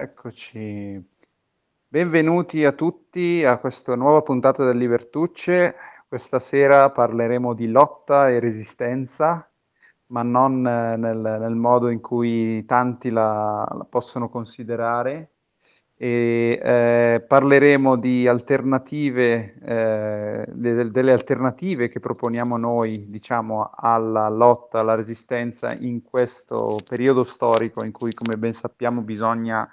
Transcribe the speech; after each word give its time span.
Eccoci. 0.00 1.04
Benvenuti 1.88 2.64
a 2.64 2.70
tutti 2.70 3.44
a 3.44 3.58
questa 3.58 3.96
nuova 3.96 4.22
puntata 4.22 4.64
del 4.64 4.76
Libertucce. 4.76 5.74
Questa 6.06 6.38
sera 6.38 6.88
parleremo 6.90 7.52
di 7.52 7.66
lotta 7.66 8.30
e 8.30 8.38
resistenza, 8.38 9.50
ma 10.06 10.22
non 10.22 10.64
eh, 10.64 10.96
nel, 10.96 11.18
nel 11.18 11.54
modo 11.56 11.88
in 11.88 12.00
cui 12.00 12.64
tanti 12.64 13.10
la, 13.10 13.66
la 13.68 13.84
possono 13.90 14.28
considerare. 14.28 15.32
E, 15.96 16.60
eh, 16.62 17.24
parleremo 17.26 17.96
di 17.96 18.28
alternative, 18.28 19.54
eh, 19.60 20.44
de, 20.46 20.92
delle 20.92 21.10
alternative 21.10 21.88
che 21.88 21.98
proponiamo 21.98 22.56
noi, 22.56 23.10
diciamo, 23.10 23.72
alla 23.74 24.28
lotta, 24.28 24.78
alla 24.78 24.94
resistenza 24.94 25.74
in 25.74 26.04
questo 26.04 26.76
periodo 26.88 27.24
storico 27.24 27.82
in 27.82 27.90
cui, 27.90 28.14
come 28.14 28.36
ben 28.36 28.52
sappiamo, 28.52 29.00
bisogna 29.00 29.68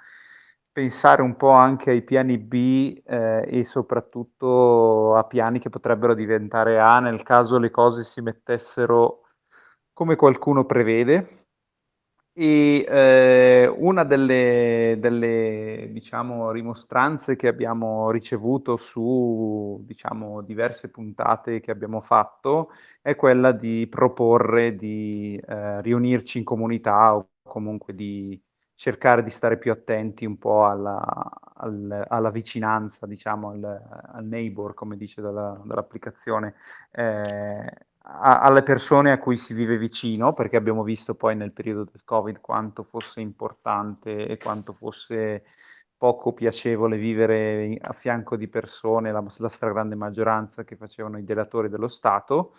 pensare 0.76 1.22
un 1.22 1.36
po' 1.36 1.52
anche 1.52 1.88
ai 1.88 2.02
piani 2.02 2.36
B 2.36 3.00
eh, 3.06 3.46
e 3.48 3.64
soprattutto 3.64 5.14
a 5.16 5.24
piani 5.24 5.58
che 5.58 5.70
potrebbero 5.70 6.12
diventare 6.12 6.78
A 6.78 7.00
nel 7.00 7.22
caso 7.22 7.56
le 7.56 7.70
cose 7.70 8.02
si 8.02 8.20
mettessero 8.20 9.22
come 9.94 10.16
qualcuno 10.16 10.66
prevede. 10.66 11.46
E 12.34 12.84
eh, 12.86 13.66
una 13.74 14.04
delle, 14.04 14.96
delle 15.00 15.88
diciamo, 15.92 16.50
rimostranze 16.50 17.36
che 17.36 17.48
abbiamo 17.48 18.10
ricevuto 18.10 18.76
su 18.76 19.82
diciamo, 19.86 20.42
diverse 20.42 20.90
puntate 20.90 21.60
che 21.60 21.70
abbiamo 21.70 22.02
fatto 22.02 22.70
è 23.00 23.16
quella 23.16 23.52
di 23.52 23.86
proporre 23.88 24.76
di 24.76 25.40
eh, 25.48 25.80
riunirci 25.80 26.36
in 26.36 26.44
comunità 26.44 27.16
o 27.16 27.30
comunque 27.42 27.94
di 27.94 28.38
cercare 28.76 29.24
di 29.24 29.30
stare 29.30 29.56
più 29.56 29.72
attenti 29.72 30.26
un 30.26 30.38
po' 30.38 30.66
alla, 30.66 31.02
al, 31.54 32.04
alla 32.08 32.30
vicinanza, 32.30 33.06
diciamo, 33.06 33.50
al, 33.50 33.82
al, 34.12 34.24
neighbor, 34.24 34.74
come 34.74 34.96
dice 34.96 35.22
dalla, 35.22 35.58
dall'applicazione, 35.64 36.54
eh, 36.92 37.72
a, 38.08 38.40
alle 38.40 38.62
persone 38.62 39.12
a 39.12 39.18
cui 39.18 39.38
si 39.38 39.54
vive 39.54 39.78
vicino, 39.78 40.34
perché 40.34 40.56
abbiamo 40.56 40.82
visto 40.82 41.14
poi 41.14 41.34
nel 41.34 41.52
periodo 41.52 41.84
del 41.90 42.04
Covid 42.04 42.40
quanto 42.40 42.82
fosse 42.84 43.20
importante 43.20 44.26
e 44.26 44.36
quanto 44.36 44.74
fosse 44.74 45.44
poco 45.96 46.34
piacevole 46.34 46.98
vivere 46.98 47.78
a 47.80 47.94
fianco 47.94 48.36
di 48.36 48.46
persone, 48.46 49.10
la, 49.10 49.24
la 49.38 49.48
stragrande 49.48 49.94
maggioranza 49.94 50.64
che 50.64 50.76
facevano 50.76 51.16
i 51.16 51.24
delatori 51.24 51.70
dello 51.70 51.88
Stato 51.88 52.52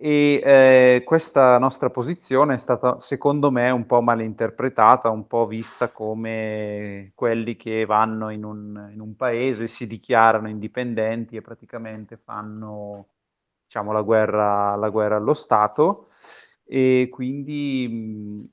e 0.00 0.40
eh, 0.44 1.02
questa 1.04 1.58
nostra 1.58 1.90
posizione 1.90 2.54
è 2.54 2.58
stata, 2.58 3.00
secondo 3.00 3.50
me, 3.50 3.68
un 3.70 3.84
po' 3.84 4.00
malinterpretata, 4.00 5.10
un 5.10 5.26
po' 5.26 5.44
vista 5.48 5.88
come 5.90 7.10
quelli 7.16 7.56
che 7.56 7.84
vanno 7.84 8.30
in 8.30 8.44
un, 8.44 8.90
in 8.92 9.00
un 9.00 9.16
paese, 9.16 9.66
si 9.66 9.88
dichiarano 9.88 10.48
indipendenti 10.48 11.34
e 11.34 11.42
praticamente 11.42 12.16
fanno 12.16 13.08
diciamo, 13.64 13.90
la, 13.90 14.02
guerra, 14.02 14.76
la 14.76 14.88
guerra 14.88 15.16
allo 15.16 15.34
Stato. 15.34 16.06
E 16.64 17.08
quindi 17.10 18.48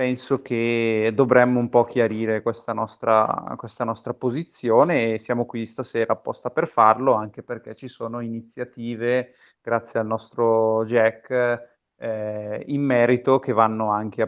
penso 0.00 0.40
che 0.40 1.12
dovremmo 1.14 1.58
un 1.60 1.68
po' 1.68 1.84
chiarire 1.84 2.40
questa 2.40 2.72
nostra, 2.72 3.52
questa 3.58 3.84
nostra 3.84 4.14
posizione 4.14 5.12
e 5.12 5.18
siamo 5.18 5.44
qui 5.44 5.66
stasera 5.66 6.14
apposta 6.14 6.48
per 6.48 6.68
farlo, 6.68 7.12
anche 7.12 7.42
perché 7.42 7.74
ci 7.74 7.86
sono 7.86 8.20
iniziative, 8.20 9.34
grazie 9.60 10.00
al 10.00 10.06
nostro 10.06 10.86
Jack, 10.86 11.90
eh, 11.98 12.64
in 12.68 12.80
merito 12.80 13.40
che 13.40 13.52
vanno 13.52 13.90
anche, 13.90 14.26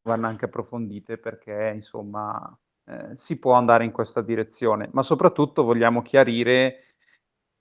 vanno 0.00 0.26
anche 0.26 0.44
approfondite 0.46 1.18
perché 1.18 1.72
insomma 1.74 2.58
eh, 2.86 3.16
si 3.16 3.38
può 3.38 3.52
andare 3.52 3.84
in 3.84 3.92
questa 3.92 4.22
direzione, 4.22 4.88
ma 4.92 5.02
soprattutto 5.02 5.62
vogliamo 5.62 6.00
chiarire 6.00 6.84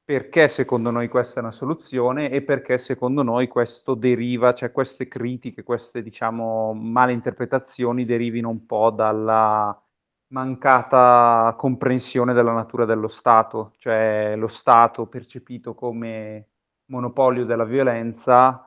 perché 0.08 0.48
secondo 0.48 0.90
noi 0.90 1.10
questa 1.10 1.42
è 1.42 1.44
una 1.44 1.52
soluzione 1.52 2.30
e 2.30 2.42
perché 2.42 2.78
secondo 2.78 3.24
noi 3.24 3.50
questo 3.50 3.94
deriva, 3.94 4.54
cioè 4.54 4.72
queste 4.72 5.10
critiche, 5.10 5.64
queste 5.64 6.02
diciamo 6.02 6.74
male 6.74 7.12
interpretazioni 7.12 8.06
derivino 8.06 8.48
un 8.48 8.66
po' 8.66 8.90
dalla 8.90 9.78
mancata 10.28 11.54
comprensione 11.58 12.32
della 12.32 12.54
natura 12.54 12.86
dello 12.86 13.10
Stato, 13.10 13.74
cioè 13.80 14.36
lo 14.38 14.48
Stato 14.48 15.08
percepito 15.08 15.76
come 15.76 16.52
monopolio 16.86 17.44
della 17.44 17.66
violenza 17.66 18.66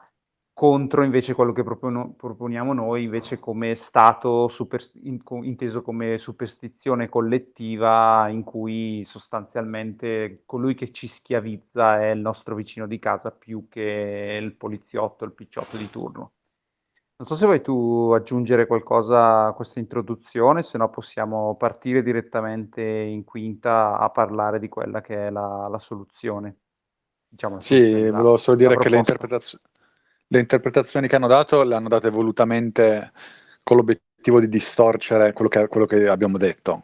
contro 0.53 1.03
invece 1.05 1.35
quello 1.35 1.53
che 1.53 1.63
propon- 1.63 2.15
proponiamo 2.17 2.73
noi 2.73 3.05
invece 3.05 3.39
come 3.39 3.75
stato 3.77 4.47
super- 4.49 4.91
in- 5.03 5.21
inteso 5.43 5.81
come 5.81 6.19
superstizione 6.19 7.09
collettiva 7.09 8.29
in 8.29 8.43
cui 8.43 9.03
sostanzialmente 9.07 10.43
colui 10.45 10.75
che 10.75 10.93
ci 10.93 11.07
schiavizza 11.07 12.01
è 12.01 12.11
il 12.11 12.21
nostro 12.21 12.55
vicino 12.55 12.87
di 12.87 12.99
casa 12.99 13.31
più 13.31 13.69
che 13.69 14.39
il 14.41 14.55
poliziotto, 14.55 15.25
il 15.25 15.33
picciotto 15.33 15.77
di 15.77 15.89
turno. 15.89 16.33
Non 17.17 17.29
so 17.29 17.37
se 17.37 17.45
vuoi 17.45 17.61
tu 17.61 18.13
aggiungere 18.15 18.67
qualcosa 18.67 19.47
a 19.47 19.53
questa 19.53 19.79
introduzione, 19.79 20.63
se 20.63 20.79
no 20.79 20.89
possiamo 20.89 21.55
partire 21.55 22.03
direttamente 22.03 22.81
in 22.83 23.25
quinta 23.25 23.99
a 23.99 24.09
parlare 24.09 24.59
di 24.59 24.69
quella 24.71 25.03
che 25.03 25.27
è 25.27 25.31
la, 25.31 25.69
la 25.69 25.79
soluzione. 25.79 26.57
Diciamo, 27.29 27.61
sì, 27.61 28.09
volevo 28.09 28.39
solo 28.39 28.57
dire 28.57 28.77
che 28.77 28.89
le 28.89 28.97
interpretazioni 28.97 29.63
le 30.33 30.39
interpretazioni 30.39 31.09
che 31.09 31.17
hanno 31.17 31.27
dato 31.27 31.65
le 31.65 31.75
hanno 31.75 31.89
date 31.89 32.09
volutamente 32.09 33.13
con 33.65 33.77
l'obiettivo 33.77 34.39
di 34.39 34.49
distorcere 34.49 35.33
quello 35.33 35.49
che, 35.49 35.67
quello 35.67 35.87
che 35.87 36.09
abbiamo 36.09 36.39
detto. 36.39 36.83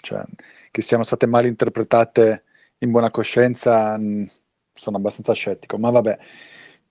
Cioè, 0.00 0.22
che 0.70 0.82
siano 0.82 1.02
state 1.02 1.26
mal 1.26 1.44
interpretate 1.44 2.44
in 2.78 2.90
buona 2.90 3.10
coscienza, 3.10 3.98
mm, 3.98 4.24
sono 4.72 4.96
abbastanza 4.96 5.34
scettico, 5.34 5.76
ma 5.76 5.90
vabbè. 5.90 6.18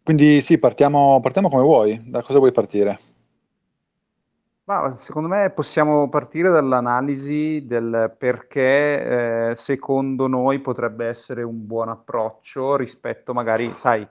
Quindi 0.04 0.42
sì, 0.42 0.60
partiamo, 0.60 1.20
partiamo 1.22 1.50
come 1.50 1.64
vuoi. 1.64 2.02
Da 2.06 2.22
cosa 2.22 2.38
vuoi 2.38 2.52
partire? 2.52 3.00
Ma 4.66 4.94
secondo 4.94 5.28
me 5.30 5.50
possiamo 5.50 6.08
partire 6.10 6.50
dall'analisi 6.50 7.64
del 7.66 8.14
perché 8.18 9.50
eh, 9.52 9.56
secondo 9.56 10.28
noi 10.28 10.60
potrebbe 10.60 11.08
essere 11.08 11.42
un 11.42 11.66
buon 11.66 11.90
approccio 11.90 12.76
rispetto 12.76 13.34
magari, 13.34 13.74
sai, 13.76 14.08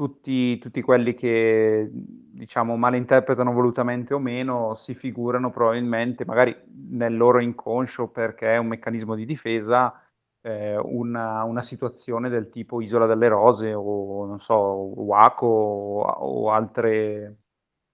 tutti, 0.00 0.56
tutti 0.56 0.80
quelli 0.80 1.12
che 1.12 1.90
diciamo 1.92 2.74
malinterpretano 2.74 3.52
volutamente 3.52 4.14
o 4.14 4.18
meno 4.18 4.74
si 4.74 4.94
figurano 4.94 5.50
probabilmente, 5.50 6.24
magari 6.24 6.56
nel 6.88 7.14
loro 7.14 7.38
inconscio 7.38 8.08
perché 8.08 8.54
è 8.54 8.56
un 8.56 8.68
meccanismo 8.68 9.14
di 9.14 9.26
difesa, 9.26 9.92
eh, 10.40 10.78
una, 10.78 11.44
una, 11.44 11.60
situazione 11.60 12.30
del 12.30 12.48
tipo 12.48 12.80
Isola 12.80 13.04
delle 13.04 13.28
Rose 13.28 13.74
o 13.74 14.24
non 14.24 14.40
so, 14.40 14.54
Waco 14.54 15.46
o, 15.46 16.00
o 16.00 16.50
altre 16.50 17.40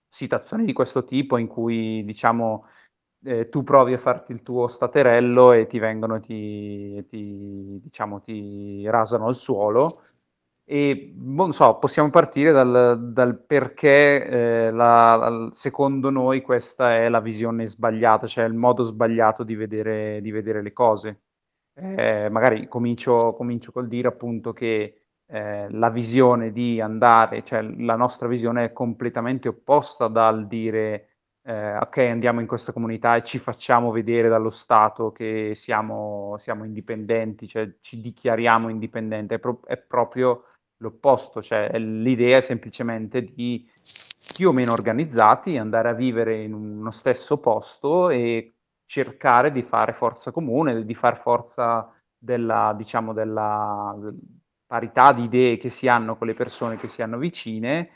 situazioni 0.08 0.64
di 0.64 0.72
questo 0.72 1.02
tipo 1.02 1.38
in 1.38 1.48
cui 1.48 2.04
diciamo 2.04 2.66
eh, 3.24 3.48
tu 3.48 3.64
provi 3.64 3.94
a 3.94 3.98
farti 3.98 4.30
il 4.30 4.42
tuo 4.44 4.68
staterello 4.68 5.50
e 5.50 5.66
ti 5.66 5.80
vengono 5.80 6.14
e 6.16 6.20
ti, 6.20 7.04
ti, 7.08 7.80
diciamo, 7.82 8.20
ti 8.20 8.88
rasano 8.88 9.26
al 9.26 9.34
suolo 9.34 9.88
e 10.68 11.12
non 11.16 11.52
so, 11.52 11.78
possiamo 11.78 12.10
partire 12.10 12.50
dal, 12.50 13.12
dal 13.12 13.38
perché 13.38 14.26
eh, 14.26 14.70
la, 14.72 15.48
secondo 15.52 16.10
noi 16.10 16.42
questa 16.42 16.96
è 16.96 17.08
la 17.08 17.20
visione 17.20 17.66
sbagliata, 17.66 18.26
cioè 18.26 18.44
il 18.46 18.54
modo 18.54 18.82
sbagliato 18.82 19.44
di 19.44 19.54
vedere, 19.54 20.20
di 20.20 20.32
vedere 20.32 20.62
le 20.62 20.72
cose. 20.72 21.20
Eh, 21.74 22.28
magari 22.30 22.66
comincio, 22.68 23.34
comincio, 23.34 23.70
col 23.70 23.86
dire 23.86 24.08
appunto 24.08 24.52
che 24.52 25.02
eh, 25.26 25.68
la 25.70 25.90
visione 25.90 26.50
di 26.50 26.80
andare, 26.80 27.44
cioè 27.44 27.62
la 27.62 27.96
nostra 27.96 28.26
visione 28.26 28.64
è 28.64 28.72
completamente 28.72 29.48
opposta 29.48 30.08
dal 30.08 30.48
dire 30.48 31.10
eh, 31.46 31.76
ok 31.76 31.98
andiamo 31.98 32.40
in 32.40 32.46
questa 32.48 32.72
comunità 32.72 33.14
e 33.14 33.22
ci 33.22 33.38
facciamo 33.38 33.92
vedere 33.92 34.28
dallo 34.28 34.50
Stato 34.50 35.12
che 35.12 35.52
siamo, 35.54 36.36
siamo 36.38 36.64
indipendenti, 36.64 37.46
cioè 37.46 37.76
ci 37.80 38.00
dichiariamo 38.00 38.68
indipendenti, 38.68 39.34
è, 39.34 39.38
pro- 39.38 39.60
è 39.64 39.76
proprio 39.76 40.42
l'opposto, 40.78 41.42
cioè 41.42 41.78
l'idea 41.78 42.38
è 42.38 42.40
semplicemente 42.40 43.22
di 43.22 43.68
più 44.34 44.48
o 44.48 44.52
meno 44.52 44.72
organizzati 44.72 45.56
andare 45.56 45.88
a 45.88 45.94
vivere 45.94 46.42
in 46.42 46.52
uno 46.52 46.90
stesso 46.90 47.38
posto 47.38 48.10
e 48.10 48.54
cercare 48.84 49.52
di 49.52 49.62
fare 49.62 49.92
forza 49.92 50.30
comune, 50.30 50.84
di 50.84 50.94
far 50.94 51.20
forza 51.20 51.92
della, 52.16 52.74
diciamo, 52.76 53.12
della 53.12 53.96
parità 54.66 55.12
di 55.12 55.24
idee 55.24 55.58
che 55.58 55.70
si 55.70 55.88
hanno 55.88 56.16
con 56.16 56.26
le 56.26 56.34
persone 56.34 56.76
che 56.76 56.88
si 56.88 57.02
hanno 57.02 57.18
vicine 57.18 57.90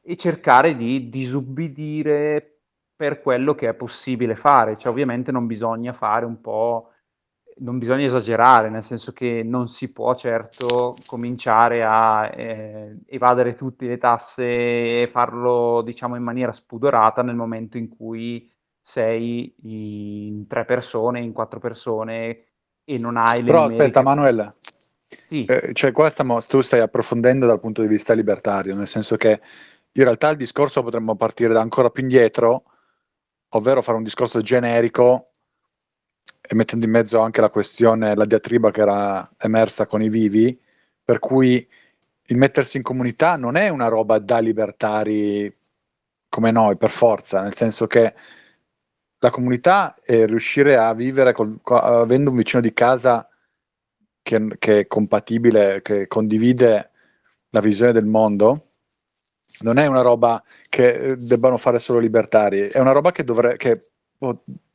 e 0.00 0.16
cercare 0.16 0.76
di 0.76 1.08
disubbidire 1.08 2.60
per 2.94 3.20
quello 3.20 3.54
che 3.54 3.68
è 3.68 3.74
possibile 3.74 4.34
fare. 4.34 4.76
Cioè, 4.76 4.90
ovviamente 4.90 5.32
non 5.32 5.46
bisogna 5.46 5.92
fare 5.92 6.24
un 6.24 6.40
po' 6.40 6.91
non 7.58 7.78
bisogna 7.78 8.04
esagerare, 8.04 8.70
nel 8.70 8.82
senso 8.82 9.12
che 9.12 9.42
non 9.44 9.68
si 9.68 9.92
può 9.92 10.14
certo 10.14 10.94
cominciare 11.06 11.84
a 11.84 12.30
eh, 12.34 12.96
evadere 13.06 13.54
tutte 13.54 13.86
le 13.86 13.98
tasse 13.98 14.42
e 15.02 15.08
farlo, 15.10 15.82
diciamo, 15.82 16.16
in 16.16 16.22
maniera 16.22 16.52
spudorata 16.52 17.22
nel 17.22 17.34
momento 17.34 17.78
in 17.78 17.88
cui 17.88 18.50
sei 18.80 19.54
in 19.62 20.46
tre 20.46 20.64
persone, 20.64 21.20
in 21.20 21.32
quattro 21.32 21.60
persone 21.60 22.44
e 22.84 22.98
non 22.98 23.16
hai 23.16 23.42
Però 23.42 23.64
aspetta, 23.64 24.02
Manuel, 24.02 24.54
sì. 25.26 25.44
eh, 25.44 25.72
cioè 25.72 25.92
qua 25.92 26.08
stiamo, 26.10 26.40
tu 26.40 26.60
stai 26.60 26.80
approfondendo 26.80 27.46
dal 27.46 27.60
punto 27.60 27.82
di 27.82 27.88
vista 27.88 28.12
libertario, 28.14 28.74
nel 28.74 28.88
senso 28.88 29.16
che 29.16 29.40
in 29.92 30.04
realtà 30.04 30.30
il 30.30 30.36
discorso 30.36 30.82
potremmo 30.82 31.14
partire 31.14 31.52
da 31.52 31.60
ancora 31.60 31.90
più 31.90 32.02
indietro, 32.02 32.62
ovvero 33.50 33.82
fare 33.82 33.98
un 33.98 34.04
discorso 34.04 34.40
generico 34.40 35.31
e 36.40 36.54
mettendo 36.54 36.84
in 36.84 36.90
mezzo 36.90 37.20
anche 37.20 37.40
la 37.40 37.50
questione, 37.50 38.14
la 38.14 38.26
diatriba 38.26 38.70
che 38.70 38.80
era 38.80 39.30
emersa 39.38 39.86
con 39.86 40.02
i 40.02 40.08
vivi, 40.08 40.58
per 41.04 41.18
cui 41.18 41.66
il 42.26 42.36
mettersi 42.36 42.76
in 42.76 42.82
comunità 42.82 43.36
non 43.36 43.56
è 43.56 43.68
una 43.68 43.88
roba 43.88 44.18
da 44.18 44.38
libertari 44.38 45.54
come 46.28 46.50
noi, 46.50 46.76
per 46.76 46.90
forza, 46.90 47.42
nel 47.42 47.54
senso 47.54 47.86
che 47.86 48.14
la 49.18 49.30
comunità 49.30 49.96
è 50.02 50.26
riuscire 50.26 50.76
a 50.76 50.94
vivere 50.94 51.32
col, 51.32 51.60
avendo 51.64 52.30
un 52.30 52.36
vicino 52.36 52.60
di 52.60 52.72
casa 52.72 53.28
che, 54.22 54.56
che, 54.58 54.80
è 54.80 54.86
compatibile, 54.86 55.80
che 55.82 56.06
condivide 56.06 56.90
la 57.50 57.60
visione 57.60 57.92
del 57.92 58.06
mondo, 58.06 58.64
non 59.60 59.78
è 59.78 59.86
una 59.86 60.00
roba 60.00 60.42
che 60.68 61.16
debbano 61.18 61.56
fare 61.56 61.78
solo 61.78 61.98
libertari, 61.98 62.60
è 62.68 62.78
una 62.78 62.92
roba 62.92 63.12
che, 63.12 63.24
dovre, 63.24 63.56
che 63.56 63.80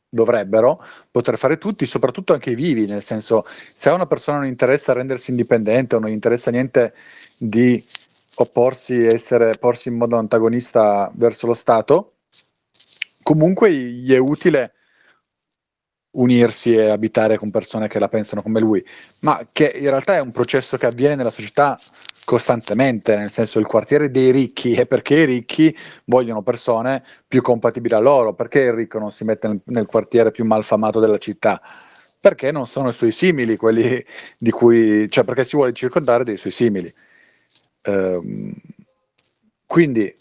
dovrebbero 0.08 0.82
poter 1.10 1.36
fare 1.36 1.58
tutti, 1.58 1.86
soprattutto 1.86 2.32
anche 2.32 2.50
i 2.50 2.54
vivi, 2.54 2.86
nel 2.86 3.02
senso 3.02 3.44
se 3.72 3.88
a 3.88 3.94
una 3.94 4.06
persona 4.06 4.38
non 4.38 4.46
interessa 4.46 4.92
rendersi 4.92 5.30
indipendente 5.30 5.96
o 5.96 5.98
non 5.98 6.10
interessa 6.10 6.50
niente 6.50 6.94
di 7.38 7.82
opporsi, 8.36 9.04
essere, 9.04 9.52
porsi 9.58 9.88
in 9.88 9.96
modo 9.96 10.16
antagonista 10.16 11.10
verso 11.14 11.46
lo 11.46 11.54
Stato, 11.54 12.14
comunque 13.22 13.72
gli 13.72 14.12
è 14.12 14.18
utile 14.18 14.72
unirsi 16.18 16.74
e 16.74 16.88
abitare 16.88 17.36
con 17.36 17.50
persone 17.50 17.88
che 17.88 17.98
la 17.98 18.08
pensano 18.08 18.42
come 18.42 18.60
lui, 18.60 18.84
ma 19.20 19.46
che 19.52 19.72
in 19.74 19.88
realtà 19.88 20.16
è 20.16 20.20
un 20.20 20.30
processo 20.30 20.76
che 20.76 20.86
avviene 20.86 21.14
nella 21.14 21.30
società 21.30 21.78
costantemente, 22.24 23.16
nel 23.16 23.30
senso 23.30 23.58
il 23.58 23.66
quartiere 23.66 24.10
dei 24.10 24.30
ricchi 24.30 24.74
è 24.74 24.86
perché 24.86 25.20
i 25.20 25.24
ricchi 25.24 25.74
vogliono 26.04 26.42
persone 26.42 27.02
più 27.26 27.40
compatibili 27.40 27.94
a 27.94 27.98
loro, 27.98 28.34
perché 28.34 28.60
il 28.60 28.72
ricco 28.72 28.98
non 28.98 29.10
si 29.10 29.24
mette 29.24 29.48
nel, 29.48 29.60
nel 29.64 29.86
quartiere 29.86 30.30
più 30.30 30.44
malfamato 30.44 31.00
della 31.00 31.18
città, 31.18 31.60
perché 32.20 32.50
non 32.52 32.66
sono 32.66 32.90
i 32.90 32.92
suoi 32.92 33.12
simili 33.12 33.56
quelli 33.56 34.04
di 34.36 34.50
cui, 34.50 35.08
cioè 35.10 35.24
perché 35.24 35.44
si 35.44 35.56
vuole 35.56 35.72
circondare 35.72 36.24
dei 36.24 36.36
suoi 36.36 36.52
simili. 36.52 36.92
Ehm, 37.82 38.52
quindi 39.64 40.14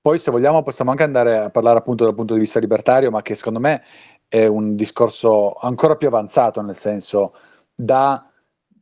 poi 0.00 0.18
se 0.18 0.30
vogliamo 0.30 0.62
possiamo 0.62 0.90
anche 0.90 1.02
andare 1.02 1.36
a 1.36 1.50
parlare 1.50 1.78
appunto 1.78 2.04
dal 2.04 2.14
punto 2.14 2.34
di 2.34 2.40
vista 2.40 2.60
libertario, 2.60 3.10
ma 3.10 3.22
che 3.22 3.34
secondo 3.34 3.58
me 3.58 3.82
è 4.28 4.46
un 4.46 4.76
discorso 4.76 5.54
ancora 5.54 5.96
più 5.96 6.08
avanzato, 6.08 6.60
nel 6.60 6.76
senso 6.76 7.34
da 7.74 8.30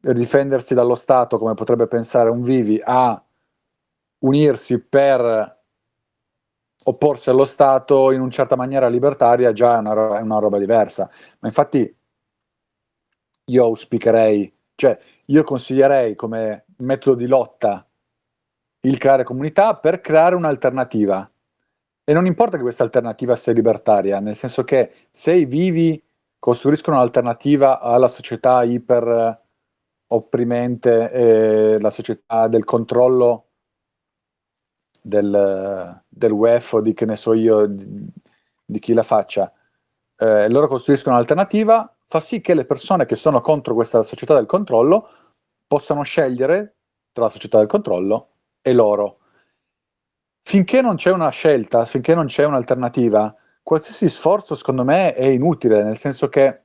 difendersi 0.01 0.75
dallo 0.75 0.95
Stato, 0.95 1.39
come 1.39 1.55
potrebbe 1.55 1.87
pensare 1.87 2.31
un 2.31 2.43
Vivi, 2.43 2.81
a 2.85 3.21
unirsi 4.19 4.81
per 4.81 5.55
opporsi 6.85 7.31
allo 7.31 7.45
Stato 7.45 8.13
in 8.13 8.21
una 8.21 8.31
certa 8.31 8.57
maniera 8.57 8.89
libertaria 8.89 9.53
già 9.53 9.77
è 9.77 9.79
una, 9.79 10.19
è 10.19 10.21
una 10.21 10.39
roba 10.39 10.59
diversa. 10.59 11.09
Ma 11.41 11.49
infatti 11.49 11.97
io 13.49 13.65
auspicherei, 13.65 14.53
cioè 14.75 14.97
io 15.27 15.43
consiglierei 15.45 16.15
come 16.15 16.67
metodo 16.79 17.17
di 17.17 17.27
lotta 17.27 17.87
il 18.81 18.99
creare 18.99 19.25
comunità 19.25 19.77
per 19.77 20.01
creare 20.01 20.35
un'alternativa. 20.35 21.29
E 22.09 22.13
non 22.13 22.27
importa 22.27 22.57
che 22.57 22.63
questa 22.63 22.85
alternativa 22.85 23.35
sia 23.35 23.53
libertaria, 23.53 24.21
nel 24.21 24.37
senso 24.37 24.63
che 24.63 25.09
se 25.11 25.33
i 25.33 25.45
vivi 25.45 26.01
costruiscono 26.39 26.99
un'alternativa 26.99 27.81
alla 27.81 28.07
società 28.07 28.63
iper 28.63 29.43
opprimente 30.07 31.11
e 31.11 31.81
la 31.81 31.91
società 31.91 32.47
del 32.47 32.65
controllo 32.65 33.49
del, 35.03 36.05
del 36.07 36.31
WEF 36.31 36.75
o 36.75 36.81
di 36.81 36.95
che 36.95 37.07
ne 37.07 37.17
so 37.17 37.33
io, 37.33 37.67
di, 37.67 38.07
di 38.65 38.79
chi 38.79 38.93
la 38.93 39.03
faccia, 39.03 39.53
eh, 40.17 40.49
loro 40.49 40.69
costruiscono 40.69 41.17
un'alternativa, 41.17 41.93
fa 42.07 42.21
sì 42.21 42.41
che 42.41 42.55
le 42.55 42.67
persone 42.67 43.05
che 43.05 43.17
sono 43.17 43.41
contro 43.41 43.75
questa 43.75 44.03
società 44.03 44.35
del 44.35 44.47
controllo 44.47 45.09
possano 45.67 46.03
scegliere 46.03 46.77
tra 47.11 47.25
la 47.25 47.31
società 47.31 47.59
del 47.59 47.67
controllo 47.67 48.29
e 48.63 48.73
loro. 48.73 49.19
Finché 50.49 50.81
non 50.81 50.95
c'è 50.95 51.11
una 51.11 51.31
scelta, 51.31 51.85
finché 51.87 52.15
non 52.15 52.27
c'è 52.27 52.45
un'alternativa, 52.45 53.35
qualsiasi 53.65 54.09
sforzo 54.09 54.55
secondo 54.55 54.85
me 54.85 55.13
è 55.13 55.27
inutile, 55.27 55.83
nel 55.83 55.97
senso 55.97 56.29
che 56.29 56.63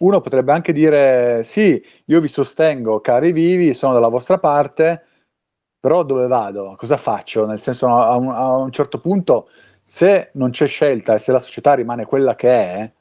uno 0.00 0.20
potrebbe 0.20 0.50
anche 0.50 0.72
dire 0.72 1.44
sì, 1.44 1.80
io 2.06 2.20
vi 2.20 2.26
sostengo, 2.26 3.00
cari 3.00 3.30
vivi, 3.30 3.74
sono 3.74 3.92
dalla 3.92 4.08
vostra 4.08 4.40
parte, 4.40 5.04
però 5.78 6.02
dove 6.02 6.26
vado? 6.26 6.74
Cosa 6.76 6.96
faccio? 6.96 7.46
Nel 7.46 7.60
senso, 7.60 7.86
a 7.86 8.16
un, 8.16 8.28
a 8.32 8.56
un 8.56 8.72
certo 8.72 8.98
punto, 8.98 9.48
se 9.84 10.30
non 10.34 10.50
c'è 10.50 10.66
scelta 10.66 11.14
e 11.14 11.20
se 11.20 11.30
la 11.30 11.38
società 11.38 11.74
rimane 11.74 12.06
quella 12.06 12.34
che 12.34 12.48
è, 12.50 12.92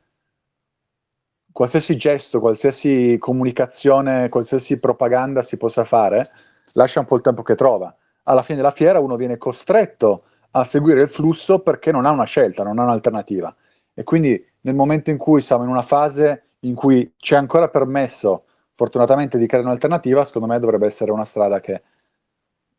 qualsiasi 1.52 1.98
gesto, 1.98 2.40
qualsiasi 2.40 3.18
comunicazione, 3.18 4.30
qualsiasi 4.30 4.80
propaganda 4.80 5.42
si 5.42 5.58
possa 5.58 5.84
fare, 5.84 6.30
lascia 6.74 7.00
un 7.00 7.08
po' 7.08 7.16
il 7.16 7.24
tempo 7.24 7.42
che 7.42 7.56
trova. 7.56 7.92
Alla 8.30 8.44
fine 8.44 8.58
della 8.58 8.72
fiera 8.72 9.00
uno 9.00 9.16
viene 9.16 9.38
costretto 9.38 10.24
a 10.52 10.64
seguire 10.64 11.02
il 11.02 11.10
flusso 11.10 11.60
perché 11.60 11.92
non 11.92 12.06
ha 12.06 12.12
una 12.12 12.26
scelta, 12.26 12.64
non 12.64 12.78
ha 12.78 12.84
un'alternativa. 12.84 13.54
E 13.94 14.04
quindi 14.04 14.44
nel 14.62 14.76
momento 14.76 15.10
in 15.10 15.18
cui 15.18 15.42
siamo 15.42 15.64
in 15.64 15.70
una 15.70 15.82
fase 15.82 16.44
in 16.60 16.76
cui 16.76 17.14
c'è 17.18 17.36
ancora 17.36 17.70
permesso, 17.70 18.46
fortunatamente, 18.74 19.38
di 19.38 19.48
creare 19.48 19.66
un'alternativa, 19.66 20.24
secondo 20.24 20.48
me 20.48 20.60
dovrebbe 20.60 20.86
essere 20.86 21.12
una 21.12 21.26
strada 21.26 21.60
che 21.60 21.82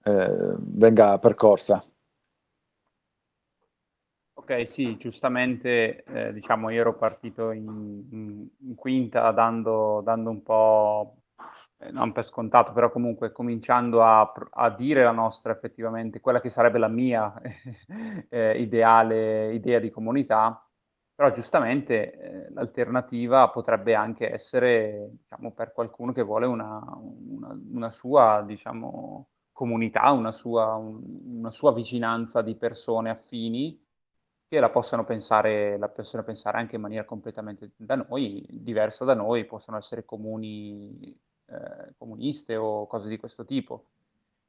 eh, 0.05 0.55
venga 0.59 1.19
percorsa. 1.19 1.85
Ok, 4.35 4.71
sì, 4.71 4.97
giustamente, 4.97 6.03
eh, 6.05 6.33
diciamo, 6.33 6.71
io 6.71 6.81
ero 6.81 6.95
partito 6.97 7.51
in, 7.51 8.05
in, 8.11 8.47
in 8.59 8.75
quinta 8.75 9.31
dando, 9.33 10.01
dando, 10.03 10.31
un 10.31 10.43
po', 10.43 11.20
non 11.93 12.13
per 12.13 12.27
scontato, 12.27 12.73
però 12.73 12.91
comunque 12.91 13.33
cominciando 13.33 14.03
a, 14.03 14.33
a, 14.51 14.71
dire 14.71 15.03
la 15.03 15.13
nostra 15.13 15.53
effettivamente, 15.53 16.21
quella 16.21 16.41
che 16.41 16.51
sarebbe 16.51 16.79
la 16.79 16.89
mia 16.89 17.33
eh, 18.29 18.61
ideale 18.61 19.53
idea 19.55 19.79
di 19.79 19.91
comunità, 19.91 20.63
però 21.15 21.33
giustamente 21.33 22.13
eh, 22.13 22.51
l'alternativa 22.53 23.49
potrebbe 23.51 23.95
anche 23.95 24.33
essere, 24.33 25.11
diciamo, 25.13 25.53
per 25.53 25.73
qualcuno 25.73 26.13
che 26.13 26.23
vuole 26.23 26.47
una, 26.47 26.83
una, 26.99 27.59
una 27.73 27.91
sua, 27.91 28.43
diciamo, 28.47 29.29
comunità, 29.53 30.11
una 30.13 30.33
sua, 30.33 30.75
un, 30.77 31.03
una 31.39 31.51
sua, 31.51 31.73
vicinanza 31.75 32.41
di 32.41 32.55
persone 32.57 33.11
affini 33.11 33.79
che 34.49 34.61
la 34.61 34.71
possono, 34.71 35.05
pensare, 35.05 35.77
la 35.79 35.89
possono 35.89 36.25
pensare 36.25 36.59
anche 36.59 36.77
in 36.77 36.81
maniera 36.81 37.05
completamente 37.05 37.73
da 37.77 37.97
noi, 37.97 38.45
diversa 38.51 39.05
da 39.05 39.15
noi, 39.15 39.45
possono 39.45 39.77
essere 39.77 40.05
comuni, 40.07 41.15
eh, 41.51 41.95
comuniste 41.99 42.57
o 42.57 42.87
cose 42.87 43.09
di 43.09 43.19
questo 43.19 43.45
tipo. 43.45 43.87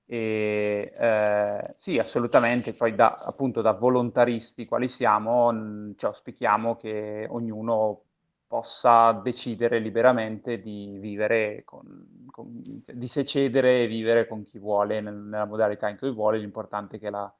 E, 0.05 0.91
eh, 0.95 1.73
sì, 1.77 1.97
assolutamente, 1.97 2.73
poi 2.73 2.95
da, 2.95 3.15
appunto 3.25 3.61
da 3.61 3.71
volontaristi 3.71 4.65
quali 4.65 4.87
siamo, 4.87 5.51
cioè, 5.95 6.09
auspichiamo 6.09 6.75
che 6.75 7.27
ognuno 7.29 8.03
possa 8.51 9.13
decidere 9.13 9.79
liberamente 9.79 10.59
di 10.59 10.97
vivere, 10.99 11.63
con, 11.63 12.25
con, 12.29 12.61
di 12.61 13.07
secedere 13.07 13.83
e 13.83 13.87
vivere 13.87 14.27
con 14.27 14.43
chi 14.43 14.59
vuole, 14.59 14.99
nel, 14.99 15.15
nella 15.15 15.45
modalità 15.45 15.87
in 15.87 15.97
cui 15.97 16.11
vuole, 16.11 16.37
l'importante 16.37 16.97
è 16.97 16.99
che 16.99 17.09
la, 17.09 17.33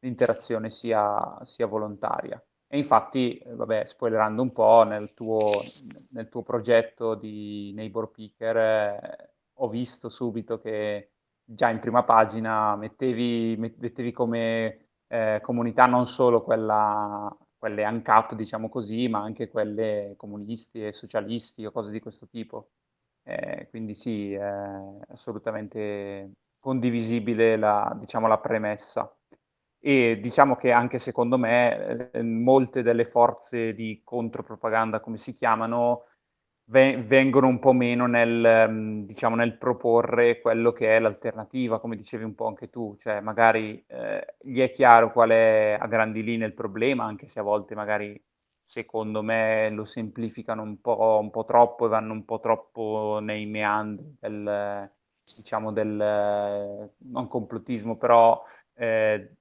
l'interazione 0.00 0.68
sia, 0.68 1.38
sia, 1.44 1.66
volontaria. 1.66 2.42
E 2.68 2.78
infatti, 2.78 3.40
vabbè, 3.46 3.86
spoilerando 3.86 4.42
un 4.42 4.52
po', 4.52 4.82
nel 4.84 5.14
tuo, 5.14 5.38
nel 6.10 6.28
tuo 6.28 6.42
progetto 6.42 7.14
di 7.14 7.72
Neighbor 7.74 8.10
Picker 8.10 8.56
eh, 8.56 9.30
ho 9.54 9.68
visto 9.68 10.08
subito 10.08 10.58
che 10.58 11.12
già 11.44 11.70
in 11.70 11.78
prima 11.78 12.02
pagina 12.02 12.74
mettevi, 12.76 13.56
mettevi 13.56 14.10
come 14.12 14.88
eh, 15.06 15.38
comunità 15.42 15.86
non 15.86 16.06
solo 16.06 16.42
quella, 16.42 17.34
quelle 17.56 17.84
ANCAP, 17.84 18.34
diciamo 18.34 18.68
così, 18.68 19.06
ma 19.08 19.20
anche 19.20 19.48
quelle 19.48 20.14
comunisti 20.16 20.84
e 20.86 20.92
socialisti 20.92 21.64
o 21.64 21.70
cose 21.70 21.92
di 21.92 22.00
questo 22.00 22.26
tipo. 22.28 22.70
Eh, 23.22 23.68
quindi 23.70 23.94
sì, 23.94 24.32
è 24.34 24.80
assolutamente 25.08 26.32
condivisibile 26.58 27.56
la, 27.56 27.96
diciamo, 27.98 28.26
la 28.26 28.38
premessa. 28.38 29.15
E 29.86 30.18
diciamo 30.20 30.56
che 30.56 30.72
anche 30.72 30.98
secondo 30.98 31.38
me 31.38 32.10
eh, 32.10 32.20
molte 32.20 32.82
delle 32.82 33.04
forze 33.04 33.72
di 33.72 34.00
contropropaganda, 34.02 34.98
come 34.98 35.16
si 35.16 35.32
chiamano, 35.32 36.06
vengono 36.64 37.46
un 37.46 37.60
po' 37.60 37.72
meno 37.72 38.06
nel, 38.08 38.66
mm, 38.68 39.04
diciamo, 39.04 39.36
nel 39.36 39.56
proporre 39.56 40.40
quello 40.40 40.72
che 40.72 40.96
è 40.96 40.98
l'alternativa, 40.98 41.78
come 41.78 41.94
dicevi 41.94 42.24
un 42.24 42.34
po' 42.34 42.48
anche 42.48 42.68
tu, 42.68 42.96
cioè 42.98 43.20
magari 43.20 43.84
eh, 43.86 44.34
gli 44.42 44.58
è 44.58 44.70
chiaro 44.70 45.12
qual 45.12 45.30
è 45.30 45.76
a 45.80 45.86
grandi 45.86 46.24
linee 46.24 46.48
il 46.48 46.54
problema, 46.54 47.04
anche 47.04 47.28
se 47.28 47.38
a 47.38 47.44
volte 47.44 47.76
magari 47.76 48.20
secondo 48.64 49.22
me 49.22 49.70
lo 49.70 49.84
semplificano 49.84 50.62
un 50.62 50.80
po', 50.80 51.20
un 51.20 51.30
po', 51.30 51.44
troppo 51.44 51.86
e 51.86 51.88
vanno 51.90 52.12
un 52.12 52.24
po' 52.24 52.40
troppo 52.40 53.20
nei 53.22 53.46
meandri 53.46 54.16
del, 54.18 54.90
diciamo 55.36 55.70
del, 55.72 56.90
non 56.96 57.28
complottismo, 57.28 57.96
però 57.96 58.42
eh, 58.74 59.36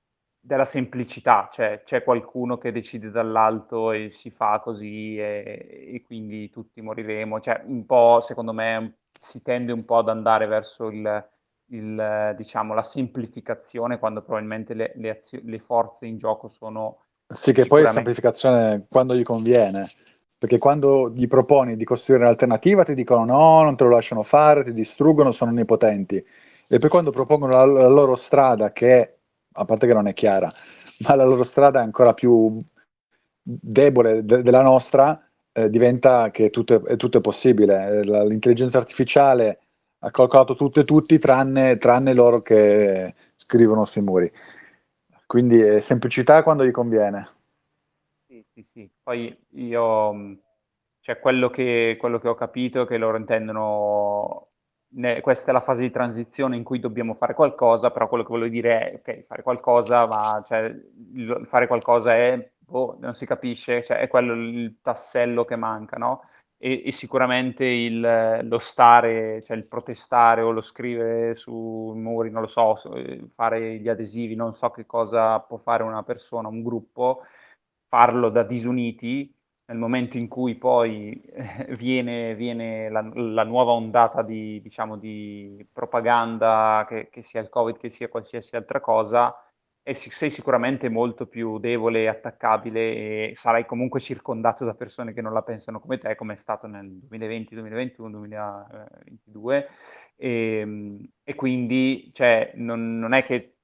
della 0.46 0.66
semplicità, 0.66 1.50
cioè 1.52 1.82
c'è 1.84 2.04
qualcuno 2.04 2.60
che 2.60 2.72
decide 2.72 3.10
dall'alto 3.10 3.92
e 3.92 4.10
si 4.10 4.30
fa 4.30 4.60
così 4.60 5.18
e, 5.18 5.90
e, 5.96 6.04
quindi 6.06 6.52
tutti 6.52 6.82
moriremo, 6.82 7.40
cioè 7.40 7.64
un 7.66 7.84
po' 7.88 8.20
secondo 8.22 8.54
me 8.54 8.98
si 9.20 9.42
tende 9.42 9.72
un 9.72 9.84
po' 9.86 9.98
ad 9.98 10.10
andare 10.10 10.46
verso 10.46 10.90
il, 10.90 11.28
il 11.70 12.34
diciamo, 12.38 12.76
la 12.76 12.84
semplificazione 12.84 13.98
quando 13.98 14.22
probabilmente 14.22 14.76
le, 14.76 14.92
le, 14.98 15.10
azio- 15.10 15.42
le 15.44 15.58
forze 15.58 16.06
in 16.06 16.18
gioco 16.18 16.48
sono... 16.48 17.00
Sì, 17.28 17.52
che 17.52 17.66
poi 17.66 17.82
è 17.82 17.88
semplificazione 17.88 18.86
quando 18.88 19.16
gli 19.16 19.24
conviene, 19.24 19.90
perché 20.38 20.60
quando 20.60 21.10
gli 21.10 21.28
proponi 21.28 21.76
di 21.76 21.84
costruire 21.86 22.22
un'alternativa 22.22 22.84
ti 22.84 22.94
dicono 22.94 23.26
no, 23.26 23.64
non 23.64 23.76
te 23.76 23.84
lo 23.84 23.90
lasciano 23.90 24.22
fare, 24.22 24.64
ti 24.64 24.74
distruggono, 24.74 25.32
sono 25.32 25.50
onnipotenti. 25.50 26.24
E 26.68 26.78
poi 26.78 26.90
quando 26.90 27.10
propongono 27.10 27.54
la, 27.54 27.66
la 27.66 27.88
loro 27.88 28.16
strada 28.16 28.72
che 28.72 29.02
è 29.02 29.15
a 29.58 29.66
parte 29.66 29.88
che 29.88 29.94
non 29.94 30.08
è 30.08 30.14
chiara, 30.14 30.52
ma 31.08 31.16
la 31.16 31.26
loro 31.26 31.44
strada 31.44 31.80
è 31.80 31.84
ancora 31.84 32.14
più 32.14 32.60
debole 33.42 34.26
de- 34.26 34.42
della 34.42 34.62
nostra, 34.62 35.22
eh, 35.52 35.70
diventa 35.70 36.32
che 36.32 36.50
tutto 36.50 36.86
è, 36.86 36.96
tutto 36.98 37.20
è 37.20 37.22
possibile. 37.22 38.00
Eh, 38.00 38.04
l'intelligenza 38.04 38.78
artificiale 38.78 39.60
ha 40.00 40.12
calcolato 40.12 40.56
tutto 40.56 40.80
e 40.80 40.84
tutti, 40.84 41.18
tranne, 41.20 41.78
tranne 41.78 42.14
loro 42.14 42.40
che 42.40 43.14
scrivono 43.36 43.86
sui 43.86 44.02
muri. 44.02 44.30
Quindi 45.26 45.60
è 45.60 45.80
semplicità 45.80 46.44
quando 46.44 46.66
gli 46.66 46.72
conviene. 46.72 47.30
Sì, 48.28 48.44
sì, 48.54 48.64
sì. 48.64 48.90
Poi 49.02 49.36
io, 49.52 50.38
cioè 51.00 51.20
quello 51.20 51.50
che, 51.50 51.96
quello 51.98 52.20
che 52.20 52.28
ho 52.28 52.36
capito 52.36 52.82
è 52.82 52.88
che 52.88 52.98
loro 52.98 53.18
intendono 53.18 54.50
ne, 54.96 55.22
questa 55.22 55.52
è 55.52 55.54
la 55.54 55.60
fase 55.60 55.82
di 55.82 55.92
transizione 55.92 56.56
in 56.56 56.64
cui 56.64 56.80
dobbiamo 56.80 57.14
fare 57.16 57.34
qualcosa, 57.34 57.92
però 57.92 58.08
quello 58.08 58.24
che 58.24 58.30
voglio 58.30 58.48
dire 58.48 58.92
è, 58.92 58.96
ok, 58.96 59.26
fare 59.26 59.44
qualcosa, 59.44 60.06
ma 60.08 60.42
cioè, 60.46 60.74
fare 61.44 61.68
qualcosa 61.68 62.14
è, 62.16 62.52
boh, 62.58 62.98
non 63.00 63.14
si 63.14 63.26
capisce, 63.26 63.84
cioè, 63.84 64.00
è 64.00 64.08
quello 64.08 64.34
il 64.34 64.78
tassello 64.82 65.46
che 65.46 65.56
manca, 65.56 65.98
no? 65.98 66.24
E, 66.58 66.84
e 66.86 66.92
sicuramente 66.92 67.66
il, 67.66 68.40
lo 68.44 68.60
stare, 68.60 69.42
cioè 69.42 69.58
il 69.58 69.66
protestare 69.66 70.42
o 70.42 70.52
lo 70.52 70.62
scrivere 70.62 71.36
su 71.36 71.52
muri, 71.96 72.32
non 72.32 72.42
lo 72.42 72.48
so, 72.48 72.76
fare 73.30 73.78
gli 73.78 73.90
adesivi, 73.90 74.36
non 74.36 74.56
so 74.56 74.70
che 74.72 74.86
cosa 74.86 75.40
può 75.42 75.58
fare 75.58 75.84
una 75.84 76.04
persona, 76.04 76.48
un 76.48 76.64
gruppo, 76.64 77.24
farlo 77.90 78.30
da 78.30 78.44
disuniti 78.44 79.35
nel 79.68 79.78
momento 79.78 80.18
in 80.18 80.28
cui 80.28 80.56
poi 80.56 81.20
eh, 81.22 81.76
viene, 81.76 82.36
viene 82.36 82.90
la, 82.90 83.02
la, 83.14 83.44
nuova 83.44 83.72
ondata 83.72 84.22
di, 84.22 84.62
diciamo, 84.62 84.98
di 84.98 85.66
propaganda, 85.72 86.86
che, 86.88 87.10
che, 87.10 87.24
sia 87.24 87.42
il 87.42 87.50
Covid, 87.50 87.78
che 87.78 87.90
sia 87.90 88.08
qualsiasi 88.08 88.56
altra 88.56 88.80
cosa, 88.80 89.36
e 89.88 89.94
sei 89.94 90.32
sicuramente 90.32 90.90
molto 90.90 91.28
più 91.28 91.60
debole 91.60 92.02
e 92.02 92.08
attaccabile 92.08 93.30
e 93.30 93.34
sarai 93.36 93.66
comunque 93.68 94.00
circondato 94.00 94.66
da 94.66 94.74
persone 94.74 95.14
che 95.14 95.22
non 95.22 95.32
la 95.32 95.44
pensano 95.44 95.80
come 95.80 96.00
te, 96.00 96.16
come 96.16 96.34
è 96.34 96.38
stato 96.38 96.66
nel 96.66 96.88
2020, 96.90 97.54
2021, 97.54 98.10
2022. 98.10 99.70
E, 100.16 101.00
e 101.24 101.36
quindi 101.36 102.10
cioè, 102.14 102.54
non, 102.56 102.98
non 102.98 103.14
è 103.14 103.22
che 103.24 103.55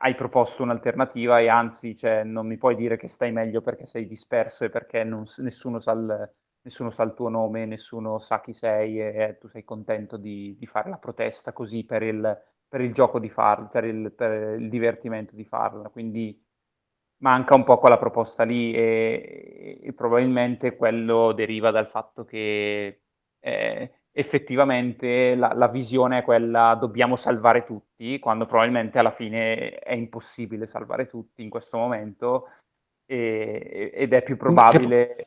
hai 0.00 0.14
proposto 0.14 0.62
un'alternativa 0.62 1.40
e 1.40 1.48
anzi 1.48 1.96
cioè, 1.96 2.22
non 2.24 2.46
mi 2.46 2.56
puoi 2.56 2.76
dire 2.76 2.96
che 2.96 3.08
stai 3.08 3.32
meglio 3.32 3.60
perché 3.60 3.86
sei 3.86 4.06
disperso 4.06 4.64
e 4.64 4.70
perché 4.70 5.04
non, 5.04 5.24
nessuno, 5.38 5.78
sa 5.78 5.92
il, 5.92 6.30
nessuno, 6.62 6.90
sa 6.90 7.02
il, 7.02 7.14
tuo 7.14 7.28
nome, 7.28 7.66
nessuno 7.66 8.18
sa 8.18 8.40
chi 8.40 8.52
sei 8.52 9.00
e, 9.00 9.06
e 9.16 9.38
tu 9.38 9.48
sei 9.48 9.64
contento 9.64 10.16
di, 10.16 10.56
di, 10.58 10.66
fare 10.66 10.88
la 10.90 10.98
protesta 10.98 11.52
così 11.52 11.84
per 11.84 12.02
il, 12.02 12.42
per 12.68 12.80
il 12.80 12.92
gioco 12.92 13.18
di 13.18 13.28
farla, 13.28 13.66
per 13.66 14.12
per 14.14 14.58
il, 14.60 14.68
divertimento 14.68 15.34
di 15.34 15.44
farla. 15.44 15.88
Quindi 15.88 16.40
manca 17.18 17.54
un 17.54 17.64
po' 17.64 17.78
quella 17.78 17.98
proposta 17.98 18.44
lì 18.44 18.72
e, 18.74 19.80
e 19.82 19.92
probabilmente 19.94 20.76
quello 20.76 21.32
deriva 21.32 21.70
dal 21.70 21.88
fatto 21.88 22.24
che... 22.24 23.02
Eh, 23.40 23.92
effettivamente 24.12 25.34
la, 25.34 25.52
la, 25.54 25.68
visione 25.68 26.18
è 26.18 26.22
quella 26.22 26.76
dobbiamo 26.78 27.16
salvare 27.16 27.64
tutti, 27.64 28.18
quando 28.18 28.46
probabilmente 28.46 28.98
alla 28.98 29.10
fine 29.10 29.78
è 29.78 29.94
impossibile 29.94 30.66
salvare 30.66 31.06
tutti 31.06 31.42
in 31.42 31.50
questo 31.50 31.78
momento 31.78 32.48
e, 33.06 33.90
ed 33.94 34.12
è 34.12 34.22
più 34.22 34.36
probabile... 34.36 35.14
Che, 35.14 35.26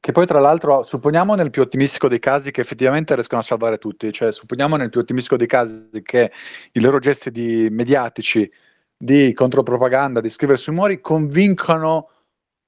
che, 0.00 0.12
poi 0.12 0.26
tra 0.26 0.38
l'altro 0.38 0.82
supponiamo 0.82 1.34
nel 1.34 1.50
più 1.50 1.62
ottimistico 1.62 2.08
dei 2.08 2.20
casi 2.20 2.50
che 2.50 2.60
effettivamente 2.60 3.14
riescono 3.14 3.40
a 3.40 3.44
salvare 3.44 3.78
tutti, 3.78 4.12
cioè 4.12 4.32
supponiamo 4.32 4.76
nel 4.76 4.90
più 4.90 5.00
ottimistico 5.00 5.36
dei 5.36 5.48
casi 5.48 6.02
che 6.02 6.32
i 6.72 6.80
loro 6.80 6.98
gesti 6.98 7.30
di 7.30 7.68
mediatici 7.70 8.50
di 8.96 9.32
contropropaganda, 9.32 10.20
di 10.20 10.28
scrivere 10.28 10.58
sui 10.58 10.74
muri, 10.74 11.00
convincano 11.00 12.10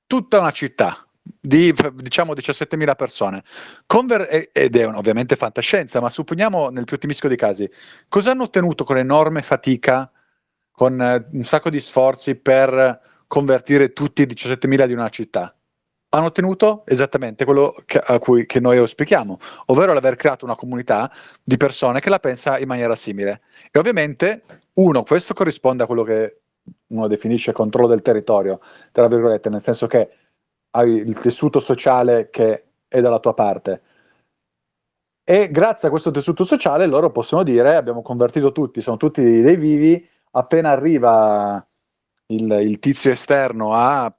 tutta 0.06 0.40
una 0.40 0.50
città, 0.50 1.06
di 1.22 1.72
diciamo 1.94 2.34
17.000 2.34 2.96
persone. 2.96 3.42
Conver- 3.86 4.50
ed 4.52 4.76
è 4.76 4.86
ovviamente 4.86 5.36
fantascienza, 5.36 6.00
ma 6.00 6.10
supponiamo 6.10 6.70
nel 6.70 6.84
più 6.84 6.96
ottimistico 6.96 7.28
dei 7.28 7.36
casi, 7.36 7.70
cosa 8.08 8.32
hanno 8.32 8.44
ottenuto 8.44 8.84
con 8.84 8.98
enorme 8.98 9.42
fatica, 9.42 10.10
con 10.70 11.00
eh, 11.00 11.26
un 11.32 11.44
sacco 11.44 11.70
di 11.70 11.80
sforzi 11.80 12.34
per 12.34 13.00
convertire 13.26 13.92
tutti 13.92 14.22
i 14.22 14.26
17.000 14.26 14.86
di 14.86 14.92
una 14.92 15.08
città? 15.08 15.54
Hanno 16.14 16.26
ottenuto 16.26 16.84
esattamente 16.86 17.46
quello 17.46 17.74
che, 17.86 17.98
a 17.98 18.18
cui 18.18 18.44
che 18.44 18.60
noi 18.60 18.76
auspichiamo, 18.76 19.38
ovvero 19.66 19.94
l'aver 19.94 20.16
creato 20.16 20.44
una 20.44 20.56
comunità 20.56 21.10
di 21.42 21.56
persone 21.56 22.00
che 22.00 22.10
la 22.10 22.18
pensa 22.18 22.58
in 22.58 22.68
maniera 22.68 22.94
simile. 22.94 23.40
E 23.70 23.78
ovviamente, 23.78 24.42
uno, 24.74 25.04
questo 25.04 25.32
corrisponde 25.32 25.84
a 25.84 25.86
quello 25.86 26.02
che 26.02 26.40
uno 26.88 27.06
definisce 27.06 27.52
controllo 27.52 27.88
del 27.88 28.02
territorio, 28.02 28.60
tra 28.92 29.08
virgolette, 29.08 29.48
nel 29.48 29.62
senso 29.62 29.86
che 29.86 30.10
hai 30.72 30.94
il 30.94 31.18
tessuto 31.18 31.60
sociale 31.60 32.30
che 32.30 32.64
è 32.88 33.00
dalla 33.00 33.18
tua 33.18 33.34
parte. 33.34 33.82
E 35.24 35.50
grazie 35.50 35.88
a 35.88 35.90
questo 35.90 36.10
tessuto 36.10 36.44
sociale 36.44 36.86
loro 36.86 37.10
possono 37.10 37.42
dire 37.42 37.76
abbiamo 37.76 38.02
convertito 38.02 38.52
tutti, 38.52 38.80
sono 38.80 38.96
tutti 38.96 39.22
dei 39.22 39.56
vivi, 39.56 40.06
appena 40.32 40.70
arriva 40.70 41.64
il, 42.26 42.50
il 42.60 42.78
tizio 42.78 43.12
esterno 43.12 43.72
a 43.72 44.12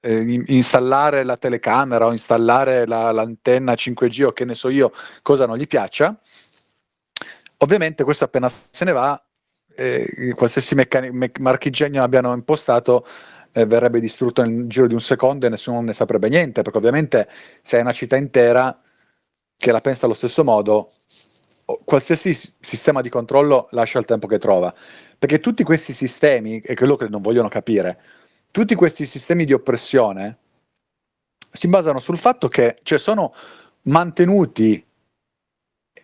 eh, 0.00 0.42
installare 0.46 1.22
la 1.22 1.36
telecamera 1.36 2.06
o 2.06 2.12
installare 2.12 2.86
la, 2.86 3.12
l'antenna 3.12 3.72
5G 3.72 4.24
o 4.24 4.32
che 4.32 4.44
ne 4.44 4.54
so 4.54 4.68
io, 4.68 4.92
cosa 5.22 5.46
non 5.46 5.56
gli 5.56 5.66
piaccia, 5.66 6.16
ovviamente 7.58 8.04
questo 8.04 8.24
appena 8.24 8.48
se 8.48 8.84
ne 8.84 8.92
va, 8.92 9.22
eh, 9.76 10.32
qualsiasi 10.34 10.74
meccani- 10.74 11.10
me- 11.10 11.32
marchingegno 11.40 12.02
abbiano 12.02 12.32
impostato, 12.32 13.06
eh, 13.56 13.66
verrebbe 13.66 14.00
distrutto 14.00 14.42
nel 14.44 14.66
giro 14.66 14.88
di 14.88 14.94
un 14.94 15.00
secondo 15.00 15.46
e 15.46 15.48
nessuno 15.48 15.80
ne 15.80 15.92
saprebbe 15.92 16.28
niente, 16.28 16.62
perché 16.62 16.78
ovviamente 16.78 17.28
se 17.62 17.76
hai 17.76 17.82
una 17.82 17.92
città 17.92 18.16
intera 18.16 18.76
che 19.56 19.70
la 19.70 19.80
pensa 19.80 20.06
allo 20.06 20.14
stesso 20.14 20.42
modo, 20.42 20.90
qualsiasi 21.84 22.34
sistema 22.58 23.00
di 23.00 23.08
controllo 23.08 23.68
lascia 23.70 24.00
il 24.00 24.04
tempo 24.06 24.26
che 24.26 24.38
trova. 24.38 24.74
Perché 25.16 25.38
tutti 25.38 25.62
questi 25.62 25.92
sistemi, 25.92 26.60
e 26.60 26.74
quello 26.74 26.96
che 26.96 27.08
non 27.08 27.22
vogliono 27.22 27.48
capire, 27.48 28.00
tutti 28.50 28.74
questi 28.74 29.06
sistemi 29.06 29.44
di 29.44 29.52
oppressione 29.52 30.38
si 31.52 31.68
basano 31.68 32.00
sul 32.00 32.18
fatto 32.18 32.48
che 32.48 32.76
cioè, 32.82 32.98
sono 32.98 33.32
mantenuti 33.82 34.84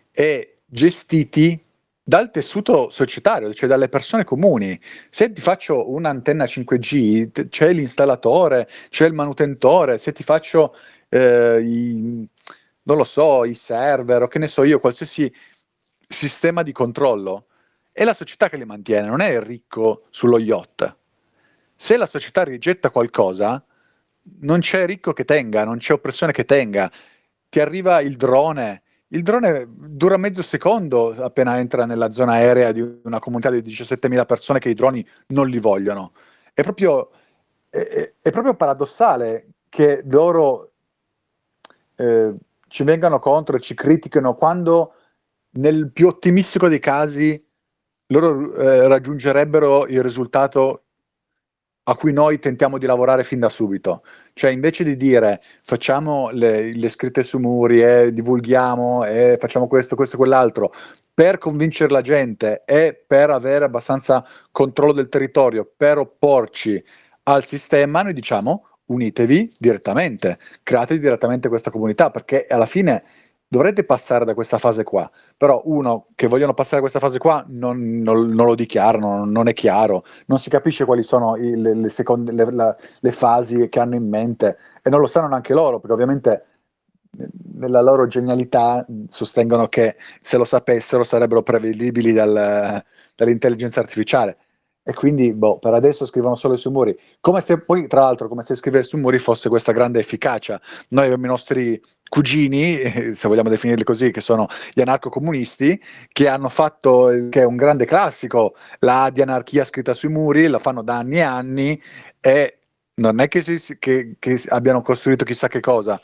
e 0.09 0.55
gestiti 0.65 1.61
dal 2.03 2.31
tessuto 2.31 2.89
societario, 2.89 3.53
cioè 3.53 3.69
dalle 3.69 3.89
persone 3.89 4.23
comuni. 4.23 4.79
Se 5.09 5.31
ti 5.31 5.41
faccio 5.41 5.91
un'antenna 5.91 6.45
5G, 6.45 7.47
c'è 7.49 7.73
l'installatore, 7.73 8.67
c'è 8.89 9.05
il 9.05 9.13
manutentore, 9.13 9.97
se 9.97 10.11
ti 10.11 10.23
faccio 10.23 10.75
eh, 11.09 11.61
i, 11.61 12.27
non 12.83 12.97
lo 12.97 13.03
so, 13.03 13.45
i 13.45 13.53
server 13.53 14.23
o 14.23 14.27
che 14.27 14.39
ne 14.39 14.47
so 14.47 14.63
io, 14.63 14.79
qualsiasi 14.79 15.31
sistema 16.07 16.63
di 16.63 16.71
controllo, 16.71 17.45
è 17.91 18.03
la 18.03 18.13
società 18.13 18.49
che 18.49 18.57
li 18.57 18.65
mantiene, 18.65 19.07
non 19.07 19.21
è 19.21 19.29
il 19.29 19.41
ricco 19.41 20.05
sullo 20.09 20.39
yacht. 20.39 20.97
Se 21.73 21.97
la 21.97 22.05
società 22.05 22.43
rigetta 22.43 22.89
qualcosa, 22.89 23.63
non 24.41 24.59
c'è 24.59 24.85
ricco 24.85 25.13
che 25.13 25.25
tenga, 25.25 25.63
non 25.63 25.77
c'è 25.77 25.93
oppressione 25.93 26.31
che 26.31 26.45
tenga. 26.45 26.91
Ti 27.49 27.59
arriva 27.59 28.01
il 28.01 28.15
drone, 28.17 28.83
il 29.13 29.23
drone 29.23 29.67
dura 29.69 30.17
mezzo 30.17 30.41
secondo 30.41 31.13
appena 31.23 31.57
entra 31.57 31.85
nella 31.85 32.11
zona 32.11 32.33
aerea 32.33 32.71
di 32.71 32.99
una 33.03 33.19
comunità 33.19 33.49
di 33.49 33.61
17.000 33.61 34.25
persone 34.25 34.59
che 34.59 34.69
i 34.69 34.73
droni 34.73 35.05
non 35.27 35.47
li 35.47 35.59
vogliono. 35.59 36.13
È 36.53 36.61
proprio, 36.61 37.11
è, 37.69 38.13
è 38.21 38.31
proprio 38.31 38.55
paradossale 38.55 39.47
che 39.67 40.03
loro 40.05 40.71
eh, 41.95 42.33
ci 42.67 42.83
vengano 42.83 43.19
contro 43.19 43.57
e 43.57 43.59
ci 43.59 43.73
critichino 43.73 44.33
quando 44.33 44.93
nel 45.51 45.91
più 45.91 46.07
ottimistico 46.07 46.69
dei 46.69 46.79
casi 46.79 47.41
loro 48.07 48.53
eh, 48.55 48.87
raggiungerebbero 48.87 49.87
il 49.87 50.01
risultato 50.01 50.83
a 51.83 51.95
cui 51.95 52.13
noi 52.13 52.39
tentiamo 52.39 52.77
di 52.77 52.85
lavorare 52.85 53.23
fin 53.23 53.39
da 53.39 53.49
subito. 53.49 54.03
Cioè, 54.33 54.51
invece 54.51 54.83
di 54.83 54.95
dire 54.97 55.41
facciamo 55.63 56.29
le, 56.31 56.73
le 56.73 56.89
scritte 56.89 57.23
su 57.23 57.39
muri 57.39 57.81
e 57.81 58.13
divulghiamo 58.13 59.05
e 59.05 59.37
facciamo 59.39 59.67
questo, 59.67 59.95
questo 59.95 60.15
e 60.15 60.19
quell'altro 60.19 60.71
per 61.13 61.37
convincere 61.37 61.91
la 61.91 62.01
gente 62.01 62.63
e 62.65 62.93
per 63.05 63.29
avere 63.29 63.65
abbastanza 63.65 64.25
controllo 64.51 64.93
del 64.93 65.09
territorio, 65.09 65.69
per 65.75 65.97
opporci 65.97 66.83
al 67.23 67.45
sistema, 67.45 68.01
noi 68.01 68.13
diciamo 68.13 68.65
unitevi 68.85 69.55
direttamente, 69.59 70.39
create 70.63 70.99
direttamente 70.99 71.47
questa 71.47 71.69
comunità, 71.71 72.11
perché 72.11 72.45
alla 72.47 72.65
fine 72.65 73.03
dovrete 73.51 73.83
passare 73.83 74.23
da 74.23 74.33
questa 74.33 74.57
fase 74.59 74.85
qua, 74.85 75.11
però 75.35 75.61
uno 75.65 76.07
che 76.15 76.27
vogliono 76.27 76.53
passare 76.53 76.75
da 76.75 76.81
questa 76.87 76.99
fase 76.99 77.17
qua 77.19 77.43
non, 77.49 77.97
non, 77.97 78.29
non 78.29 78.45
lo 78.45 78.55
dichiarano, 78.55 79.25
non 79.25 79.49
è 79.49 79.53
chiaro, 79.53 80.05
non 80.27 80.39
si 80.39 80.49
capisce 80.49 80.85
quali 80.85 81.03
sono 81.03 81.35
i, 81.35 81.59
le, 81.59 81.75
le, 81.75 81.89
seconde, 81.89 82.31
le, 82.31 82.49
la, 82.49 82.73
le, 83.01 83.11
fasi 83.11 83.67
che 83.67 83.79
hanno 83.81 83.95
in 83.95 84.07
mente 84.07 84.57
e 84.81 84.89
non 84.89 85.01
lo 85.01 85.07
sanno 85.07 85.27
neanche 85.27 85.53
loro, 85.53 85.81
perché 85.81 85.93
ovviamente 85.93 86.45
nella 87.55 87.81
loro 87.81 88.07
genialità 88.07 88.85
sostengono 89.09 89.67
che 89.67 89.97
se 90.21 90.37
lo 90.37 90.45
sapessero 90.45 91.03
sarebbero 91.03 91.43
prevedibili 91.43 92.13
dal, 92.13 92.81
dall'intelligenza 93.15 93.81
artificiale 93.81 94.37
e 94.83 94.93
quindi 94.93 95.33
boh, 95.33 95.59
per 95.59 95.73
adesso 95.73 96.05
scrivono 96.05 96.35
solo 96.35 96.55
sui 96.55 96.71
muri, 96.71 96.97
come 97.19 97.41
se 97.41 97.59
poi 97.59 97.87
tra 97.87 98.01
l'altro 98.01 98.27
come 98.27 98.43
se 98.43 98.55
scrivere 98.55 98.83
sui 98.83 98.99
muri 98.99 99.19
fosse 99.19 99.47
questa 99.49 99.71
grande 99.71 99.99
efficacia. 99.99 100.59
Noi 100.89 101.05
abbiamo 101.05 101.25
i 101.25 101.29
nostri 101.29 101.79
cugini, 102.09 102.77
se 103.13 103.27
vogliamo 103.27 103.49
definirli 103.49 103.83
così, 103.83 104.11
che 104.11 104.21
sono 104.21 104.47
gli 104.73 104.81
anarco-comunisti, 104.81 105.79
che 106.11 106.27
hanno 106.27 106.49
fatto, 106.49 107.27
che 107.29 107.41
è 107.41 107.45
un 107.45 107.55
grande 107.55 107.85
classico, 107.85 108.55
la 108.79 109.09
di 109.13 109.21
anarchia 109.21 109.63
scritta 109.63 109.93
sui 109.93 110.09
muri, 110.09 110.47
la 110.47 110.59
fanno 110.59 110.81
da 110.81 110.97
anni 110.97 111.17
e 111.17 111.21
anni 111.21 111.81
e 112.19 112.57
non 112.95 113.19
è 113.19 113.27
che, 113.27 113.41
si, 113.41 113.77
che, 113.79 114.15
che 114.19 114.41
abbiano 114.49 114.81
costruito 114.81 115.25
chissà 115.25 115.47
che 115.47 115.59
cosa, 115.59 115.99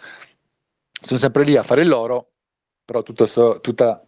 sono 1.01 1.19
sempre 1.19 1.43
lì 1.43 1.55
a 1.57 1.63
fare 1.63 1.81
il 1.81 1.87
loro, 1.87 2.29
però 2.85 3.03
tutto 3.03 3.25
so, 3.25 3.59
tutta 3.59 4.06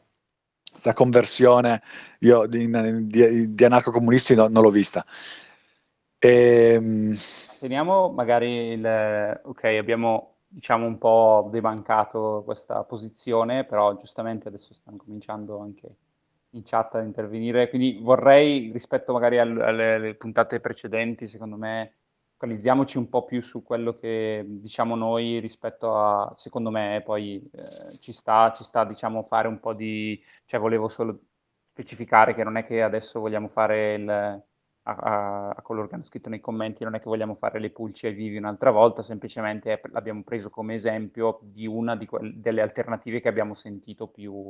questa 0.80 0.94
conversione 0.94 1.82
io 2.20 2.48
di, 2.48 2.70
di, 3.06 3.54
di 3.54 3.64
anarco-comunisti 3.66 4.34
no, 4.36 4.48
non 4.48 4.64
l'ho 4.64 4.70
vista. 4.70 5.06
E, 6.18 6.74
ehm, 6.74 7.16
Teniamo 7.60 8.10
magari 8.10 8.72
il... 8.72 9.42
Ok, 9.44 9.66
abbiamo 9.66 10.36
diciamo 10.48 10.86
un 10.86 10.98
po' 10.98 11.50
debancato 11.52 12.42
questa 12.46 12.84
posizione, 12.84 13.66
però 13.66 13.98
giustamente 13.98 14.48
adesso 14.48 14.74
stanno 14.74 14.98
cominciando 14.98 15.60
anche 15.60 15.88
in 16.52 16.64
chat 16.64 16.96
a 16.96 17.02
intervenire, 17.02 17.70
quindi 17.70 18.00
vorrei 18.02 18.72
rispetto 18.72 19.14
magari 19.14 19.38
alle, 19.38 19.64
alle 19.64 20.16
puntate 20.16 20.60
precedenti, 20.60 21.28
secondo 21.28 21.58
me 21.58 21.94
focalizziamoci 22.40 22.98
un 22.98 23.10
po' 23.10 23.26
più 23.26 23.42
su 23.42 23.64
quello 23.64 23.98
che 23.98 24.46
diciamo 24.48 24.96
noi 24.96 25.40
rispetto 25.40 25.98
a, 25.98 26.34
secondo 26.38 26.70
me, 26.70 27.02
poi 27.04 27.36
eh, 27.52 27.92
ci 28.00 28.14
sta, 28.14 28.54
ci 28.54 28.64
sta 28.64 28.86
diciamo 28.86 29.24
fare 29.24 29.50
un 29.50 29.60
po' 29.60 29.74
di, 29.74 30.18
cioè 30.46 30.58
volevo 30.58 30.88
solo 30.88 31.20
specificare 31.74 32.34
che 32.34 32.46
non 32.46 32.56
è 32.56 32.66
che 32.66 32.82
adesso 32.82 33.20
vogliamo 33.20 33.50
fare 33.50 33.96
il, 33.96 34.10
a, 34.10 34.42
a, 34.84 35.50
a, 35.50 35.62
coloro 35.62 35.90
che 35.90 35.96
hanno 35.96 36.06
scritto 36.06 36.30
nei 36.30 36.40
commenti, 36.40 36.86
non 36.86 36.96
è 36.96 37.00
che 37.00 37.10
vogliamo 37.10 37.36
fare 37.36 37.60
le 37.60 37.72
pulci 37.72 38.08
ai 38.08 38.14
vivi 38.14 38.38
un'altra 38.38 38.72
volta, 38.72 39.02
semplicemente 39.04 39.82
l'abbiamo 39.92 40.24
preso 40.24 40.50
come 40.50 40.76
esempio 40.76 41.40
di 41.42 41.68
una 41.68 41.98
di 41.98 42.06
que- 42.06 42.32
delle 42.36 42.62
alternative 42.62 43.20
che 43.20 43.28
abbiamo 43.28 43.54
sentito 43.54 44.08
più, 44.08 44.50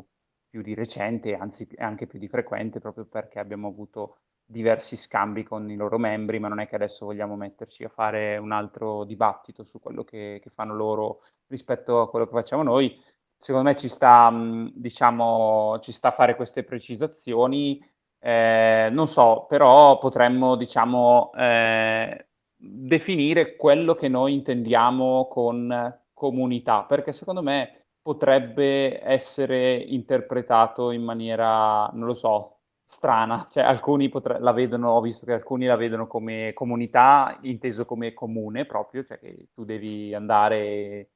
più 0.50 0.62
di 0.62 0.74
recente, 0.74 1.36
anzi 1.36 1.68
anche 1.78 2.08
più 2.08 2.20
di 2.20 2.28
frequente, 2.28 2.80
proprio 2.80 3.06
perché 3.06 3.40
abbiamo 3.40 3.68
avuto 3.68 4.18
diversi 4.46 4.98
scambi 4.98 5.44
con 5.44 5.70
i 5.70 5.76
loro 5.76 6.00
membri, 6.00 6.40
ma 6.40 6.48
non 6.48 6.60
è 6.60 6.68
che 6.68 6.76
adesso 6.76 7.06
vogliamo 7.06 7.36
metterci 7.36 7.84
a 7.84 7.90
fare 7.90 8.38
un 8.38 8.52
altro 8.52 9.04
dibattito 9.04 9.64
su 9.64 9.80
quello 9.80 10.04
che, 10.04 10.40
che 10.42 10.50
fanno 10.50 10.74
loro 10.74 11.22
rispetto 11.48 12.02
a 12.02 12.10
quello 12.10 12.26
che 12.26 12.32
facciamo 12.32 12.64
noi. 12.64 13.00
Secondo 13.38 13.70
me 13.70 13.76
ci 13.76 13.88
sta, 13.88 14.34
diciamo, 14.74 15.78
ci 15.82 15.92
sta 15.92 16.08
a 16.10 16.12
fare 16.12 16.36
queste 16.36 16.64
precisazioni. 16.64 17.80
Eh, 18.20 18.90
non 18.92 19.08
so, 19.08 19.46
però 19.48 19.98
potremmo, 20.00 20.56
diciamo, 20.56 21.32
eh, 21.38 22.28
definire 22.56 23.56
quello 23.56 23.94
che 23.94 24.08
noi 24.08 24.34
intendiamo 24.34 25.28
con 25.30 26.00
comunità, 26.14 26.84
perché 26.84 27.14
secondo 27.14 27.42
me 27.42 27.79
potrebbe 28.10 29.04
essere 29.06 29.76
interpretato 29.76 30.90
in 30.90 31.04
maniera, 31.04 31.86
non 31.94 32.08
lo 32.08 32.16
so, 32.16 32.62
strana, 32.84 33.48
cioè 33.54 33.62
alcuni 33.62 34.10
potre- 34.10 34.40
la 34.40 34.52
vedono, 34.52 34.94
ho 34.94 35.02
visto 35.02 35.28
che 35.28 35.34
alcuni 35.34 35.68
la 35.68 35.76
vedono 35.76 36.08
come 36.08 36.52
comunità, 36.54 37.38
inteso 37.44 37.86
come 37.86 38.16
comune 38.16 38.66
proprio, 38.66 39.06
cioè 39.06 39.20
che 39.20 39.50
tu 39.54 39.64
devi 39.64 40.12
andare 40.16 40.58
e 40.58 41.10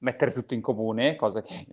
mettere 0.00 0.32
tutto 0.32 0.52
in 0.52 0.60
comune, 0.60 1.16
cosa 1.16 1.40
che 1.40 1.66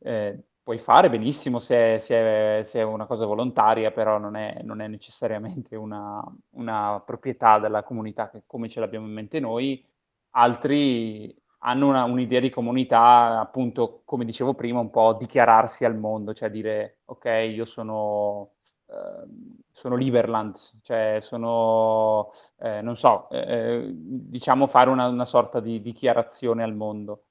eh, 0.00 0.38
puoi 0.62 0.76
fare 0.76 1.08
benissimo 1.08 1.58
se, 1.58 1.98
se, 1.98 2.58
è, 2.58 2.62
se, 2.62 2.80
è, 2.80 2.82
una 2.82 3.06
cosa 3.06 3.24
volontaria, 3.24 3.90
però 3.90 4.18
non 4.18 4.36
è, 4.36 4.60
non 4.64 4.82
è 4.82 4.86
necessariamente 4.86 5.76
una, 5.76 6.22
una, 6.56 7.02
proprietà 7.06 7.58
della 7.58 7.82
comunità 7.82 8.28
che, 8.28 8.42
come 8.46 8.68
ce 8.68 8.80
l'abbiamo 8.80 9.06
in 9.06 9.14
mente 9.14 9.40
noi. 9.40 9.82
Altri 10.32 11.34
hanno 11.60 11.88
una, 11.88 12.04
un'idea 12.04 12.40
di 12.40 12.50
comunità, 12.50 13.40
appunto, 13.40 14.02
come 14.04 14.24
dicevo 14.24 14.54
prima, 14.54 14.80
un 14.80 14.90
po' 14.90 15.14
dichiararsi 15.14 15.84
al 15.84 15.96
mondo, 15.96 16.34
cioè 16.34 16.50
dire 16.50 17.00
ok, 17.06 17.24
io 17.52 17.64
sono 17.64 18.52
Ehm, 18.90 19.58
sono 19.72 19.94
Liberland, 19.96 20.56
cioè 20.82 21.18
sono, 21.22 22.30
eh, 22.58 22.82
non 22.82 22.96
so, 22.96 23.28
eh, 23.30 23.38
eh, 23.38 23.90
diciamo 23.94 24.66
fare 24.66 24.90
una, 24.90 25.06
una, 25.08 25.24
sorta 25.24 25.60
di 25.60 25.80
dichiarazione 25.80 26.62
al 26.62 26.74
mondo. 26.74 27.24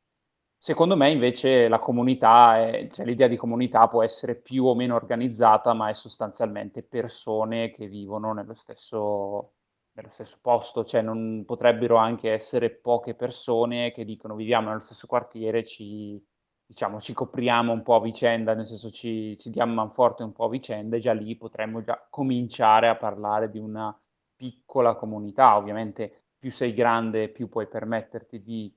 Secondo 0.57 0.95
me 0.95 1.11
invece 1.11 1.67
la 1.67 1.79
comunità, 1.79 2.57
è, 2.59 2.87
cioè 2.91 3.05
l'idea 3.05 3.27
di 3.27 3.37
comunità 3.37 3.87
può 3.87 4.03
essere 4.03 4.35
più 4.35 4.65
o 4.65 4.75
meno 4.75 4.95
organizzata, 4.95 5.73
ma 5.73 5.89
è 5.89 5.93
sostanzialmente 5.93 6.83
persone 6.83 7.71
che 7.71 7.87
vivono 7.87 8.33
nello 8.33 8.55
stesso, 8.55 9.53
nello 9.93 10.09
stesso 10.09 10.37
posto, 10.41 10.83
cioè 10.85 11.01
non 11.01 11.43
potrebbero 11.45 11.97
anche 11.97 12.31
essere 12.31 12.69
poche 12.69 13.15
persone 13.15 13.91
che 13.91 14.05
dicono 14.05 14.35
viviamo 14.35 14.69
nello 14.69 14.79
stesso 14.79 15.07
quartiere, 15.07 15.65
ci 15.65 16.23
diciamo, 16.69 17.01
ci 17.01 17.13
copriamo 17.13 17.73
un 17.73 17.81
po' 17.81 17.95
a 17.95 18.01
vicenda, 18.01 18.53
nel 18.53 18.67
senso 18.67 18.91
ci, 18.91 19.35
ci 19.39 19.49
diamo 19.49 19.73
manforte 19.73 20.21
un 20.21 20.31
po' 20.31 20.45
a 20.45 20.49
vicenda 20.49 20.97
e 20.97 20.99
già 20.99 21.13
lì 21.13 21.35
potremmo 21.35 21.81
già 21.81 22.05
cominciare 22.11 22.87
a 22.89 22.95
parlare 22.95 23.49
di 23.49 23.57
una 23.57 23.97
piccola 24.35 24.93
comunità. 24.93 25.57
Ovviamente 25.57 26.25
più 26.37 26.51
sei 26.51 26.73
grande, 26.75 27.29
più 27.29 27.49
puoi 27.49 27.67
permetterti 27.67 28.43
di 28.43 28.71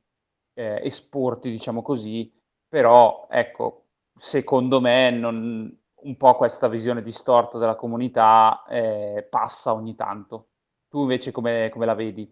eh, 0.55 0.81
esporti, 0.83 1.51
diciamo 1.51 1.83
così, 1.83 2.33
però 2.67 3.27
ecco, 3.31 3.89
secondo 4.17 4.81
me 4.81 5.11
non, 5.11 5.79
un 5.95 6.17
po' 6.17 6.35
questa 6.37 6.69
visione 6.69 7.03
distorta 7.03 7.59
della 7.59 7.77
comunità 7.77 8.65
eh, 8.69 9.27
passa 9.29 9.75
ogni 9.75 9.95
tanto. 9.95 10.52
Tu 10.93 11.01
invece 11.01 11.31
come, 11.31 11.71
come 11.73 11.87
la 11.87 11.95
vedi? 11.95 12.31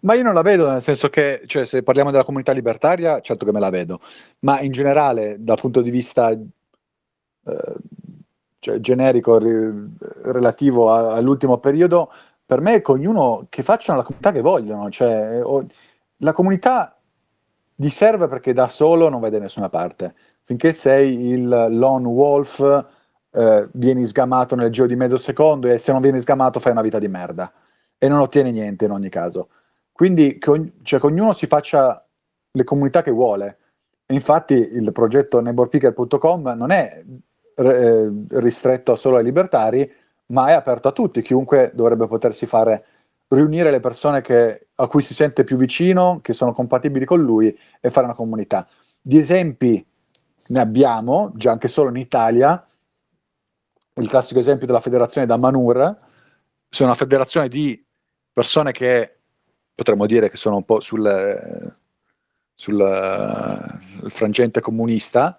Ma 0.00 0.12
io 0.12 0.22
non 0.22 0.34
la 0.34 0.42
vedo, 0.42 0.70
nel 0.70 0.82
senso 0.82 1.08
che, 1.08 1.44
cioè, 1.46 1.64
se 1.64 1.82
parliamo 1.82 2.10
della 2.10 2.22
comunità 2.22 2.52
libertaria, 2.52 3.20
certo 3.22 3.46
che 3.46 3.52
me 3.52 3.60
la 3.60 3.70
vedo, 3.70 3.98
ma 4.40 4.60
in 4.60 4.72
generale, 4.72 5.36
dal 5.38 5.58
punto 5.58 5.80
di 5.80 5.90
vista 5.90 6.28
eh, 6.32 7.74
cioè, 8.58 8.78
generico 8.78 9.38
ri- 9.38 9.96
relativo 10.24 10.90
a- 10.90 11.14
all'ultimo 11.14 11.56
periodo, 11.56 12.12
per 12.44 12.60
me 12.60 12.74
è 12.74 12.82
che 12.82 12.92
ognuno 12.92 13.46
che 13.48 13.62
facciano 13.62 13.96
la 13.98 14.04
comunità 14.04 14.30
che 14.30 14.42
vogliono, 14.42 14.90
cioè, 14.90 15.40
o- 15.42 15.66
la 16.18 16.32
comunità 16.32 16.98
gli 17.74 17.88
serve 17.88 18.28
perché 18.28 18.52
da 18.52 18.68
solo 18.68 19.08
non 19.08 19.20
vai 19.20 19.30
da 19.30 19.38
nessuna 19.38 19.70
parte. 19.70 20.14
Finché 20.44 20.72
sei 20.72 21.30
il 21.30 21.48
lone 21.48 22.06
wolf, 22.06 22.86
eh, 23.34 23.68
vieni 23.72 24.04
sgamato 24.04 24.54
nel 24.54 24.70
giro 24.70 24.86
di 24.86 24.96
mezzo 24.96 25.16
secondo 25.16 25.68
e 25.68 25.78
se 25.78 25.92
non 25.92 26.00
vieni 26.00 26.20
sgamato 26.20 26.60
fai 26.60 26.72
una 26.72 26.82
vita 26.82 26.98
di 26.98 27.08
merda 27.08 27.52
e 27.98 28.08
non 28.08 28.20
ottieni 28.20 28.52
niente 28.52 28.84
in 28.84 28.90
ogni 28.92 29.08
caso. 29.08 29.48
Quindi 29.92 30.38
che, 30.38 30.72
cioè, 30.82 31.00
che 31.00 31.06
ognuno 31.06 31.32
si 31.32 31.46
faccia 31.46 32.02
le 32.50 32.64
comunità 32.64 33.02
che 33.02 33.10
vuole. 33.10 33.58
Infatti 34.08 34.54
il 34.54 34.92
progetto 34.92 35.40
neighborpicker.com 35.40 36.54
non 36.56 36.70
è 36.70 37.02
eh, 37.56 38.12
ristretto 38.30 38.96
solo 38.96 39.16
ai 39.16 39.24
libertari, 39.24 39.90
ma 40.26 40.48
è 40.48 40.52
aperto 40.52 40.88
a 40.88 40.92
tutti. 40.92 41.22
Chiunque 41.22 41.72
dovrebbe 41.74 42.06
potersi 42.06 42.46
fare 42.46 42.84
riunire 43.28 43.70
le 43.70 43.80
persone 43.80 44.20
che, 44.20 44.68
a 44.74 44.86
cui 44.86 45.02
si 45.02 45.14
sente 45.14 45.44
più 45.44 45.56
vicino, 45.56 46.20
che 46.22 46.32
sono 46.32 46.52
compatibili 46.52 47.04
con 47.04 47.20
lui 47.20 47.56
e 47.80 47.90
fare 47.90 48.06
una 48.06 48.14
comunità. 48.14 48.66
Di 49.00 49.18
esempi 49.18 49.84
ne 50.48 50.60
abbiamo, 50.60 51.32
già 51.34 51.52
anche 51.52 51.68
solo 51.68 51.88
in 51.88 51.96
Italia. 51.96 52.64
Il 54.00 54.08
classico 54.08 54.40
esempio 54.40 54.66
della 54.66 54.80
federazione 54.80 55.26
da 55.26 55.36
Manur, 55.36 55.96
c'è 56.68 56.82
una 56.82 56.94
federazione 56.94 57.48
di 57.48 57.80
persone 58.32 58.72
che 58.72 59.18
potremmo 59.72 60.06
dire 60.06 60.28
che 60.28 60.36
sono 60.36 60.56
un 60.56 60.64
po' 60.64 60.80
sul, 60.80 61.76
sul 62.52 63.80
frangente 64.08 64.60
comunista, 64.60 65.38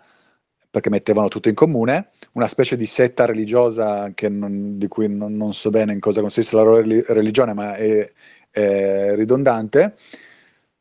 perché 0.69 0.89
mettevano 0.89 1.27
tutto 1.27 1.49
in 1.49 1.55
comune, 1.55 2.11
una 2.33 2.47
specie 2.47 2.75
di 2.75 2.85
setta 2.85 3.25
religiosa 3.25 4.11
non, 4.29 4.77
di 4.77 4.87
cui 4.87 5.13
non, 5.13 5.35
non, 5.35 5.53
so 5.53 5.69
bene 5.69 5.93
in 5.93 5.99
cosa 5.99 6.21
consiste 6.21 6.55
la 6.55 6.63
loro 6.63 6.81
religione, 6.81 7.53
ma 7.53 7.75
è, 7.75 8.11
è 8.49 9.15
ridondante. 9.15 9.95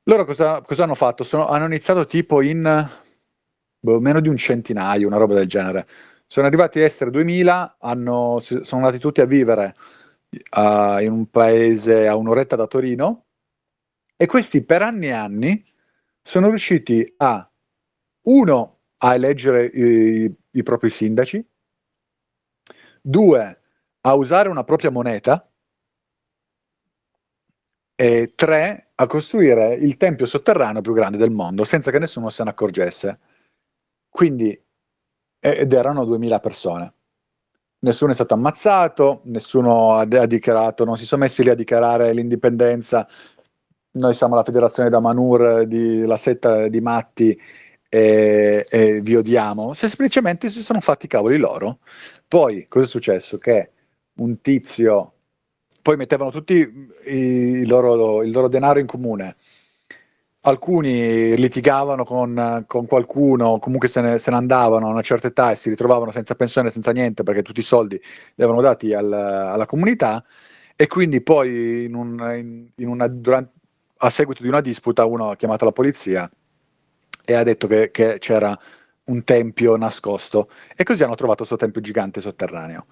Loro 0.05 0.25
cosa, 0.25 0.61
cosa 0.63 0.85
hanno 0.85 0.95
fatto? 0.95 1.25
Sono, 1.25 1.47
hanno 1.49 1.67
iniziato 1.67 2.07
tipo 2.07 2.41
in 2.41 2.89
boh, 3.81 4.01
meno 4.01 4.21
di 4.21 4.29
un 4.29 4.37
centinaio, 4.37 5.07
una 5.07 5.17
roba 5.17 5.35
del 5.35 5.47
genere. 5.47 5.87
Sono 6.35 6.49
arrivati 6.49 6.81
a 6.81 6.83
essere 6.83 7.13
2000, 7.13 7.77
hanno, 7.79 8.41
sono 8.41 8.65
andati 8.73 8.99
tutti 8.99 9.21
a 9.21 9.25
vivere 9.25 9.77
uh, 10.57 10.99
in 10.99 11.13
un 11.13 11.31
paese 11.31 12.09
a 12.09 12.17
un'oretta 12.17 12.57
da 12.57 12.67
Torino 12.67 13.27
e 14.17 14.27
questi 14.27 14.65
per 14.65 14.83
anni 14.83 15.07
e 15.07 15.13
anni 15.13 15.65
sono 16.21 16.49
riusciti 16.49 17.15
a, 17.19 17.49
uno, 18.23 18.81
a 18.97 19.15
eleggere 19.15 19.67
i, 19.67 20.35
i 20.51 20.63
propri 20.65 20.91
sindaci, 20.91 21.49
due, 23.01 23.61
a 24.01 24.15
usare 24.15 24.49
una 24.49 24.65
propria 24.65 24.91
moneta, 24.91 25.41
e 27.95 28.33
tre, 28.35 28.91
a 28.97 29.07
costruire 29.07 29.77
il 29.77 29.97
tempio 29.97 30.27
sotterraneo 30.27 30.81
più 30.81 30.95
grande 30.95 31.17
del 31.17 31.31
mondo 31.31 31.63
senza 31.63 31.93
che 31.93 32.01
nessuno 32.01 32.29
se 32.29 32.43
ne 32.43 32.51
accorgesse. 32.51 33.21
Quindi, 34.09 34.64
ed 35.53 35.75
erano 35.75 36.07
2000 36.07 36.41
persone. 36.41 36.95
Nessuno 37.81 38.13
è 38.13 38.15
stato 38.15 38.33
ammazzato, 38.33 39.21
nessuno 39.25 39.93
ha, 39.97 40.07
dichiarato, 40.07 40.87
non 40.87 40.97
si 40.97 41.05
sono 41.05 41.23
messi 41.23 41.43
lì 41.43 41.51
a 41.51 41.55
dichiarare 41.55 42.15
l'indipendenza. 42.15 43.07
Noi 43.93 44.15
siamo 44.15 44.37
la 44.37 44.43
federazione 44.43 44.89
da 44.89 45.01
Manur, 45.01 45.67
di, 45.67 46.07
la 46.07 46.17
setta 46.17 46.69
di 46.69 46.81
matti 46.81 47.39
e, 47.91 48.67
e 48.71 49.01
vi 49.03 49.17
odiamo, 49.17 49.75
semplicemente 49.75 50.49
si 50.49 50.63
sono 50.63 50.81
fatti 50.81 51.05
i 51.05 51.09
cavoli 51.09 51.37
loro. 51.37 51.81
Poi 52.27 52.67
cosa 52.67 52.87
è 52.87 52.89
successo? 52.89 53.37
Che 53.37 53.71
un 54.15 54.41
tizio, 54.41 55.13
poi 55.83 55.97
mettevano 55.99 56.31
tutti 56.31 56.55
i 57.05 57.67
loro, 57.67 58.23
il 58.23 58.31
loro 58.31 58.49
denaro 58.49 58.79
in 58.79 58.87
comune, 58.87 59.37
alcuni 60.47 61.37
litigavano 61.37 62.05
con, 62.05 62.65
con 62.67 62.87
qualcuno, 62.87 63.59
comunque 63.59 63.89
se 63.89 64.01
ne, 64.01 64.19
se 64.19 64.31
ne, 64.31 64.37
andavano 64.37 64.87
a 64.89 64.91
una 64.91 65.03
certa 65.03 65.29
età 65.29 65.53
e 65.53 65.57
si 65.57 65.71
ritrovavano 65.71 66.11
senza 66.11 66.35
pensione, 66.35 66.71
senza 66.71 66.91
niente, 66.93 67.23
perché 67.23 67.43
tutti 67.43 67.61
i 67.61 67.63
soldi 67.63 67.97
li 67.97 68.43
avevano 68.43 68.61
dati 68.61 68.93
al, 68.93 69.11
alla 69.13 69.67
comunità, 69.67 70.25
e 70.77 70.87
quindi 70.87 71.23
poi 71.23 71.85
in 71.85 71.95
un, 71.95 72.19
in, 72.37 72.69
in 72.77 72.89
una, 72.89 73.07
durante, 73.09 73.53
a 73.99 74.11
seguito 74.11 74.43
di 74.43 74.49
una 74.49 74.61
disputa 74.61 75.07
uno 75.07 75.31
ha 75.31 75.37
chiamato 75.37 75.65
la 75.65 75.73
polizia 75.73 76.31
e 77.25 77.35
ha 77.35 77.43
detto 77.43 77.67
che, 77.67 77.91
che 77.91 78.19
c'era 78.19 78.59
un 79.05 79.25
tempio 79.25 79.77
nascosto 79.77 80.51
e 80.77 80.83
così 80.85 81.05
hanno 81.05 81.15
trovato 81.15 81.39
questo 81.39 81.57
tempio 81.57 81.81
gigante 81.81 82.21
sotterraneo. 82.21 82.87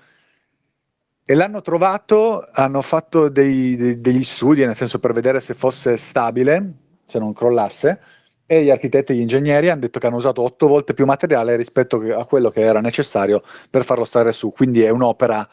E 1.24 1.34
l'hanno 1.34 1.60
trovato, 1.60 2.48
hanno 2.50 2.80
fatto 2.82 3.28
dei, 3.28 3.76
dei, 3.76 4.00
degli 4.00 4.24
studi, 4.24 4.64
nel 4.64 4.74
senso 4.74 4.98
per 4.98 5.12
vedere 5.12 5.38
se 5.40 5.54
fosse 5.54 5.96
stabile, 5.96 6.81
se 7.04 7.18
non 7.18 7.32
crollasse, 7.32 8.00
e 8.46 8.64
gli 8.64 8.70
architetti 8.70 9.12
e 9.12 9.14
gli 9.14 9.20
ingegneri 9.20 9.70
hanno 9.70 9.80
detto 9.80 9.98
che 9.98 10.06
hanno 10.06 10.16
usato 10.16 10.42
otto 10.42 10.66
volte 10.66 10.94
più 10.94 11.06
materiale 11.06 11.56
rispetto 11.56 12.02
a 12.14 12.26
quello 12.26 12.50
che 12.50 12.60
era 12.60 12.80
necessario 12.80 13.42
per 13.70 13.84
farlo 13.84 14.04
stare 14.04 14.32
su. 14.32 14.52
Quindi 14.52 14.82
è 14.82 14.90
un'opera 14.90 15.48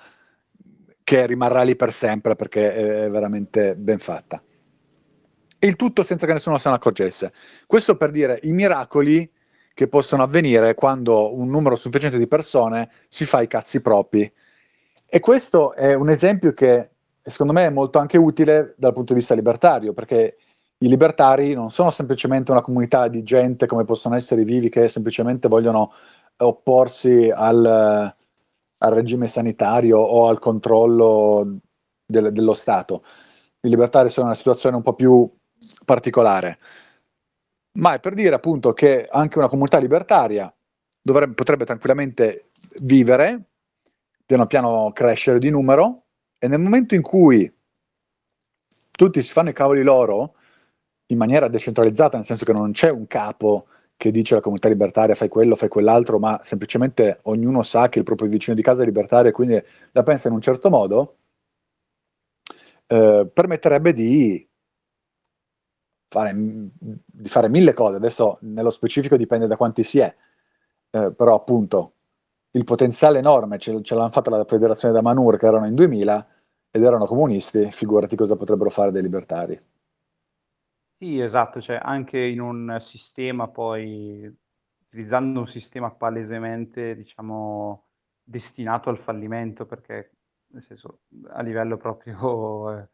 che 1.04 1.26
rimarrà 1.26 1.64
lì 1.64 1.76
per 1.76 1.94
sempre 1.94 2.36
perché 2.36 3.06
è 3.06 3.10
veramente 3.10 3.76
ben 3.76 4.00
fatta 4.00 4.42
e 5.60 5.68
il 5.68 5.76
tutto 5.76 6.04
senza 6.04 6.26
che 6.26 6.34
nessuno 6.34 6.58
se 6.58 6.70
ne 6.70 6.76
accorgesse. 6.76 7.34
Questo 7.68 7.98
per 7.98 8.12
dire 8.12 8.40
i 8.44 8.54
miracoli 8.54 9.30
che 9.74 9.88
possono 9.90 10.24
avvenire 10.24 10.74
quando 10.74 11.36
un 11.38 11.50
numero 11.50 11.76
sufficiente 11.76 12.18
di 12.18 12.28
persone 12.28 12.90
si 13.10 13.26
fa 13.26 13.42
i 13.42 13.48
cazzi 13.48 13.82
propri. 13.82 14.32
E 15.06 15.20
questo 15.20 15.74
è 15.74 15.94
un 15.94 16.10
esempio 16.10 16.54
che 16.54 16.90
secondo 17.22 17.54
me 17.54 17.66
è 17.66 17.70
molto 17.70 18.00
anche 18.00 18.18
utile 18.18 18.74
dal 18.78 18.94
punto 18.94 19.14
di 19.14 19.20
vista 19.20 19.36
libertario, 19.36 19.94
perché 19.94 20.38
i 20.82 20.88
libertari 20.88 21.54
non 21.54 21.72
sono 21.72 21.90
semplicemente 21.90 22.52
una 22.52 22.62
comunità 22.62 23.08
di 23.08 23.24
gente 23.24 23.66
come 23.66 23.84
possono 23.84 24.16
essere 24.16 24.42
i 24.42 24.46
vivi 24.46 24.70
che 24.70 24.88
semplicemente 24.88 25.48
vogliono 25.48 25.92
opporsi 26.38 27.30
al, 27.30 27.66
al 27.66 28.94
regime 28.94 29.28
sanitario 29.28 30.00
o 30.00 30.30
al 30.30 30.40
controllo 30.40 31.60
del, 32.06 32.32
dello 32.32 32.54
Stato. 32.54 33.04
I 33.62 33.68
libertari 33.70 34.08
sono 34.08 34.28
in 34.28 34.32
una 34.32 34.40
situazione 34.40 34.78
un 34.78 34.82
po' 34.82 34.94
più 34.94 35.30
particolare, 35.84 36.60
ma 37.74 37.96
è 37.96 38.00
per 38.00 38.14
dire 38.14 38.36
appunto 38.36 38.72
che 38.72 39.06
anche 39.10 39.38
una 39.38 39.50
comunità 39.50 39.80
libertaria 39.80 40.54
dovrebbe, 41.02 41.34
potrebbe 41.34 41.66
tranquillamente 41.66 42.52
vivere, 42.84 43.50
piano 44.26 44.48
piano 44.48 44.92
crescere 44.94 45.40
di 45.40 45.50
numero, 45.50 46.06
e 46.38 46.48
nel 46.48 46.60
momento 46.60 46.96
in 46.96 47.02
cui 47.02 47.54
tutti 48.92 49.22
si 49.22 49.34
fanno 49.34 49.50
i 49.50 49.54
cavoli 49.54 49.84
loro, 49.84 50.36
in 51.12 51.18
maniera 51.18 51.48
decentralizzata, 51.48 52.18
nel 52.18 52.26
senso 52.26 52.46
che 52.46 52.54
non 52.54 52.72
c'è 52.72 52.90
un 52.90 53.08
capo 53.08 53.68
che 53.98 54.12
dice 54.12 54.34
alla 54.34 54.42
comunità 54.42 54.70
libertaria 54.70 55.16
fai 55.16 55.28
quello, 55.28 55.56
fai 55.56 55.68
quell'altro, 55.68 56.20
ma 56.20 56.40
semplicemente 56.42 57.20
ognuno 57.24 57.64
sa 57.64 57.90
che 57.90 58.00
il 58.00 58.06
proprio 58.06 58.30
vicino 58.30 58.56
di 58.56 58.62
casa 58.62 58.84
è 58.84 58.86
libertario 58.86 59.30
e 59.30 59.34
quindi 59.34 59.62
la 59.92 60.04
pensa 60.04 60.28
in 60.30 60.36
un 60.36 60.42
certo 60.42 60.70
modo, 60.70 61.18
eh, 62.88 63.30
permetterebbe 63.32 63.92
di 63.92 64.48
fare, 66.08 66.34
di 66.34 67.28
fare 67.28 67.50
mille 67.50 67.74
cose, 67.74 67.98
adesso 67.98 68.38
nello 68.42 68.70
specifico 68.70 69.18
dipende 69.18 69.48
da 69.48 69.58
quanti 69.58 69.84
si 69.84 70.00
è, 70.00 70.16
eh, 70.92 71.12
però 71.12 71.36
appunto 71.36 71.94
il 72.52 72.64
potenziale 72.64 73.20
enorme 73.20 73.60
ce, 73.60 73.82
ce 73.84 73.96
l'hanno 73.96 74.10
fatta 74.10 74.30
la 74.30 74.46
federazione 74.46 74.94
da 74.94 75.02
Manur 75.02 75.38
che 75.38 75.46
erano 75.46 75.68
in 75.68 75.76
2000 75.76 76.28
ed 76.72 76.84
erano 76.84 77.06
comunisti, 77.06 77.70
figurati 77.72 78.16
cosa 78.16 78.36
potrebbero 78.36 78.70
fare 78.70 78.92
dei 78.92 79.02
libertari. 79.02 79.60
Sì, 81.02 81.18
esatto, 81.22 81.62
cioè 81.62 81.80
anche 81.82 82.20
in 82.20 82.42
un 82.42 82.76
sistema 82.82 83.48
poi, 83.48 84.30
utilizzando 84.88 85.40
un 85.40 85.48
sistema 85.48 85.92
palesemente, 85.92 86.94
diciamo, 86.94 87.88
destinato 88.22 88.90
al 88.90 88.98
fallimento, 88.98 89.66
perché 89.66 90.12
nel 90.48 90.62
senso, 90.62 91.04
a 91.30 91.42
livello 91.42 91.78
proprio 91.78 92.78
eh, 92.78 92.90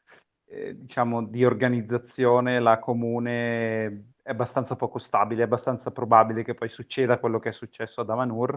eh, 0.46 0.78
diciamo, 0.80 1.24
di 1.26 1.44
organizzazione 1.46 2.60
la 2.60 2.78
comune 2.78 4.12
è 4.22 4.30
abbastanza 4.30 4.76
poco 4.76 5.00
stabile, 5.00 5.41
è 5.41 5.46
abbastanza 5.46 5.89
probabile 5.89 6.44
che 6.44 6.54
poi 6.54 6.70
succeda 6.70 7.18
quello 7.18 7.39
che 7.39 7.50
è 7.50 7.52
successo 7.54 8.02
ad 8.02 8.10
Amanur. 8.12 8.52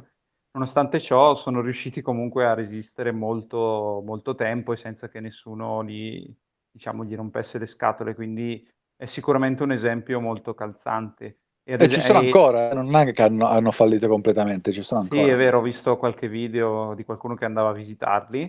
Nonostante 0.50 1.00
ciò, 1.00 1.34
sono 1.34 1.62
riusciti 1.62 2.02
comunque 2.02 2.44
a 2.46 2.52
resistere 2.52 3.12
molto, 3.12 4.02
molto 4.04 4.34
tempo 4.34 4.74
e 4.74 4.76
senza 4.76 5.08
che 5.08 5.20
nessuno 5.20 5.80
li, 5.80 6.36
diciamo, 6.70 7.02
gli 7.06 7.14
rompesse 7.14 7.56
le 7.58 7.66
scatole, 7.66 8.14
quindi 8.14 8.66
è 8.98 9.06
sicuramente 9.06 9.62
un 9.62 9.70
esempio 9.70 10.20
molto 10.20 10.54
calzante. 10.54 11.38
E, 11.62 11.76
e 11.78 11.88
ci 11.88 12.00
sono 12.00 12.18
ancora, 12.18 12.70
eh, 12.70 12.74
non 12.74 12.94
è 12.96 13.12
che 13.12 13.22
hanno, 13.22 13.46
hanno, 13.46 13.70
fallito 13.70 14.08
completamente, 14.08 14.72
ci 14.72 14.82
sono 14.82 15.02
ancora. 15.02 15.22
Sì, 15.22 15.28
è 15.28 15.36
vero, 15.36 15.58
ho 15.58 15.62
visto 15.62 15.96
qualche 15.96 16.28
video 16.28 16.94
di 16.94 17.04
qualcuno 17.04 17.36
che 17.36 17.44
andava 17.44 17.68
a 17.68 17.74
visitarli 17.74 18.48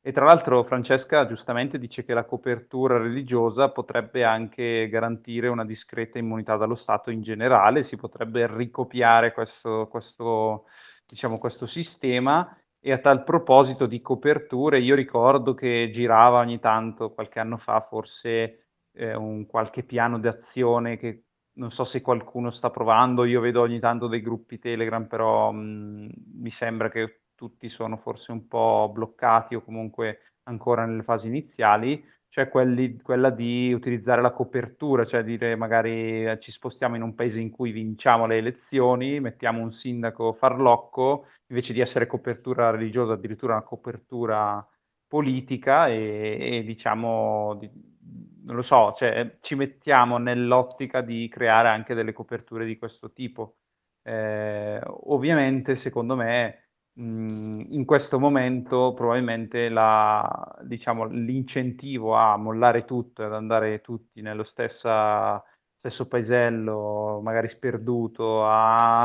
e 0.00 0.12
tra 0.12 0.26
l'altro 0.26 0.62
Francesca 0.62 1.26
giustamente 1.26 1.78
dice 1.78 2.04
che 2.04 2.12
la 2.12 2.24
copertura 2.24 2.98
religiosa 2.98 3.70
potrebbe 3.70 4.24
anche 4.24 4.88
garantire 4.90 5.48
una 5.48 5.64
discreta 5.64 6.18
immunità 6.18 6.56
dallo 6.56 6.74
Stato 6.74 7.10
in 7.10 7.22
generale, 7.22 7.82
si 7.82 7.96
potrebbe 7.96 8.46
ricopiare 8.46 9.32
questo, 9.32 9.88
questo, 9.88 10.66
diciamo, 11.06 11.38
questo 11.38 11.66
sistema 11.66 12.54
e 12.78 12.92
a 12.92 12.98
tal 12.98 13.24
proposito 13.24 13.86
di 13.86 14.00
coperture, 14.00 14.80
io 14.80 14.94
ricordo 14.94 15.54
che 15.54 15.90
girava 15.92 16.40
ogni 16.40 16.58
tanto, 16.60 17.12
qualche 17.12 17.40
anno 17.40 17.56
fa, 17.56 17.80
forse 17.80 18.67
eh, 18.98 19.14
un 19.14 19.46
qualche 19.46 19.84
piano 19.84 20.18
d'azione 20.18 20.96
che 20.96 21.24
non 21.58 21.70
so 21.70 21.84
se 21.84 22.00
qualcuno 22.00 22.50
sta 22.50 22.70
provando, 22.70 23.24
io 23.24 23.40
vedo 23.40 23.60
ogni 23.62 23.80
tanto 23.80 24.06
dei 24.06 24.20
gruppi 24.20 24.58
Telegram, 24.58 25.06
però 25.06 25.50
mh, 25.52 26.10
mi 26.34 26.50
sembra 26.50 26.88
che 26.90 27.22
tutti 27.34 27.68
sono 27.68 27.96
forse 27.96 28.32
un 28.32 28.46
po' 28.48 28.90
bloccati 28.92 29.54
o 29.54 29.62
comunque 29.62 30.34
ancora 30.44 30.84
nelle 30.84 31.02
fasi 31.02 31.26
iniziali, 31.28 32.04
cioè 32.28 32.48
quelli, 32.48 33.00
quella 33.00 33.30
di 33.30 33.72
utilizzare 33.72 34.20
la 34.22 34.32
copertura, 34.32 35.04
cioè 35.04 35.22
dire 35.24 35.56
magari 35.56 36.26
eh, 36.26 36.38
ci 36.40 36.50
spostiamo 36.50 36.96
in 36.96 37.02
un 37.02 37.14
paese 37.14 37.40
in 37.40 37.50
cui 37.50 37.70
vinciamo 37.72 38.26
le 38.26 38.36
elezioni, 38.38 39.20
mettiamo 39.20 39.60
un 39.62 39.72
sindaco 39.72 40.32
farlocco, 40.32 41.26
invece 41.48 41.72
di 41.72 41.80
essere 41.80 42.06
copertura 42.06 42.70
religiosa, 42.70 43.14
addirittura 43.14 43.54
una 43.54 43.62
copertura 43.62 44.66
politica 45.06 45.88
e, 45.88 46.58
e 46.58 46.62
diciamo, 46.64 47.56
di, 47.56 47.70
non 48.46 48.56
lo 48.56 48.62
so, 48.62 48.92
cioè 48.96 49.38
ci 49.40 49.54
mettiamo 49.54 50.18
nell'ottica 50.18 51.00
di 51.00 51.28
creare 51.28 51.68
anche 51.68 51.94
delle 51.94 52.12
coperture 52.12 52.64
di 52.66 52.78
questo 52.78 53.12
tipo. 53.12 53.56
Eh, 54.02 54.80
ovviamente, 54.84 55.74
secondo 55.74 56.16
me, 56.16 56.68
Mhmm, 56.98 57.66
in 57.70 57.84
questo 57.84 58.18
momento 58.18 58.92
probabilmente 58.92 59.68
la 59.68 60.56
diciamo, 60.62 61.04
l'incentivo 61.06 62.16
a 62.16 62.36
mollare 62.36 62.84
tutto, 62.84 63.22
ad 63.24 63.32
andare 63.34 63.80
tutti 63.80 64.20
nello 64.20 64.42
stessa 64.42 65.40
stesso 65.88 66.06
paesello, 66.06 67.20
magari 67.22 67.48
sperduto, 67.48 68.44
a, 68.46 69.04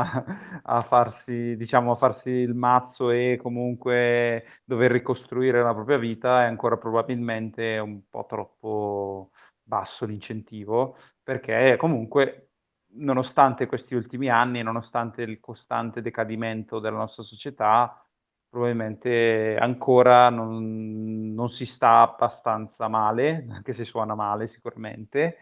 a, 0.62 0.80
farsi, 0.80 1.56
diciamo, 1.56 1.90
a 1.90 1.94
farsi 1.94 2.30
il 2.30 2.54
mazzo 2.54 3.10
e 3.10 3.38
comunque 3.40 4.60
dover 4.64 4.90
ricostruire 4.90 5.62
la 5.62 5.72
propria 5.72 5.96
vita, 5.96 6.42
è 6.42 6.46
ancora 6.46 6.76
probabilmente 6.76 7.78
un 7.78 8.02
po' 8.08 8.26
troppo 8.28 9.30
basso 9.62 10.04
l'incentivo, 10.04 10.96
perché 11.22 11.76
comunque, 11.78 12.50
nonostante 12.96 13.66
questi 13.66 13.94
ultimi 13.94 14.28
anni, 14.28 14.62
nonostante 14.62 15.22
il 15.22 15.40
costante 15.40 16.02
decadimento 16.02 16.78
della 16.80 16.98
nostra 16.98 17.22
società, 17.22 18.06
probabilmente 18.48 19.56
ancora 19.58 20.28
non, 20.28 21.32
non 21.34 21.48
si 21.48 21.66
sta 21.66 22.02
abbastanza 22.02 22.88
male, 22.88 23.46
anche 23.50 23.72
se 23.72 23.84
suona 23.84 24.14
male 24.14 24.48
sicuramente. 24.48 25.38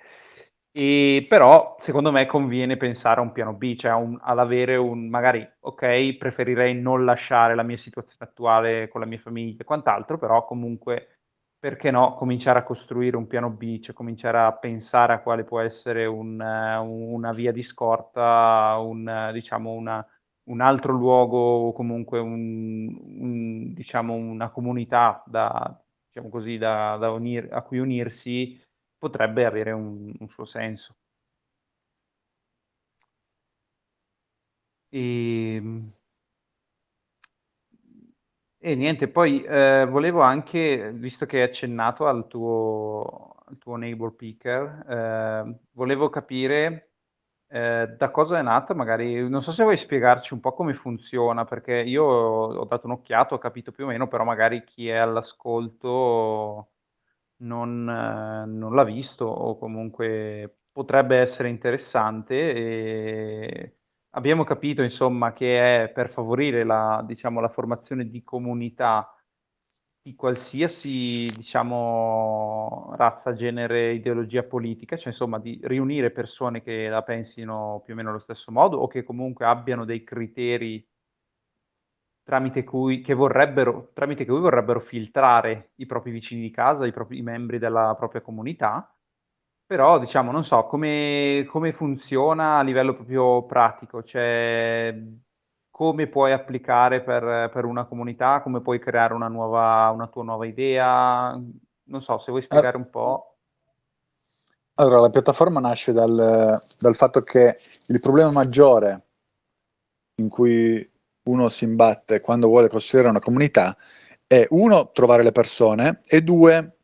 E 0.75 1.27
però 1.29 1.77
secondo 1.81 2.11
me 2.11 2.25
conviene 2.25 2.79
pensare 2.79 3.21
a 3.21 3.23
un 3.23 3.33
piano 3.33 3.53
B, 3.53 3.77
cioè 3.77 3.93
un, 3.93 4.19
all'avere 4.23 4.77
un 4.77 5.09
magari, 5.09 5.47
ok, 5.61 6.17
preferirei 6.17 6.75
non 6.75 7.05
lasciare 7.05 7.55
la 7.55 7.63
mia 7.63 7.77
situazione 7.77 8.25
attuale 8.25 8.89
con 8.89 9.01
la 9.03 9.07
mia 9.07 9.19
famiglia 9.19 9.61
e 9.61 9.65
quant'altro, 9.65 10.17
però 10.19 10.47
comunque 10.47 11.19
perché 11.59 11.91
no, 11.91 12.15
cominciare 12.15 12.59
a 12.59 12.63
costruire 12.65 13.17
un 13.19 13.27
piano 13.27 13.51
B, 13.51 13.81
cioè 13.81 13.95
cominciare 13.95 14.39
a 14.39 14.53
pensare 14.55 15.13
a 15.13 15.21
quale 15.21 15.45
può 15.45 15.61
essere 15.61 16.07
un, 16.07 16.41
una 16.41 17.33
via 17.33 17.53
di 17.53 17.63
scorta, 17.63 18.77
un, 18.81 19.31
diciamo 19.33 19.71
una, 19.73 20.05
un 20.45 20.61
altro 20.63 20.93
luogo 20.95 21.39
o 21.39 21.73
comunque 21.73 22.19
un, 22.19 22.89
un, 23.21 23.73
diciamo 23.75 24.15
una 24.15 24.49
comunità 24.51 25.23
da, 25.27 25.79
diciamo 26.07 26.31
così, 26.31 26.57
da, 26.59 26.97
da 26.97 27.11
unir, 27.11 27.49
a 27.53 27.61
cui 27.63 27.79
unirsi 27.79 28.59
potrebbe 29.03 29.45
avere 29.45 29.73
un, 29.73 30.13
un 30.17 30.29
suo 30.29 30.45
senso. 30.45 30.95
E, 34.93 35.57
ehm, 35.57 35.93
e 38.65 38.77
niente, 38.77 39.09
poi 39.09 39.43
eh, 39.43 39.87
volevo 39.89 40.21
anche, 40.21 40.93
visto 40.93 41.27
che 41.27 41.39
hai 41.39 41.43
accennato 41.43 42.07
al 42.07 42.29
tuo, 42.29 43.35
al 43.47 43.59
tuo 43.59 43.75
neighbor 43.77 44.15
picker, 44.15 44.87
eh, 44.89 45.59
volevo 45.73 46.09
capire 46.11 46.91
eh, 47.49 47.89
da 47.99 48.11
cosa 48.13 48.39
è 48.39 48.43
nata, 48.43 48.73
magari, 48.75 49.29
non 49.29 49.43
so 49.43 49.51
se 49.53 49.65
vuoi 49.65 49.77
spiegarci 49.77 50.33
un 50.35 50.41
po' 50.41 50.53
come 50.55 50.75
funziona, 50.75 51.45
perché 51.45 51.75
io 51.75 52.05
ho 52.05 52.65
dato 52.67 52.87
un'occhiata, 52.87 53.35
ho 53.35 53.39
capito 53.39 53.73
più 53.73 53.85
o 53.85 53.89
meno, 53.89 54.07
però 54.09 54.23
magari 54.25 54.63
chi 54.65 54.89
è 54.89 54.97
all'ascolto 54.97 56.72
non, 57.43 57.89
eh, 57.89 58.47
non 58.47 58.75
l'ha 58.75 58.85
visto 58.85 59.25
o 59.27 59.57
comunque 59.59 60.59
potrebbe 60.73 61.19
essere 61.19 61.49
interessante 61.49 62.35
e 62.55 63.77
abbiamo 64.11 64.45
capito 64.45 64.83
insomma 64.83 65.33
che 65.33 65.85
è 65.85 65.89
per 65.91 66.11
favorire 66.11 66.65
la, 66.65 67.03
diciamo, 67.07 67.41
la 67.41 67.49
formazione 67.49 68.09
di 68.09 68.23
comunità 68.25 69.15
di 70.05 70.17
qualsiasi 70.17 71.33
diciamo, 71.37 72.93
razza, 72.97 73.35
genere, 73.35 73.93
ideologia 73.93 74.43
politica, 74.43 74.97
cioè 74.97 75.09
insomma 75.09 75.39
di 75.39 75.61
riunire 75.63 76.11
persone 76.11 76.61
che 76.61 76.89
la 76.89 77.03
pensino 77.03 77.81
più 77.85 77.93
o 77.93 77.97
meno 77.97 78.11
allo 78.11 78.19
stesso 78.19 78.51
modo 78.51 78.79
o 78.79 78.89
che 78.89 79.05
comunque 79.05 79.47
abbiano 79.47 79.85
dei 79.85 80.03
criteri 80.03 80.85
tramite 82.25 82.65
cui, 82.65 83.01
che 83.01 83.15
vorrebbero, 83.15 83.91
tramite 83.93 84.25
cui 84.25 84.41
vorrebbero 84.41 84.81
filtrare 84.81 85.73
i 85.77 85.87
propri 85.87 86.11
vicini 86.11 86.41
di 86.41 86.51
casa, 86.51 86.87
i 86.87 86.93
propri 86.93 87.19
i 87.19 87.23
membri 87.23 87.59
della 87.59 87.95
propria 87.97 88.21
comunità. 88.21 88.95
Però, 89.67 89.99
diciamo, 89.99 90.31
non 90.31 90.45
so, 90.45 90.65
come, 90.65 91.47
come 91.49 91.73
funziona 91.73 92.59
a 92.59 92.63
livello 92.63 92.95
proprio 92.95 93.45
pratico, 93.45 94.03
cioè 94.03 94.95
come 95.71 96.07
puoi 96.07 96.33
applicare 96.33 97.01
per, 97.01 97.51
per 97.51 97.65
una 97.65 97.87
comunità, 97.87 98.43
come 98.43 98.61
puoi 98.61 98.79
creare 98.79 99.15
una, 99.15 99.29
nuova, 99.29 99.91
una 99.91 100.07
tua 100.09 100.23
nuova 100.23 100.47
idea, 100.47 101.41
non 101.85 102.03
so, 102.03 102.19
se 102.19 102.31
vuoi 102.31 102.43
spiegare 102.43 102.77
un 102.77 102.91
po'. 102.91 103.37
Allora, 104.75 105.01
la 105.01 105.11
piattaforma 105.11 105.61
nasce 105.61 105.93
dal, 105.93 106.61
dal 106.79 106.95
fatto 106.95 107.23
che 107.23 107.59
il 107.89 108.01
problema 108.01 108.31
maggiore 108.31 109.07
in 110.17 110.29
cui 110.29 110.92
uno 111.25 111.49
si 111.49 111.65
imbatte 111.65 112.21
quando 112.21 112.49
vuole 112.49 112.69
costruire 112.69 113.09
una 113.09 113.21
comunità 113.21 113.77
è 114.27 114.47
uno, 114.51 114.91
trovare 114.93 115.23
le 115.23 115.33
persone 115.33 116.01
e 116.07 116.23
due, 116.23 116.77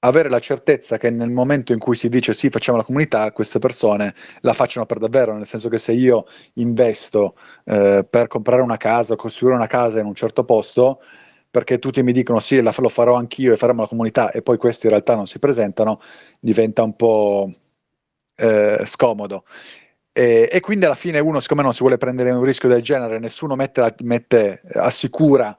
avere 0.00 0.28
la 0.28 0.38
certezza 0.38 0.98
che 0.98 1.10
nel 1.10 1.30
momento 1.30 1.72
in 1.72 1.78
cui 1.78 1.96
si 1.96 2.08
dice 2.08 2.34
sì, 2.34 2.50
facciamo 2.50 2.76
la 2.76 2.84
comunità, 2.84 3.32
queste 3.32 3.58
persone 3.58 4.14
la 4.40 4.52
facciano 4.52 4.86
per 4.86 4.98
davvero, 4.98 5.34
nel 5.34 5.46
senso 5.46 5.68
che 5.68 5.78
se 5.78 5.92
io 5.92 6.26
investo 6.54 7.36
eh, 7.64 8.06
per 8.08 8.28
comprare 8.28 8.62
una 8.62 8.76
casa, 8.76 9.16
costruire 9.16 9.56
una 9.56 9.66
casa 9.66 10.00
in 10.00 10.06
un 10.06 10.14
certo 10.14 10.44
posto, 10.44 11.00
perché 11.50 11.78
tutti 11.78 12.02
mi 12.02 12.12
dicono 12.12 12.38
sì, 12.38 12.60
la, 12.60 12.74
lo 12.76 12.88
farò 12.90 13.14
anch'io 13.14 13.54
e 13.54 13.56
faremo 13.56 13.80
la 13.80 13.88
comunità 13.88 14.30
e 14.30 14.42
poi 14.42 14.58
questi 14.58 14.86
in 14.86 14.92
realtà 14.92 15.14
non 15.14 15.26
si 15.26 15.38
presentano, 15.38 16.00
diventa 16.38 16.82
un 16.82 16.94
po' 16.94 17.50
eh, 18.36 18.82
scomodo. 18.84 19.44
E, 20.18 20.48
e, 20.50 20.60
quindi 20.60 20.86
alla 20.86 20.94
fine 20.94 21.18
uno, 21.18 21.40
siccome 21.40 21.60
non 21.60 21.74
si 21.74 21.80
vuole 21.80 21.98
prendere 21.98 22.30
un 22.30 22.42
rischio 22.42 22.70
del 22.70 22.80
genere, 22.80 23.18
nessuno 23.18 23.54
mette, 23.54 23.94
mette 23.98 24.62
assicura, 24.72 25.54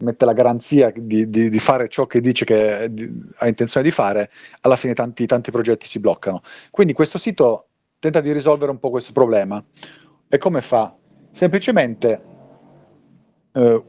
mette 0.00 0.26
la 0.26 0.34
garanzia 0.34 0.92
di, 0.94 1.30
di, 1.30 1.48
di, 1.48 1.58
fare 1.58 1.88
ciò 1.88 2.06
che 2.06 2.20
dice 2.20 2.44
che 2.44 2.88
di, 2.90 3.10
ha 3.38 3.48
intenzione 3.48 3.86
di 3.86 3.90
fare, 3.90 4.30
alla 4.60 4.76
fine 4.76 4.92
tanti, 4.92 5.24
tanti 5.24 5.50
progetti 5.50 5.86
si 5.86 5.98
bloccano. 5.98 6.42
Quindi 6.70 6.92
questo 6.92 7.16
sito 7.16 7.68
tenta 7.98 8.20
di 8.20 8.30
risolvere 8.32 8.70
un 8.70 8.78
po' 8.78 8.90
questo 8.90 9.12
problema. 9.12 9.64
E 10.28 10.36
come 10.36 10.60
fa? 10.60 10.94
Semplicemente 11.30 12.22
eh, 13.52 13.84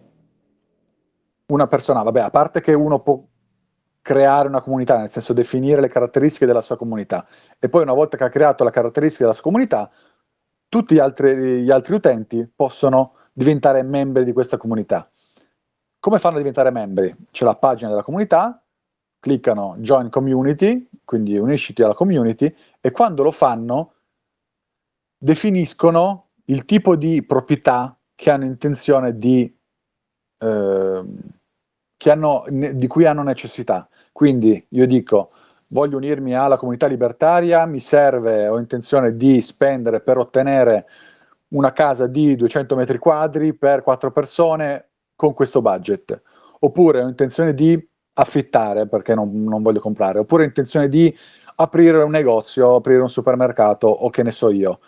una 1.48 1.68
persona, 1.68 2.02
vabbè, 2.02 2.22
a 2.22 2.30
parte 2.30 2.62
che 2.62 2.74
uno 2.74 3.02
può 3.02 3.22
creare 4.02 4.48
una 4.48 4.62
comunità, 4.62 5.00
nel 5.00 5.10
senso 5.10 5.34
definire 5.34 5.82
le 5.82 5.90
caratteristiche 5.90 6.46
della 6.46 6.62
sua 6.62 6.78
comunità, 6.78 7.28
e 7.60 7.68
poi 7.68 7.82
una 7.82 7.94
volta 7.94 8.16
che 8.16 8.24
ha 8.24 8.30
creato 8.30 8.64
la 8.64 8.70
caratteristica 8.70 9.24
della 9.24 9.34
sua 9.34 9.44
comunità, 9.44 9.92
tutti 10.74 10.96
gli 10.96 11.00
altri, 11.00 11.62
gli 11.62 11.70
altri 11.70 11.94
utenti 11.94 12.50
possono 12.56 13.14
diventare 13.32 13.84
membri 13.84 14.24
di 14.24 14.32
questa 14.34 14.58
comunità. 14.58 15.08
Come 16.00 16.18
fanno 16.18 16.34
a 16.34 16.38
diventare 16.40 16.72
membri? 16.72 17.16
C'è 17.30 17.46
la 17.46 17.56
pagina 17.56 17.92
della 17.92 18.02
comunità, 18.02 18.60
cliccano 19.20 19.76
Join 19.78 20.10
Community, 20.10 20.90
quindi 21.06 21.38
unisciti 21.38 21.84
alla 21.84 21.94
community, 21.94 22.52
e 22.82 22.90
quando 22.90 23.22
lo 23.22 23.30
fanno 23.30 23.94
definiscono 25.16 26.30
il 26.46 26.66
tipo 26.66 26.96
di 26.96 27.24
proprietà 27.24 27.96
che 28.16 28.32
hanno 28.32 28.46
intenzione 28.46 29.16
di, 29.16 29.56
eh, 30.40 31.04
hanno, 32.06 32.46
di 32.50 32.88
cui 32.88 33.06
hanno 33.06 33.22
necessità. 33.22 33.88
Quindi 34.12 34.66
io 34.70 34.88
dico 34.88 35.30
voglio 35.74 35.98
unirmi 35.98 36.36
alla 36.36 36.56
comunità 36.56 36.86
libertaria, 36.86 37.66
mi 37.66 37.80
serve, 37.80 38.48
ho 38.48 38.60
intenzione 38.60 39.16
di 39.16 39.42
spendere 39.42 40.02
per 40.02 40.18
ottenere 40.18 40.86
una 41.50 41.74
casa 41.74 42.06
di 42.08 42.36
200 42.36 42.76
metri 42.76 43.00
quadri 43.00 43.54
per 43.56 43.82
quattro 43.82 44.12
persone 44.12 44.90
con 45.16 45.34
questo 45.34 45.62
budget. 45.62 46.22
Oppure 46.60 47.02
ho 47.02 47.08
intenzione 47.08 47.54
di 47.54 47.90
affittare 48.14 48.88
perché 48.88 49.16
non, 49.16 49.44
non 49.44 49.64
voglio 49.64 49.80
comprare. 49.80 50.20
Oppure 50.20 50.44
ho 50.44 50.46
intenzione 50.46 50.88
di 50.88 51.14
aprire 51.56 52.02
un 52.04 52.12
negozio, 52.12 52.76
aprire 52.76 53.02
un 53.02 53.10
supermercato 53.10 53.88
o 53.88 54.10
che 54.10 54.24
ne 54.24 54.32
so 54.32 54.50
io. 54.50 54.80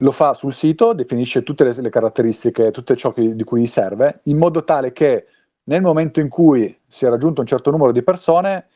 Lo 0.00 0.12
fa 0.12 0.34
sul 0.34 0.52
sito, 0.52 0.92
definisce 0.92 1.42
tutte 1.42 1.64
le, 1.64 1.74
le 1.74 1.90
caratteristiche, 1.90 2.70
tutto 2.70 2.94
ciò 2.94 3.12
che, 3.12 3.34
di 3.34 3.44
cui 3.44 3.66
serve, 3.66 4.20
in 4.24 4.36
modo 4.36 4.62
tale 4.62 4.92
che 4.92 5.26
nel 5.64 5.82
momento 5.82 6.20
in 6.20 6.28
cui 6.28 6.78
si 6.86 7.04
è 7.04 7.08
raggiunto 7.08 7.40
un 7.40 7.46
certo 7.46 7.70
numero 7.70 7.92
di 7.92 8.02
persone, 8.02 8.68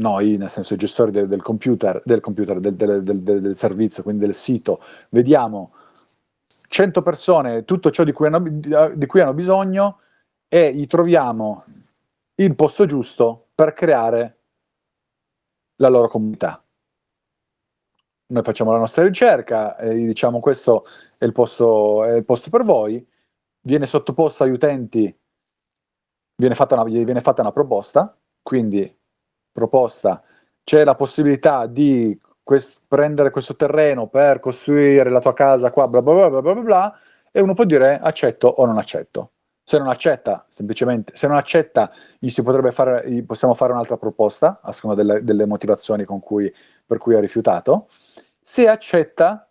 noi, 0.00 0.36
nel 0.36 0.50
senso 0.50 0.74
i 0.74 0.78
gestori 0.78 1.10
del, 1.10 1.28
del 1.28 1.42
computer, 1.42 2.02
del, 2.04 2.20
computer 2.20 2.58
del, 2.58 2.74
del, 3.02 3.54
servizio, 3.54 4.02
quindi 4.02 4.24
del 4.24 4.34
sito, 4.34 4.80
vediamo 5.10 5.74
100 6.68 7.02
persone, 7.02 7.64
tutto 7.64 7.90
ciò 7.90 8.04
di 8.04 8.12
cui, 8.12 8.26
hanno, 8.26 8.40
di 8.94 9.06
cui 9.06 9.20
hanno 9.20 9.34
bisogno 9.34 10.00
e 10.48 10.74
gli 10.74 10.86
troviamo 10.86 11.64
il 12.36 12.54
posto 12.54 12.86
giusto 12.86 13.48
per 13.54 13.72
creare 13.72 14.38
la 15.76 15.88
loro 15.88 16.08
comunità. 16.08 16.64
Noi 18.26 18.42
facciamo 18.42 18.72
la 18.72 18.78
nostra 18.78 19.04
ricerca 19.04 19.76
gli 19.82 20.06
diciamo 20.06 20.38
questo 20.38 20.84
è 21.18 21.24
il 21.24 21.32
posto, 21.32 22.04
è 22.04 22.14
il 22.16 22.24
posto 22.24 22.48
per 22.48 22.62
voi, 22.62 23.04
viene 23.62 23.86
sottoposto 23.86 24.44
agli 24.44 24.52
utenti, 24.52 25.14
viene 26.36 26.54
fatta 26.54 26.80
una, 26.80 26.84
viene 26.84 27.20
fatta 27.20 27.42
una 27.42 27.52
proposta, 27.52 28.16
quindi 28.40 28.98
proposta 29.52 30.22
c'è 30.62 30.84
la 30.84 30.94
possibilità 30.94 31.66
di 31.66 32.18
quest- 32.42 32.82
prendere 32.86 33.30
questo 33.30 33.54
terreno 33.54 34.08
per 34.08 34.40
costruire 34.40 35.10
la 35.10 35.20
tua 35.20 35.34
casa 35.34 35.70
qua, 35.70 35.88
bla 35.88 36.02
bla 36.02 36.28
bla 36.28 36.40
bla 36.40 36.54
bla 36.54 36.62
bla, 36.62 36.98
e 37.30 37.40
uno 37.40 37.54
può 37.54 37.64
dire 37.64 37.98
accetto 37.98 38.48
o 38.48 38.64
non 38.66 38.78
accetto. 38.78 39.32
Se 39.62 39.78
non 39.78 39.86
accetta, 39.86 40.46
semplicemente, 40.48 41.14
se 41.14 41.28
non 41.28 41.36
accetta, 41.36 41.92
fare, 42.72 43.22
possiamo 43.24 43.54
fare 43.54 43.72
un'altra 43.72 43.96
proposta, 43.96 44.58
a 44.62 44.72
seconda 44.72 44.96
delle, 44.96 45.22
delle 45.22 45.46
motivazioni 45.46 46.04
cui, 46.20 46.52
per 46.84 46.98
cui 46.98 47.14
ha 47.14 47.20
rifiutato. 47.20 47.88
Se 48.42 48.66
accetta, 48.66 49.48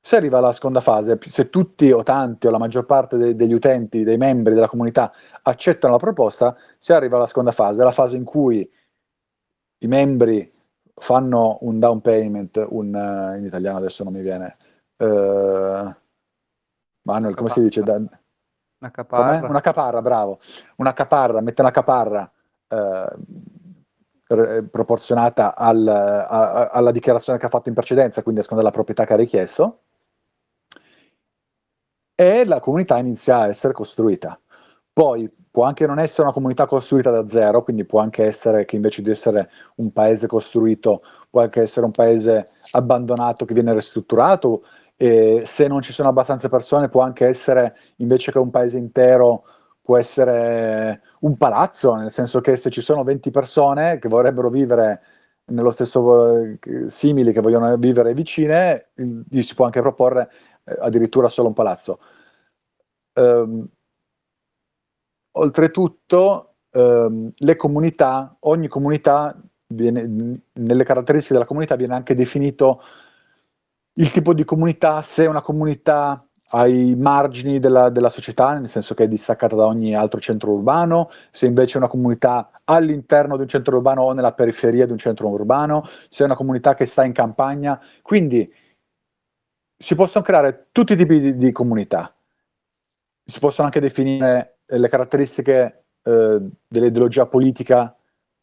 se 0.00 0.16
arriva 0.16 0.38
alla 0.38 0.52
seconda 0.52 0.80
fase, 0.80 1.18
se 1.26 1.50
tutti 1.50 1.92
o 1.92 2.02
tanti 2.02 2.48
o 2.48 2.50
la 2.50 2.58
maggior 2.58 2.84
parte 2.84 3.16
de- 3.16 3.36
degli 3.36 3.52
utenti, 3.52 4.02
dei 4.02 4.16
membri 4.16 4.54
della 4.54 4.66
comunità 4.66 5.12
accettano 5.42 5.92
la 5.92 6.00
proposta, 6.00 6.56
si 6.76 6.92
arriva 6.92 7.16
alla 7.16 7.26
seconda 7.26 7.52
fase, 7.52 7.84
la 7.84 7.92
fase 7.92 8.16
in 8.16 8.24
cui 8.24 8.68
i 9.84 9.86
membri 9.86 10.50
fanno 10.94 11.58
un 11.62 11.78
down 11.78 12.00
payment, 12.00 12.64
un, 12.68 12.94
uh, 12.94 13.36
in 13.36 13.44
italiano 13.44 13.78
adesso 13.78 14.02
non 14.04 14.12
mi 14.12 14.22
viene, 14.22 14.56
uh, 14.96 15.94
Manuel, 17.02 17.34
come 17.34 17.50
si 17.50 17.60
dice? 17.60 17.82
Da, 17.82 17.96
una 17.96 18.90
caparra. 18.90 19.38
Com'è? 19.38 19.48
Una 19.48 19.60
caparra, 19.60 20.02
bravo. 20.02 20.38
Una 20.76 20.92
caparra, 20.92 21.40
mette 21.40 21.60
una 21.60 21.70
caparra 21.70 22.30
eh, 22.68 23.16
proporzionata 24.70 25.54
al, 25.54 25.86
a, 25.86 26.68
alla 26.68 26.90
dichiarazione 26.90 27.38
che 27.38 27.46
ha 27.46 27.50
fatto 27.50 27.68
in 27.68 27.74
precedenza, 27.74 28.22
quindi 28.22 28.40
a 28.40 28.42
seconda 28.42 28.62
della 28.62 28.74
proprietà 28.74 29.04
che 29.04 29.12
ha 29.12 29.16
richiesto, 29.16 29.80
e 32.14 32.46
la 32.46 32.60
comunità 32.60 32.96
inizia 32.98 33.40
a 33.40 33.48
essere 33.48 33.74
costruita. 33.74 34.40
Poi 34.92 35.30
può 35.54 35.62
anche 35.62 35.86
non 35.86 36.00
essere 36.00 36.24
una 36.24 36.32
comunità 36.32 36.66
costruita 36.66 37.12
da 37.12 37.28
zero, 37.28 37.62
quindi 37.62 37.84
può 37.84 38.00
anche 38.00 38.24
essere 38.24 38.64
che 38.64 38.74
invece 38.74 39.02
di 39.02 39.10
essere 39.10 39.48
un 39.76 39.92
paese 39.92 40.26
costruito, 40.26 41.00
può 41.30 41.42
anche 41.42 41.60
essere 41.60 41.86
un 41.86 41.92
paese 41.92 42.48
abbandonato 42.72 43.44
che 43.44 43.54
viene 43.54 43.72
ristrutturato, 43.72 44.64
e 44.96 45.44
se 45.46 45.68
non 45.68 45.80
ci 45.80 45.92
sono 45.92 46.08
abbastanza 46.08 46.48
persone 46.48 46.88
può 46.88 47.02
anche 47.02 47.28
essere, 47.28 47.76
invece 47.98 48.32
che 48.32 48.38
un 48.40 48.50
paese 48.50 48.78
intero, 48.78 49.44
può 49.80 49.96
essere 49.96 51.02
un 51.20 51.36
palazzo, 51.36 51.94
nel 51.94 52.10
senso 52.10 52.40
che 52.40 52.56
se 52.56 52.70
ci 52.70 52.80
sono 52.80 53.04
20 53.04 53.30
persone 53.30 54.00
che 54.00 54.08
vorrebbero 54.08 54.50
vivere 54.50 55.02
nello 55.44 55.70
stesso 55.70 56.56
simili, 56.86 57.32
che 57.32 57.40
vogliono 57.40 57.76
vivere 57.76 58.12
vicine, 58.12 58.88
gli 58.94 59.40
si 59.40 59.54
può 59.54 59.66
anche 59.66 59.80
proporre 59.82 60.28
eh, 60.64 60.76
addirittura 60.80 61.28
solo 61.28 61.46
un 61.46 61.54
palazzo. 61.54 62.00
Um, 63.14 63.68
oltretutto, 65.36 66.54
um, 66.72 67.30
le 67.34 67.56
comunità, 67.56 68.36
ogni 68.40 68.68
comunità, 68.68 69.36
viene, 69.68 70.42
nelle 70.52 70.84
caratteristiche 70.84 71.34
della 71.34 71.46
comunità 71.46 71.76
viene 71.76 71.94
anche 71.94 72.14
definito 72.14 72.82
il 73.94 74.10
tipo 74.10 74.34
di 74.34 74.44
comunità, 74.44 75.02
se 75.02 75.24
è 75.24 75.28
una 75.28 75.40
comunità 75.40 76.26
ai 76.50 76.94
margini 76.94 77.58
della, 77.58 77.90
della, 77.90 78.08
società, 78.08 78.52
nel 78.58 78.68
senso 78.68 78.94
che 78.94 79.04
è 79.04 79.08
distaccata 79.08 79.56
da 79.56 79.66
ogni 79.66 79.94
altro 79.94 80.20
centro 80.20 80.52
urbano, 80.52 81.10
se 81.30 81.46
invece 81.46 81.74
è 81.74 81.78
una 81.78 81.88
comunità 81.88 82.50
all'interno 82.64 83.36
di 83.36 83.42
un 83.42 83.48
centro 83.48 83.76
urbano 83.76 84.02
o 84.02 84.12
nella 84.12 84.32
periferia 84.32 84.86
di 84.86 84.92
un 84.92 84.98
centro 84.98 85.28
urbano, 85.28 85.84
se 86.08 86.22
è 86.22 86.26
una 86.26 86.36
comunità 86.36 86.74
che 86.74 86.86
sta 86.86 87.04
in 87.04 87.12
campagna. 87.12 87.80
Quindi 88.02 88.52
si 89.76 89.94
possono 89.94 90.24
creare 90.24 90.68
tutti 90.70 90.92
i 90.92 90.96
tipi 90.96 91.20
di, 91.20 91.36
di 91.36 91.52
comunità. 91.52 92.14
Si 93.24 93.40
possono 93.40 93.66
anche 93.66 93.80
definire 93.80 94.53
le 94.66 94.88
caratteristiche 94.88 95.84
eh, 96.02 96.40
dell'ideologia 96.68 97.26
politica 97.26 97.96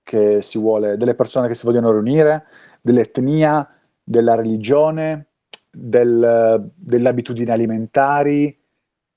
che 0.03 0.41
si 0.41 0.57
vuole, 0.57 0.97
delle 0.97 1.15
persone 1.15 1.47
che 1.47 1.55
si 1.55 1.65
vogliono 1.65 1.91
riunire, 1.91 2.45
dell'etnia, 2.81 3.67
della 4.03 4.35
religione, 4.35 5.27
del, 5.69 6.71
delle 6.75 7.09
abitudini 7.09 7.49
alimentari, 7.49 8.59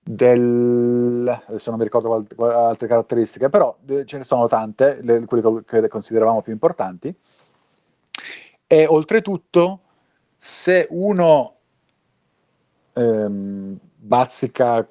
del, 0.06 1.42
adesso 1.46 1.70
non 1.70 1.78
mi 1.78 1.84
ricordo 1.84 2.08
qual, 2.08 2.26
qual, 2.34 2.50
altre 2.52 2.86
caratteristiche, 2.86 3.48
però 3.48 3.76
eh, 3.86 4.04
ce 4.04 4.18
ne 4.18 4.24
sono 4.24 4.46
tante, 4.46 5.00
le, 5.02 5.24
quelle 5.24 5.64
che 5.66 5.88
consideravamo 5.88 6.42
più 6.42 6.52
importanti. 6.52 7.14
E 8.66 8.86
oltretutto, 8.86 9.80
se 10.36 10.86
uno 10.90 11.56
ehm, 12.92 13.78
bazzica 13.96 14.86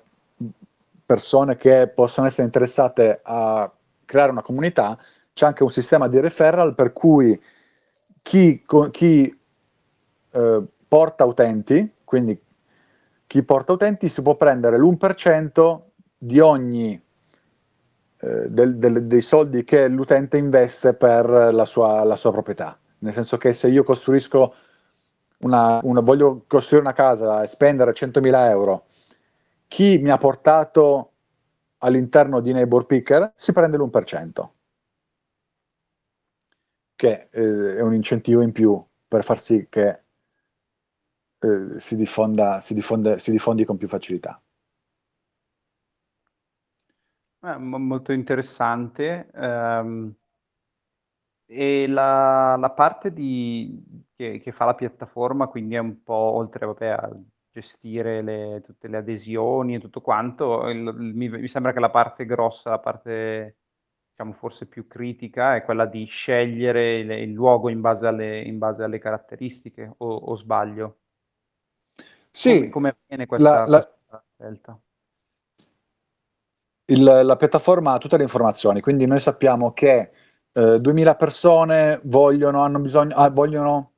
persone 1.06 1.58
che 1.58 1.88
possono 1.88 2.28
essere 2.28 2.46
interessate 2.46 3.20
a 3.24 3.72
creare 4.06 4.32
una 4.32 4.42
comunità, 4.42 4.98
c'è 5.34 5.46
anche 5.46 5.64
un 5.64 5.72
sistema 5.72 6.08
di 6.08 6.20
referral 6.20 6.76
per 6.76 6.94
cui 6.94 7.40
chi, 8.22 8.64
chi 8.92 9.40
eh, 10.32 10.64
porta 10.88 11.26
utenti, 11.26 11.92
quindi 12.04 12.40
chi 13.26 13.44
porta 13.44 13.74
utenti 13.74 14.10
si 14.10 14.22
può 14.22 14.36
prendere 14.36 14.78
l'1% 14.78 15.82
di 16.18 16.40
ogni 16.40 17.02
eh, 18.24 18.50
del, 18.50 18.78
del, 18.78 19.04
dei 19.06 19.22
soldi 19.22 19.64
che 19.64 19.88
l'utente 19.88 20.38
investe 20.38 20.94
per 20.94 21.28
la 21.28 21.66
sua, 21.66 22.04
la 22.04 22.16
sua, 22.16 22.32
proprietà. 22.32 22.78
Nel 23.00 23.12
senso 23.12 23.38
che 23.38 23.52
se 23.52 23.68
io 23.68 23.84
costruisco 23.84 24.54
una, 25.40 25.80
una, 25.84 26.00
voglio 26.00 26.46
costruire 26.48 26.86
una 26.86 26.96
casa 26.96 27.44
e 27.44 27.48
spendere 27.48 27.92
100.000 27.92 28.50
euro, 28.50 28.86
chi 29.74 29.98
mi 29.98 30.12
ha 30.12 30.20
portato 30.20 31.14
all'interno 31.80 32.42
di 32.42 32.54
Neighbor 32.54 32.86
Picker 32.86 33.34
si 33.36 33.54
prende 33.54 33.76
l'1%, 33.78 34.50
che 36.96 37.30
eh, 37.32 37.78
è 37.78 37.82
un 37.82 37.96
incentivo 37.96 38.42
in 38.42 38.52
più 38.52 38.80
per 39.08 39.24
far 39.24 39.40
sì 39.40 39.66
che 39.70 40.04
eh, 41.40 41.80
si, 41.80 41.96
diffonda, 41.96 42.60
si, 42.60 42.76
diffonde, 42.76 43.18
si 43.18 43.32
diffondi 43.32 43.66
con 43.66 43.78
più 43.78 43.88
facilità. 43.88 44.40
Eh, 47.40 47.58
molto 47.58 48.12
interessante. 48.12 49.32
Um, 49.34 50.14
e 51.48 51.88
la, 51.88 52.58
la 52.58 52.70
parte 52.70 53.12
di, 53.12 53.84
che, 54.16 54.38
che, 54.38 54.52
fa 54.52 54.66
la 54.66 54.76
piattaforma, 54.76 55.48
quindi 55.48 55.74
è 55.74 55.80
un 55.80 56.04
po' 56.04 56.14
oltre 56.14 56.68
vabbè, 56.68 56.88
a 56.90 57.10
gestire 57.54 58.22
le, 58.24 58.62
tutte 58.64 58.88
le 58.88 58.98
adesioni 58.98 59.76
e 59.76 59.80
tutto 59.80 60.02
quanto, 60.02 60.68
il, 60.70 60.80
il, 60.80 61.14
mi, 61.14 61.30
mi, 61.30 61.48
sembra 61.48 61.72
che 61.72 61.80
la 61.80 61.92
parte 61.92 62.26
grossa, 62.26 62.72
la 62.72 62.80
parte 62.80 63.58
diciamo 64.10 64.34
forse 64.34 64.66
più 64.66 64.88
critica, 64.88 65.56
è 65.56 65.64
quella 65.64 65.86
di 65.86 66.06
scegliere 66.06 67.00
il, 67.00 67.12
il 67.12 67.32
luogo 67.32 67.70
in 67.70 67.80
base 67.80 68.08
alle, 68.08 68.42
in 68.42 68.58
base 68.58 68.84
alle 68.84 68.98
caratteristiche, 68.98 69.94
o, 69.98 70.16
o 70.16 70.36
sbaglio? 70.36 70.98
Sì, 72.32 72.58
come, 72.58 72.70
come 72.70 72.90
avviene 72.90 73.26
questa, 73.28 73.68
la, 73.68 73.80
questa 73.80 74.24
scelta? 74.36 74.80
Il, 76.86 77.04
la 77.04 77.36
piattaforma 77.36 77.94
ha 77.94 77.98
tutte 78.00 78.18
le 78.18 78.24
informazioni, 78.24 78.82
quindi 78.82 79.06
noi 79.06 79.20
sappiamo 79.20 79.74
che 79.74 80.12
eh, 80.52 80.80
2000 80.80 81.16
persone 81.16 82.00
vogliono, 82.04 82.62
hanno 82.62 82.80
bisogno, 82.80 83.16
ah, 83.16 83.30
vogliono, 83.30 83.93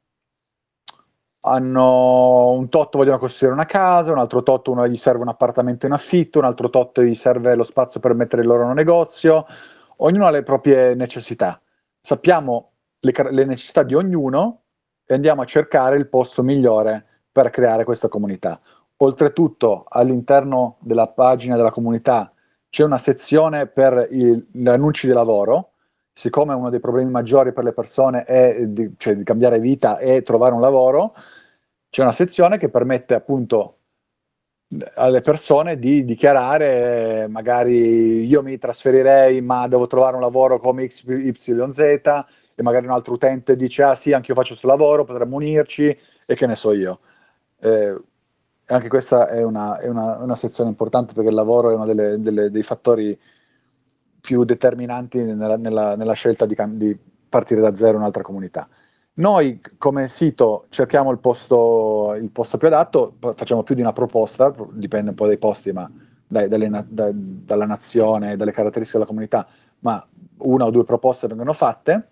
hanno 1.46 2.52
un 2.52 2.70
tot 2.70 2.98
vogliono 2.98 3.20
costruire 3.20 3.54
una 3.54 3.66
casa, 3.66 4.12
un 4.12 4.18
altro 4.18 4.42
tot 4.42 4.68
uno 4.68 4.88
gli 4.88 4.98
serve 4.98 5.22
un 5.22 5.28
appartamento 5.28 5.86
in 5.86 5.92
affitto, 5.92 6.40
un 6.40 6.46
altro 6.46 6.70
tot 6.70 7.00
gli 7.02 7.14
serve 7.14 7.54
lo 7.56 7.64
spazio 7.64 8.00
per 8.00 8.16
mettere 8.16 8.42
il 8.42 8.48
loro 8.48 8.74
negozio, 8.74 9.46
ognuno 9.98 10.26
ha 10.26 10.32
le 10.32 10.44
proprie 10.44 10.96
necessità. 10.96 11.62
Sappiamo 12.02 12.72
le, 13.00 13.14
le 13.30 13.46
necessità 13.46 13.84
di 13.84 13.94
ognuno 13.94 14.64
e 15.06 15.14
andiamo 15.14 15.44
a 15.44 15.46
cercare 15.46 15.98
il 15.98 16.08
posto 16.08 16.42
migliore 16.42 17.06
per 17.32 17.52
creare 17.52 17.84
questa 17.84 18.08
comunità. 18.08 18.60
Oltretutto 18.98 19.86
all'interno 19.88 20.78
della 20.80 21.08
pagina 21.08 21.56
della 21.56 21.72
comunità 21.72 22.32
c'è 22.70 22.84
una 22.84 22.98
sezione 22.98 23.68
per 23.68 24.08
il, 24.10 24.48
gli 24.52 24.68
annunci 24.68 25.06
di 25.06 25.14
lavoro, 25.14 25.74
siccome 26.18 26.54
uno 26.54 26.70
dei 26.70 26.80
problemi 26.80 27.12
maggiori 27.12 27.52
per 27.52 27.66
le 27.66 27.74
persone 27.74 28.24
è 28.24 28.66
di, 28.68 28.94
cioè, 28.98 29.18
di 29.18 29.26
cambiare 29.26 29.60
vita 29.60 29.98
e 29.98 30.22
trovare 30.22 30.54
un 30.54 30.62
lavoro, 30.62 31.12
c'è 31.90 32.02
una 32.02 32.14
sezione 32.14 32.58
che 32.58 32.70
permette 32.70 33.14
appunto 33.16 33.80
alle 34.96 35.20
persone 35.20 35.78
di 35.78 36.06
dichiarare 36.06 37.28
magari 37.30 38.26
io 38.26 38.42
mi 38.42 38.58
trasferirei 38.58 39.40
ma 39.42 39.68
devo 39.68 39.88
trovare 39.88 40.16
un 40.16 40.22
lavoro 40.22 40.60
come 40.60 40.88
XYZ 40.88 41.80
e 42.56 42.64
magari 42.64 42.86
un 42.86 42.94
altro 42.94 43.14
utente 43.14 43.56
dice 43.56 43.84
ah 43.84 43.96
sì 43.96 44.14
anche 44.14 44.30
io 44.30 44.36
faccio 44.36 44.50
questo 44.50 44.68
lavoro, 44.68 45.04
potremmo 45.04 45.36
unirci 45.36 45.96
e 46.26 46.36
che 46.36 46.48
ne 46.48 46.56
so 46.56 46.72
io. 46.74 47.00
Eh, 47.60 47.96
anche 48.68 48.88
questa 48.88 49.28
è, 49.28 49.44
una, 49.44 49.78
è 49.80 49.88
una, 49.88 50.18
una, 50.24 50.36
sezione 50.36 50.70
importante 50.70 51.14
perché 51.14 51.30
il 51.30 51.36
lavoro 51.36 51.72
è 51.72 51.76
uno 51.76 51.86
delle, 51.86 52.20
delle, 52.20 52.50
dei 52.50 52.64
fattori 52.64 53.18
più 54.26 54.44
determinanti 54.44 55.22
nella, 55.24 55.56
nella, 55.56 55.96
nella 55.96 56.14
scelta 56.14 56.48
di, 56.48 56.56
di, 56.72 56.98
partire 57.30 57.62
da 57.62 57.76
zero 57.76 57.98
un'altra 57.98 58.24
comunità. 58.24 58.68
Noi 59.18 59.62
come 59.78 60.08
sito 60.08 60.66
cerchiamo 60.70 61.12
il 61.12 61.20
posto, 61.20 62.16
il 62.20 62.32
posto, 62.32 62.58
più 62.58 62.68
adatto, 62.68 63.18
facciamo 63.36 63.62
più 63.62 63.76
di 63.76 63.82
una 63.82 63.94
proposta, 63.94 64.54
dipende 64.72 65.12
un 65.12 65.16
po' 65.16 65.28
dai 65.28 65.38
posti, 65.38 65.72
ma 65.72 65.90
dai, 66.26 66.48
dalle, 66.48 66.86
da, 66.88 67.12
dalla 67.14 67.66
nazione, 67.66 68.36
dalle 68.36 68.52
caratteristiche 68.52 68.98
della 68.98 69.10
comunità, 69.10 69.48
ma 69.80 70.06
una 70.38 70.66
o 70.66 70.72
due 70.72 70.84
proposte 70.84 71.28
vengono 71.28 71.54
fatte 71.54 72.10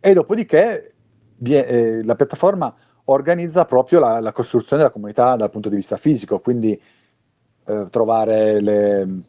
e 0.00 0.12
dopodiché 0.12 0.94
vie, 1.36 1.66
eh, 1.66 2.04
la 2.04 2.16
piattaforma 2.16 2.74
organizza 3.04 3.64
proprio 3.64 4.00
la, 4.00 4.20
la, 4.20 4.32
costruzione 4.32 4.82
della 4.82 4.92
comunità 4.92 5.36
dal 5.36 5.50
punto 5.50 5.68
di 5.68 5.76
vista 5.76 5.96
fisico, 5.96 6.40
quindi 6.40 6.78
eh, 7.66 7.86
trovare 7.88 8.60
le, 8.60 9.22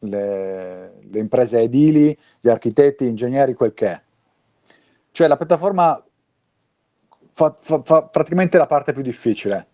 le, 0.00 1.00
le 1.00 1.18
imprese 1.18 1.60
edili, 1.60 2.16
gli 2.40 2.48
architetti, 2.48 3.04
gli 3.04 3.08
ingegneri, 3.08 3.54
quel 3.54 3.74
che 3.74 3.86
è. 3.86 4.02
Cioè 5.12 5.26
la 5.26 5.36
piattaforma 5.36 6.04
fa, 7.30 7.54
fa, 7.58 7.82
fa 7.82 8.02
praticamente 8.02 8.58
la 8.58 8.66
parte 8.66 8.92
più 8.92 9.02
difficile. 9.02 9.68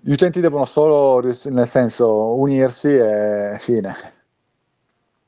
Gli 0.00 0.12
utenti 0.12 0.40
devono 0.40 0.64
solo, 0.66 1.20
nel 1.20 1.66
senso, 1.66 2.34
unirsi 2.34 2.94
e 2.94 3.56
fine. 3.58 3.94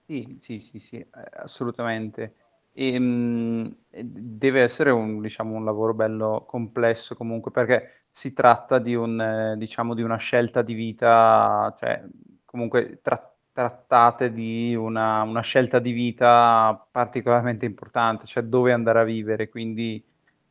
Sì, 0.06 0.38
sì, 0.40 0.60
sì, 0.60 0.78
sì, 0.78 0.96
eh, 0.96 1.08
assolutamente. 1.32 2.34
E, 2.72 2.96
mh, 2.98 3.76
deve 3.90 4.62
essere 4.62 4.90
un, 4.90 5.20
diciamo, 5.20 5.56
un 5.56 5.64
lavoro 5.64 5.94
bello 5.94 6.44
complesso 6.46 7.16
comunque, 7.16 7.50
perché 7.50 8.04
si 8.08 8.32
tratta 8.32 8.78
di, 8.78 8.94
un, 8.94 9.20
eh, 9.20 9.56
diciamo, 9.56 9.94
di 9.94 10.02
una 10.02 10.16
scelta 10.16 10.62
di 10.62 10.74
vita, 10.74 11.74
cioè 11.78 12.04
comunque 12.48 13.00
tra- 13.02 13.30
trattate 13.52 14.32
di 14.32 14.74
una, 14.74 15.22
una, 15.22 15.42
scelta 15.42 15.78
di 15.80 15.92
vita 15.92 16.86
particolarmente 16.90 17.66
importante, 17.66 18.24
cioè 18.24 18.44
dove 18.44 18.72
andare 18.72 19.00
a 19.00 19.04
vivere, 19.04 19.48
quindi 19.48 20.02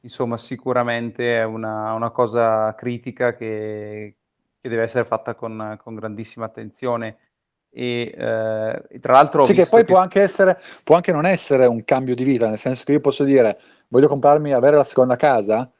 insomma 0.01 0.37
sicuramente 0.37 1.39
è 1.39 1.43
una, 1.43 1.93
una 1.93 2.11
cosa 2.11 2.75
critica 2.75 3.33
che, 3.33 4.15
che, 4.61 4.69
deve 4.69 4.83
essere 4.83 5.05
fatta 5.05 5.33
con, 5.33 5.79
con 5.81 5.95
grandissima 5.95 6.45
attenzione. 6.45 7.17
E, 7.69 8.13
eh, 8.15 8.83
e, 8.89 8.99
tra 8.99 9.13
l'altro 9.13 9.41
sì, 9.41 9.53
che 9.53 9.65
poi 9.65 9.81
che... 9.81 9.91
Può, 9.91 9.97
anche 9.97 10.21
essere, 10.21 10.59
può 10.83 10.95
anche 10.95 11.11
non 11.11 11.25
essere 11.25 11.65
un 11.65 11.83
cambio 11.83 12.13
di 12.13 12.23
vita, 12.23 12.47
nel 12.47 12.57
senso 12.59 12.83
che 12.85 12.91
io 12.91 12.99
posso 12.99 13.23
dire 13.23 13.57
voglio 13.87 14.07
comprarmi, 14.07 14.53
avere 14.53 14.75
la 14.75 14.83
seconda 14.83 15.15
casa, 15.15 15.71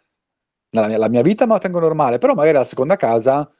la 0.72 0.88
mia, 0.88 0.97
la 0.97 1.09
mia 1.09 1.22
vita 1.22 1.45
me 1.45 1.53
la 1.53 1.59
tengo 1.59 1.80
normale, 1.80 2.18
però 2.18 2.34
magari 2.34 2.57
la 2.57 2.63
seconda 2.63 2.95
casa 2.95 3.51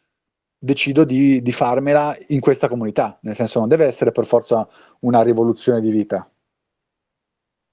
decido 0.58 1.04
di, 1.04 1.42
di, 1.42 1.52
farmela 1.52 2.18
in 2.28 2.40
questa 2.40 2.68
comunità, 2.68 3.18
nel 3.22 3.36
senso 3.36 3.60
non 3.60 3.68
deve 3.68 3.86
essere 3.86 4.12
per 4.12 4.26
forza 4.26 4.68
una 5.02 5.22
rivoluzione 5.22 5.82
di 5.82 5.90
vita. 5.90 6.30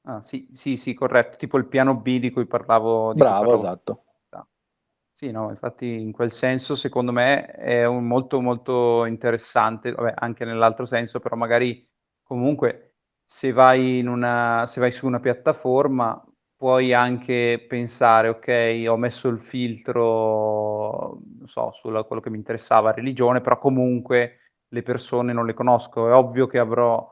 Ah, 0.06 0.22
sì, 0.22 0.48
sì, 0.52 0.76
sì, 0.76 0.92
corretto, 0.92 1.36
tipo 1.38 1.56
il 1.56 1.66
piano 1.66 1.96
B 1.96 2.18
di 2.18 2.30
cui 2.30 2.46
parlavo. 2.46 3.12
Di 3.12 3.20
Bravo, 3.20 3.38
cui 3.38 3.46
parlavo. 3.46 3.64
esatto. 3.64 4.04
Sì, 5.16 5.30
no, 5.30 5.48
infatti 5.50 5.86
in 5.86 6.10
quel 6.10 6.32
senso 6.32 6.74
secondo 6.74 7.12
me 7.12 7.46
è 7.46 7.84
un 7.86 8.04
molto 8.04 8.40
molto 8.40 9.04
interessante, 9.04 9.92
vabbè, 9.92 10.14
anche 10.16 10.44
nell'altro 10.44 10.86
senso, 10.86 11.20
però 11.20 11.36
magari 11.36 11.88
comunque 12.24 12.96
se 13.24 13.52
vai, 13.52 14.00
in 14.00 14.08
una, 14.08 14.66
se 14.66 14.80
vai 14.80 14.90
su 14.90 15.06
una 15.06 15.20
piattaforma 15.20 16.20
puoi 16.64 16.94
anche 16.94 17.62
pensare, 17.68 18.28
ok, 18.28 18.84
ho 18.88 18.96
messo 18.96 19.28
il 19.28 19.38
filtro, 19.38 21.20
so, 21.44 21.72
su 21.72 21.90
quello 21.90 22.22
che 22.22 22.30
mi 22.30 22.38
interessava, 22.38 22.90
religione, 22.90 23.42
però 23.42 23.58
comunque 23.58 24.38
le 24.68 24.82
persone 24.82 25.34
non 25.34 25.44
le 25.44 25.52
conosco. 25.52 26.08
È 26.08 26.14
ovvio 26.14 26.46
che 26.46 26.58
avrò, 26.58 27.06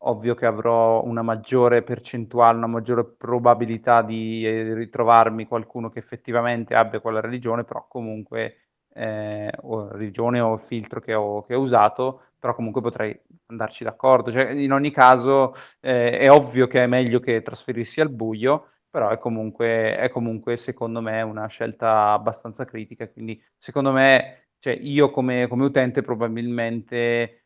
ovvio 0.00 0.34
che 0.34 0.44
avrò 0.44 1.02
una 1.02 1.22
maggiore 1.22 1.80
percentuale, 1.80 2.58
una 2.58 2.66
maggiore 2.66 3.06
probabilità 3.06 4.02
di 4.02 4.44
eh, 4.46 4.74
ritrovarmi 4.74 5.46
qualcuno 5.46 5.88
che 5.88 5.98
effettivamente 5.98 6.74
abbia 6.74 7.00
quella 7.00 7.20
religione, 7.20 7.64
però 7.64 7.86
comunque, 7.88 8.56
eh, 8.92 9.50
o 9.62 9.88
religione 9.88 10.40
o 10.40 10.58
filtro 10.58 11.00
che 11.00 11.14
ho, 11.14 11.42
che 11.46 11.54
ho 11.54 11.60
usato, 11.60 12.24
però 12.38 12.54
comunque 12.54 12.82
potrei 12.82 13.18
andarci 13.46 13.82
d'accordo. 13.82 14.30
Cioè, 14.30 14.50
in 14.50 14.72
ogni 14.72 14.90
caso 14.90 15.54
eh, 15.80 16.18
è 16.18 16.30
ovvio 16.30 16.66
che 16.66 16.84
è 16.84 16.86
meglio 16.86 17.18
che 17.18 17.40
trasferirsi 17.40 18.02
al 18.02 18.10
buio, 18.10 18.66
però 18.90 19.10
è 19.10 19.18
comunque, 19.18 19.96
è 19.96 20.08
comunque 20.10 20.56
secondo 20.56 21.00
me 21.00 21.22
una 21.22 21.46
scelta 21.46 22.12
abbastanza 22.12 22.64
critica, 22.64 23.08
quindi 23.08 23.42
secondo 23.56 23.92
me, 23.92 24.48
cioè 24.58 24.74
io 24.74 25.10
come, 25.10 25.46
come 25.48 25.64
utente 25.64 26.02
probabilmente 26.02 27.44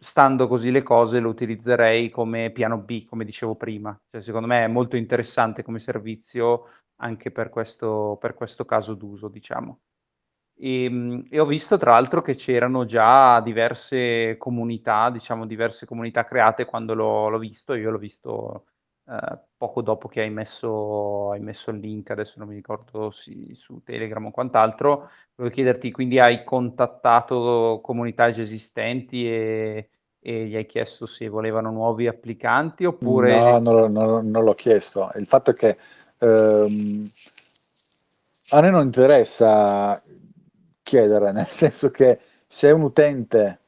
stando 0.00 0.48
così 0.48 0.70
le 0.70 0.82
cose 0.82 1.20
lo 1.20 1.28
utilizzerei 1.28 2.08
come 2.10 2.50
piano 2.50 2.78
B, 2.78 3.04
come 3.04 3.24
dicevo 3.24 3.54
prima. 3.54 3.98
Cioè, 4.10 4.22
secondo 4.22 4.46
me 4.46 4.64
è 4.64 4.68
molto 4.68 4.96
interessante 4.96 5.62
come 5.62 5.78
servizio 5.78 6.64
anche 6.96 7.30
per 7.30 7.50
questo, 7.50 8.16
per 8.20 8.34
questo 8.34 8.64
caso 8.64 8.94
d'uso, 8.94 9.28
diciamo. 9.28 9.80
E, 10.56 10.84
ehm, 10.84 11.26
e, 11.30 11.38
ho 11.40 11.46
visto 11.46 11.76
tra 11.78 11.92
l'altro 11.92 12.22
che 12.22 12.34
c'erano 12.34 12.84
già 12.84 13.40
diverse 13.40 14.36
comunità, 14.38 15.10
diciamo 15.10 15.46
diverse 15.46 15.86
comunità 15.86 16.24
create 16.24 16.64
quando 16.66 16.94
l'ho, 16.94 17.28
l'ho 17.28 17.38
visto, 17.38 17.74
io 17.74 17.90
l'ho 17.90 17.98
visto 17.98 18.66
eh, 19.10 19.38
poco 19.56 19.82
dopo 19.82 20.06
che 20.06 20.20
hai 20.20 20.30
messo, 20.30 21.32
hai 21.32 21.40
messo, 21.40 21.72
il 21.72 21.80
link, 21.80 22.10
adesso 22.10 22.38
non 22.38 22.46
mi 22.46 22.54
ricordo 22.54 23.10
sì, 23.10 23.50
su 23.54 23.82
Telegram 23.82 24.26
o 24.26 24.30
quant'altro, 24.30 25.10
volevo 25.34 25.52
chiederti, 25.52 25.90
quindi 25.90 26.20
hai 26.20 26.44
contattato 26.44 27.80
comunità 27.82 28.30
già 28.30 28.42
esistenti 28.42 29.26
e, 29.28 29.88
e 30.20 30.46
gli 30.46 30.54
hai 30.54 30.66
chiesto 30.66 31.06
se 31.06 31.28
volevano 31.28 31.72
nuovi 31.72 32.06
applicanti 32.06 32.84
oppure... 32.84 33.36
No, 33.36 33.58
non, 33.58 33.92
non, 33.92 34.30
non 34.30 34.44
l'ho 34.44 34.54
chiesto. 34.54 35.10
Il 35.16 35.26
fatto 35.26 35.50
è 35.50 35.54
che 35.54 35.76
ehm, 36.18 37.10
a 38.50 38.60
noi 38.60 38.70
non 38.70 38.84
interessa 38.84 40.00
chiedere, 40.84 41.32
nel 41.32 41.48
senso 41.48 41.90
che 41.90 42.20
se 42.46 42.70
un 42.70 42.82
utente 42.82 43.58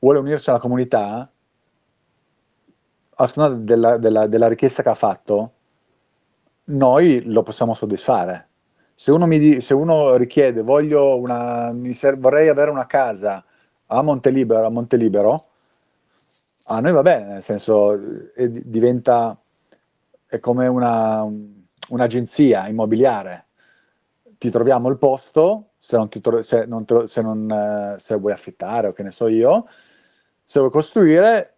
vuole 0.00 0.18
unirsi 0.18 0.50
alla 0.50 0.58
comunità, 0.58 1.30
a 3.18 3.26
seconda 3.26 3.56
della, 3.56 3.96
della, 3.96 4.26
della, 4.26 4.48
richiesta 4.48 4.82
che 4.82 4.88
ha 4.88 4.94
fatto, 4.94 5.52
noi 6.64 7.22
lo 7.24 7.42
possiamo 7.42 7.74
soddisfare. 7.74 8.48
Se 8.94 9.10
uno, 9.10 9.26
mi, 9.26 9.60
se 9.60 9.74
uno 9.74 10.16
richiede, 10.16 10.62
voglio 10.62 11.16
una, 11.16 11.74
vorrei 12.16 12.48
avere 12.48 12.70
una 12.70 12.86
casa 12.86 13.44
a 13.86 14.02
Montelibero, 14.02 14.66
a 14.66 14.70
Montelibero, 14.70 15.44
a 16.68 16.80
noi 16.80 16.92
va 16.92 17.02
bene, 17.02 17.32
nel 17.34 17.42
senso 17.42 17.92
è, 18.34 18.48
diventa 18.48 19.38
è 20.26 20.40
come 20.40 20.66
una, 20.66 21.26
un'agenzia 21.88 22.68
immobiliare. 22.68 23.44
Ti 24.38 24.50
troviamo 24.50 24.88
il 24.88 24.98
posto, 24.98 25.70
se, 25.78 25.96
non 25.96 26.08
tro- 26.08 26.42
se, 26.42 26.66
non 26.66 26.84
se, 27.06 27.22
non, 27.22 27.94
se 27.98 28.16
vuoi 28.16 28.32
affittare 28.32 28.88
o 28.88 28.92
che 28.92 29.02
ne 29.02 29.12
so 29.12 29.28
io, 29.28 29.66
se 30.44 30.58
vuoi 30.58 30.70
costruire 30.70 31.55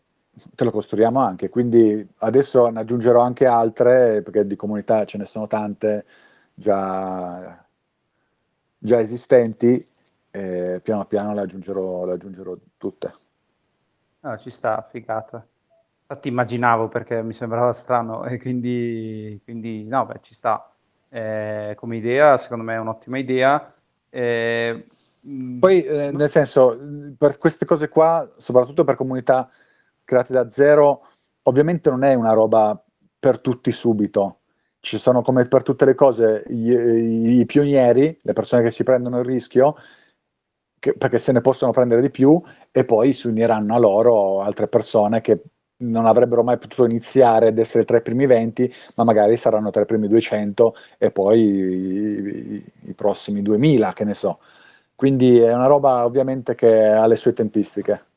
te 0.54 0.64
lo 0.64 0.70
costruiamo 0.70 1.20
anche, 1.20 1.48
quindi 1.48 2.06
adesso 2.18 2.68
ne 2.68 2.80
aggiungerò 2.80 3.20
anche 3.20 3.46
altre, 3.46 4.22
perché 4.22 4.46
di 4.46 4.56
comunità 4.56 5.04
ce 5.04 5.18
ne 5.18 5.24
sono 5.24 5.46
tante 5.46 6.04
già, 6.54 7.64
già 8.78 9.00
esistenti, 9.00 9.86
e 10.30 10.80
piano 10.82 11.04
piano 11.06 11.34
le 11.34 11.40
aggiungerò, 11.40 12.04
le 12.04 12.12
aggiungerò 12.12 12.56
tutte. 12.76 13.14
Ah, 14.20 14.36
ci 14.36 14.50
sta, 14.50 14.86
figata. 14.90 15.46
Infatti 16.10 16.28
immaginavo 16.28 16.88
perché 16.88 17.22
mi 17.22 17.34
sembrava 17.34 17.72
strano 17.72 18.24
e 18.24 18.38
quindi, 18.38 19.40
quindi 19.44 19.84
no, 19.84 20.06
beh, 20.06 20.20
ci 20.22 20.34
sta. 20.34 20.72
Eh, 21.10 21.74
come 21.76 21.96
idea, 21.96 22.36
secondo 22.38 22.64
me 22.64 22.74
è 22.74 22.78
un'ottima 22.78 23.18
idea. 23.18 23.74
Eh, 24.10 24.86
Poi, 25.58 25.84
eh, 25.84 26.10
nel 26.10 26.28
senso, 26.28 26.78
per 27.16 27.38
queste 27.38 27.64
cose 27.64 27.88
qua, 27.88 28.28
soprattutto 28.36 28.84
per 28.84 28.96
comunità 28.96 29.50
creati 30.08 30.32
da 30.32 30.48
zero, 30.48 31.02
ovviamente 31.42 31.90
non 31.90 32.02
è 32.02 32.14
una 32.14 32.32
roba 32.32 32.82
per 33.18 33.40
tutti 33.40 33.70
subito. 33.70 34.40
Ci 34.80 34.96
sono 34.96 35.20
come 35.20 35.46
per 35.48 35.62
tutte 35.62 35.84
le 35.84 35.94
cose 35.94 36.44
i, 36.48 37.40
i 37.40 37.44
pionieri, 37.44 38.16
le 38.22 38.32
persone 38.32 38.62
che 38.62 38.70
si 38.70 38.84
prendono 38.84 39.18
il 39.18 39.26
rischio, 39.26 39.76
che, 40.78 40.94
perché 40.94 41.18
se 41.18 41.32
ne 41.32 41.42
possono 41.42 41.72
prendere 41.72 42.00
di 42.00 42.10
più, 42.10 42.40
e 42.72 42.84
poi 42.86 43.12
si 43.12 43.26
uniranno 43.26 43.74
a 43.74 43.78
loro 43.78 44.40
altre 44.40 44.66
persone 44.68 45.20
che 45.20 45.42
non 45.80 46.06
avrebbero 46.06 46.42
mai 46.42 46.56
potuto 46.56 46.86
iniziare 46.86 47.48
ad 47.48 47.58
essere 47.58 47.84
tra 47.84 47.98
i 47.98 48.02
primi 48.02 48.24
20, 48.24 48.72
ma 48.96 49.04
magari 49.04 49.36
saranno 49.36 49.70
tra 49.70 49.82
i 49.82 49.86
primi 49.86 50.08
200 50.08 50.74
e 50.96 51.10
poi 51.10 51.40
i, 51.40 52.54
i, 52.54 52.64
i 52.90 52.94
prossimi 52.94 53.42
2000, 53.42 53.92
che 53.92 54.04
ne 54.04 54.14
so. 54.14 54.40
Quindi 54.94 55.38
è 55.38 55.52
una 55.52 55.66
roba 55.66 56.04
ovviamente 56.06 56.54
che 56.54 56.86
ha 56.86 57.06
le 57.06 57.16
sue 57.16 57.34
tempistiche. 57.34 58.07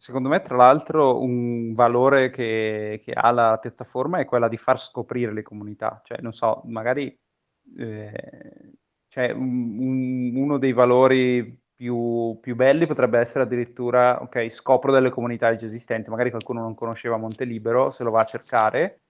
Secondo 0.00 0.30
me, 0.30 0.40
tra 0.40 0.56
l'altro, 0.56 1.20
un 1.22 1.74
valore 1.74 2.30
che, 2.30 3.02
che, 3.04 3.12
ha 3.12 3.30
la 3.32 3.58
piattaforma 3.60 4.18
è 4.18 4.24
quella 4.24 4.48
di 4.48 4.56
far 4.56 4.80
scoprire 4.80 5.30
le 5.30 5.42
comunità. 5.42 6.00
Cioè, 6.02 6.22
non 6.22 6.32
so, 6.32 6.62
magari 6.64 7.14
eh, 7.76 8.72
cioè, 9.08 9.30
un, 9.32 10.34
uno 10.34 10.56
dei 10.56 10.72
valori 10.72 11.54
più, 11.74 12.38
più, 12.40 12.54
belli 12.56 12.86
potrebbe 12.86 13.18
essere 13.18 13.44
addirittura, 13.44 14.22
ok, 14.22 14.48
scopro 14.48 14.90
delle 14.90 15.10
comunità 15.10 15.54
già 15.54 15.66
esistenti, 15.66 16.08
magari 16.08 16.30
qualcuno 16.30 16.62
non 16.62 16.74
conosceva 16.74 17.18
Montelibero, 17.18 17.90
se 17.90 18.02
lo 18.02 18.10
va 18.10 18.20
a 18.22 18.24
cercare, 18.24 19.02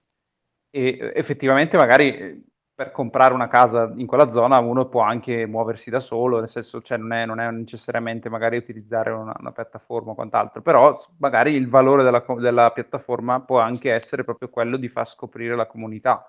e 0.69 1.13
effettivamente 1.15 1.77
magari 1.77 2.50
per 2.81 2.91
comprare 2.91 3.35
una 3.35 3.47
casa 3.47 3.91
in 3.95 4.07
quella 4.07 4.31
zona 4.31 4.57
uno 4.57 4.87
può 4.87 5.01
anche 5.01 5.45
muoversi 5.45 5.91
da 5.91 5.99
solo, 5.99 6.39
nel 6.39 6.49
senso 6.49 6.81
cioè 6.81 6.97
non, 6.97 7.13
è, 7.13 7.27
non 7.27 7.39
è 7.39 7.51
necessariamente 7.51 8.27
magari 8.27 8.57
utilizzare 8.57 9.11
una, 9.11 9.35
una, 9.37 9.51
piattaforma 9.51 10.11
o 10.11 10.15
quant'altro, 10.15 10.63
però 10.63 10.99
magari 11.17 11.53
il 11.53 11.69
valore 11.69 12.01
della, 12.01 12.25
della, 12.39 12.71
piattaforma 12.71 13.39
può 13.41 13.59
anche 13.59 13.93
essere 13.93 14.23
proprio 14.23 14.49
quello 14.49 14.77
di 14.77 14.89
far 14.89 15.07
scoprire 15.07 15.55
la 15.55 15.67
comunità. 15.67 16.27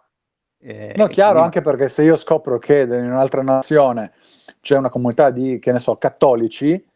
Eh, 0.59 0.93
no, 0.95 1.07
chiaro, 1.07 1.39
quindi... 1.39 1.57
anche 1.57 1.61
perché 1.63 1.89
se 1.89 2.03
io 2.03 2.17
scopro 2.17 2.59
che 2.59 2.81
in 2.83 3.11
un'altra 3.11 3.41
nazione 3.41 4.13
c'è 4.61 4.77
una 4.77 4.91
comunità 4.91 5.31
di, 5.31 5.59
che 5.59 5.73
ne 5.73 5.79
so, 5.79 5.97
cattolici, 5.97 6.87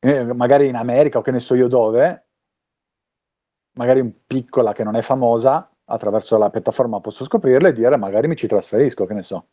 eh, 0.00 0.34
magari 0.34 0.66
in 0.66 0.74
America 0.74 1.18
o 1.18 1.22
che 1.22 1.30
ne 1.30 1.38
so 1.38 1.54
io 1.54 1.68
dove, 1.68 2.26
magari 3.74 4.02
piccola 4.26 4.72
che 4.72 4.82
non 4.82 4.96
è 4.96 5.00
famosa, 5.00 5.70
attraverso 5.88 6.36
la 6.36 6.50
piattaforma 6.50 7.00
posso 7.00 7.24
scoprirla 7.24 7.68
e 7.68 7.72
dire 7.72 7.96
magari 7.96 8.28
mi 8.28 8.36
ci 8.36 8.46
trasferisco, 8.46 9.06
che 9.06 9.14
ne 9.14 9.22
so, 9.22 9.46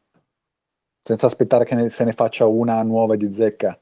senza 1.02 1.26
aspettare 1.26 1.66
che 1.66 1.76
ne, 1.76 1.90
se 1.90 2.04
ne 2.04 2.12
faccia 2.12 2.46
una 2.46 2.82
nuova 2.84 3.16
di 3.16 3.34
zecca. 3.34 3.80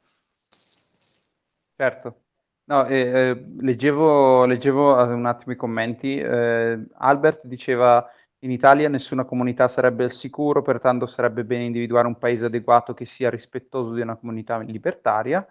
Certo. 1.76 2.18
No, 2.66 2.86
eh, 2.86 2.96
eh, 2.96 3.46
leggevo, 3.60 4.46
leggevo 4.46 5.04
un 5.04 5.26
attimo 5.26 5.52
i 5.52 5.58
commenti. 5.58 6.18
Eh, 6.18 6.80
Albert 6.94 7.42
diceva 7.46 8.08
in 8.40 8.52
Italia 8.52 8.88
nessuna 8.88 9.26
comunità 9.26 9.68
sarebbe 9.68 10.06
al 10.06 10.12
sicuro, 10.12 10.62
pertanto 10.62 11.06
sarebbe 11.06 11.44
bene 11.44 11.66
individuare 11.66 12.08
un 12.08 12.18
paese 12.18 12.46
adeguato 12.46 12.94
che 12.94 13.06
sia 13.06 13.30
rispettoso 13.30 13.94
di 13.94 14.02
una 14.02 14.16
comunità 14.16 14.58
libertaria. 14.60 15.46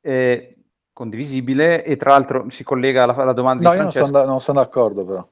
Eh, 0.00 0.54
condivisibile 0.92 1.84
e 1.84 1.96
tra 1.96 2.10
l'altro 2.10 2.50
si 2.50 2.64
collega 2.64 3.04
alla, 3.04 3.14
alla 3.14 3.32
domanda 3.32 3.62
no, 3.62 3.70
di 3.70 3.76
Francesco. 3.76 4.00
No, 4.00 4.06
io 4.06 4.12
non 4.12 4.22
sono, 4.22 4.30
non 4.30 4.40
sono 4.40 4.60
d'accordo 4.60 5.04
però. 5.04 5.28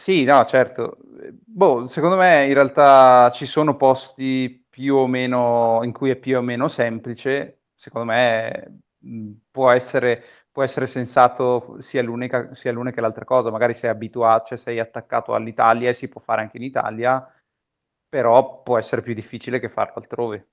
Sì, 0.00 0.22
no, 0.22 0.44
certo. 0.44 0.96
Boh, 1.44 1.88
secondo 1.88 2.14
me 2.16 2.46
in 2.46 2.54
realtà 2.54 3.30
ci 3.32 3.46
sono 3.46 3.76
posti 3.76 4.64
più 4.70 4.94
o 4.94 5.08
meno 5.08 5.80
in 5.82 5.90
cui 5.92 6.10
è 6.10 6.14
più 6.16 6.38
o 6.38 6.40
meno 6.40 6.68
semplice. 6.68 7.62
Secondo 7.74 8.12
me 8.12 8.80
può 9.50 9.72
essere, 9.72 10.22
può 10.52 10.62
essere 10.62 10.86
sensato 10.86 11.80
sia 11.82 12.00
sia 12.52 12.70
l'una 12.72 12.90
che 12.92 13.00
l'altra 13.00 13.24
cosa. 13.24 13.50
Magari 13.50 13.74
sei 13.74 13.90
abituato, 13.90 14.46
cioè 14.46 14.58
sei 14.58 14.78
attaccato 14.78 15.34
all'Italia 15.34 15.88
e 15.90 15.94
si 15.94 16.06
può 16.08 16.20
fare 16.20 16.42
anche 16.42 16.58
in 16.58 16.62
Italia, 16.62 17.28
però 18.08 18.62
può 18.62 18.78
essere 18.78 19.02
più 19.02 19.14
difficile 19.14 19.58
che 19.58 19.68
farlo 19.68 19.94
altrove. 19.96 20.48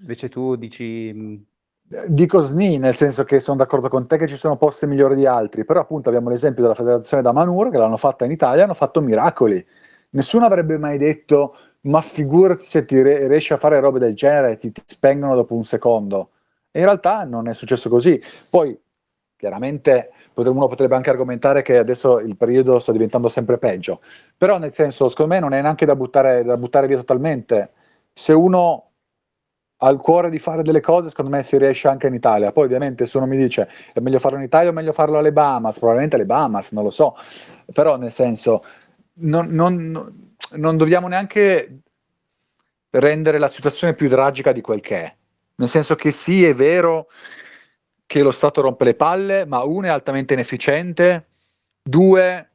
Invece 0.00 0.30
tu 0.30 0.56
dici 0.56 1.46
Dico 2.06 2.40
SNI, 2.40 2.78
nel 2.78 2.94
senso 2.94 3.22
che 3.24 3.38
sono 3.38 3.58
d'accordo 3.58 3.88
con 3.88 4.06
te 4.06 4.16
che 4.16 4.26
ci 4.26 4.36
sono 4.36 4.56
posti 4.56 4.86
migliori 4.86 5.14
di 5.14 5.26
altri, 5.26 5.66
però 5.66 5.80
appunto 5.80 6.08
abbiamo 6.08 6.30
l'esempio 6.30 6.62
della 6.62 6.74
federazione 6.74 7.22
da 7.22 7.32
Manur 7.32 7.68
che 7.70 7.76
l'hanno 7.76 7.98
fatta 7.98 8.24
in 8.24 8.30
Italia, 8.30 8.64
hanno 8.64 8.72
fatto 8.72 9.02
miracoli. 9.02 9.62
Nessuno 10.10 10.46
avrebbe 10.46 10.78
mai 10.78 10.96
detto, 10.96 11.54
ma 11.82 12.00
figurati 12.00 12.64
se 12.64 12.86
ti 12.86 13.02
re- 13.02 13.26
riesci 13.28 13.52
a 13.52 13.58
fare 13.58 13.78
robe 13.78 13.98
del 13.98 14.14
genere 14.14 14.56
ti, 14.56 14.72
ti 14.72 14.80
spengono 14.86 15.34
dopo 15.34 15.54
un 15.54 15.64
secondo. 15.64 16.30
E 16.70 16.78
in 16.78 16.86
realtà 16.86 17.24
non 17.24 17.46
è 17.48 17.52
successo 17.52 17.90
così. 17.90 18.18
Poi, 18.48 18.78
chiaramente, 19.36 20.12
uno 20.34 20.68
potrebbe 20.68 20.94
anche 20.94 21.10
argomentare 21.10 21.60
che 21.60 21.76
adesso 21.76 22.20
il 22.20 22.38
periodo 22.38 22.78
sta 22.78 22.92
diventando 22.92 23.28
sempre 23.28 23.58
peggio, 23.58 24.00
però 24.36 24.56
nel 24.56 24.72
senso, 24.72 25.08
secondo 25.08 25.34
me 25.34 25.40
non 25.40 25.52
è 25.52 25.60
neanche 25.60 25.84
da 25.84 25.94
buttare, 25.94 26.42
da 26.42 26.56
buttare 26.56 26.86
via 26.86 26.96
totalmente. 26.96 27.72
Se 28.14 28.32
uno 28.32 28.91
al 29.84 29.98
cuore 29.98 30.30
di 30.30 30.38
fare 30.38 30.62
delle 30.62 30.80
cose, 30.80 31.08
secondo 31.08 31.30
me 31.30 31.42
si 31.42 31.58
riesce 31.58 31.88
anche 31.88 32.06
in 32.06 32.14
Italia. 32.14 32.52
Poi 32.52 32.64
ovviamente 32.64 33.04
se 33.04 33.16
uno 33.16 33.26
mi 33.26 33.36
dice 33.36 33.68
è 33.92 34.00
meglio 34.00 34.18
farlo 34.18 34.38
in 34.38 34.44
Italia 34.44 34.70
o 34.70 34.72
meglio 34.72 34.92
farlo 34.92 35.18
alle 35.18 35.32
Bahamas, 35.32 35.78
probabilmente 35.78 36.16
alle 36.16 36.26
Bahamas, 36.26 36.70
non 36.70 36.84
lo 36.84 36.90
so, 36.90 37.16
però 37.72 37.96
nel 37.96 38.12
senso 38.12 38.62
non, 39.14 39.48
non, 39.48 40.34
non 40.52 40.76
dobbiamo 40.76 41.08
neanche 41.08 41.80
rendere 42.90 43.38
la 43.38 43.48
situazione 43.48 43.94
più 43.94 44.08
tragica 44.08 44.52
di 44.52 44.60
quel 44.60 44.80
che 44.80 45.02
è. 45.02 45.14
Nel 45.56 45.68
senso 45.68 45.96
che 45.96 46.10
sì, 46.12 46.44
è 46.44 46.54
vero 46.54 47.08
che 48.06 48.22
lo 48.22 48.30
Stato 48.30 48.60
rompe 48.60 48.84
le 48.84 48.94
palle, 48.94 49.46
ma 49.46 49.62
uno 49.64 49.86
è 49.86 49.90
altamente 49.90 50.34
inefficiente, 50.34 51.26
due 51.82 52.51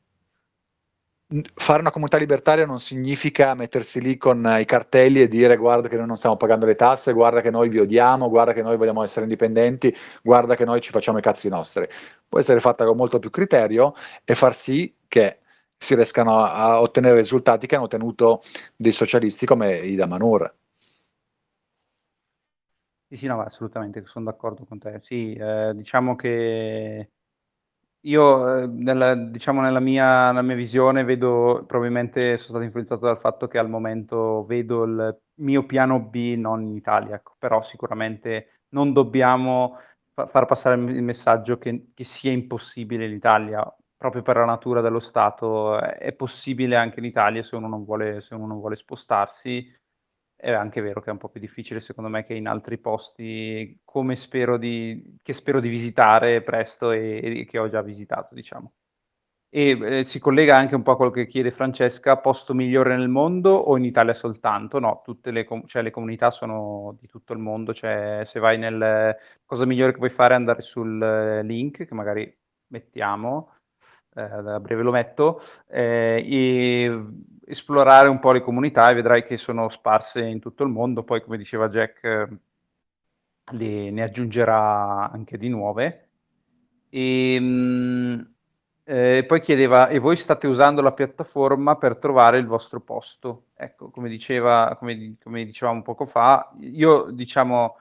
fare 1.55 1.81
una 1.81 1.91
comunità 1.91 2.17
libertaria 2.17 2.65
non 2.65 2.79
significa 2.79 3.53
mettersi 3.53 3.99
lì 3.99 4.15
con 4.17 4.55
i 4.59 4.63
cartelli 4.65 5.21
e 5.21 5.27
dire 5.27 5.57
guarda 5.57 5.89
che 5.89 5.97
noi 5.97 6.07
non 6.07 6.15
stiamo 6.15 6.37
pagando 6.37 6.65
le 6.65 6.75
tasse, 6.75 7.11
guarda 7.11 7.41
che 7.41 7.51
noi 7.51 7.67
vi 7.69 7.79
odiamo, 7.79 8.29
guarda 8.29 8.53
che 8.53 8.61
noi 8.61 8.77
vogliamo 8.77 9.03
essere 9.03 9.23
indipendenti, 9.25 9.93
guarda 10.23 10.55
che 10.55 10.63
noi 10.63 10.79
ci 10.79 10.91
facciamo 10.91 11.17
i 11.17 11.21
cazzi 11.21 11.49
nostri. 11.49 11.85
Può 12.27 12.39
essere 12.39 12.59
fatta 12.61 12.85
con 12.85 12.95
molto 12.95 13.19
più 13.19 13.29
criterio 13.29 13.93
e 14.23 14.35
far 14.35 14.55
sì 14.55 14.95
che 15.07 15.39
si 15.75 15.95
riescano 15.95 16.43
a 16.43 16.81
ottenere 16.81 17.17
risultati 17.17 17.67
che 17.67 17.75
hanno 17.75 17.85
ottenuto 17.85 18.41
dei 18.75 18.91
socialisti 18.93 19.45
come 19.45 19.77
Ida 19.77 20.05
Manur. 20.05 20.53
Sì, 23.09 23.15
sì, 23.15 23.27
no, 23.27 23.41
assolutamente, 23.41 24.03
sono 24.05 24.25
d'accordo 24.25 24.65
con 24.65 24.79
te. 24.79 24.99
Sì, 25.01 25.33
eh, 25.33 25.71
diciamo 25.73 26.15
che 26.15 27.11
io, 28.01 28.57
eh, 28.63 28.67
nella, 28.67 29.15
diciamo 29.15 29.61
nella 29.61 29.79
mia, 29.79 30.27
nella 30.27 30.41
mia 30.41 30.55
visione, 30.55 31.03
vedo, 31.03 31.63
probabilmente 31.67 32.37
sono 32.37 32.49
stato 32.49 32.63
influenzato 32.63 33.05
dal 33.05 33.17
fatto 33.19 33.47
che 33.47 33.57
al 33.57 33.69
momento 33.69 34.45
vedo 34.45 34.83
il 34.83 35.19
mio 35.35 35.65
piano 35.65 35.99
B 35.99 36.35
non 36.37 36.61
in 36.63 36.75
Italia, 36.75 37.15
ecco. 37.15 37.35
però 37.37 37.61
sicuramente 37.61 38.61
non 38.69 38.93
dobbiamo 38.93 39.77
fa- 40.13 40.27
far 40.27 40.45
passare 40.45 40.75
il 40.75 41.03
messaggio 41.03 41.57
che, 41.57 41.91
che 41.93 42.03
sia 42.03 42.31
impossibile 42.31 43.07
l'Italia, 43.07 43.63
proprio 43.97 44.21
per 44.21 44.37
la 44.37 44.45
natura 44.45 44.81
dello 44.81 44.99
Stato, 44.99 45.79
è 45.79 46.13
possibile 46.13 46.75
anche 46.75 46.99
in 46.99 47.05
Italia 47.05 47.43
se 47.43 47.55
uno 47.55 47.67
non 47.67 47.83
vuole, 47.83 48.21
se 48.21 48.35
uno 48.35 48.47
non 48.47 48.59
vuole 48.59 48.75
spostarsi 48.75 49.65
è 50.37 50.51
anche 50.51 50.81
vero 50.81 51.01
che 51.01 51.09
è 51.09 51.11
un 51.11 51.17
po' 51.17 51.29
più 51.29 51.41
difficile 51.41 51.79
secondo 51.79 52.09
me 52.09 52.23
che 52.23 52.35
in 52.35 52.47
altri 52.47 52.77
posti 52.77 53.79
come 53.83 54.15
spero 54.15 54.57
di, 54.57 55.17
che 55.23 55.33
spero 55.33 55.59
di 55.59 55.67
visitare 55.67 56.43
presto 56.43 56.91
e, 56.91 57.39
e 57.41 57.45
che 57.45 57.57
ho 57.57 57.67
già 57.67 57.81
visitato, 57.81 58.35
diciamo. 58.35 58.71
E 59.49 59.99
eh, 59.99 60.03
si 60.03 60.19
collega 60.19 60.57
anche 60.57 60.75
un 60.75 60.83
po' 60.83 60.91
a 60.91 60.95
quello 60.97 61.11
che 61.11 61.25
chiede 61.25 61.51
Francesca, 61.51 62.17
posto 62.17 62.53
migliore 62.53 62.95
nel 62.95 63.07
mondo 63.07 63.51
o 63.51 63.77
in 63.77 63.85
Italia 63.85 64.13
soltanto? 64.13 64.77
No, 64.79 65.01
tutte 65.03 65.31
le, 65.31 65.45
com- 65.45 65.65
cioè, 65.65 65.81
le 65.81 65.89
comunità 65.91 66.31
sono 66.31 66.95
di 66.99 67.07
tutto 67.07 67.33
il 67.33 67.39
mondo, 67.39 67.73
cioè 67.73 68.23
se 68.25 68.39
vai 68.39 68.57
nel... 68.57 69.15
cosa 69.45 69.65
migliore 69.65 69.93
che 69.93 69.97
puoi 69.99 70.09
fare 70.09 70.33
è 70.33 70.37
andare 70.37 70.61
sul 70.61 71.01
eh, 71.01 71.43
link 71.43 71.85
che 71.85 71.93
magari 71.95 72.37
mettiamo, 72.67 73.56
a 74.23 74.59
breve 74.59 74.83
lo 74.83 74.91
metto, 74.91 75.41
eh, 75.67 76.23
e 76.25 77.05
esplorare 77.45 78.09
un 78.09 78.19
po' 78.19 78.31
le 78.31 78.41
comunità 78.41 78.89
e 78.89 78.93
vedrai 78.93 79.23
che 79.23 79.37
sono 79.37 79.69
sparse 79.69 80.21
in 80.21 80.39
tutto 80.39 80.63
il 80.63 80.69
mondo. 80.69 81.03
Poi, 81.03 81.21
come 81.21 81.37
diceva 81.37 81.67
Jack, 81.67 82.03
eh, 82.03 82.27
le, 83.51 83.91
ne 83.91 84.03
aggiungerà 84.03 85.09
anche 85.11 85.37
di 85.37 85.49
nuove. 85.49 86.09
E, 86.89 87.39
mh, 87.39 88.33
eh, 88.83 89.25
poi 89.27 89.41
chiedeva, 89.41 89.87
e 89.87 89.99
voi 89.99 90.15
state 90.15 90.47
usando 90.47 90.81
la 90.81 90.93
piattaforma 90.93 91.75
per 91.75 91.97
trovare 91.97 92.37
il 92.37 92.47
vostro 92.47 92.79
posto? 92.81 93.47
Ecco, 93.55 93.89
come, 93.89 94.09
diceva, 94.09 94.75
come, 94.79 95.15
come 95.21 95.45
dicevamo 95.45 95.81
poco 95.81 96.05
fa, 96.05 96.51
io 96.59 97.11
diciamo 97.11 97.77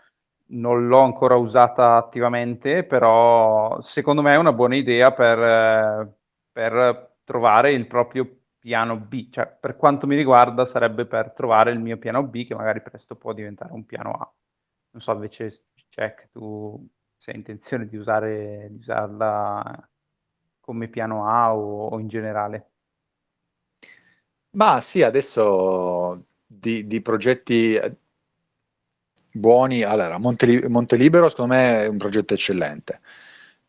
non 0.49 0.87
l'ho 0.87 1.01
ancora 1.01 1.37
usata 1.37 1.97
attivamente, 1.97 2.85
però 2.85 3.81
secondo 3.81 4.23
me 4.23 4.33
è 4.33 4.37
una 4.37 4.53
buona 4.53 4.77
idea 4.77 5.13
per, 5.13 5.39
eh, 5.39 6.16
per 6.57 7.17
trovare 7.23 7.73
il 7.73 7.87
proprio 7.87 8.27
piano 8.59 8.97
B, 8.97 9.29
cioè 9.29 9.47
per 9.47 9.77
quanto 9.77 10.07
mi 10.07 10.17
riguarda 10.17 10.65
sarebbe 10.65 11.05
per 11.05 11.33
trovare 11.33 11.71
il 11.71 11.79
mio 11.79 11.99
piano 11.99 12.23
B 12.23 12.47
che 12.47 12.55
magari 12.55 12.81
presto 12.81 13.15
può 13.15 13.35
diventare 13.35 13.75
un 13.75 13.85
piano 13.85 14.13
A. 14.13 14.35
Non 14.93 15.03
so 15.03 15.13
invece, 15.13 15.65
Jack, 15.91 16.31
tu 16.31 16.83
se 17.15 17.33
hai 17.33 17.37
intenzione 17.37 17.87
di, 17.87 17.99
usare, 17.99 18.69
di 18.71 18.79
usarla 18.79 19.87
come 20.59 20.89
piano 20.89 21.29
A 21.29 21.55
o, 21.55 21.89
o 21.89 21.99
in 21.99 22.09
generale? 22.09 22.71
Ma 24.53 24.81
sì, 24.81 25.03
adesso 25.03 26.25
di, 26.47 26.87
di 26.87 27.03
progetti 27.03 27.79
buoni, 29.31 29.83
allora 29.83 30.17
Monte, 30.17 30.67
Montelibero 30.71 31.29
secondo 31.29 31.53
me 31.55 31.83
è 31.83 31.87
un 31.87 31.99
progetto 31.99 32.33
eccellente. 32.33 33.03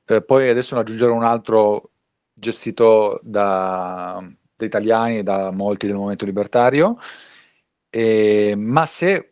Eh, 0.06 0.22
poi 0.24 0.48
adesso 0.48 0.74
ne 0.74 0.80
aggiungerò 0.80 1.14
un 1.14 1.26
altro 1.26 1.92
gestito 2.38 3.20
da, 3.24 4.24
da 4.56 4.66
italiani 4.66 5.20
e 5.20 5.24
da 5.24 5.52
molti 5.52 5.88
del 5.88 5.96
movimento 5.96 6.26
libertario, 6.26 6.96
eh, 7.90 8.54
ma 8.56 8.86
se 8.86 9.30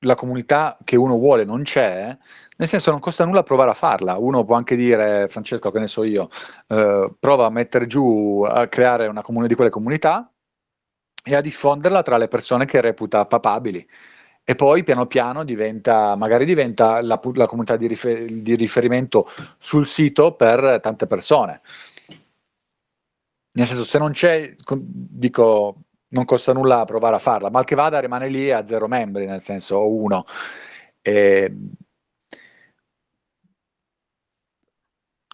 la 0.00 0.14
comunità 0.14 0.76
che 0.84 0.96
uno 0.96 1.16
vuole 1.16 1.44
non 1.44 1.62
c'è, 1.62 2.16
nel 2.58 2.68
senso 2.68 2.90
non 2.90 3.00
costa 3.00 3.24
nulla 3.24 3.42
provare 3.42 3.70
a 3.70 3.74
farla. 3.74 4.18
Uno 4.18 4.44
può 4.44 4.56
anche 4.56 4.76
dire, 4.76 5.26
Francesco, 5.28 5.70
che 5.70 5.78
ne 5.78 5.86
so 5.86 6.04
io, 6.04 6.28
eh, 6.68 7.14
prova 7.18 7.46
a 7.46 7.50
mettere 7.50 7.86
giù, 7.86 8.42
a 8.46 8.66
creare 8.68 9.06
una 9.06 9.22
comune 9.22 9.48
di 9.48 9.54
quelle 9.54 9.70
comunità 9.70 10.30
e 11.24 11.34
a 11.34 11.40
diffonderla 11.40 12.02
tra 12.02 12.18
le 12.18 12.28
persone 12.28 12.66
che 12.66 12.80
reputa 12.80 13.26
papabili. 13.26 13.86
E 14.48 14.54
poi 14.54 14.84
piano 14.84 15.06
piano 15.06 15.42
diventa, 15.42 16.14
magari 16.14 16.44
diventa 16.44 17.00
la, 17.02 17.20
la 17.34 17.46
comunità 17.46 17.76
di, 17.76 17.88
rifer- 17.88 18.30
di 18.30 18.54
riferimento 18.54 19.28
sul 19.58 19.86
sito 19.86 20.36
per 20.36 20.78
tante 20.80 21.08
persone. 21.08 21.62
Nel 23.56 23.66
senso, 23.66 23.84
se 23.84 23.98
non 23.98 24.12
c'è, 24.12 24.54
dico, 24.78 25.82
non 26.10 26.24
costa 26.24 26.52
nulla 26.52 26.84
provare 26.84 27.16
a 27.16 27.18
farla, 27.18 27.50
mal 27.50 27.64
che 27.64 27.74
vada 27.74 27.98
rimane 27.98 28.28
lì 28.28 28.52
a 28.52 28.64
zero 28.64 28.86
membri, 28.86 29.26
nel 29.26 29.40
senso, 29.40 29.78
o 29.78 29.92
uno. 29.92 30.24
E, 31.02 31.52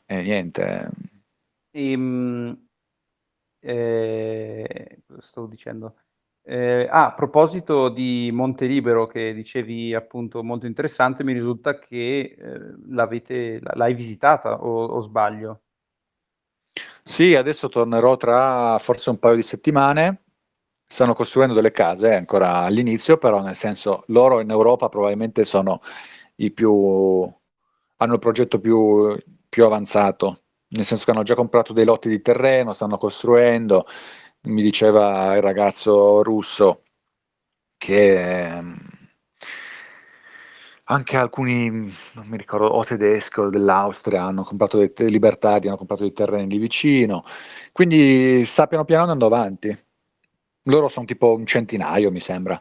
e 0.07 0.23
niente. 0.23 0.89
Ehm, 1.73 2.67
eh, 3.61 5.03
stavo 5.19 5.47
dicendo, 5.49 5.97
Eh, 6.45 6.89
ah, 6.91 7.07
a 7.07 7.13
proposito 7.15 7.89
di 7.89 8.31
Monte 8.33 8.67
Libero, 8.67 9.07
che 9.07 9.33
dicevi 9.33 9.95
appunto 9.95 10.43
molto 10.43 10.67
interessante, 10.67 11.23
mi 11.23 11.33
risulta 11.33 11.79
che 11.79 12.37
eh, 12.37 12.59
l'hai 12.89 13.95
visitata 13.95 14.63
o, 14.63 14.85
o 14.85 15.01
sbaglio? 15.01 15.61
Sì, 17.03 17.35
adesso 17.35 17.69
tornerò 17.69 18.17
tra 18.17 18.79
forse 18.79 19.11
un 19.11 19.19
paio 19.19 19.37
di 19.37 19.43
settimane. 19.43 20.23
Stanno 20.87 21.15
costruendo 21.15 21.55
delle 21.55 21.71
case 21.71 22.15
ancora 22.15 22.65
all'inizio, 22.65 23.17
però 23.17 23.41
nel 23.41 23.57
senso 23.57 24.05
loro 24.09 24.41
in 24.41 24.51
Europa 24.51 24.89
probabilmente 24.89 25.45
sono 25.45 25.81
i 26.37 26.51
più 26.51 27.33
hanno 28.03 28.15
il 28.15 28.19
progetto 28.19 28.61
più, 28.61 29.17
più 29.49 29.65
avanzato, 29.65 30.43
nel 30.69 30.85
senso 30.85 31.05
che 31.05 31.13
hanno 31.13 31.23
già 31.23 31.35
comprato 31.35 31.73
dei 31.73 31.85
lotti 31.85 32.09
di 32.09 32.21
terreno, 32.21 32.73
stanno 32.73 32.99
costruendo. 32.99 33.87
Mi 34.45 34.61
diceva 34.63 35.37
il 35.37 35.43
ragazzo 35.43 36.23
russo 36.23 36.83
che 37.77 38.49
ehm, 38.49 38.77
anche 40.85 41.17
alcuni, 41.17 41.71
non 41.71 42.27
mi 42.27 42.37
ricordo, 42.37 42.67
o 42.67 42.85
tedesco 42.85 43.49
dell'Austria 43.51 44.25
hanno 44.25 44.43
comprato 44.43 44.79
dei 44.79 45.11
libertari, 45.11 45.69
hanno 45.69 45.77
comprato 45.77 46.03
dei 46.03 46.13
terreni 46.13 46.49
lì 46.49 46.59
vicino, 46.59 47.25
quindi 47.73 48.45
sta 48.47 48.67
piano 48.67 48.85
piano 48.85 49.03
andando 49.03 49.27
avanti. 49.27 49.77
Loro 50.65 50.89
sono 50.89 51.07
tipo 51.07 51.35
un 51.35 51.47
centinaio, 51.47 52.11
mi 52.11 52.21
sembra. 52.21 52.61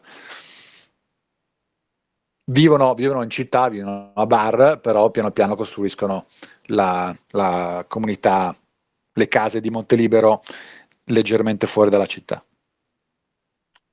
Vivono, 2.46 2.94
vivono 2.94 3.24
in 3.24 3.30
città, 3.30 3.70
vivono 3.70 4.12
a 4.14 4.26
bar, 4.28 4.80
però 4.82 5.10
piano 5.10 5.32
piano 5.32 5.56
costruiscono 5.56 6.26
la, 6.66 7.16
la 7.32 7.86
comunità, 7.88 8.56
le 9.14 9.28
case 9.28 9.62
di 9.62 9.70
Montelibero 9.70 10.42
leggermente 11.06 11.68
fuori 11.68 11.90
dalla 11.90 12.06
città. 12.06 12.44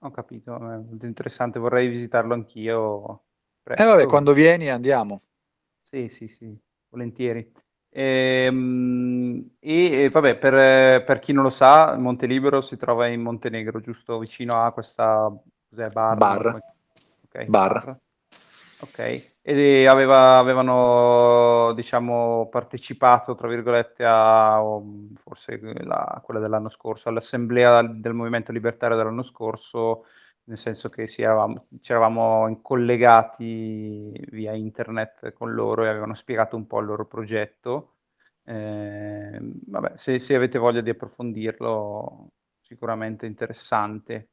Ho 0.01 0.11
capito, 0.11 0.55
è 0.55 0.77
molto 0.77 1.07
interessante, 1.07 1.59
vorrei 1.59 1.89
visitarlo 1.89 2.35
anch'io. 2.35 3.25
E 3.65 3.75
eh 3.77 3.85
vabbè, 3.85 4.07
quando 4.07 4.33
vieni 4.33 4.69
andiamo. 4.69 5.23
Sì, 5.83 6.09
sì, 6.09 6.29
sì, 6.29 6.57
volentieri. 6.89 7.51
Ehm, 7.91 9.57
e, 9.59 10.03
e 10.03 10.09
vabbè, 10.09 10.37
per, 10.37 11.05
per, 11.05 11.19
chi 11.19 11.33
non 11.33 11.43
lo 11.43 11.51
sa, 11.51 11.97
Montelibero 11.97 12.61
si 12.61 12.77
trova 12.77 13.09
in 13.09 13.23
Montenegro, 13.23 13.81
giusto 13.81 14.19
vicino 14.19 14.63
a 14.63 14.73
questa 14.73 15.35
cos'è, 15.69 15.89
bar. 15.89 16.17
Bar. 16.17 16.63
Okay, 17.25 17.47
bar. 17.47 17.85
bar. 17.85 17.99
Ok, 18.81 19.38
e 19.51 19.87
aveva, 19.87 20.37
avevano, 20.37 21.73
diciamo, 21.73 22.51
partecipato, 22.51 23.35
tra 23.35 23.49
virgolette, 23.49 24.05
a 24.05 24.61
forse 25.15 25.59
la, 25.85 26.21
quella 26.23 26.39
dell'anno 26.39 26.69
scorso, 26.69 27.09
all'assemblea 27.09 27.83
del 27.83 28.13
Movimento 28.13 28.53
Libertario 28.53 28.99
dell'anno 28.99 29.23
scorso, 29.23 30.05
nel 30.45 30.59
senso 30.59 30.91
che 30.91 31.09
ci 31.09 31.23
eravamo 31.23 32.59
collegati 32.61 34.13
via 34.33 34.53
internet 34.53 35.33
con 35.33 35.55
loro 35.55 35.85
e 35.87 35.89
avevano 35.89 36.15
spiegato 36.15 36.55
un 36.55 36.67
po' 36.67 36.81
il 36.81 36.87
loro 36.87 37.07
progetto. 37.07 37.95
Eh, 38.45 39.39
vabbè, 39.41 39.93
se, 39.97 40.19
se, 40.19 40.35
avete 40.35 40.59
voglia 40.59 40.83
di 40.83 40.91
approfondirlo, 40.91 42.33
sicuramente 42.61 43.25
interessante. 43.25 44.29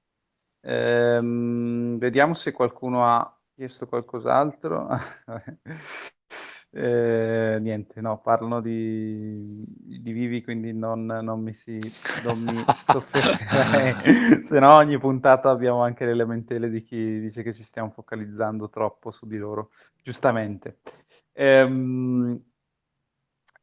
Eh, 0.59 1.20
vediamo 1.22 2.34
se 2.34 2.51
qualcuno 2.51 3.05
ha 3.05 3.35
chiesto 3.56 3.88
qualcos'altro. 3.88 4.88
eh, 6.72 7.58
niente, 7.62 8.01
no, 8.01 8.20
parlano 8.20 8.60
di, 8.62 9.64
di 9.66 10.12
Vivi, 10.12 10.43
quindi 10.43 10.74
non, 10.74 11.06
non 11.06 11.41
mi, 11.41 11.53
si, 11.53 11.80
non 12.26 12.39
mi 12.39 12.64
soffermerei, 12.84 14.43
se 14.43 14.60
no 14.60 14.76
ogni 14.76 14.99
puntata 14.99 15.49
abbiamo 15.49 15.82
anche 15.84 16.06
le 16.06 16.14
lamentele 16.14 16.70
di 16.70 16.84
chi 16.84 17.22
dice 17.22 17.43
che 17.43 17.53
ci 17.53 17.64
stiamo 17.64 17.89
focalizzando 17.91 18.70
troppo 18.70 19.10
su 19.10 19.26
di 19.26 19.38
loro, 19.38 19.72
giustamente. 20.03 20.80
Ehm, 21.32 22.38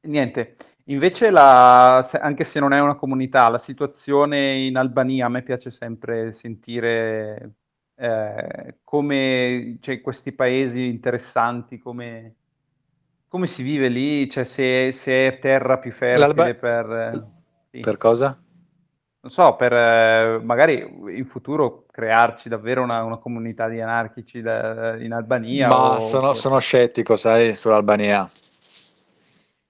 niente, 0.03 0.57
invece 0.87 1.31
la, 1.31 1.99
anche 1.99 2.45
se 2.45 2.61
non 2.61 2.73
è 2.73 2.81
una 2.81 2.97
comunità, 2.97 3.49
la 3.49 3.59
situazione 3.59 4.55
in 4.67 4.77
Albania 4.77 5.27
a 5.27 5.29
me 5.29 5.43
piace 5.43 5.71
sempre 5.71 6.33
sentire 6.33 7.57
eh, 8.03 8.79
come 8.83 9.77
cioè, 9.81 10.01
questi 10.01 10.33
paesi 10.33 10.87
interessanti, 10.89 11.79
come, 11.79 12.35
come 13.29 13.47
si 13.47 13.63
vive 13.63 13.87
lì, 13.87 14.29
cioè, 14.29 14.43
se, 14.43 14.91
se 14.91 15.29
è 15.29 15.39
terra 15.39 15.79
più 15.79 15.93
fertile 15.93 16.57
per... 16.57 17.31
Sì. 17.71 17.79
Per 17.79 17.97
cosa? 17.99 18.43
Non 19.21 19.31
so, 19.31 19.55
per 19.55 19.73
eh, 19.73 20.41
magari 20.43 20.81
in 21.17 21.25
futuro 21.27 21.87
crearci 21.93 22.49
davvero 22.49 22.83
una, 22.83 23.05
una 23.05 23.19
comunità 23.19 23.69
di 23.69 23.81
anarchici 23.81 24.43
da, 24.43 24.97
in 24.97 25.13
Albania. 25.13 25.69
Ma 25.69 25.91
o... 25.93 26.01
sono, 26.01 26.33
sono, 26.33 26.59
scettico, 26.59 27.15
sai, 27.15 27.55
sull'Albania. 27.55 28.29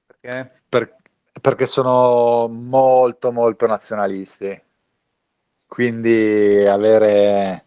Perché? 0.06 0.62
Per, 0.70 0.96
perché 1.38 1.66
sono 1.66 2.48
molto, 2.48 3.30
molto 3.30 3.66
nazionalisti. 3.66 4.58
Quindi 5.66 6.66
avere 6.66 7.64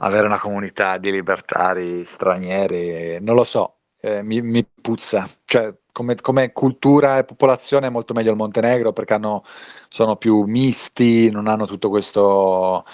avere 0.00 0.26
una 0.26 0.38
comunità 0.38 0.98
di 0.98 1.10
libertari 1.10 2.04
stranieri, 2.04 3.18
non 3.20 3.34
lo 3.34 3.44
so, 3.44 3.78
eh, 4.00 4.22
mi, 4.22 4.40
mi, 4.40 4.64
puzza. 4.64 5.28
Cioè, 5.44 5.74
come, 5.92 6.14
come, 6.16 6.52
cultura 6.52 7.18
e 7.18 7.24
popolazione 7.24 7.88
è 7.88 7.90
molto 7.90 8.14
meglio 8.14 8.30
il 8.30 8.36
Montenegro 8.36 8.92
perché 8.92 9.14
hanno, 9.14 9.44
sono 9.88 10.16
più 10.16 10.42
misti, 10.44 11.30
non 11.30 11.48
hanno 11.48 11.66
tutto 11.66 11.88
questo, 11.90 12.84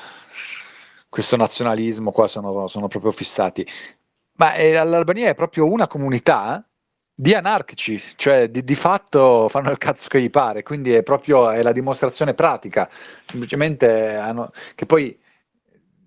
questo 1.08 1.36
nazionalismo, 1.36 2.10
qua 2.10 2.26
sono, 2.26 2.66
sono 2.68 2.88
proprio 2.88 3.12
fissati. 3.12 3.66
Ma 4.38 4.54
eh, 4.54 4.72
l'Albania 4.72 5.28
è 5.28 5.34
proprio 5.34 5.66
una 5.70 5.86
comunità 5.86 6.66
di 7.18 7.34
anarchici, 7.34 8.00
cioè 8.16 8.50
di, 8.50 8.62
di, 8.62 8.74
fatto 8.74 9.48
fanno 9.48 9.70
il 9.70 9.78
cazzo 9.78 10.08
che 10.08 10.20
gli 10.20 10.28
pare, 10.28 10.62
quindi 10.62 10.92
è 10.92 11.02
proprio 11.02 11.50
è 11.50 11.62
la 11.62 11.72
dimostrazione 11.72 12.34
pratica, 12.34 12.90
semplicemente 13.24 14.14
hanno, 14.16 14.50
che 14.74 14.84
poi 14.84 15.18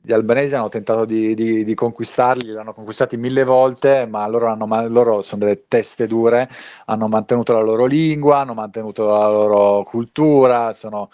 gli 0.02 0.14
albanesi 0.14 0.56
hanno 0.56 0.70
tentato 0.70 1.06
di, 1.06 1.34
di, 1.34 1.64
di, 1.64 1.74
conquistarli, 1.76 2.52
li 2.52 2.58
hanno 2.58 2.74
conquistati 2.74 3.18
mille 3.18 3.43
volte, 3.43 4.06
ma 4.06 4.26
loro, 4.28 4.47
hanno, 4.47 4.88
loro, 4.88 5.22
sono 5.22 5.43
delle 5.43 5.66
teste 5.68 6.08
dure, 6.08 6.50
hanno 6.86 7.08
mantenuto 7.08 7.54
la 7.54 7.62
loro 7.62 7.86
lingua, 7.86 8.39
hanno 8.39 8.54
mantenuto 8.54 9.08
la 9.08 9.30
loro 9.30 9.84
cultura, 9.84 10.74
sono, 10.74 11.10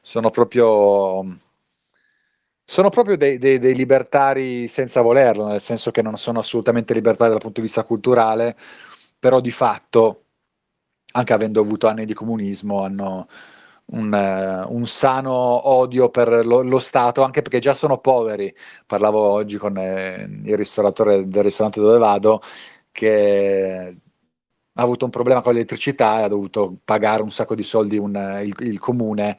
sono 0.00 0.30
proprio, 0.30 1.24
sono 2.64 2.88
proprio 2.88 3.16
dei, 3.16 3.38
dei, 3.38 3.58
dei, 3.58 3.74
libertari 3.74 4.66
senza 4.68 5.02
volerlo, 5.02 5.46
nel 5.46 5.60
senso 5.60 5.90
che 5.90 6.02
non 6.02 6.16
sono 6.16 6.38
assolutamente 6.38 6.94
libertari 6.94 7.30
dal 7.30 7.40
punto 7.40 7.60
di 7.60 7.66
vista 7.66 7.84
culturale, 7.84 8.56
però 9.18 9.40
di 9.40 9.50
fatto, 9.50 10.24
anche 11.12 11.32
avendo 11.32 11.60
avuto 11.60 11.88
anni 11.88 12.06
di 12.06 12.14
comunismo, 12.14 12.82
hanno 12.84 13.26
un, 13.92 14.12
uh, 14.12 14.74
un, 14.74 14.86
sano 14.86 15.32
odio 15.68 16.10
per 16.10 16.44
lo, 16.44 16.62
lo, 16.62 16.78
Stato, 16.78 17.22
anche 17.22 17.42
perché 17.42 17.58
già 17.58 17.74
sono 17.74 17.98
poveri. 17.98 18.54
Parlavo 18.86 19.20
oggi 19.20 19.56
con 19.56 19.76
eh, 19.76 20.26
il 20.44 20.56
ristoratore 20.56 21.28
del 21.28 21.42
ristorante 21.42 21.80
dove 21.80 21.98
vado, 21.98 22.40
che 22.92 23.96
ha 24.74 24.82
avuto 24.82 25.04
un 25.04 25.10
problema 25.10 25.42
con 25.42 25.52
l'elettricità 25.52 26.20
e 26.20 26.22
ha 26.22 26.28
dovuto 26.28 26.78
pagare 26.84 27.22
un 27.22 27.30
sacco 27.30 27.54
di 27.54 27.62
soldi 27.62 27.98
un, 27.98 28.40
il, 28.44 28.54
il, 28.66 28.78
comune 28.78 29.38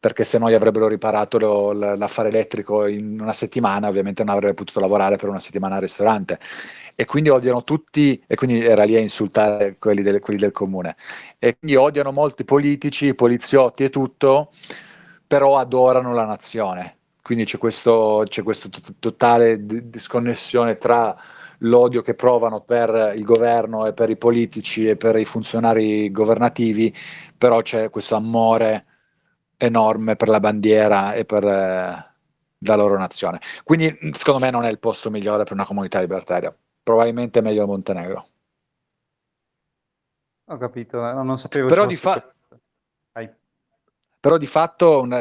perché 0.00 0.24
se 0.24 0.38
no 0.38 0.48
gli 0.50 0.54
avrebbero 0.54 0.86
riparato 0.88 1.38
lo, 1.38 1.72
l'affare 1.72 2.28
elettrico 2.28 2.86
in 2.86 3.20
una 3.20 3.32
settimana, 3.32 3.88
ovviamente 3.88 4.22
non 4.22 4.34
avrebbe 4.34 4.54
potuto 4.54 4.80
lavorare 4.80 5.16
per 5.16 5.28
una 5.28 5.40
settimana 5.40 5.76
al 5.76 5.80
ristorante 5.80 6.38
e 7.00 7.04
quindi 7.04 7.28
odiano 7.28 7.62
tutti, 7.62 8.20
e 8.26 8.34
quindi 8.34 8.60
era 8.64 8.82
lì 8.82 8.96
a 8.96 8.98
insultare 8.98 9.76
quelli 9.78 10.02
del, 10.02 10.18
quelli 10.18 10.40
del 10.40 10.50
comune, 10.50 10.96
e 11.38 11.56
quindi 11.56 11.76
odiano 11.76 12.10
molto 12.10 12.42
i 12.42 12.44
politici, 12.44 13.14
poliziotti 13.14 13.84
e 13.84 13.90
tutto, 13.90 14.50
però 15.24 15.58
adorano 15.58 16.12
la 16.12 16.24
nazione. 16.24 16.96
Quindi 17.22 17.44
c'è 17.44 17.56
questo, 17.56 18.24
c'è 18.26 18.42
questa 18.42 18.68
totale 18.98 19.64
disconnessione 19.64 20.76
tra 20.76 21.16
l'odio 21.58 22.02
che 22.02 22.14
provano 22.14 22.62
per 22.62 23.12
il 23.14 23.22
governo 23.22 23.86
e 23.86 23.92
per 23.92 24.10
i 24.10 24.16
politici 24.16 24.88
e 24.88 24.96
per 24.96 25.14
i 25.16 25.24
funzionari 25.24 26.10
governativi, 26.10 26.92
però 27.36 27.62
c'è 27.62 27.90
questo 27.90 28.16
amore 28.16 28.86
enorme 29.56 30.16
per 30.16 30.28
la 30.28 30.40
bandiera 30.40 31.12
e 31.12 31.24
per 31.24 31.44
eh, 31.44 31.48
la 32.58 32.74
loro 32.74 32.98
nazione. 32.98 33.38
Quindi 33.62 33.96
secondo 34.14 34.40
me 34.40 34.50
non 34.50 34.64
è 34.64 34.68
il 34.68 34.80
posto 34.80 35.10
migliore 35.10 35.44
per 35.44 35.52
una 35.52 35.64
comunità 35.64 36.00
libertaria 36.00 36.52
probabilmente 36.88 37.42
meglio 37.42 37.60
il 37.60 37.68
Montenegro. 37.68 38.24
Ho 40.46 40.56
capito, 40.56 41.06
eh, 41.06 41.12
non 41.12 41.36
sapevo. 41.36 41.68
Però, 41.68 41.84
di, 41.84 41.96
fa- 41.96 42.34
però 44.18 44.38
di, 44.38 44.46
fatto 44.46 45.02
una, 45.02 45.20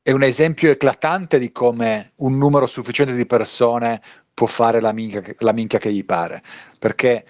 è 0.00 0.12
un 0.12 0.22
esempio 0.22 0.70
eclatante 0.70 1.40
di 1.40 1.50
come 1.50 2.12
un 2.18 2.38
numero 2.38 2.66
sufficiente 2.66 3.16
di 3.16 3.26
persone 3.26 4.00
può 4.32 4.46
fare 4.46 4.80
la 4.80 4.92
minchia, 4.92 5.24
la 5.38 5.52
minchia 5.52 5.80
che 5.80 5.92
gli 5.92 6.04
pare. 6.04 6.40
Perché 6.78 7.26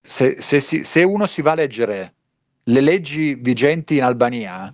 se, 0.00 0.40
se, 0.40 0.58
si, 0.60 0.84
se 0.84 1.02
uno 1.02 1.26
si 1.26 1.42
va 1.42 1.52
a 1.52 1.56
leggere 1.56 2.14
le 2.62 2.80
leggi 2.80 3.34
vigenti 3.34 3.96
in 3.96 4.04
Albania, 4.04 4.72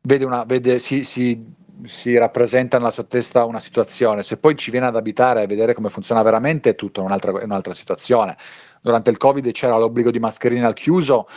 vede 0.00 0.24
una, 0.24 0.44
vede, 0.44 0.78
si, 0.78 1.04
si 1.04 1.44
si 1.84 2.16
rappresenta 2.16 2.78
nella 2.78 2.90
sua 2.90 3.04
testa 3.04 3.44
una 3.44 3.60
situazione, 3.60 4.22
se 4.22 4.36
poi 4.38 4.56
ci 4.56 4.70
viene 4.70 4.86
ad 4.86 4.96
abitare 4.96 5.42
e 5.42 5.46
vedere 5.46 5.74
come 5.74 5.88
funziona 5.88 6.22
veramente 6.22 6.70
è 6.70 6.74
tutta 6.74 7.00
un'altra, 7.00 7.32
un'altra 7.32 7.74
situazione. 7.74 8.36
Durante 8.80 9.10
il 9.10 9.16
Covid 9.16 9.50
c'era 9.52 9.76
l'obbligo 9.76 10.10
di 10.10 10.18
mascherine 10.18 10.64
al 10.64 10.74
chiuso 10.74 11.28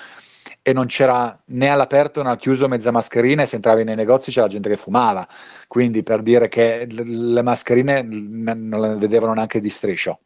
e 0.61 0.73
non 0.73 0.85
c'era 0.87 1.37
né 1.47 1.69
all'aperto 1.69 2.21
né 2.23 2.29
al 2.29 2.37
chiuso 2.37 2.67
mezza 2.67 2.91
mascherina 2.91 3.43
e 3.43 3.45
se 3.45 3.55
entravi 3.55 3.83
nei 3.83 3.95
negozi 3.95 4.31
c'era 4.31 4.47
gente 4.47 4.69
che 4.69 4.77
fumava, 4.77 5.27
quindi 5.67 6.03
per 6.03 6.21
dire 6.21 6.47
che 6.47 6.85
le 6.87 7.41
mascherine 7.41 8.01
non 8.01 8.81
le 8.81 8.95
vedevano 8.95 9.33
neanche 9.33 9.59
di 9.59 9.69
striscio. 9.69 10.19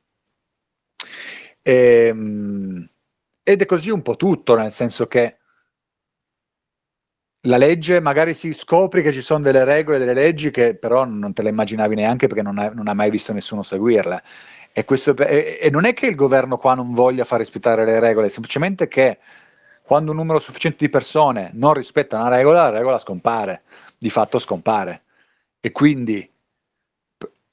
E, 1.61 2.07
ehm, 2.07 2.89
ed 3.43 3.61
è 3.61 3.65
così 3.65 3.89
un 3.89 4.01
po' 4.01 4.15
tutto, 4.15 4.55
nel 4.55 4.71
senso 4.71 5.07
che 5.07 5.37
la 7.45 7.57
legge, 7.57 7.99
magari 7.99 8.33
si 8.33 8.53
scopri 8.53 9.01
che 9.01 9.11
ci 9.11 9.21
sono 9.21 9.43
delle 9.43 9.65
regole, 9.65 9.97
delle 9.97 10.13
leggi 10.13 10.51
che 10.51 10.75
però 10.75 11.05
non 11.05 11.33
te 11.33 11.43
le 11.43 11.49
immaginavi 11.49 11.95
neanche 11.95 12.27
perché 12.27 12.41
non 12.41 12.57
hai, 12.57 12.71
non 12.73 12.87
hai 12.87 12.95
mai 12.95 13.09
visto 13.09 13.33
nessuno 13.33 13.63
seguirle. 13.63 14.23
E, 14.71 14.85
questo, 14.85 15.15
e, 15.17 15.59
e, 15.61 15.69
non 15.69 15.85
è 15.85 15.93
che 15.93 16.07
il 16.07 16.15
governo 16.15 16.57
qua 16.57 16.73
non 16.73 16.93
voglia 16.93 17.25
far 17.25 17.39
rispettare 17.39 17.85
le 17.85 17.99
regole, 17.99 18.29
semplicemente 18.29 18.87
che 18.87 19.19
quando 19.83 20.11
un 20.11 20.17
numero 20.17 20.39
sufficiente 20.39 20.77
di 20.79 20.89
persone 20.89 21.51
non 21.53 21.73
rispetta 21.73 22.17
una 22.17 22.29
regola, 22.29 22.69
la 22.69 22.77
regola 22.77 22.97
scompare, 22.97 23.63
di 23.97 24.09
fatto 24.09 24.39
scompare. 24.39 25.03
E 25.59 25.71
quindi, 25.71 26.27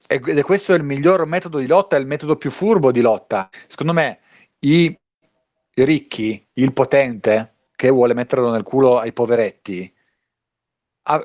ed 0.09 0.39
è 0.39 0.43
questo 0.43 0.73
il 0.73 0.85
miglior 0.85 1.27
metodo 1.27 1.59
di 1.59 1.67
lotta, 1.67 1.97
è 1.97 2.01
il 2.01 2.07
metodo 2.07 2.37
più 2.37 2.51
furbo 2.51 2.93
di 2.93 3.01
lotta. 3.01 3.49
Secondo 3.67 3.93
me 3.93 4.21
i 4.61 4.97
ricchi, 5.75 6.47
il 6.55 6.73
potente, 6.73 7.50
che 7.81 7.89
vuole 7.89 8.13
metterlo 8.13 8.51
nel 8.51 8.63
culo 8.63 8.99
ai 8.99 9.15
poveretti, 9.15 9.91
ha, 11.05 11.25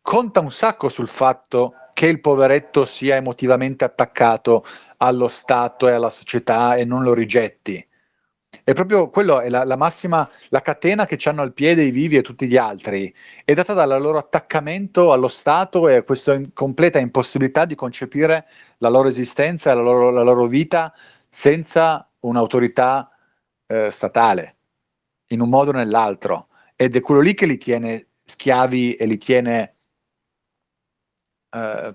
conta 0.00 0.38
un 0.38 0.52
sacco 0.52 0.88
sul 0.88 1.08
fatto 1.08 1.74
che 1.94 2.06
il 2.06 2.20
poveretto 2.20 2.86
sia 2.86 3.16
emotivamente 3.16 3.84
attaccato 3.84 4.64
allo 4.98 5.26
Stato 5.26 5.88
e 5.88 5.92
alla 5.94 6.10
società 6.10 6.76
e 6.76 6.84
non 6.84 7.02
lo 7.02 7.12
rigetti. 7.12 7.84
È 8.62 8.72
proprio 8.72 9.10
quello, 9.10 9.40
è 9.40 9.48
la, 9.48 9.64
la 9.64 9.74
massima, 9.74 10.30
la 10.50 10.62
catena 10.62 11.06
che 11.06 11.18
hanno 11.28 11.42
al 11.42 11.52
piede 11.52 11.82
i 11.82 11.90
vivi 11.90 12.16
e 12.18 12.22
tutti 12.22 12.46
gli 12.46 12.56
altri, 12.56 13.12
è 13.44 13.52
data 13.54 13.72
dal 13.72 14.00
loro 14.00 14.18
attaccamento 14.18 15.10
allo 15.10 15.26
Stato 15.26 15.88
e 15.88 15.96
a 15.96 16.02
questa 16.04 16.40
completa 16.52 17.00
impossibilità 17.00 17.64
di 17.64 17.74
concepire 17.74 18.46
la 18.78 18.90
loro 18.90 19.08
esistenza 19.08 19.74
la 19.74 19.82
loro, 19.82 20.10
la 20.10 20.22
loro 20.22 20.46
vita 20.46 20.94
senza 21.28 22.08
un'autorità 22.20 23.10
eh, 23.66 23.90
statale 23.90 24.55
in 25.28 25.40
un 25.40 25.48
modo 25.48 25.70
o 25.70 25.74
nell'altro 25.74 26.48
ed 26.76 26.94
è 26.96 27.00
quello 27.00 27.20
lì 27.20 27.34
che 27.34 27.46
li 27.46 27.56
tiene 27.56 28.08
schiavi 28.24 28.94
e 28.94 29.06
li 29.06 29.18
tiene 29.18 29.74
eh, 31.50 31.94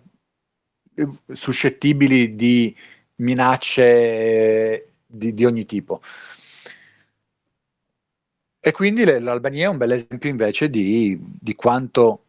suscettibili 1.32 2.36
di 2.36 2.76
minacce 3.16 4.94
di, 5.06 5.34
di 5.34 5.46
ogni 5.46 5.66
tipo. 5.66 6.02
E 8.64 8.72
quindi 8.72 9.04
l'Albania 9.06 9.66
è 9.66 9.70
un 9.70 9.78
bel 9.78 9.92
esempio 9.92 10.30
invece 10.30 10.70
di, 10.70 11.20
di 11.20 11.56
quanto 11.56 12.26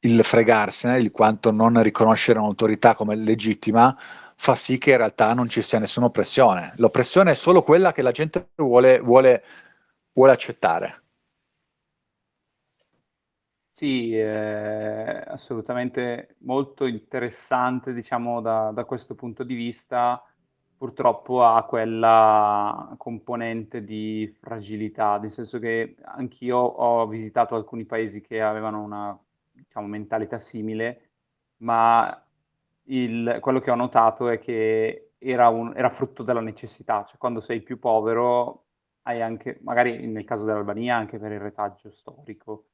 il 0.00 0.22
fregarsene, 0.22 1.00
di 1.00 1.10
quanto 1.10 1.50
non 1.50 1.82
riconoscere 1.82 2.38
un'autorità 2.38 2.94
come 2.94 3.16
legittima 3.16 3.96
fa 4.36 4.54
sì 4.56 4.78
che 4.78 4.90
in 4.90 4.98
realtà 4.98 5.32
non 5.32 5.48
ci 5.48 5.62
sia 5.62 5.78
nessuna 5.78 6.06
oppressione. 6.06 6.74
L'oppressione 6.76 7.32
è 7.32 7.34
solo 7.34 7.62
quella 7.62 7.92
che 7.92 8.02
la 8.02 8.10
gente 8.10 8.50
vuole, 8.56 9.00
vuole 9.00 9.42
vuole 10.14 10.32
accettare. 10.32 11.02
Sì, 13.76 14.16
eh, 14.16 15.24
assolutamente 15.26 16.36
molto 16.40 16.86
interessante, 16.86 17.92
diciamo, 17.92 18.40
da, 18.40 18.70
da, 18.72 18.84
questo 18.84 19.16
punto 19.16 19.42
di 19.42 19.54
vista. 19.54 20.22
Purtroppo 20.76 21.44
ha 21.44 21.64
quella 21.64 22.94
componente 22.98 23.82
di 23.82 24.32
fragilità, 24.40 25.18
nel 25.18 25.32
senso 25.32 25.58
che 25.58 25.96
anch'io 26.02 26.56
ho 26.56 27.06
visitato 27.08 27.56
alcuni 27.56 27.84
paesi 27.84 28.20
che 28.20 28.40
avevano 28.40 28.82
una 28.82 29.18
diciamo, 29.50 29.86
mentalità 29.88 30.38
simile, 30.38 31.10
ma 31.58 32.24
il, 32.84 33.38
quello 33.40 33.60
che 33.60 33.70
ho 33.70 33.74
notato 33.74 34.28
è 34.28 34.38
che 34.38 35.12
era, 35.18 35.48
un, 35.48 35.72
era 35.74 35.90
frutto 35.90 36.22
della 36.22 36.40
necessità, 36.40 37.04
cioè 37.04 37.18
quando 37.18 37.40
sei 37.40 37.60
più 37.62 37.78
povero 37.78 38.63
hai 39.04 39.22
anche, 39.22 39.58
magari 39.62 40.06
nel 40.06 40.24
caso 40.24 40.44
dell'Albania, 40.44 40.96
anche 40.96 41.18
per 41.18 41.32
il 41.32 41.40
retaggio 41.40 41.90
storico, 41.90 42.66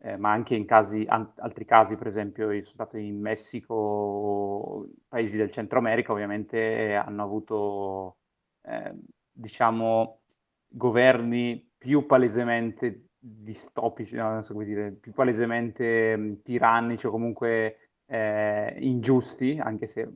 eh, 0.00 0.16
ma 0.16 0.30
anche 0.32 0.54
in 0.54 0.64
casi, 0.66 1.04
an- 1.08 1.32
altri 1.38 1.64
casi, 1.64 1.96
per 1.96 2.06
esempio, 2.08 2.50
io 2.50 2.62
sono 2.62 2.74
stato 2.74 2.96
in 2.98 3.20
Messico, 3.20 4.86
paesi 5.08 5.36
del 5.36 5.50
Centro 5.50 5.78
America, 5.78 6.12
ovviamente 6.12 6.94
hanno 6.94 7.22
avuto, 7.22 8.18
eh, 8.62 8.94
diciamo, 9.32 10.20
governi 10.68 11.70
più 11.76 12.06
palesemente 12.06 13.08
distopici, 13.18 14.14
no, 14.16 14.30
non 14.32 14.42
so 14.44 14.52
come 14.52 14.64
dire, 14.64 14.92
più 14.92 15.12
palesemente 15.12 16.16
mh, 16.16 16.42
tirannici 16.42 17.06
o 17.06 17.10
comunque 17.10 17.90
eh, 18.06 18.76
ingiusti, 18.80 19.58
anche 19.60 19.86
se 19.86 20.08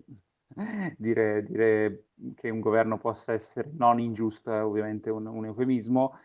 dire, 0.98 1.42
dire, 1.44 2.04
che 2.34 2.50
un 2.50 2.60
governo 2.60 2.98
possa 2.98 3.32
essere 3.32 3.70
non 3.74 4.00
ingiusto 4.00 4.52
è 4.52 4.62
ovviamente 4.64 5.10
un, 5.10 5.26
un 5.26 5.46
eufemismo. 5.46 6.18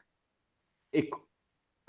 E 0.89 1.09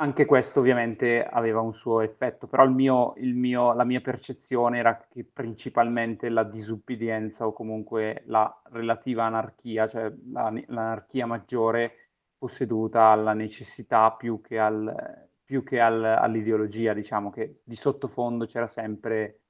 anche 0.00 0.26
questo 0.26 0.60
ovviamente 0.60 1.24
aveva 1.24 1.60
un 1.60 1.74
suo 1.74 2.02
effetto, 2.02 2.46
però 2.46 2.64
il 2.64 2.70
mio, 2.70 3.14
il 3.16 3.34
mio, 3.34 3.72
la 3.72 3.84
mia 3.84 4.00
percezione 4.00 4.78
era 4.78 4.96
che 5.08 5.24
principalmente 5.24 6.28
la 6.28 6.44
disubbidienza 6.44 7.46
o 7.46 7.52
comunque 7.52 8.22
la 8.26 8.62
relativa 8.70 9.24
anarchia, 9.24 9.88
cioè 9.88 10.12
la, 10.30 10.52
l'anarchia 10.66 11.26
maggiore 11.26 12.10
fosse 12.38 12.66
dovuta 12.66 13.06
alla 13.06 13.32
necessità 13.32 14.12
più 14.12 14.40
che, 14.40 14.58
al, 14.60 15.28
più 15.42 15.64
che 15.64 15.80
al, 15.80 16.04
all'ideologia, 16.04 16.94
diciamo 16.94 17.30
che 17.30 17.62
di 17.64 17.74
sottofondo 17.74 18.46
c'era 18.46 18.68
sempre 18.68 19.40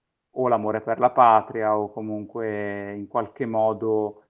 o 0.41 0.49
l'amore 0.49 0.81
per 0.81 0.99
la 0.99 1.11
patria 1.11 1.77
o 1.77 1.91
comunque 1.91 2.95
in 2.95 3.09
qualche 3.09 3.45
modo 3.45 4.23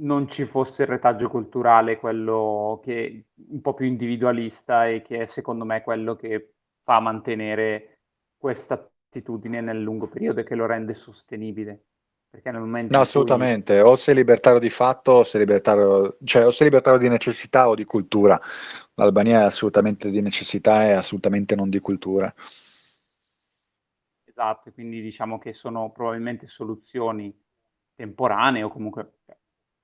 non 0.00 0.28
ci 0.28 0.44
fosse 0.44 0.82
il 0.82 0.88
retaggio 0.88 1.28
culturale, 1.28 1.98
quello 1.98 2.80
che 2.82 3.26
un 3.50 3.60
po' 3.60 3.74
più 3.74 3.86
individualista 3.86 4.86
e 4.86 5.02
che 5.02 5.22
è 5.22 5.26
secondo 5.26 5.64
me 5.64 5.82
quello 5.82 6.14
che 6.14 6.54
fa 6.84 7.00
mantenere 7.00 7.98
questa 8.36 8.74
attitudine 8.74 9.60
nel 9.60 9.80
lungo 9.80 10.06
periodo 10.06 10.40
e 10.40 10.44
che 10.44 10.54
lo 10.54 10.66
rende 10.66 10.94
sostenibile. 10.94 11.82
Perché 12.30 12.50
nel 12.50 12.60
momento 12.60 12.94
no, 12.94 13.00
assolutamente, 13.00 13.80
cui... 13.80 13.90
o 13.90 13.96
sei 13.96 14.14
libertario 14.14 14.60
di 14.60 14.68
fatto 14.68 15.12
o 15.12 15.22
sei 15.22 15.40
libertario, 15.40 16.18
cioè 16.22 16.46
o 16.46 16.50
sei 16.50 16.66
libertario 16.66 17.00
di 17.00 17.08
necessità 17.08 17.68
o 17.68 17.74
di 17.74 17.84
cultura. 17.84 18.38
L'Albania 18.94 19.40
è 19.40 19.44
assolutamente 19.44 20.10
di 20.10 20.20
necessità 20.20 20.84
e 20.84 20.92
assolutamente 20.92 21.56
non 21.56 21.70
di 21.70 21.80
cultura. 21.80 22.32
Esatto, 24.38 24.70
quindi 24.70 25.02
diciamo 25.02 25.36
che 25.36 25.52
sono 25.52 25.90
probabilmente 25.90 26.46
soluzioni 26.46 27.36
temporanee 27.96 28.62
o 28.62 28.68
comunque 28.68 29.14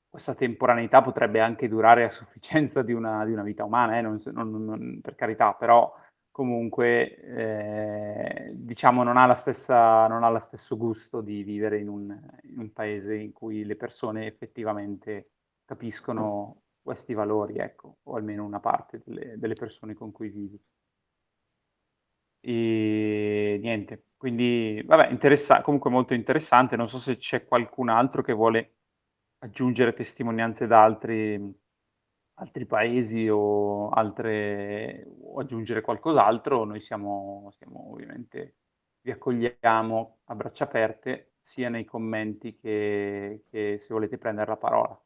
questa 0.08 0.36
temporaneità 0.36 1.02
potrebbe 1.02 1.40
anche 1.40 1.66
durare 1.66 2.04
a 2.04 2.08
sufficienza 2.08 2.82
di 2.82 2.92
una, 2.92 3.24
di 3.24 3.32
una 3.32 3.42
vita 3.42 3.64
umana, 3.64 3.98
eh? 3.98 4.00
non, 4.00 4.16
non, 4.26 4.64
non, 4.64 5.00
per 5.02 5.16
carità, 5.16 5.54
però 5.54 5.92
comunque 6.30 7.16
eh, 7.16 8.52
diciamo 8.54 9.02
non 9.02 9.16
ha, 9.16 9.26
la 9.26 9.34
stessa, 9.34 10.06
non 10.06 10.22
ha 10.22 10.30
lo 10.30 10.38
stesso 10.38 10.76
gusto 10.76 11.20
di 11.20 11.42
vivere 11.42 11.80
in 11.80 11.88
un, 11.88 12.16
in 12.44 12.60
un, 12.60 12.72
paese 12.72 13.16
in 13.16 13.32
cui 13.32 13.64
le 13.64 13.74
persone 13.74 14.26
effettivamente 14.26 15.30
capiscono 15.64 16.62
questi 16.80 17.12
valori, 17.12 17.56
ecco, 17.56 17.96
o 18.04 18.14
almeno 18.14 18.44
una 18.44 18.60
parte 18.60 19.02
delle, 19.04 19.36
delle 19.36 19.54
persone 19.54 19.94
con 19.94 20.12
cui 20.12 20.28
vivi. 20.28 20.62
E 22.46 23.58
niente, 23.60 24.08
quindi 24.16 24.82
vabbè, 24.84 25.08
interessa- 25.10 25.62
comunque 25.62 25.90
molto 25.90 26.12
interessante. 26.14 26.76
Non 26.76 26.88
so 26.88 26.98
se 26.98 27.16
c'è 27.16 27.44
qualcun 27.44 27.88
altro 27.88 28.22
che 28.22 28.32
vuole 28.34 28.74
aggiungere 29.38 29.94
testimonianze 29.94 30.66
da 30.66 30.82
altri, 30.82 31.40
altri 32.34 32.66
paesi 32.66 33.28
o, 33.28 33.88
altre, 33.90 35.06
o 35.22 35.40
aggiungere 35.40 35.80
qualcos'altro. 35.80 36.64
Noi 36.64 36.80
siamo, 36.80 37.50
siamo 37.56 37.90
ovviamente, 37.92 38.56
vi 39.00 39.10
accogliamo 39.10 40.18
a 40.24 40.34
braccia 40.34 40.64
aperte 40.64 41.34
sia 41.40 41.68
nei 41.70 41.84
commenti 41.84 42.56
che, 42.56 43.44
che 43.50 43.78
se 43.80 43.92
volete 43.94 44.18
prendere 44.18 44.48
la 44.50 44.56
parola. 44.56 44.98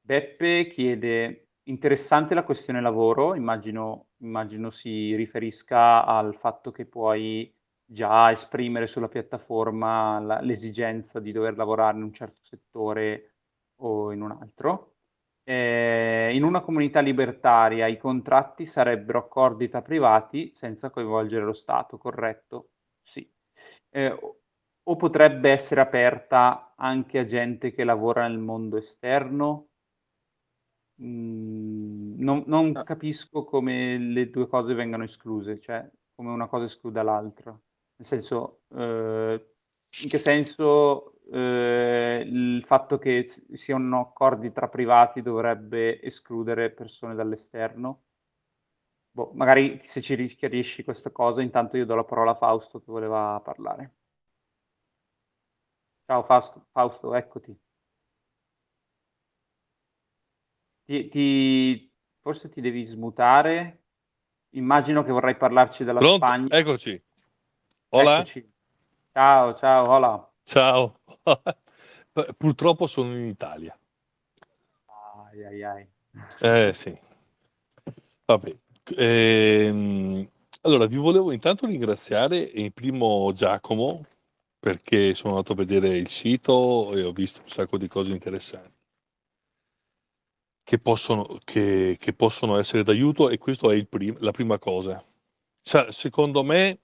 Beppe 0.00 0.66
chiede 0.68 1.42
Interessante 1.68 2.32
la 2.34 2.44
questione 2.44 2.80
lavoro, 2.80 3.34
immagino, 3.34 4.07
immagino 4.18 4.70
si 4.70 5.14
riferisca 5.14 6.04
al 6.04 6.34
fatto 6.36 6.70
che 6.72 6.84
puoi 6.86 7.52
già 7.84 8.30
esprimere 8.30 8.86
sulla 8.86 9.08
piattaforma 9.08 10.18
la, 10.20 10.40
l'esigenza 10.40 11.20
di 11.20 11.32
dover 11.32 11.56
lavorare 11.56 11.96
in 11.96 12.02
un 12.04 12.12
certo 12.12 12.40
settore 12.42 13.34
o 13.76 14.12
in 14.12 14.22
un 14.22 14.32
altro. 14.32 14.94
Eh, 15.44 16.30
in 16.34 16.42
una 16.44 16.60
comunità 16.60 17.00
libertaria 17.00 17.86
i 17.86 17.96
contratti 17.96 18.66
sarebbero 18.66 19.18
accordi 19.20 19.68
tra 19.68 19.80
privati 19.82 20.52
senza 20.54 20.90
coinvolgere 20.90 21.44
lo 21.44 21.54
Stato, 21.54 21.96
corretto? 21.98 22.70
Sì. 23.02 23.28
Eh, 23.90 24.10
o 24.90 24.96
potrebbe 24.96 25.50
essere 25.50 25.80
aperta 25.80 26.74
anche 26.76 27.18
a 27.18 27.24
gente 27.24 27.72
che 27.72 27.84
lavora 27.84 28.26
nel 28.28 28.38
mondo 28.38 28.76
esterno? 28.76 29.68
Mm, 31.02 32.20
non, 32.20 32.42
non 32.46 32.72
ah. 32.74 32.82
capisco 32.82 33.44
come 33.44 33.98
le 33.98 34.30
due 34.30 34.48
cose 34.48 34.74
vengano 34.74 35.04
escluse, 35.04 35.60
cioè 35.60 35.88
come 36.14 36.30
una 36.30 36.48
cosa 36.48 36.64
escluda 36.64 37.02
l'altra. 37.02 37.50
Nel 37.50 38.06
senso, 38.06 38.62
eh, 38.74 39.54
in 40.02 40.08
che 40.08 40.18
senso 40.18 41.20
eh, 41.30 42.22
il 42.26 42.64
fatto 42.64 42.98
che 42.98 43.26
siano 43.52 44.00
accordi 44.00 44.52
tra 44.52 44.68
privati 44.68 45.22
dovrebbe 45.22 46.00
escludere 46.02 46.70
persone 46.70 47.14
dall'esterno? 47.14 48.02
Boh, 49.10 49.32
magari 49.34 49.80
se 49.82 50.00
ci 50.00 50.26
chiarisci 50.26 50.84
questa 50.84 51.10
cosa, 51.10 51.42
intanto 51.42 51.76
io 51.76 51.84
do 51.86 51.94
la 51.94 52.04
parola 52.04 52.32
a 52.32 52.34
Fausto 52.34 52.78
che 52.78 52.90
voleva 52.90 53.40
parlare. 53.44 53.94
Ciao 56.06 56.22
Fausto, 56.24 56.66
Fausto 56.72 57.14
eccoti. 57.14 57.67
Ti, 60.88 61.06
ti, 61.08 61.92
forse 62.22 62.48
ti 62.48 62.62
devi 62.62 62.82
smutare. 62.82 63.82
Immagino 64.52 65.04
che 65.04 65.12
vorrai 65.12 65.36
parlarci 65.36 65.84
della 65.84 65.98
Pronto? 65.98 66.24
Spagna. 66.24 66.56
Eccoci. 66.56 67.02
Hola. 67.90 68.16
Eccoci. 68.16 68.50
Ciao, 69.12 69.54
ciao, 69.54 69.90
hola. 69.90 70.32
Ciao. 70.42 71.00
Purtroppo 72.38 72.86
sono 72.86 73.14
in 73.14 73.26
Italia. 73.26 73.78
Ai, 75.26 75.44
ai, 75.44 75.62
ai. 75.62 75.88
Eh 76.40 76.72
sì. 76.72 76.98
Vabbè. 78.24 78.56
Ehm, 78.96 80.26
allora, 80.62 80.86
vi 80.86 80.96
volevo 80.96 81.32
intanto 81.32 81.66
ringraziare 81.66 82.38
in 82.38 82.72
primo 82.72 83.30
Giacomo 83.34 84.06
perché 84.58 85.12
sono 85.12 85.34
andato 85.34 85.52
a 85.52 85.56
vedere 85.56 85.98
il 85.98 86.08
sito 86.08 86.94
e 86.94 87.02
ho 87.02 87.12
visto 87.12 87.42
un 87.42 87.48
sacco 87.48 87.76
di 87.76 87.88
cose 87.88 88.12
interessanti 88.12 88.77
che 90.68 90.78
possono, 90.78 91.38
che, 91.44 91.96
che 91.98 92.12
possono 92.12 92.58
essere 92.58 92.82
d'aiuto 92.82 93.30
e 93.30 93.38
questa 93.38 93.72
è 93.72 93.86
prim- 93.86 94.18
la 94.18 94.32
prima 94.32 94.58
cosa. 94.58 95.02
Sa, 95.62 95.90
secondo 95.90 96.44
me, 96.44 96.80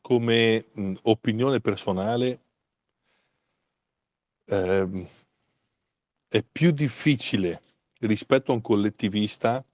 come 0.00 0.66
mh, 0.72 0.94
opinione 1.02 1.60
personale, 1.60 2.40
ehm, 4.44 5.08
è 6.26 6.42
più 6.42 6.72
difficile 6.72 7.62
rispetto 8.00 8.50
a 8.50 8.56
un 8.56 8.60
collettivista 8.60 9.64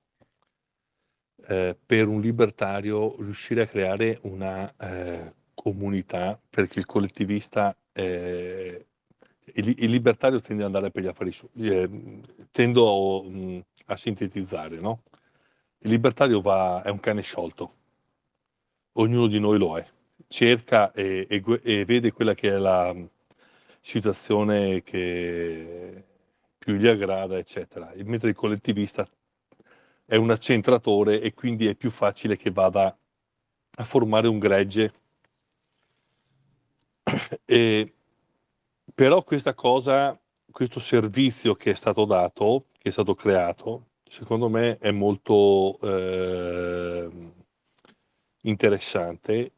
eh, 1.47 1.75
per 1.87 2.07
un 2.07 2.21
libertario 2.21 3.17
riuscire 3.23 3.63
a 3.63 3.67
creare 3.67 4.19
una 4.25 4.71
eh, 4.77 5.33
comunità 5.55 6.39
perché 6.51 6.81
il 6.81 6.85
collettivista 6.85 7.75
eh, 7.95 8.89
il, 9.55 9.75
il, 9.79 9.91
libertario 9.91 10.41
tende 10.41 10.63
ad 10.63 10.75
andare 10.75 10.91
per 10.91 11.03
gli 11.03 11.07
affari 11.07 11.33
suoi 11.33 11.51
eh, 11.55 11.89
tendo 12.51 13.23
mh, 13.23 13.39
mm, 13.39 13.59
a 13.87 13.97
sintetizzare 13.97 14.81
no? 14.81 15.03
il 15.85 15.91
libertario 15.91 16.41
va, 16.41 16.83
è 16.83 16.89
un 16.89 17.01
cane 17.01 17.21
sciolto. 17.21 17.75
Ognuno 18.93 19.27
di 19.27 19.39
noi 19.39 19.59
lo 19.59 19.77
è. 19.79 19.87
Cerca 20.27 20.93
e, 20.93 21.27
e, 21.29 21.43
e 21.63 21.85
vede 21.85 22.13
quella 22.13 22.35
che 22.35 22.51
è 22.51 22.57
la 22.57 22.95
situazione 23.81 24.83
che 24.83 26.05
più 26.57 26.75
gli 26.77 26.87
aggrada 26.87 27.37
eccetera. 27.37 27.93
Mentre 28.05 28.31
il 28.31 28.35
collettivista 28.35 29.07
è 30.07 30.17
un 30.17 30.31
accentratore 30.31 31.21
e 31.21 31.35
quindi 31.35 31.67
è 31.67 31.75
più 31.75 31.91
facile 31.91 32.37
che 32.37 32.51
vada 32.51 32.97
a 33.77 33.85
formare 33.85 34.29
un 34.29 34.39
gregge. 34.39 34.93
E, 37.47 37.94
però 38.95 39.23
questa 39.23 39.55
cosa, 39.55 40.19
questo 40.51 40.79
servizio 40.81 41.55
che 41.55 41.73
è 41.73 41.75
stato 41.75 42.05
dato, 42.05 42.67
che 42.79 42.89
è 42.91 42.93
stato 42.93 43.15
creato, 43.15 43.89
secondo 44.05 44.49
me 44.49 44.79
è 44.79 44.91
molto 44.93 45.79
eh, 45.81 47.33
interessante 48.43 49.53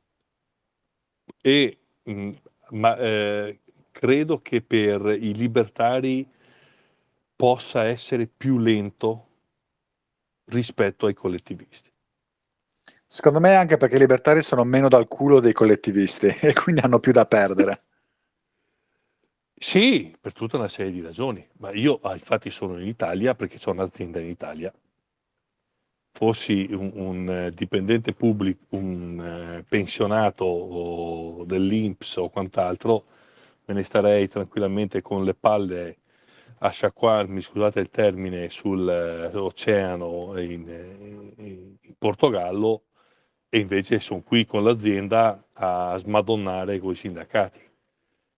e 1.41 1.79
mh, 2.03 2.13
mm, 2.13 2.33
ma, 2.71 2.97
eh, 2.97 3.61
credo 3.93 4.41
che 4.43 4.63
per 4.63 5.07
i 5.07 5.35
libertari 5.35 6.29
possa 7.37 7.85
essere 7.85 8.27
più 8.27 8.59
lento 8.59 9.25
rispetto 10.47 11.07
ai 11.07 11.15
collettivisti. 11.15 11.91
Secondo 13.07 13.41
me 13.41 13.55
anche 13.55 13.77
perché 13.77 13.97
i 13.97 14.01
libertari 14.01 14.43
sono 14.43 14.65
meno 14.65 14.89
dal 14.89 15.07
culo 15.07 15.41
dei 15.41 15.53
collettivisti 15.53 16.27
e 16.41 16.53
quindi 16.55 16.81
hanno 16.81 16.99
più 16.99 17.13
da 17.13 17.25
perdere. 17.25 17.86
Sì, 19.69 20.15
per 20.21 20.33
tutta 20.33 20.59
una 20.59 20.69
serie 20.69 20.93
di 20.93 21.01
ragioni, 21.01 21.45
ma 21.55 21.73
io 21.73 21.99
ah, 22.03 22.13
infatti 22.13 22.51
sono 22.51 22.79
in 22.79 22.87
Italia 22.87 23.35
perché 23.35 23.59
ho 23.65 23.73
un'azienda 23.73 24.21
in 24.21 24.29
Italia. 24.29 24.73
Fossi 26.13 26.69
un, 26.71 26.93
un 26.95 27.29
eh, 27.29 27.51
dipendente 27.51 28.13
pubblico, 28.13 28.77
un 28.77 29.21
eh, 29.21 29.65
pensionato 29.69 31.43
dell'Inps 31.47 32.17
o 32.19 32.29
quant'altro, 32.29 33.07
me 33.65 33.75
ne 33.75 33.83
starei 33.83 34.29
tranquillamente 34.29 35.03
con 35.03 35.25
le 35.25 35.35
palle 35.35 35.97
a 36.59 36.71
sciacquarmi, 36.71 37.41
scusate 37.43 37.81
il 37.81 37.91
termine, 37.91 38.49
sull'oceano 38.49 40.37
eh, 40.37 40.45
in, 40.45 41.33
in, 41.39 41.77
in 41.81 41.95
Portogallo 41.99 42.85
e 43.49 43.59
invece 43.59 43.99
sono 43.99 44.23
qui 44.23 44.47
con 44.47 44.63
l'azienda 44.63 45.49
a 45.55 45.97
smadonnare 45.97 46.79
con 46.79 46.93
i 46.93 46.95
sindacati. 46.95 47.66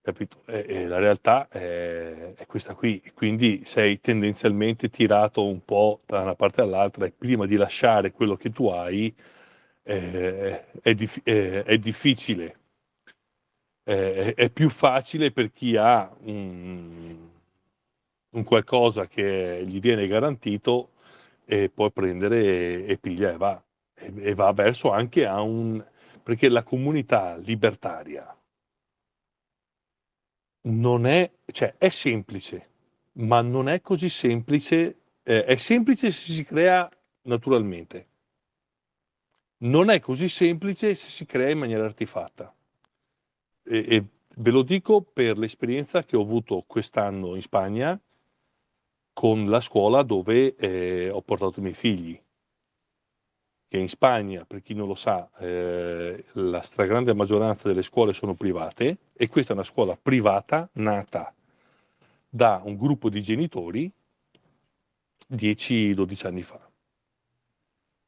Capito? 0.01 0.43
E, 0.45 0.65
e 0.67 0.87
la 0.87 0.97
realtà 0.97 1.47
è, 1.49 2.33
è, 2.35 2.45
questa 2.45 2.73
qui, 2.73 3.01
quindi 3.13 3.63
sei 3.65 3.99
tendenzialmente 3.99 4.89
tirato 4.89 5.45
un 5.45 5.63
po' 5.63 5.99
da 6.05 6.21
una 6.21 6.35
parte 6.35 6.61
all'altra 6.61 7.05
e 7.05 7.11
prima 7.11 7.45
di 7.45 7.55
lasciare 7.57 8.11
quello 8.11 8.35
che 8.35 8.49
tu 8.51 8.67
hai 8.67 9.13
eh, 9.83 10.65
è, 10.81 10.93
dif- 10.93 11.21
è, 11.23 11.63
è, 11.63 11.77
difficile. 11.77 12.55
è 13.83 14.49
più 14.51 14.69
facile 14.69 15.31
per 15.31 15.51
chi 15.51 15.75
ha 15.75 16.09
un, 16.21 17.29
un, 18.29 18.43
qualcosa 18.43 19.07
che 19.07 19.63
gli 19.65 19.79
viene 19.79 20.05
garantito 20.05 20.91
e 21.45 21.69
poi 21.69 21.91
prendere 21.91 22.85
e, 22.85 22.85
e 22.87 22.97
piglia 22.97 23.31
e 23.31 23.37
va 23.37 23.61
e, 23.99 24.33
va 24.33 24.51
verso 24.53 24.91
anche 24.91 25.25
a 25.25 25.41
un... 25.41 25.83
perché 26.23 26.49
la 26.49 26.63
comunità 26.63 27.37
libertaria 27.37 28.33
non 30.61 31.05
è, 31.05 31.31
cioè 31.51 31.75
è 31.77 31.89
semplice, 31.89 32.69
ma 33.13 33.41
non 33.41 33.69
è 33.69 33.81
così 33.81 34.09
semplice, 34.09 34.97
eh, 35.23 35.45
è 35.45 35.55
semplice 35.55 36.11
se 36.11 36.31
si 36.31 36.43
crea 36.43 36.89
naturalmente, 37.23 38.07
non 39.59 39.89
è 39.89 39.99
così 39.99 40.29
semplice 40.29 40.95
se 40.95 41.09
si 41.09 41.25
crea 41.25 41.49
in 41.49 41.59
maniera 41.59 41.85
artefatta. 41.85 42.53
E, 43.63 43.85
e 43.87 44.05
ve 44.37 44.51
lo 44.51 44.63
dico 44.63 45.01
per 45.01 45.37
l'esperienza 45.37 46.03
che 46.03 46.15
ho 46.15 46.21
avuto 46.21 46.63
quest'anno 46.65 47.35
in 47.35 47.41
Spagna 47.41 47.99
con 49.13 49.45
la 49.49 49.59
scuola 49.59 50.01
dove 50.03 50.55
eh, 50.55 51.09
ho 51.09 51.21
portato 51.21 51.59
i 51.59 51.63
miei 51.63 51.73
figli 51.75 52.19
che 53.69 53.77
in 53.77 53.87
Spagna, 53.87 54.45
per 54.45 54.63
chi 54.63 54.73
non 54.73 54.87
lo 54.87 54.95
sa, 54.95 55.29
eh, 55.37 56.23
la 56.33 56.61
stragrande 56.61 57.13
maggioranza 57.13 57.67
delle 57.67 57.83
scuole 57.83 58.13
sono 58.13 58.33
private 58.33 58.97
e 59.13 59.29
questa 59.29 59.51
è 59.51 59.55
una 59.55 59.63
scuola 59.63 59.95
privata 59.95 60.67
nata 60.73 61.31
da 62.27 62.61
un 62.63 62.75
gruppo 62.75 63.09
di 63.09 63.21
genitori 63.21 63.91
10-12 65.31 66.25
anni 66.25 66.41
fa. 66.41 66.67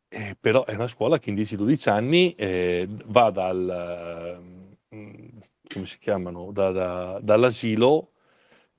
Eh, 0.09 0.35
però 0.39 0.65
è 0.65 0.73
una 0.73 0.87
scuola 0.87 1.19
che 1.19 1.29
in 1.29 1.35
10-12 1.35 1.89
anni 1.89 2.33
eh, 2.33 2.87
va 3.05 3.29
dal, 3.29 4.41
come 4.89 5.85
si 5.85 5.99
chiamano, 5.99 6.51
da, 6.51 6.71
da, 6.71 7.19
dall'asilo 7.21 8.13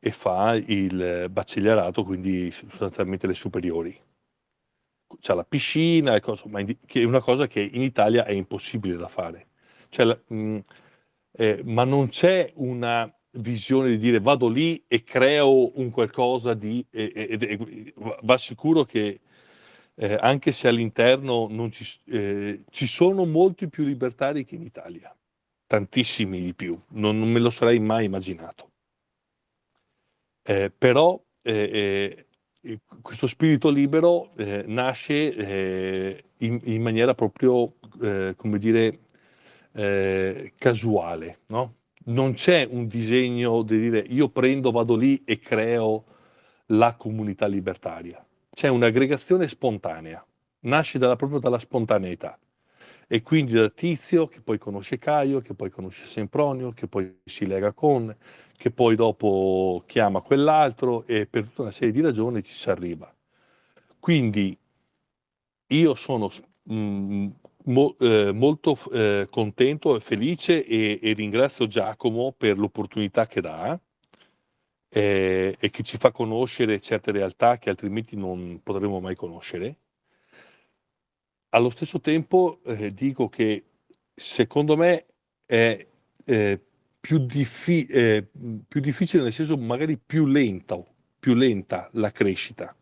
e 0.01 0.11
fa 0.11 0.57
il 0.57 1.29
baccellierato, 1.31 2.03
quindi 2.03 2.51
sostanzialmente 2.51 3.29
le 3.29 3.35
superiori 3.35 3.97
c'è 5.21 5.35
la 5.35 5.45
piscina, 5.45 6.19
cosa, 6.21 6.45
che 6.87 7.01
è 7.01 7.05
una 7.05 7.21
cosa 7.21 7.47
che 7.47 7.61
in 7.61 7.83
Italia 7.83 8.25
è 8.25 8.33
impossibile 8.33 8.97
da 8.97 9.09
fare. 9.09 9.49
Cioè, 9.89 10.07
mh, 10.27 10.35
mm, 10.35 10.59
eh, 11.33 11.63
ma 11.65 11.85
non 11.85 12.09
c'è 12.09 12.53
una 12.57 13.13
visione 13.37 13.89
di 13.91 13.99
dire 13.99 14.21
vado 14.21 14.49
lì 14.49 14.83
e 14.87 15.03
creo 15.03 15.79
un 15.79 15.91
qualcosa 15.91 16.55
di... 16.55 16.85
E, 16.91 17.13
e, 17.15 17.39
e, 17.41 17.95
va 18.23 18.37
sicuro 18.39 18.85
che 18.85 19.21
eh, 19.95 20.17
anche 20.21 20.53
se 20.53 20.69
all'interno 20.69 21.49
ci, 21.71 21.99
eh, 22.07 22.65
ci 22.71 22.87
sono 22.87 23.25
molti 23.25 23.69
più 23.69 23.85
libertari 23.85 24.45
che 24.45 24.55
in 24.55 24.63
Italia, 24.63 25.15
tantissimi 25.67 26.41
di 26.41 26.55
più, 26.55 26.79
non, 26.91 27.19
non 27.19 27.31
me 27.31 27.41
lo 27.41 27.51
sarei 27.51 27.79
mai 27.79 28.07
immaginato. 28.07 28.71
Eh, 30.45 30.73
però 30.77 31.23
eh, 31.43 31.53
eh, 31.53 32.27
questo 33.01 33.27
spirito 33.27 33.71
libero 33.71 34.31
eh, 34.37 34.65
nasce 34.67 35.35
eh, 35.35 36.25
in, 36.39 36.61
in, 36.65 36.83
maniera 36.83 37.15
proprio, 37.15 37.75
eh, 38.01 38.35
come 38.37 38.59
dire, 38.59 39.01
eh, 39.73 40.53
casuale, 40.59 41.41
no? 41.49 41.75
Non 42.05 42.35
c'è 42.35 42.67
un 42.69 42.87
disegno 42.89 43.63
di 43.63 43.79
dire 43.79 43.99
io 43.99 44.29
prendo, 44.29 44.71
vado 44.71 44.97
lì 44.97 45.23
e 45.25 45.39
creo 45.39 46.05
la 46.67 46.95
comunità 46.97 47.47
libertaria. 47.47 48.25
C'è 48.51 48.69
un'aggregazione 48.69 49.47
spontanea, 49.49 50.25
nasce 50.61 50.99
dalla, 50.99 51.17
proprio 51.17 51.39
dalla 51.39 51.59
spontaneità. 51.59 52.39
E 53.07 53.23
quindi 53.23 53.53
da 53.53 53.69
Tizio, 53.69 54.27
che 54.27 54.41
poi 54.41 54.59
conosce 54.59 54.99
Caio, 54.99 55.41
che 55.41 55.55
poi 55.55 55.71
conosce 55.71 56.07
Sempronio, 56.07 56.73
che 56.73 56.89
poi 56.89 57.19
si 57.25 57.47
lega 57.47 57.73
con, 57.73 58.15
che 58.63 58.71
poi 58.71 58.95
dopo 58.95 59.83
chiama 59.89 60.21
quell'altro 60.21 61.05
e 61.09 61.27
per 61.27 61.47
tutta 61.47 61.63
una 61.63 61.73
serie 61.73 61.93
di 61.93 62.01
ragioni 62.01 62.45
ci 62.45 62.55
si 62.55 62.71
arriva. 62.71 63.13
Quindi 63.99 64.57
io 65.67 65.95
sono 65.95 66.31
mh, 66.63 66.75
mm, 66.75 67.29
mo, 67.65 67.97
eh, 67.99 68.31
molto 68.31 68.79
eh, 68.93 69.27
contento 69.29 69.97
e 69.97 70.01
felice 70.01 70.65
e, 70.65 71.01
e, 71.03 71.13
ringrazio 71.13 71.67
Giacomo 71.67 72.31
per 72.31 72.57
l'opportunità 72.57 73.27
che 73.27 73.41
dà 73.41 73.77
eh, 74.89 75.57
e 75.59 75.71
che 75.71 75.83
ci 75.83 75.97
fa 75.99 76.13
conoscere 76.13 76.81
certe 76.81 77.11
realtà 77.11 77.59
che 77.59 77.69
altrimenti 77.69 78.15
non 78.15 78.61
potremmo 78.63 79.01
mai 79.01 79.17
conoscere. 79.17 79.77
Allo 81.49 81.71
stesso 81.71 82.01
tempo 82.01 82.61
eh, 82.65 82.95
dico 82.95 83.29
che 83.29 83.65
secondo 84.15 84.77
me 84.77 85.07
è 85.47 85.85
eh, 86.25 86.61
più, 87.03 87.19
diffi- 87.19 87.87
eh, 87.87 88.25
più 88.69 88.81
difficile, 88.81 89.25
nel 89.25 89.33
senso 89.33 89.57
magari 89.57 89.99
più 89.99 90.25
lenta, 90.25 90.81
più 91.19 91.35
lenta 91.35 91.91
la 91.95 92.13
crescita, 92.13 92.73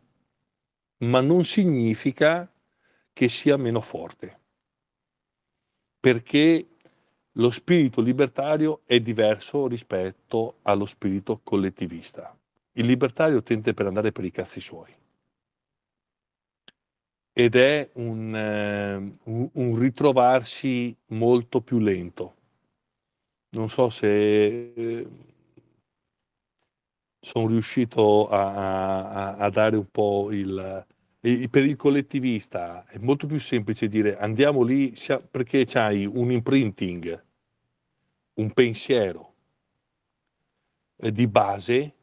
ma 0.99 1.23
non 1.23 1.43
significa 1.45 2.53
che 3.15 3.29
sia 3.31 3.57
meno 3.57 3.81
forte, 3.81 4.39
perché 5.99 6.69
lo 7.33 7.51
spirito 7.51 8.03
libertario 8.03 8.83
è 8.85 9.01
diverso 9.01 9.67
rispetto 9.67 10.59
allo 10.65 10.85
spirito 10.85 11.41
collettivista. 11.43 12.37
Il 12.73 12.85
libertario 12.85 13.43
tende 13.43 13.73
per 13.73 13.87
andare 13.87 14.13
per 14.13 14.25
i 14.27 14.31
cazzi 14.31 14.61
suoi 14.61 14.95
ed 17.33 17.55
è 17.55 17.89
un, 17.95 18.37
eh, 18.37 19.17
un, 19.55 19.79
ritrovarsi 19.79 20.95
molto 21.07 21.63
più 21.63 21.79
lento. 21.79 22.35
Non 23.53 23.69
so 23.69 23.89
se 23.89 24.73
eh, 24.73 25.09
sono 27.19 27.49
riuscito 27.49 28.29
a, 28.29 29.33
a, 29.33 29.35
a, 29.35 29.51
dare 29.51 29.77
un 29.77 29.87
po' 29.91 30.31
il, 30.31 30.87
e 31.21 31.49
per 31.51 31.65
il 31.65 31.77
collettivista 31.77 32.87
è 32.87 32.99
molto 32.99 33.27
più 33.27 33.41
semplice 33.41 33.89
dire 33.89 34.17
andiamo 34.17 34.63
lì 34.63 34.95
perché 35.31 35.65
c'hai 35.65 36.07
un 36.07 36.31
imprinting, 36.31 37.25
un 38.35 38.53
pensiero 38.53 39.35
eh, 40.97 41.11
di 41.11 41.27
base 41.27 41.95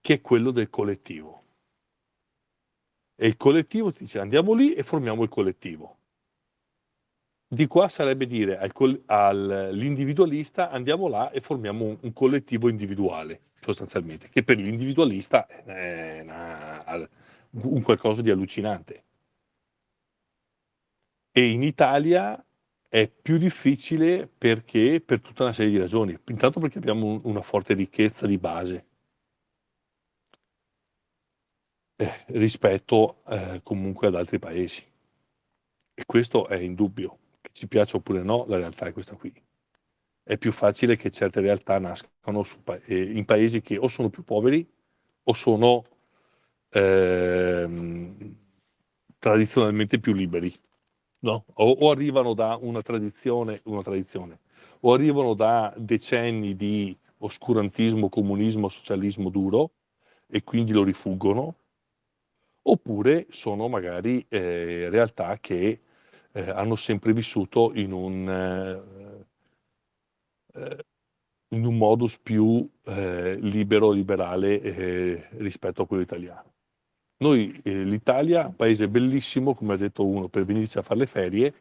che 0.00 0.14
è 0.14 0.20
quello 0.20 0.50
del 0.50 0.68
collettivo. 0.68 1.44
E 3.14 3.26
il 3.28 3.36
collettivo 3.36 3.92
ti 3.92 4.00
dice 4.00 4.18
andiamo 4.18 4.52
lì 4.52 4.74
e 4.74 4.82
formiamo 4.82 5.22
il 5.22 5.28
collettivo. 5.28 5.95
Di 7.48 7.66
qua 7.68 7.88
sarebbe 7.88 8.26
dire 8.26 8.58
al, 8.58 9.02
all'individualista 9.06 10.70
andiamo 10.70 11.06
là 11.06 11.30
e 11.30 11.40
formiamo 11.40 11.84
un, 11.84 11.96
un, 12.00 12.12
collettivo 12.12 12.68
individuale, 12.68 13.40
sostanzialmente, 13.60 14.28
che 14.28 14.42
per 14.42 14.56
l'individualista 14.56 15.46
è 15.46 16.20
una, 16.22 17.08
un 17.50 17.82
qualcosa 17.82 18.20
di 18.22 18.30
allucinante. 18.30 19.04
E 21.30 21.50
in 21.50 21.62
Italia 21.62 22.44
è 22.88 23.08
più 23.08 23.36
difficile 23.38 24.26
perché 24.26 25.00
per 25.00 25.20
tutta 25.20 25.42
una 25.44 25.52
serie 25.52 25.70
di 25.70 25.78
ragioni. 25.78 26.18
Intanto 26.28 26.60
perché 26.60 26.78
abbiamo 26.78 27.20
una 27.24 27.42
forte 27.42 27.74
ricchezza 27.74 28.26
di 28.26 28.38
base 28.38 28.86
eh, 31.96 32.24
rispetto 32.28 33.22
eh, 33.26 33.60
comunque 33.62 34.08
ad 34.08 34.14
altri 34.14 34.38
paesi. 34.38 34.82
E 35.94 36.04
questo 36.04 36.46
è 36.48 36.56
indubbio, 36.56 37.18
che 37.46 37.52
ci 37.52 37.68
piaccia 37.68 37.96
oppure 37.96 38.22
no, 38.22 38.44
la 38.48 38.56
realtà 38.56 38.86
è 38.86 38.92
questa 38.92 39.14
qui. 39.14 39.32
È 40.22 40.36
più 40.36 40.50
facile 40.50 40.96
che 40.96 41.10
certe 41.10 41.40
realtà 41.40 41.78
nascano 41.78 42.44
pa- 42.64 42.80
eh, 42.84 43.12
in 43.12 43.24
paesi 43.24 43.60
che 43.60 43.76
o 43.76 43.86
sono 43.86 44.10
più 44.10 44.24
poveri 44.24 44.68
o 45.22 45.32
sono 45.32 45.84
ehm, 46.70 48.36
tradizionalmente 49.18 49.98
più 50.00 50.12
liberi, 50.12 50.52
no? 51.20 51.44
o, 51.54 51.70
o, 51.70 51.90
arrivano 51.90 52.34
da 52.34 52.58
una 52.60 52.82
tradizione, 52.82 53.60
una 53.64 53.82
tradizione, 53.82 54.40
o 54.80 54.92
arrivano 54.92 55.34
da 55.34 55.72
decenni 55.76 56.56
di 56.56 56.96
oscurantismo, 57.18 58.08
comunismo, 58.08 58.68
socialismo 58.68 59.30
duro 59.30 59.70
e 60.26 60.42
quindi 60.42 60.72
lo 60.72 60.82
rifuggono, 60.82 61.54
oppure 62.62 63.26
sono 63.30 63.68
magari 63.68 64.24
eh, 64.28 64.88
realtà 64.90 65.38
che 65.38 65.80
eh, 66.36 66.50
hanno 66.50 66.76
sempre 66.76 67.14
vissuto 67.14 67.72
in 67.74 67.92
un, 67.92 68.28
eh, 70.54 70.60
eh 70.60 70.84
in 71.50 71.64
un 71.64 71.76
modus 71.76 72.18
più 72.18 72.68
eh, 72.82 73.36
libero, 73.38 73.92
liberale 73.92 74.60
eh, 74.60 75.28
rispetto 75.38 75.82
a 75.82 75.86
quello 75.86 76.02
italiano. 76.02 76.52
Noi, 77.18 77.60
l'Italia 77.62 78.46
un 78.46 78.56
paese 78.56 78.88
bellissimo, 78.88 79.54
come 79.54 79.74
ha 79.74 79.76
detto 79.76 80.04
uno, 80.04 80.28
per 80.28 80.44
venirci 80.44 80.76
a 80.76 80.82
fare 80.82 81.00
le 81.00 81.06
ferie, 81.06 81.54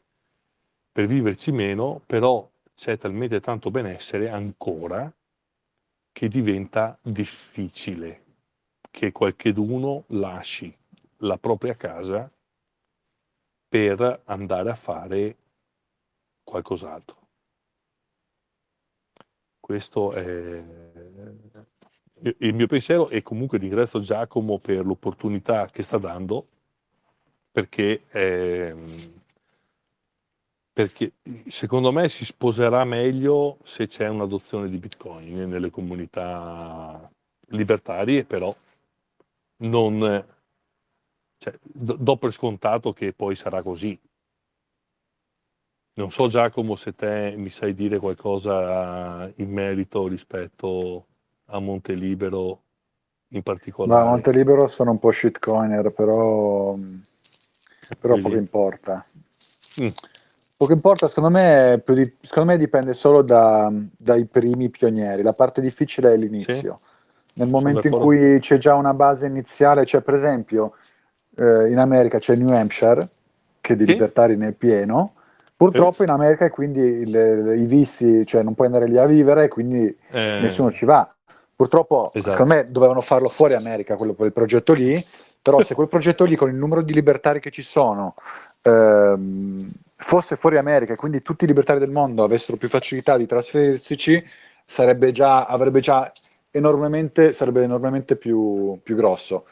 per 0.92 1.06
viverci 1.06 1.52
meno, 1.52 2.02
però 2.06 2.50
c'è 2.74 2.98
talmente 2.98 3.40
tanto 3.40 3.72
benessere 3.72 4.30
ancora 4.30 5.10
che 6.12 6.28
diventa 6.28 6.98
difficile 7.02 8.24
che 8.90 9.12
qualcheduno 9.12 10.06
lasci 10.08 10.76
la 11.18 11.38
propria 11.38 11.76
casa 11.76 12.30
per 13.76 14.22
andare 14.24 14.70
a 14.70 14.76
fare 14.76 15.36
qualcos'altro. 16.46 17.18
Questo 19.60 20.14
è 20.14 20.64
il 22.38 22.54
mio 22.54 22.68
pensiero 22.68 23.10
e 23.10 23.22
comunque 23.22 23.58
ringrazio 23.58 24.00
Giacomo 24.00 24.60
per 24.60 24.86
l'opportunità 24.86 25.68
che 25.68 25.84
sta 25.84 25.98
dando 25.98 26.48
perché, 27.52 28.04
eh, 28.12 29.14
perché 30.72 31.12
secondo 31.48 31.92
me 31.92 32.08
si 32.08 32.24
sposerà 32.24 32.86
meglio 32.86 33.58
se 33.64 33.88
c'è 33.88 34.08
un'adozione 34.08 34.70
di 34.70 34.78
Bitcoin 34.78 35.50
nelle 35.50 35.70
comunità 35.70 37.12
libertarie, 37.50 38.24
però 38.24 38.56
non 39.58 40.34
cioè, 41.38 41.54
do 41.62 42.18
per 42.18 42.32
scontato 42.32 42.94
che 42.94 43.14
poi 43.14 43.36
sarà 43.36 43.62
così. 43.62 44.00
Non 45.98 46.12
so 46.12 46.28
Giacomo 46.28 46.76
se 46.76 46.94
te 46.94 47.34
mi 47.38 47.50
sai 47.50 47.74
dire 47.74 48.00
qualcosa 48.00 49.32
in 49.36 49.50
merito 49.50 50.08
rispetto 50.08 51.06
a 51.46 51.60
Montelibero 51.60 52.62
in 53.30 53.42
particolare? 53.42 54.02
No, 54.02 54.08
a 54.08 54.12
Montelibero 54.12 54.68
sono 54.68 54.92
un 54.92 55.00
po' 55.00 55.12
shitcoiner, 55.12 55.92
però, 55.92 56.76
però 57.98 58.16
poco 58.18 58.36
importa. 58.36 59.06
Mm. 59.82 59.88
Poco 60.58 60.74
importa, 60.74 61.08
secondo 61.08 61.30
me, 61.30 61.84
di, 61.86 62.14
secondo 62.22 62.52
me 62.52 62.58
dipende 62.58 62.94
solo 62.94 63.22
da, 63.22 63.72
dai 63.98 64.26
primi 64.26 64.70
pionieri. 64.70 65.22
La 65.22 65.34
parte 65.34 65.62
difficile 65.62 66.14
è 66.14 66.18
l'inizio. 66.18 66.78
Sì. 66.78 67.40
Nel 67.40 67.50
momento 67.50 67.88
in 67.88 67.94
cui 67.94 68.40
c'è 68.40 68.58
già 68.58 68.76
una 68.76 68.94
base 68.94 69.26
iniziale, 69.28 69.86
cioè 69.86 70.02
per 70.02 70.14
esempio 70.14 70.76
eh, 71.36 71.70
in 71.70 71.78
America 71.78 72.20
c'è 72.20 72.36
New 72.36 72.50
Hampshire, 72.50 73.10
che 73.62 73.76
di 73.76 73.86
sì. 73.86 73.92
libertari 73.92 74.36
ne 74.36 74.50
è 74.50 74.52
pieno, 74.52 75.14
Purtroppo 75.58 76.04
in 76.04 76.10
America 76.10 76.44
e 76.44 76.50
quindi 76.50 76.82
il, 76.82 77.56
i 77.58 77.66
vizi, 77.66 78.26
cioè 78.26 78.44
non 78.44 78.56
puoi 78.56 78.68
andare 78.68 78.88
lì 78.88 78.98
a 78.98 79.06
vivere, 79.06 79.48
quindi 79.48 79.86
eh. 80.12 80.40
nessuno 80.42 80.70
ci 80.70 80.84
va. 80.84 81.10
Purtroppo, 81.56 82.12
esatto. 82.14 82.32
secondo 82.32 82.56
me, 82.56 82.66
dovevano 82.70 83.00
farlo 83.00 83.30
fuori 83.30 83.54
America, 83.54 83.96
quello, 83.96 84.14
quel 84.16 84.34
progetto 84.34 84.74
lì, 84.74 85.04
però 85.42 85.62
se 85.62 85.74
quel 85.74 85.88
progetto 85.88 86.26
lì, 86.26 86.36
con 86.36 86.50
il 86.50 86.56
numero 86.56 86.82
di 86.82 86.94
libertari 86.94 87.40
che 87.40 87.52
ci 87.52 87.62
sono, 87.62 88.16
ehm, 88.64 89.72
fosse 89.96 90.36
fuori 90.36 90.58
America 90.58 90.92
e 90.92 90.98
quindi 90.98 91.22
tutti 91.22 91.46
i 91.46 91.48
libertari 91.48 91.80
del 91.80 91.90
mondo 91.90 92.26
avessero 92.26 92.58
più 92.58 92.68
facilità 92.68 93.16
di 93.16 93.26
trasferirsi, 93.26 94.22
sarebbe 94.66 95.14
già, 95.14 95.46
avrebbe 95.46 95.80
già 95.80 96.12
enormemente, 96.52 97.32
sarebbe 97.32 97.64
enormemente 97.64 98.18
più, 98.18 98.78
più 98.84 98.98
grosso. 98.98 99.46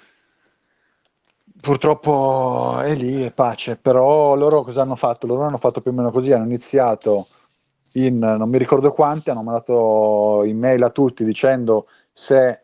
Purtroppo 1.63 2.81
è 2.81 2.93
lì, 2.93 3.23
è 3.23 3.31
pace, 3.31 3.77
però 3.77 4.35
loro 4.35 4.63
cosa 4.63 4.81
hanno 4.81 4.97
fatto? 4.97 5.27
Loro 5.27 5.43
hanno 5.43 5.57
fatto 5.57 5.79
più 5.79 5.91
o 5.91 5.93
meno 5.93 6.11
così, 6.11 6.33
hanno 6.33 6.43
iniziato 6.43 7.27
in 7.93 8.17
non 8.17 8.49
mi 8.49 8.57
ricordo 8.57 8.91
quanti, 8.91 9.29
hanno 9.29 9.43
mandato 9.43 10.43
email 10.43 10.83
a 10.83 10.89
tutti 10.89 11.23
dicendo 11.23 11.87
se 12.11 12.63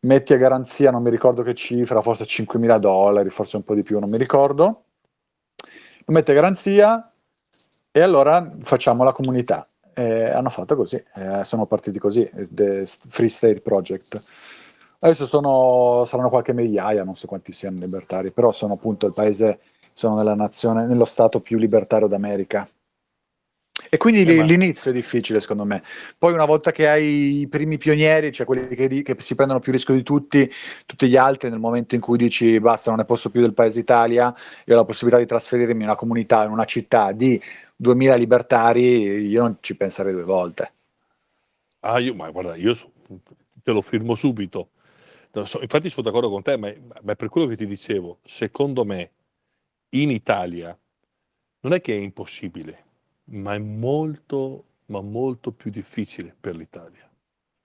metti 0.00 0.32
a 0.32 0.38
garanzia, 0.38 0.90
non 0.90 1.04
mi 1.04 1.10
ricordo 1.10 1.42
che 1.42 1.54
cifra, 1.54 2.00
forse 2.00 2.24
5.000 2.24 2.78
dollari, 2.78 3.30
forse 3.30 3.58
un 3.58 3.62
po' 3.62 3.74
di 3.76 3.84
più, 3.84 4.00
non 4.00 4.10
mi 4.10 4.18
ricordo, 4.18 4.84
lo 6.04 6.12
metti 6.12 6.32
a 6.32 6.34
garanzia 6.34 7.08
E 7.92 8.00
allora 8.00 8.56
facciamo 8.60 9.04
la 9.04 9.12
comunità. 9.12 9.68
E 9.94 10.30
hanno 10.30 10.50
fatto 10.50 10.74
così, 10.74 10.96
eh, 11.14 11.44
sono 11.44 11.66
partiti 11.66 12.00
così, 12.00 12.28
The 12.50 12.84
Free 12.86 13.28
State 13.28 13.60
Project. 13.60 14.24
Adesso 14.98 15.26
sono, 15.26 16.04
saranno 16.06 16.28
qualche 16.28 16.52
migliaia, 16.52 17.04
non 17.04 17.16
so 17.16 17.26
quanti 17.26 17.52
siano 17.52 17.78
libertari, 17.78 18.30
però 18.30 18.52
sono 18.52 18.74
appunto 18.74 19.06
il 19.06 19.12
paese, 19.12 19.60
sono 19.94 20.16
nella 20.16 20.34
nazione, 20.34 20.86
nello 20.86 21.04
stato 21.04 21.40
più 21.40 21.58
libertario 21.58 22.06
d'America. 22.06 22.68
E 23.90 23.98
quindi 23.98 24.22
eh, 24.22 24.42
l'inizio 24.42 24.90
è 24.90 24.94
difficile 24.94 25.38
secondo 25.38 25.64
me. 25.64 25.82
Poi 26.16 26.32
una 26.32 26.44
volta 26.44 26.72
che 26.72 26.88
hai 26.88 27.40
i 27.40 27.48
primi 27.48 27.76
pionieri, 27.78 28.32
cioè 28.32 28.46
quelli 28.46 28.74
che, 28.74 29.02
che, 29.02 29.16
si 29.18 29.34
prendono 29.34 29.60
più 29.60 29.70
rischio 29.70 29.94
di 29.94 30.02
tutti, 30.02 30.50
tutti 30.86 31.08
gli 31.08 31.16
altri, 31.16 31.50
nel 31.50 31.60
momento 31.60 31.94
in 31.94 32.00
cui 32.00 32.16
dici 32.16 32.58
basta, 32.58 32.90
non 32.90 32.98
ne 32.98 33.04
posso 33.04 33.30
più 33.30 33.40
del 33.42 33.54
paese 33.54 33.78
Italia, 33.78 34.34
io 34.64 34.74
ho 34.74 34.76
la 34.76 34.84
possibilità 34.84 35.20
di 35.20 35.28
trasferirmi 35.28 35.74
in 35.74 35.88
una 35.88 35.94
comunità, 35.94 36.44
in 36.44 36.50
una 36.50 36.64
città 36.64 37.12
di 37.12 37.40
2000 37.76 38.14
libertari, 38.16 39.28
io 39.28 39.42
non 39.42 39.58
ci 39.60 39.76
penserei 39.76 40.12
due 40.12 40.24
volte. 40.24 40.72
Ah, 41.80 41.98
io, 41.98 42.14
ma 42.14 42.28
guarda, 42.30 42.56
io 42.56 42.74
te 43.62 43.72
lo 43.72 43.82
firmo 43.82 44.14
subito. 44.14 44.70
So, 45.44 45.60
infatti 45.60 45.90
sono 45.90 46.06
d'accordo 46.06 46.30
con 46.30 46.42
te, 46.42 46.56
ma, 46.56 46.72
ma 47.02 47.14
per 47.14 47.28
quello 47.28 47.46
che 47.46 47.56
ti 47.56 47.66
dicevo, 47.66 48.18
secondo 48.22 48.84
me 48.84 49.10
in 49.90 50.10
Italia 50.10 50.76
non 51.60 51.72
è 51.72 51.80
che 51.80 51.94
è 51.94 52.00
impossibile, 52.00 52.84
ma 53.24 53.54
è 53.54 53.58
molto, 53.58 54.64
ma 54.86 55.00
molto 55.00 55.52
più 55.52 55.70
difficile 55.70 56.34
per 56.38 56.56
l'Italia, 56.56 57.08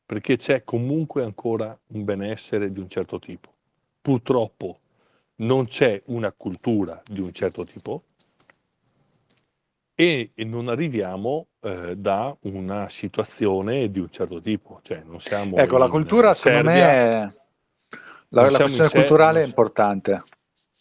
perché 0.06 0.38
c'è 0.38 0.64
comunque 0.64 1.24
ancora 1.24 1.78
un 1.88 2.04
benessere 2.04 2.72
di 2.72 2.80
un 2.80 2.90
certo 2.90 3.20
tipo. 3.20 3.54
Purtroppo 4.02 4.80
non 5.38 5.66
c'è 5.66 6.02
una 6.06 6.32
cultura 6.32 7.02
di 7.06 7.22
un 7.22 7.32
certo 7.32 7.64
tipo 7.64 8.04
e, 9.94 10.32
e 10.34 10.44
non 10.44 10.68
arriviamo 10.68 11.48
eh, 11.62 11.96
da 11.96 12.36
una 12.42 12.90
situazione 12.90 13.92
di 13.92 14.00
un 14.00 14.10
certo 14.10 14.42
tipo. 14.42 14.80
Cioè, 14.82 15.04
non 15.06 15.20
siamo 15.20 15.58
ecco, 15.58 15.78
la 15.78 15.90
cultura 15.90 16.34
secondo 16.34 16.72
me 16.72 16.82
è... 16.82 17.40
La, 18.34 18.50
la 18.50 18.58
questione 18.58 18.90
culturale 18.90 19.42
è 19.42 19.46
importante. 19.46 20.24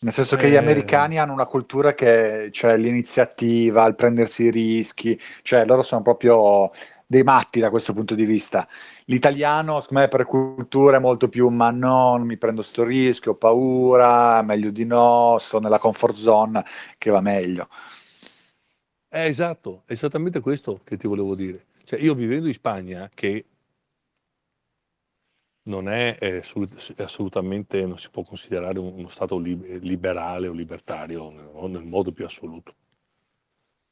Nel 0.03 0.12
senso 0.12 0.36
che 0.36 0.48
gli 0.48 0.55
eh. 0.55 0.59
americani 0.59 1.18
hanno 1.18 1.32
una 1.32 1.46
cultura 1.46 1.94
che 1.94 2.07
c'è 2.44 2.51
cioè, 2.51 2.76
l'iniziativa, 2.76 3.84
il 3.86 3.96
prendersi 3.96 4.44
i 4.44 4.51
rischi, 4.51 5.20
cioè 5.42 5.66
loro 5.66 5.82
sono 5.82 6.01
proprio 6.01 6.70
dei 7.07 7.22
matti 7.22 7.59
da 7.59 7.70
questo 7.70 7.92
punto 7.92 8.14
di 8.14 8.24
vista. 8.24 8.66
L'italiano, 9.07 9.80
secondo 9.80 10.03
me, 10.03 10.09
per 10.09 10.24
cultura 10.24 10.96
è 10.96 11.01
molto 11.01 11.28
più 11.28 11.48
ma 11.48 11.70
no, 11.70 12.16
non 12.16 12.26
mi 12.26 12.38
prendo 12.38 12.62
sto 12.62 12.84
rischio, 12.84 13.32
ho 13.32 13.34
paura, 13.34 14.40
meglio 14.42 14.70
di 14.70 14.84
no, 14.84 15.36
sto 15.38 15.59
nella 15.59 15.78
comfort 15.78 16.14
zone 16.14 16.64
che 16.96 17.11
va 17.11 17.20
meglio. 17.20 17.68
È 19.09 19.24
esatto, 19.24 19.82
è 19.86 19.92
esattamente 19.92 20.38
questo 20.38 20.80
che 20.84 20.96
ti 20.96 21.09
volevo 21.09 21.34
dire. 21.34 21.66
Cioè, 21.84 22.01
io 22.01 22.14
vivendo 22.14 22.46
in 22.46 22.55
Spagna, 22.55 23.11
che 23.12 23.44
non 25.70 25.88
è 25.88 26.16
eh, 26.20 26.42
assolutamente, 26.98 27.86
non 27.86 27.96
si 27.96 28.10
può 28.10 28.22
considerare 28.22 28.78
uno 28.78 29.08
Stato 29.08 29.38
liberale 29.38 30.48
o 30.48 30.52
libertario 30.52 31.30
no? 31.30 31.66
nel 31.68 31.84
modo 31.84 32.12
più 32.12 32.24
assoluto. 32.24 32.74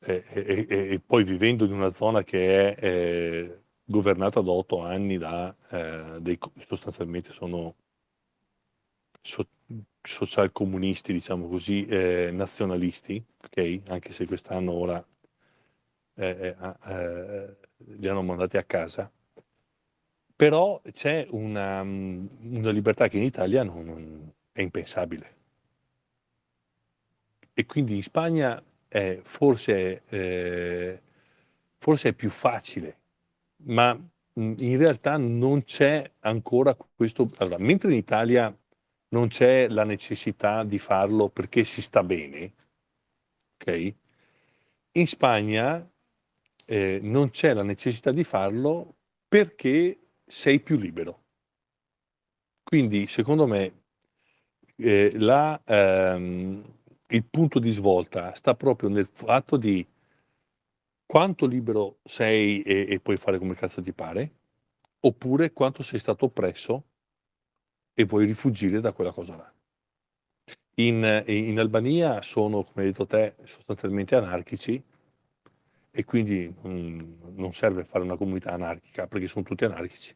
E, 0.01 0.25
e, 0.29 0.67
e, 0.69 1.01
poi 1.05 1.25
vivendo 1.25 1.65
in 1.65 1.73
una 1.73 1.91
zona 1.93 2.23
che 2.23 2.75
è 2.75 2.85
eh, 2.85 3.63
governata 3.85 4.41
da 4.41 4.51
otto 4.51 4.81
anni 4.81 5.19
da 5.19 5.55
eh, 5.71 6.19
dei 6.21 6.39
sostanzialmente 6.59 7.33
sono 7.33 7.75
so, 9.21 9.47
social 10.01 10.53
comunisti, 10.53 11.13
diciamo 11.13 11.49
così, 11.49 11.87
eh, 11.87 12.31
nazionalisti, 12.33 13.23
ok? 13.45 13.81
Anche 13.89 14.13
se 14.13 14.27
quest'anno 14.27 14.73
ora 14.73 15.05
eh, 16.15 16.57
eh, 16.87 17.57
li 17.77 18.09
hanno 18.09 18.23
mandati 18.23 18.57
a 18.57 18.65
casa 18.65 19.11
però 20.39 20.81
c'è 20.93 21.27
una, 21.31 21.81
una 21.81 22.71
libertà 22.71 23.09
che 23.09 23.17
in 23.17 23.25
Italia 23.25 23.65
non, 23.65 23.85
non 23.85 24.33
è 24.53 24.63
impensabile. 24.63 25.37
E 27.53 27.67
quindi 27.67 27.97
in 27.97 28.05
Spagna 28.05 28.63
è 28.87 29.19
forse, 29.21 30.05
eh, 30.07 31.03
forse 31.77 32.11
è 32.11 32.13
più 32.13 32.31
facile, 32.31 32.99
ma 33.65 33.99
in 34.35 34.79
realtà 34.79 35.17
non 35.17 35.65
c'è 35.65 36.09
ancora 36.21 36.73
questo. 36.95 37.29
Allora, 37.39 37.59
mentre 37.59 37.91
in 37.91 37.97
Italia 37.97 38.57
non 39.09 39.27
c'è 39.27 39.67
la 39.67 39.83
necessità 39.83 40.63
di 40.63 40.79
farlo 40.79 41.31
perché 41.31 41.65
si 41.65 41.83
sta 41.83 42.05
bene, 42.05 42.53
ok? 43.57 43.95
In 44.93 45.07
Spagna 45.09 45.85
eh, 46.65 47.01
non 47.03 47.31
c'è 47.31 47.55
la 47.55 47.65
necessità 47.65 48.13
di 48.13 48.23
farlo 48.23 48.95
perché 49.27 49.99
sei 50.29 50.61
più 50.61 50.77
libero. 50.77 51.25
Quindi, 52.63 53.07
secondo 53.07 53.47
me, 53.47 53.85
eh, 54.77 55.19
la, 55.19 55.61
ehm, 55.65 56.63
il 57.09 57.25
punto 57.25 57.59
di 57.59 57.71
svolta 57.71 58.35
sta 58.35 58.55
proprio 58.55 58.91
nel 58.91 59.07
fatto 59.07 59.57
di 59.57 59.85
quanto 61.07 61.47
libero 61.47 61.99
sei 62.05 62.61
e, 62.61 62.87
e, 62.91 63.01
puoi 63.01 63.17
fare 63.17 63.39
come 63.39 63.55
cazzo 63.55 63.81
ti 63.81 63.93
pare, 63.95 64.33
oppure 65.01 65.53
quanto 65.53 65.83
sei 65.83 65.99
stato 65.99 66.27
oppresso 66.27 66.85
e 67.95 68.05
vuoi 68.05 68.27
rifugire 68.27 68.81
da 68.81 68.93
quella 68.93 69.13
cosa 69.13 69.37
là. 69.37 69.53
In, 70.75 71.25
in 71.27 71.59
Albania 71.59 72.21
sono, 72.21 72.63
come 72.63 72.85
hai 72.85 72.91
detto 72.91 73.07
te, 73.07 73.35
sostanzialmente 73.45 74.15
anarchici 74.15 74.81
e 75.91 76.05
quindi 76.05 76.49
mh, 76.49 77.35
non 77.35 77.53
serve 77.53 77.85
fare 77.85 78.05
una 78.05 78.17
comunità 78.17 78.53
anarchica 78.53 79.07
perché 79.07 79.27
sono 79.29 79.45
tutti 79.45 79.65
anarchici. 79.65 80.15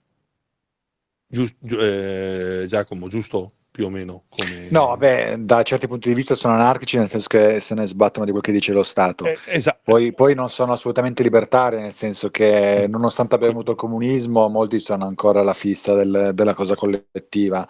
Giust, 1.27 1.57
eh, 1.73 2.65
Giacomo, 2.67 3.09
giusto 3.09 3.53
più 3.73 3.87
o 3.87 3.89
meno? 3.89 4.25
Come... 4.29 4.69
No, 4.71 4.89
vabbè, 4.89 5.39
da 5.39 5.63
certi 5.63 5.89
punti 5.89 6.11
di 6.11 6.15
vista 6.15 6.35
sono 6.35 6.53
anarchici, 6.53 6.99
nel 6.99 7.09
senso 7.09 7.27
che 7.27 7.59
se 7.59 7.75
ne 7.75 7.87
sbattono 7.87 8.27
di 8.27 8.31
quel 8.31 8.43
che 8.43 8.53
dice 8.53 8.73
lo 8.75 8.83
Stato. 8.83 9.25
Eh, 9.25 9.39
esatto. 9.47 9.81
poi, 9.83 10.13
poi, 10.13 10.35
non 10.35 10.51
sono 10.51 10.73
assolutamente 10.73 11.23
libertari, 11.23 11.81
nel 11.81 11.95
senso 11.95 12.29
che 12.29 12.87
nonostante 12.87 13.35
abbiamo 13.35 13.55
avuto 13.55 13.71
il 13.71 13.79
comunismo, 13.79 14.49
molti 14.49 14.79
sono 14.79 15.07
ancora 15.07 15.41
alla 15.41 15.55
fissa 15.55 15.95
del, 15.95 16.33
della 16.35 16.53
cosa 16.53 16.75
collettiva. 16.75 17.67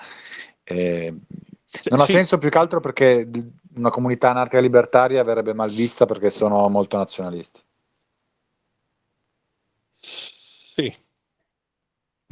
Eh, 0.65 1.15
non 1.89 2.01
ha 2.01 2.05
sì. 2.05 2.13
senso 2.13 2.39
più 2.39 2.49
che 2.49 2.59
altro 2.59 2.81
perché 2.81 3.29
una 3.77 3.91
comunità 3.91 4.31
anarchica 4.31 4.61
libertaria 4.61 5.23
verrebbe 5.23 5.55
mal 5.55 5.71
vista 5.71 6.05
perché 6.05 6.31
sono 6.31 6.69
molto 6.69 6.97
nazionalisti. 6.97 7.61
Sì, 10.03 10.93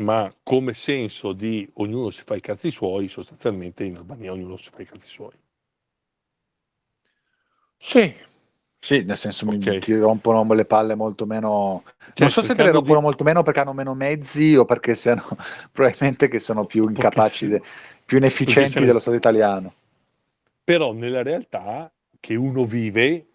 ma 0.00 0.34
come 0.42 0.74
senso 0.74 1.32
di 1.32 1.68
ognuno 1.74 2.10
si 2.10 2.22
fa 2.24 2.34
i 2.34 2.40
cazzi 2.40 2.70
suoi, 2.70 3.08
sostanzialmente 3.08 3.84
in 3.84 3.96
Albania 3.96 4.32
ognuno 4.32 4.56
si 4.56 4.70
fa 4.72 4.82
i 4.82 4.86
cazzi 4.86 5.08
suoi. 5.08 5.32
Sì, 7.76 8.14
sì, 8.78 9.04
nel 9.04 9.16
senso 9.16 9.46
okay. 9.46 9.74
mi, 9.74 9.78
ti 9.78 9.96
rompono 9.96 10.52
le 10.52 10.64
palle 10.64 10.94
molto 10.94 11.26
meno. 11.26 11.82
Cioè, 11.84 12.12
non 12.16 12.30
so 12.30 12.42
se 12.42 12.54
te 12.54 12.62
le 12.62 12.72
rompono 12.72 12.98
di... 12.98 13.04
molto 13.04 13.24
meno 13.24 13.42
perché 13.42 13.60
hanno 13.60 13.72
meno 13.72 13.94
mezzi 13.94 14.56
o 14.56 14.64
perché 14.64 14.94
siano 14.94 15.22
probabilmente 15.70 16.28
che 16.28 16.38
sono 16.38 16.64
più 16.64 16.88
incapaci, 16.88 17.48
de... 17.48 17.62
più 18.04 18.16
inefficienti 18.16 18.84
dello 18.84 18.98
Stato 18.98 19.16
italiano. 19.16 19.74
Però 20.64 20.92
nella 20.92 21.22
realtà 21.22 21.92
che 22.18 22.34
uno 22.34 22.64
vive 22.64 23.29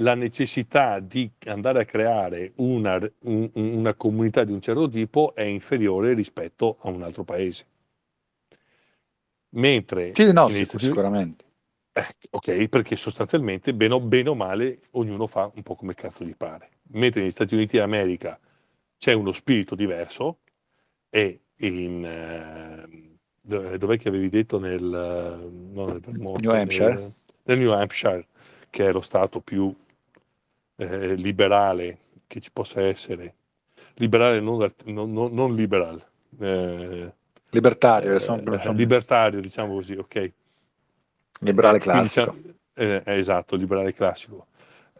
la 0.00 0.14
necessità 0.14 1.00
di 1.00 1.30
andare 1.46 1.80
a 1.80 1.84
creare 1.84 2.52
una, 2.56 2.98
un, 3.20 3.50
una 3.52 3.94
comunità 3.94 4.44
di 4.44 4.52
un 4.52 4.60
certo 4.60 4.88
tipo 4.88 5.34
è 5.34 5.42
inferiore 5.42 6.14
rispetto 6.14 6.76
a 6.80 6.88
un 6.88 7.02
altro 7.02 7.24
paese. 7.24 7.66
Mentre 9.50 10.12
sì, 10.14 10.32
no, 10.32 10.48
sì, 10.48 10.64
Stati... 10.64 10.84
sicuramente. 10.84 11.44
Eh, 11.92 12.06
ok, 12.30 12.68
perché 12.68 12.94
sostanzialmente, 12.94 13.74
bene 13.74 13.94
o, 13.94 14.00
bene 14.00 14.28
o, 14.28 14.34
male, 14.34 14.80
ognuno 14.92 15.26
fa 15.26 15.50
un 15.52 15.62
po' 15.62 15.74
come 15.74 15.94
cazzo 15.94 16.24
gli 16.24 16.36
pare. 16.36 16.70
Mentre 16.90 17.22
negli 17.22 17.30
Stati 17.30 17.54
Uniti 17.54 17.76
d'America 17.76 18.38
c'è 18.96 19.12
uno 19.12 19.32
spirito 19.32 19.74
diverso 19.74 20.38
e 21.10 21.40
in... 21.56 22.04
Eh, 22.04 23.16
dov'è 23.40 23.98
che 23.98 24.08
avevi 24.08 24.28
detto 24.28 24.58
nel, 24.58 24.82
no, 24.82 25.86
nel 25.86 26.02
New 26.18 26.50
Hampshire? 26.50 26.94
Nel, 26.94 27.12
nel 27.44 27.58
New 27.58 27.72
Hampshire, 27.72 28.26
che 28.68 28.88
è 28.88 28.92
lo 28.92 29.00
stato 29.00 29.40
più 29.40 29.74
eh, 30.78 31.14
liberale 31.14 31.98
che 32.26 32.40
ci 32.40 32.50
possa 32.52 32.80
essere, 32.80 33.34
liberale 33.94 34.40
non, 34.40 34.72
non, 34.84 35.12
non 35.12 35.54
liberal, 35.54 36.00
eh, 36.40 37.12
libertario, 37.50 38.14
eh, 38.14 38.20
sono... 38.20 38.72
libertario 38.72 39.40
diciamo 39.40 39.74
così, 39.74 39.94
ok. 39.94 40.32
Liberale 41.40 41.78
classico. 41.78 42.36
Eh, 42.74 43.02
esatto, 43.04 43.56
liberale 43.56 43.92
classico. 43.92 44.46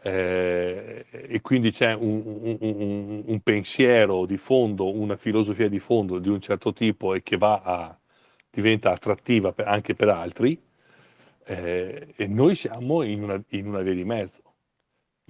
Eh, 0.01 1.05
e 1.11 1.41
quindi 1.41 1.71
c'è 1.71 1.93
un, 1.93 2.21
un, 2.25 2.57
un, 2.59 3.23
un, 3.25 3.39
pensiero 3.41 4.25
di 4.25 4.37
fondo, 4.37 4.93
una 4.93 5.17
filosofia 5.17 5.67
di 5.67 5.79
fondo 5.79 6.19
di 6.19 6.29
un 6.29 6.39
certo 6.39 6.71
tipo 6.71 7.13
e 7.13 7.21
che 7.21 7.35
va 7.35 7.61
a, 7.61 7.99
diventa 8.49 8.91
attrattiva 8.91 9.51
per, 9.51 9.67
anche 9.67 9.95
per 9.95 10.09
altri, 10.09 10.61
eh, 11.45 12.13
e 12.15 12.27
noi 12.27 12.55
siamo 12.55 13.01
in 13.03 13.23
una, 13.23 13.41
in 13.49 13.67
una 13.67 13.81
via 13.81 13.93
di 13.93 14.05
mezzo 14.05 14.48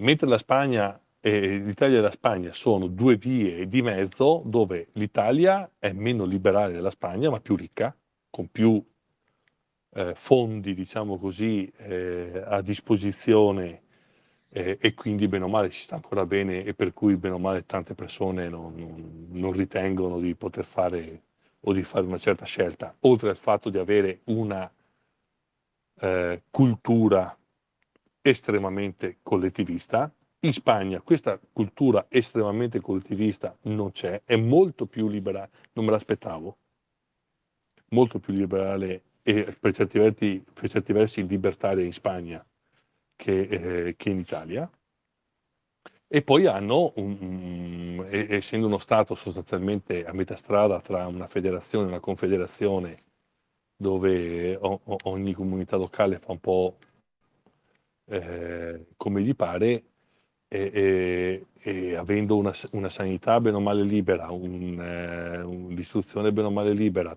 mentre 0.00 0.28
la 0.28 0.38
Spagna 0.38 1.00
e 1.20 1.58
l'Italia 1.58 1.98
e 1.98 2.00
la 2.00 2.10
Spagna 2.10 2.52
sono 2.52 2.86
due 2.86 3.16
vie 3.16 3.68
di 3.68 3.82
mezzo 3.82 4.42
dove 4.44 4.88
l'Italia 4.92 5.70
è 5.78 5.92
meno 5.92 6.24
liberale 6.24 6.72
della 6.72 6.90
Spagna, 6.90 7.30
ma 7.30 7.40
più 7.40 7.56
ricca, 7.56 7.94
con 8.30 8.48
più 8.50 8.82
eh, 9.92 10.14
fondi, 10.14 10.74
diciamo 10.74 11.18
così, 11.18 11.70
eh, 11.76 12.42
a 12.44 12.62
disposizione 12.62 13.82
eh, 14.48 14.78
e 14.80 14.94
quindi 14.94 15.28
bene 15.28 15.44
o 15.44 15.48
male 15.48 15.70
ci 15.70 15.82
sta 15.82 15.96
ancora 15.96 16.24
bene 16.24 16.64
e 16.64 16.74
per 16.74 16.92
cui 16.92 17.16
bene 17.16 17.34
o 17.34 17.38
male 17.38 17.66
tante 17.66 17.94
persone 17.94 18.48
non, 18.48 18.74
non, 18.74 19.26
non 19.30 19.52
ritengono 19.52 20.18
di 20.18 20.34
poter 20.34 20.64
fare 20.64 21.22
o 21.60 21.72
di 21.72 21.82
fare 21.82 22.06
una 22.06 22.18
certa 22.18 22.46
scelta, 22.46 22.94
oltre 23.00 23.28
al 23.28 23.36
fatto 23.36 23.68
di 23.68 23.76
avere 23.76 24.20
una 24.24 24.70
eh, 26.00 26.42
cultura 26.50 27.36
estremamente 28.22 29.18
collettivista. 29.22 30.12
In 30.40 30.52
Spagna 30.52 31.00
questa 31.00 31.38
cultura 31.52 32.06
estremamente 32.08 32.80
collettivista 32.80 33.54
non 33.62 33.92
c'è, 33.92 34.22
è 34.24 34.36
molto 34.36 34.86
più 34.86 35.08
liberale, 35.08 35.50
non 35.72 35.84
me 35.84 35.90
l'aspettavo, 35.90 36.56
molto 37.90 38.18
più 38.18 38.32
liberale 38.32 39.02
e 39.22 39.54
per 39.58 39.72
certi 39.74 39.98
versi, 39.98 40.42
per 40.52 40.68
certi 40.68 40.92
versi 40.92 41.26
libertaria 41.26 41.84
in 41.84 41.92
Spagna 41.92 42.44
che, 43.16 43.40
eh, 43.40 43.96
che 43.96 44.10
in 44.10 44.18
Italia. 44.18 44.70
E 46.12 46.22
poi 46.22 46.46
hanno, 46.46 46.92
un, 46.96 47.16
un, 47.20 48.08
essendo 48.10 48.66
uno 48.66 48.78
Stato 48.78 49.14
sostanzialmente 49.14 50.04
a 50.04 50.12
metà 50.12 50.34
strada 50.34 50.80
tra 50.80 51.06
una 51.06 51.28
federazione 51.28 51.84
e 51.84 51.88
una 51.88 52.00
confederazione, 52.00 52.98
dove 53.76 54.58
ogni 54.60 55.32
comunità 55.32 55.76
locale 55.76 56.18
fa 56.18 56.32
un 56.32 56.40
po' 56.40 56.76
eh, 58.10 58.86
come 58.96 59.22
gli 59.22 59.34
pare, 59.34 59.84
e, 60.48 60.70
e, 60.72 61.46
e 61.60 61.94
avendo 61.94 62.36
una, 62.36 62.52
una, 62.72 62.88
sanità 62.88 63.38
bene 63.38 63.56
o 63.56 63.60
male 63.60 63.82
libera, 63.84 64.32
un, 64.32 64.80
eh, 64.80 65.40
un'istruzione 65.42 66.32
bene 66.32 66.48
o 66.48 66.50
male 66.50 66.72
libera, 66.72 67.16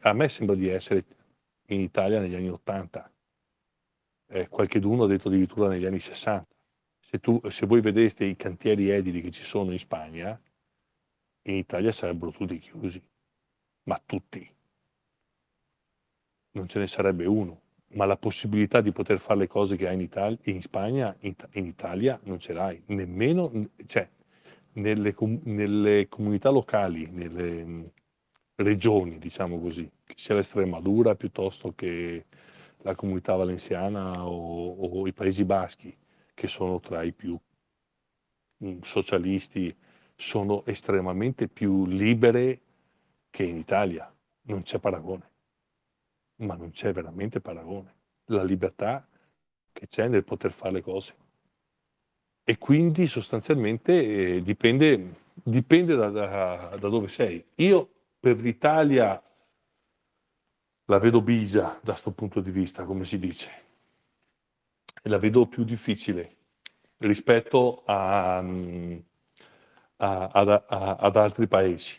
a 0.00 0.12
me 0.12 0.28
sembra 0.28 0.56
di 0.56 0.68
essere 0.68 1.04
in 1.66 1.80
Italia 1.80 2.18
negli 2.18 2.34
anni 2.34 2.50
80, 2.50 3.12
eh, 4.26 4.48
qualche 4.48 4.80
d'uno 4.80 5.04
ha 5.04 5.06
detto 5.06 5.28
addirittura 5.28 5.68
negli 5.68 5.86
anni 5.86 6.00
60. 6.00 6.46
Se, 6.98 7.20
tu, 7.20 7.40
se 7.48 7.66
voi 7.66 7.80
vedeste 7.80 8.24
i 8.24 8.36
cantieri 8.36 8.90
edili 8.90 9.20
che 9.20 9.30
ci 9.30 9.44
sono 9.44 9.70
in 9.70 9.78
Spagna, 9.78 10.40
in 11.42 11.54
Italia 11.54 11.92
sarebbero 11.92 12.32
tutti 12.32 12.58
chiusi, 12.58 13.00
ma 13.84 14.00
tutti. 14.04 14.54
Non 16.52 16.66
ce 16.66 16.78
ne 16.80 16.86
sarebbe 16.88 17.26
uno, 17.26 17.60
ma 17.92 18.04
la 18.04 18.16
possibilità 18.16 18.80
di 18.80 18.92
poter 18.92 19.18
fare 19.18 19.40
le 19.40 19.46
cose 19.48 19.76
che 19.76 19.88
hai 19.88 19.94
in, 19.94 20.00
Italia, 20.00 20.38
in 20.44 20.62
Spagna, 20.62 21.14
in, 21.20 21.34
in, 21.52 21.66
Italia 21.66 22.18
non 22.24 22.38
ce 22.38 22.52
l'hai, 22.52 22.80
nemmeno, 22.86 23.50
cioè, 23.86 24.08
nelle, 24.74 25.14
nelle 25.44 26.08
comunità 26.08 26.50
locali, 26.50 27.08
nelle 27.10 27.64
mm, 27.64 27.84
regioni, 28.56 29.18
diciamo 29.18 29.58
così, 29.60 29.90
che 30.04 30.14
sia 30.16 30.34
l'Estremadura 30.34 31.16
piuttosto 31.16 31.72
che 31.74 32.26
la 32.82 32.94
comunità 32.94 33.34
valenziana 33.34 34.26
o, 34.26 34.74
o 34.74 35.06
i 35.06 35.12
Paesi 35.12 35.44
Baschi, 35.44 35.94
che 36.32 36.46
sono 36.46 36.78
tra 36.80 37.02
i 37.02 37.12
più 37.12 37.36
mm, 38.64 38.80
socialisti, 38.82 39.74
sono 40.14 40.64
estremamente 40.66 41.48
più 41.48 41.86
libere 41.86 42.60
che 43.30 43.42
in 43.42 43.56
Italia. 43.56 44.12
Non 44.42 44.62
c'è 44.62 44.78
paragone, 44.78 45.29
ma 46.40 46.54
non 46.54 46.70
c'è 46.70 46.92
veramente 46.92 47.40
paragone. 47.40 47.94
La 48.26 48.42
libertà 48.42 49.06
che 49.72 49.88
c'è 49.88 50.08
nel 50.08 50.24
poter 50.24 50.52
fare 50.52 50.72
le 50.72 50.82
cose. 50.82 51.14
E 52.44 52.58
quindi 52.58 53.06
sostanzialmente 53.06 54.36
eh, 54.36 54.42
dipende, 54.42 55.14
dipende 55.34 55.94
da, 55.94 56.10
da, 56.10 56.76
da 56.78 56.88
dove 56.88 57.08
sei. 57.08 57.44
Io 57.56 57.88
per 58.18 58.38
l'Italia 58.38 59.22
la 60.86 60.98
vedo 60.98 61.22
bigia 61.22 61.78
da 61.82 61.92
questo 61.92 62.10
punto 62.10 62.40
di 62.40 62.50
vista, 62.50 62.84
come 62.84 63.04
si 63.04 63.18
dice, 63.18 63.50
la 65.04 65.18
vedo 65.18 65.46
più 65.46 65.62
difficile 65.62 66.36
rispetto 66.98 67.82
a, 67.86 68.38
a, 68.38 70.28
a, 70.28 70.96
ad 70.98 71.16
altri 71.16 71.46
paesi. 71.46 71.98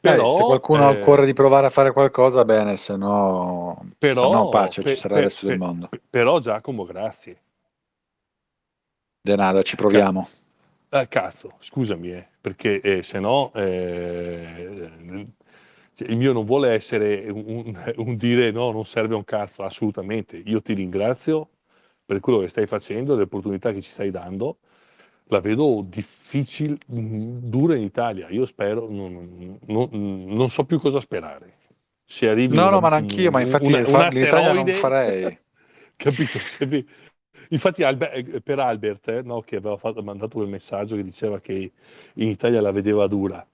Però, 0.00 0.26
eh, 0.26 0.28
se 0.28 0.42
qualcuno 0.42 0.90
eh, 0.90 0.98
occorre 0.98 1.26
di 1.26 1.32
provare 1.32 1.66
a 1.66 1.70
fare 1.70 1.92
qualcosa, 1.92 2.44
bene, 2.44 2.76
se 2.76 2.96
no, 2.96 3.86
però, 3.98 4.28
se 4.28 4.34
no 4.34 4.48
pace, 4.48 4.82
per, 4.82 4.90
ci 4.92 4.96
sarà 4.96 5.16
il 5.16 5.22
resto 5.24 5.46
per, 5.46 5.56
del 5.56 5.66
mondo. 5.66 5.88
Però 6.10 6.38
Giacomo, 6.38 6.84
grazie. 6.84 7.40
De 9.20 9.36
nada, 9.36 9.62
ci 9.62 9.76
proviamo. 9.76 10.28
Eh, 10.88 11.08
cazzo, 11.08 11.54
scusami, 11.58 12.12
eh, 12.12 12.26
perché 12.40 12.80
eh, 12.80 13.02
se 13.02 13.18
no 13.18 13.52
eh, 13.54 14.88
cioè, 15.96 16.08
il 16.08 16.18
mio 16.18 16.32
non 16.32 16.44
vuole 16.44 16.72
essere 16.72 17.28
un, 17.30 17.74
un, 17.96 18.14
dire 18.20 18.50
no, 18.50 18.70
non 18.70 18.84
serve 18.84 19.14
un 19.14 19.24
cazzo, 19.24 19.62
assolutamente. 19.62 20.36
Io 20.36 20.60
ti 20.60 20.74
ringrazio 20.74 21.48
per 22.04 22.20
quello 22.20 22.40
che 22.40 22.48
stai 22.48 22.66
facendo, 22.66 23.16
le 23.16 23.22
opportunità 23.22 23.72
che 23.72 23.80
ci 23.80 23.90
stai 23.90 24.10
dando. 24.10 24.58
La 25.28 25.40
vedo 25.40 25.84
difficile, 25.84 26.78
dura 26.86 27.74
in 27.74 27.82
Italia. 27.82 28.28
Io 28.28 28.46
spero, 28.46 28.88
non, 28.88 29.58
non, 29.66 29.88
non 29.92 30.50
so 30.50 30.64
più 30.64 30.78
cosa 30.78 31.00
sperare. 31.00 31.54
Se 32.04 32.28
arrivi 32.28 32.54
no, 32.54 32.62
una, 32.62 32.70
no, 32.70 32.80
ma 32.80 32.88
anch'io, 32.90 33.32
ma 33.32 33.40
infatti 33.40 33.66
una, 33.66 33.78
un 33.78 34.08
l'Italia 34.12 34.52
non 34.52 34.66
farei. 34.68 35.38
Capito? 35.96 36.38
Infatti 37.50 37.82
Albert, 37.82 38.40
per 38.40 38.58
Albert, 38.58 39.08
eh, 39.08 39.22
no, 39.22 39.40
che 39.40 39.56
aveva 39.56 39.76
fatto, 39.76 40.02
mandato 40.02 40.36
quel 40.36 40.48
messaggio 40.48 40.96
che 40.96 41.02
diceva 41.02 41.40
che 41.40 41.72
in 42.14 42.28
Italia 42.28 42.60
la 42.60 42.70
vedeva 42.72 43.06
dura, 43.06 43.44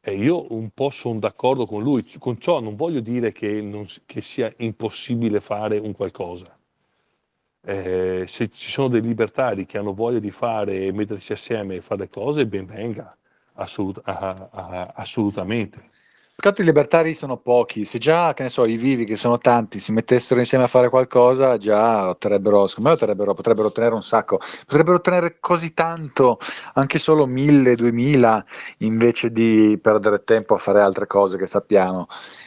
e 0.00 0.14
io 0.14 0.52
un 0.54 0.70
po' 0.70 0.90
sono 0.90 1.18
d'accordo 1.18 1.66
con 1.66 1.82
lui, 1.82 2.02
con 2.18 2.38
ciò 2.38 2.60
non 2.60 2.74
voglio 2.76 3.00
dire 3.00 3.32
che, 3.32 3.60
non, 3.60 3.86
che 4.06 4.22
sia 4.22 4.52
impossibile 4.58 5.40
fare 5.40 5.78
un 5.78 5.92
qualcosa. 5.92 6.58
Eh, 7.62 8.24
se 8.26 8.48
ci 8.50 8.70
sono 8.70 8.88
dei 8.88 9.02
libertari 9.02 9.66
che 9.66 9.78
hanno 9.78 9.92
voglia 9.92 10.18
di 10.18 10.30
fare 10.30 10.90
mettersi 10.92 11.32
assieme 11.32 11.76
e 11.76 11.80
fare 11.80 12.02
le 12.02 12.08
cose, 12.08 12.46
ben 12.46 12.64
venga, 12.66 13.16
assolut- 13.54 14.00
a, 14.04 14.48
a, 14.50 14.92
assolutamente. 14.94 15.89
Peccato 16.40 16.62
i 16.62 16.64
libertari 16.64 17.12
sono 17.12 17.36
pochi, 17.36 17.84
se 17.84 17.98
già, 17.98 18.32
che 18.32 18.44
ne 18.44 18.48
so, 18.48 18.64
i 18.64 18.78
vivi, 18.78 19.04
che 19.04 19.16
sono 19.16 19.36
tanti, 19.36 19.78
si 19.78 19.92
mettessero 19.92 20.40
insieme 20.40 20.64
a 20.64 20.68
fare 20.68 20.88
qualcosa, 20.88 21.58
già 21.58 22.08
otterrebbero, 22.08 22.66
secondo 22.66 22.88
me 22.88 22.94
otterrebbero, 22.94 23.34
potrebbero 23.34 23.66
ottenere 23.66 23.92
un 23.92 24.00
sacco, 24.00 24.38
potrebbero 24.64 24.96
ottenere 24.96 25.36
così 25.38 25.74
tanto, 25.74 26.38
anche 26.72 26.98
solo 26.98 27.26
mille, 27.26 27.76
duemila, 27.76 28.42
invece 28.78 29.30
di 29.30 29.78
perdere 29.82 30.24
tempo 30.24 30.54
a 30.54 30.56
fare 30.56 30.80
altre 30.80 31.06
cose 31.06 31.36
che 31.36 31.46
sappiamo. 31.46 32.06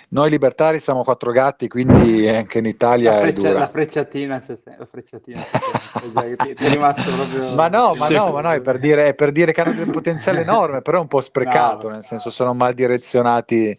Noi 0.09 0.31
libertari 0.31 0.79
siamo 0.79 1.03
quattro 1.03 1.31
gatti, 1.31 1.67
quindi 1.67 2.27
anche 2.27 2.57
in 2.57 2.65
Italia 2.65 3.11
la 3.11 3.19
freccia, 3.19 3.47
è 3.47 3.49
dura. 3.49 3.59
La 3.59 3.67
frecciatina, 3.67 4.39
c'è 4.39 4.55
la 4.75 4.85
frecciatina 4.87 5.39
c'è 5.39 5.59
ti 5.99 6.63
è 6.65 6.69
rimasto 6.69 7.11
proprio... 7.11 7.53
Ma 7.55 7.67
no, 7.67 7.93
ma 7.95 8.07
no, 8.09 8.31
ma 8.31 8.41
no, 8.41 8.51
è 8.51 8.61
per, 8.61 8.79
dire, 8.79 9.07
è 9.09 9.15
per 9.15 9.31
dire 9.31 9.51
che 9.51 9.61
hanno 9.61 9.81
un 9.81 9.91
potenziale 9.91 10.41
enorme, 10.43 10.81
però 10.81 10.97
è 10.97 11.01
un 11.01 11.07
po' 11.07 11.21
sprecato, 11.21 11.87
no, 11.87 11.93
nel 11.93 12.03
senso 12.03 12.29
sono 12.29 12.53
mal 12.53 12.73
direzionati. 12.73 13.77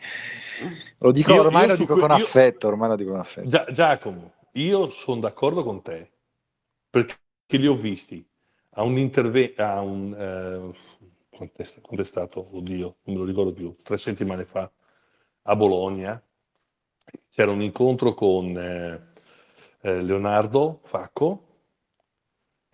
Lo 0.99 1.13
dico 1.13 1.33
io, 1.33 1.41
ormai 1.41 1.63
io 1.63 1.69
lo 1.69 1.77
dico 1.77 1.99
con 1.99 2.11
io, 2.11 2.17
affetto, 2.17 2.69
ormai 2.69 2.89
lo 2.89 2.97
dico 2.97 3.11
con 3.11 3.21
affetto. 3.21 3.49
Gia- 3.49 3.67
Giacomo, 3.71 4.33
io 4.53 4.89
sono 4.91 5.21
d'accordo 5.21 5.65
con 5.65 5.83
te, 5.83 6.11
perché 6.89 7.17
li 7.49 7.67
ho 7.67 7.75
visti 7.75 8.25
a 8.71 8.83
un 8.83 8.99
intervento, 8.99 9.63
a 9.63 9.81
un... 9.81 10.15
Eh, 10.17 10.93
quanto 11.31 11.63
è 11.63 12.05
stato? 12.05 12.49
Oddio, 12.53 12.97
non 13.05 13.17
me 13.17 13.21
lo 13.23 13.27
ricordo 13.27 13.53
più, 13.53 13.77
tre 13.83 13.97
settimane 13.97 14.45
fa 14.45 14.71
a 15.43 15.57
Bologna, 15.57 16.23
c'era 17.31 17.51
un 17.51 17.61
incontro 17.63 18.15
con 18.15 18.57
eh, 18.57 19.13
eh, 19.81 20.01
Leonardo 20.01 20.81
Facco, 20.85 21.54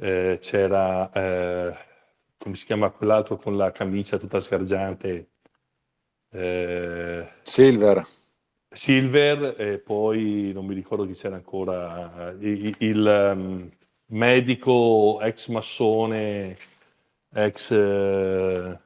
eh, 0.01 0.39
c'era, 0.41 1.11
eh, 1.13 1.77
come 2.39 2.55
si 2.55 2.65
chiama 2.65 2.91
quell'altro 2.91 3.37
con 3.37 3.57
la 3.57 3.71
camicia 3.71 4.19
tutta 4.19 4.41
sgargiante? 4.41 5.29
Eh, 6.31 7.29
Silver. 7.43 8.07
Silver 8.73 9.61
e 9.61 9.79
poi 9.79 10.53
non 10.55 10.65
mi 10.65 10.75
ricordo 10.75 11.05
chi 11.05 11.13
c'era 11.15 11.35
ancora, 11.37 12.35
il, 12.39 12.75
il 12.79 13.33
um, 13.35 13.71
medico 14.07 15.21
ex 15.21 15.49
massone, 15.49 16.57
ex 17.35 17.71
eh, 17.73 18.79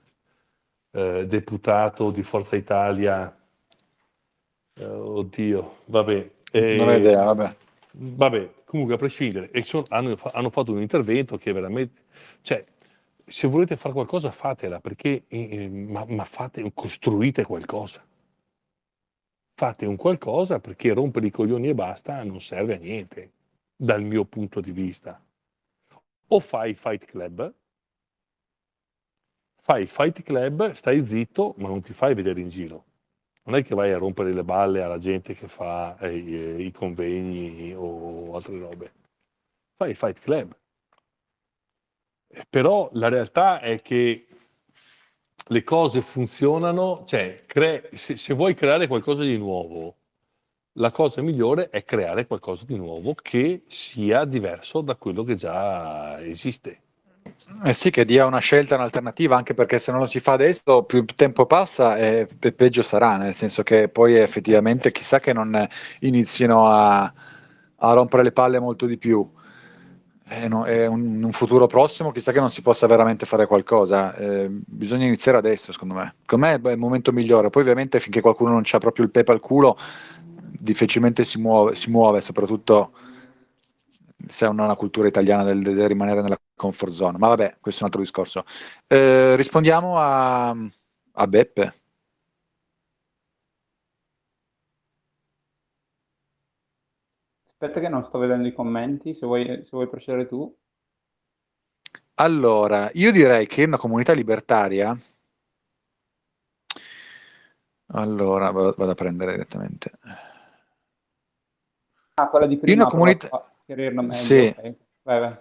deputato 1.26 2.10
di 2.10 2.22
Forza 2.22 2.56
Italia 2.56 3.36
Uh, 4.80 5.18
oddio, 5.18 5.76
vabbè. 5.84 6.30
Eh, 6.50 6.74
non 6.74 6.88
ho 6.88 6.92
idea, 6.94 7.22
vabbè. 7.22 7.56
Vabbè, 7.96 8.52
comunque 8.64 8.94
a 8.94 8.98
prescindere, 8.98 9.50
hanno, 9.88 10.16
hanno, 10.32 10.50
fatto 10.50 10.72
un 10.72 10.80
intervento 10.80 11.36
che 11.36 11.52
veramente, 11.52 12.02
cioè, 12.40 12.64
se 13.24 13.46
volete 13.46 13.76
fare 13.76 13.94
qualcosa 13.94 14.32
fatela, 14.32 14.80
perché, 14.80 15.24
eh, 15.28 15.68
ma, 15.68 16.04
ma 16.08 16.24
fate, 16.24 16.68
costruite 16.74 17.44
qualcosa. 17.44 18.04
Fate 19.56 19.86
un 19.86 19.94
qualcosa 19.94 20.58
perché 20.58 20.92
rompere 20.92 21.26
i 21.28 21.30
coglioni 21.30 21.68
e 21.68 21.74
basta 21.74 22.20
non 22.24 22.40
serve 22.40 22.74
a 22.74 22.78
niente, 22.78 23.30
dal 23.76 24.02
mio 24.02 24.24
punto 24.24 24.60
di 24.60 24.72
vista. 24.72 25.22
O 26.28 26.40
fai 26.40 26.74
Fight 26.74 27.04
Club, 27.04 27.54
fai 29.64 29.86
fight 29.86 30.22
club, 30.22 30.72
stai 30.72 31.02
zitto, 31.06 31.54
ma 31.56 31.68
non 31.68 31.80
ti 31.80 31.94
fai 31.94 32.14
vedere 32.14 32.40
in 32.40 32.48
giro. 32.48 32.84
Non 33.46 33.56
è 33.56 33.62
che 33.62 33.74
vai 33.74 33.92
a 33.92 33.98
rompere 33.98 34.32
le 34.32 34.42
balle 34.42 34.82
alla 34.82 34.98
gente 34.98 35.34
che 35.34 35.48
fa 35.48 35.98
eh, 35.98 36.16
i, 36.16 36.70
convegni 36.72 37.74
o 37.76 38.34
altre 38.34 38.58
robe. 38.58 38.92
Fai 39.76 39.94
fight 39.94 40.18
club. 40.20 40.56
Però 42.48 42.88
la 42.92 43.08
realtà 43.08 43.60
è 43.60 43.80
che 43.82 44.26
le 45.48 45.62
cose 45.62 46.00
funzionano, 46.00 47.04
cioè 47.06 47.44
cre- 47.46 47.90
se, 47.92 48.16
se 48.16 48.34
vuoi 48.34 48.54
creare 48.54 48.86
qualcosa 48.86 49.22
di 49.22 49.36
nuovo, 49.36 49.96
la 50.78 50.90
cosa 50.90 51.22
migliore 51.22 51.68
è 51.68 51.84
creare 51.84 52.26
qualcosa 52.26 52.64
di 52.64 52.76
nuovo 52.76 53.14
che 53.14 53.62
sia 53.68 54.24
diverso 54.24 54.80
da 54.80 54.96
quello 54.96 55.22
che 55.22 55.34
già 55.34 56.20
esiste. 56.24 56.83
Eh 57.64 57.72
sì, 57.72 57.90
che 57.90 58.04
dia 58.04 58.26
una 58.26 58.38
scelta, 58.38 58.74
un'alternativa, 58.74 59.36
anche 59.36 59.54
perché 59.54 59.78
se 59.78 59.90
non 59.90 60.00
lo 60.00 60.06
si 60.06 60.20
fa 60.20 60.32
adesso, 60.32 60.82
più 60.84 61.04
tempo 61.06 61.46
passa 61.46 61.96
e 61.96 62.26
peggio 62.54 62.82
sarà, 62.82 63.16
nel 63.16 63.34
senso 63.34 63.62
che 63.62 63.88
poi 63.88 64.14
effettivamente 64.14 64.92
chissà 64.92 65.20
che 65.20 65.32
non 65.32 65.66
inizino 66.00 66.68
a, 66.68 67.02
a 67.76 67.92
rompere 67.92 68.22
le 68.22 68.32
palle 68.32 68.60
molto 68.60 68.86
di 68.86 68.98
più. 68.98 69.26
È, 70.26 70.48
no, 70.48 70.64
è 70.64 70.86
un, 70.86 71.22
un, 71.22 71.32
futuro 71.32 71.66
prossimo, 71.66 72.10
chissà 72.12 72.32
che 72.32 72.40
non 72.40 72.50
si 72.50 72.62
possa 72.62 72.86
veramente 72.86 73.26
fare 73.26 73.46
qualcosa. 73.46 74.14
Eh, 74.16 74.48
bisogna 74.50 75.06
iniziare 75.06 75.38
adesso, 75.38 75.72
secondo 75.72 75.94
me. 75.94 76.14
Secondo 76.20 76.46
me 76.46 76.60
è 76.60 76.72
il 76.72 76.78
momento 76.78 77.12
migliore. 77.12 77.50
Poi, 77.50 77.62
ovviamente, 77.62 78.00
finché 78.00 78.20
qualcuno 78.20 78.50
non 78.50 78.62
ha 78.70 78.78
proprio 78.78 79.04
il 79.04 79.10
pepe 79.10 79.32
al 79.32 79.40
culo, 79.40 79.76
difficilmente 80.58 81.24
si 81.24 81.38
muove, 81.38 81.74
si 81.74 81.90
muove 81.90 82.20
soprattutto 82.20 82.92
se 84.26 84.46
non 84.46 84.58
una 84.60 84.76
cultura 84.76 85.08
italiana 85.08 85.44
del, 85.44 85.62
del, 85.62 85.88
rimanere 85.88 86.22
nella 86.22 86.38
comfort 86.54 86.92
zone. 86.92 87.18
Ma 87.18 87.28
vabbè, 87.28 87.58
questo 87.60 87.80
è 87.80 87.82
un 87.84 87.90
altro 87.90 88.00
discorso. 88.00 88.44
Eh, 88.86 89.36
rispondiamo 89.36 89.98
a, 89.98 90.50
a 90.50 91.26
Beppe. 91.26 91.74
Aspetta 97.46 97.80
che 97.80 97.88
non 97.88 98.02
sto 98.02 98.18
vedendo 98.18 98.46
i 98.46 98.52
commenti, 98.52 99.14
se 99.14 99.26
vuoi, 99.26 99.44
se 99.44 99.70
vuoi 99.70 99.88
procedere 99.88 100.26
tu. 100.26 100.54
Allora, 102.14 102.90
io 102.94 103.10
direi 103.10 103.46
che 103.46 103.64
una 103.64 103.78
comunità 103.78 104.12
libertaria... 104.12 104.96
Allora, 107.88 108.50
vado, 108.50 108.74
vado 108.76 108.90
a 108.90 108.94
prendere 108.94 109.32
direttamente. 109.32 109.90
Ah, 112.14 112.28
quella 112.28 112.46
di 112.46 112.56
prima. 112.56 112.82
Una 112.82 112.90
comunità... 112.90 113.28
Meglio, 113.66 114.12
sì. 114.12 114.52
Okay. 114.56 114.76
Vai, 115.02 115.20
vai. 115.20 115.38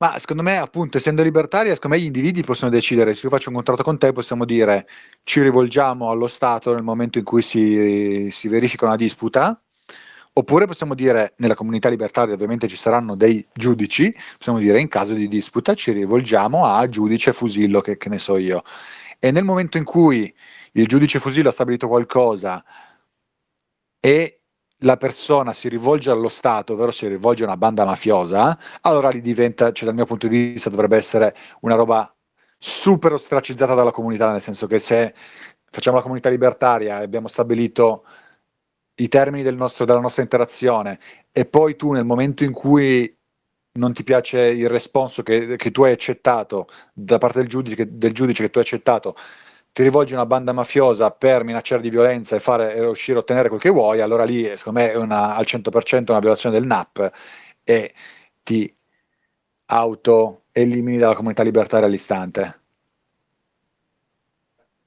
Ma 0.00 0.16
secondo 0.18 0.44
me, 0.44 0.56
appunto, 0.58 0.98
essendo 0.98 1.24
libertaria, 1.24 1.74
secondo 1.74 1.96
me 1.96 2.02
gli 2.02 2.06
individui 2.06 2.42
possono 2.44 2.70
decidere, 2.70 3.14
se 3.14 3.22
io 3.24 3.30
faccio 3.30 3.48
un 3.48 3.56
contratto 3.56 3.82
con 3.82 3.98
te, 3.98 4.12
possiamo 4.12 4.44
dire 4.44 4.86
ci 5.24 5.42
rivolgiamo 5.42 6.08
allo 6.08 6.28
Stato 6.28 6.72
nel 6.72 6.84
momento 6.84 7.18
in 7.18 7.24
cui 7.24 7.42
si, 7.42 8.28
si 8.30 8.46
verifica 8.46 8.86
una 8.86 8.94
disputa, 8.94 9.60
oppure 10.34 10.66
possiamo 10.66 10.94
dire, 10.94 11.34
nella 11.38 11.56
comunità 11.56 11.88
libertaria 11.88 12.32
ovviamente 12.32 12.68
ci 12.68 12.76
saranno 12.76 13.16
dei 13.16 13.44
giudici, 13.52 14.14
possiamo 14.36 14.60
dire 14.60 14.80
in 14.80 14.86
caso 14.86 15.14
di 15.14 15.26
disputa 15.26 15.74
ci 15.74 15.90
rivolgiamo 15.90 16.64
a 16.64 16.86
giudice 16.86 17.32
Fusillo, 17.32 17.80
che, 17.80 17.96
che 17.96 18.08
ne 18.08 18.18
so 18.18 18.36
io. 18.36 18.62
E 19.18 19.32
nel 19.32 19.42
momento 19.42 19.78
in 19.78 19.84
cui 19.84 20.32
il 20.72 20.86
giudice 20.86 21.18
Fusillo 21.18 21.48
ha 21.48 21.52
stabilito 21.52 21.88
qualcosa 21.88 22.64
e 23.98 24.37
la 24.82 24.96
persona 24.96 25.52
si 25.52 25.68
rivolge 25.68 26.10
allo 26.10 26.28
Stato, 26.28 26.74
ovvero 26.74 26.90
si 26.90 27.06
rivolge 27.08 27.42
a 27.42 27.46
una 27.46 27.56
banda 27.56 27.84
mafiosa, 27.84 28.58
allora 28.82 29.08
lì 29.10 29.20
diventa, 29.20 29.72
cioè 29.72 29.86
dal 29.86 29.94
mio 29.94 30.04
punto 30.06 30.28
di 30.28 30.52
vista, 30.52 30.70
dovrebbe 30.70 30.96
essere 30.96 31.34
una 31.60 31.74
roba 31.74 32.12
super 32.56 33.12
ostracizzata 33.12 33.74
dalla 33.74 33.90
comunità, 33.90 34.30
nel 34.30 34.40
senso 34.40 34.66
che 34.66 34.78
se 34.78 35.14
facciamo 35.70 35.96
la 35.96 36.02
comunità 36.02 36.28
libertaria 36.28 37.00
e 37.00 37.04
abbiamo 37.04 37.28
stabilito 37.28 38.04
i 38.96 39.08
termini 39.08 39.42
del 39.42 39.56
nostro, 39.56 39.84
della 39.84 40.00
nostra 40.00 40.22
interazione 40.22 40.98
e 41.30 41.44
poi 41.44 41.76
tu 41.76 41.92
nel 41.92 42.04
momento 42.04 42.44
in 42.44 42.52
cui 42.52 43.14
non 43.72 43.92
ti 43.92 44.02
piace 44.02 44.40
il 44.48 44.68
responso 44.68 45.22
che, 45.22 45.56
che 45.56 45.70
tu 45.70 45.84
hai 45.84 45.92
accettato 45.92 46.66
da 46.92 47.18
parte 47.18 47.38
del 47.38 47.48
giudice, 47.48 47.86
del 47.96 48.12
giudice 48.12 48.42
che 48.42 48.50
tu 48.50 48.58
hai 48.58 48.64
accettato, 48.64 49.14
ti 49.78 49.84
rivolgi 49.84 50.14
a 50.14 50.16
una 50.16 50.26
banda 50.26 50.50
mafiosa 50.50 51.12
per 51.12 51.44
minacciare 51.44 51.80
di 51.80 51.88
violenza 51.88 52.34
e, 52.34 52.40
fare, 52.40 52.74
e 52.74 52.80
riuscire 52.80 53.16
a 53.16 53.20
ottenere 53.20 53.48
quel 53.48 53.60
che 53.60 53.70
vuoi, 53.70 54.00
allora 54.00 54.24
lì 54.24 54.42
secondo 54.56 54.80
me 54.80 54.90
è 54.90 54.96
una, 54.96 55.36
al 55.36 55.44
100% 55.46 56.10
una 56.10 56.18
violazione 56.18 56.58
del 56.58 56.66
NAP 56.66 57.12
e 57.62 57.94
ti 58.42 58.76
auto 59.66 60.46
elimini 60.50 60.98
dalla 60.98 61.14
comunità 61.14 61.44
libertaria 61.44 61.86
all'istante. 61.86 62.60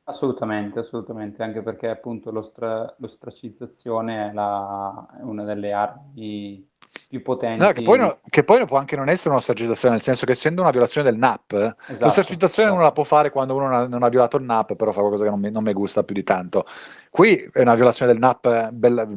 Assolutamente, 0.03 0.79
assolutamente, 0.79 1.41
anche 1.41 1.61
perché 1.61 1.87
appunto 1.87 2.29
l'ostra- 2.29 2.93
l'ostracizzazione 2.97 4.31
è, 4.31 4.33
la, 4.33 5.07
è 5.17 5.21
una 5.21 5.45
delle 5.45 5.71
armi 5.71 6.69
più 7.07 7.21
potenti. 7.21 7.63
No, 7.63 7.71
che, 7.71 7.81
poi 7.81 7.97
no, 7.97 8.19
che 8.29 8.43
poi 8.43 8.65
può 8.65 8.77
anche 8.77 8.95
non 8.95 9.09
essere 9.09 9.29
un'ostracizzazione, 9.29 9.95
nel 9.95 10.03
senso 10.03 10.25
che 10.25 10.31
essendo 10.31 10.61
una 10.61 10.71
violazione 10.71 11.09
del 11.09 11.19
NAP, 11.19 11.53
esatto, 11.53 12.05
l'ostracizzazione 12.05 12.69
esatto. 12.69 12.73
non 12.73 12.83
la 12.83 12.91
può 12.91 13.03
fare 13.03 13.29
quando 13.29 13.55
uno 13.55 13.67
non 13.67 13.73
ha, 13.73 13.87
non 13.87 14.03
ha, 14.03 14.09
violato 14.09 14.37
il 14.37 14.43
NAP, 14.43 14.75
però 14.75 14.91
fa 14.91 14.99
qualcosa 14.99 15.23
che 15.23 15.29
non 15.29 15.39
mi, 15.39 15.51
non 15.51 15.63
mi, 15.63 15.73
gusta 15.73 16.03
più 16.03 16.15
di 16.15 16.23
tanto. 16.23 16.65
Qui 17.09 17.49
è 17.51 17.61
una 17.61 17.75
violazione 17.75 18.11
del 18.11 18.21
NAP 18.21 18.71
bella, 18.71 19.07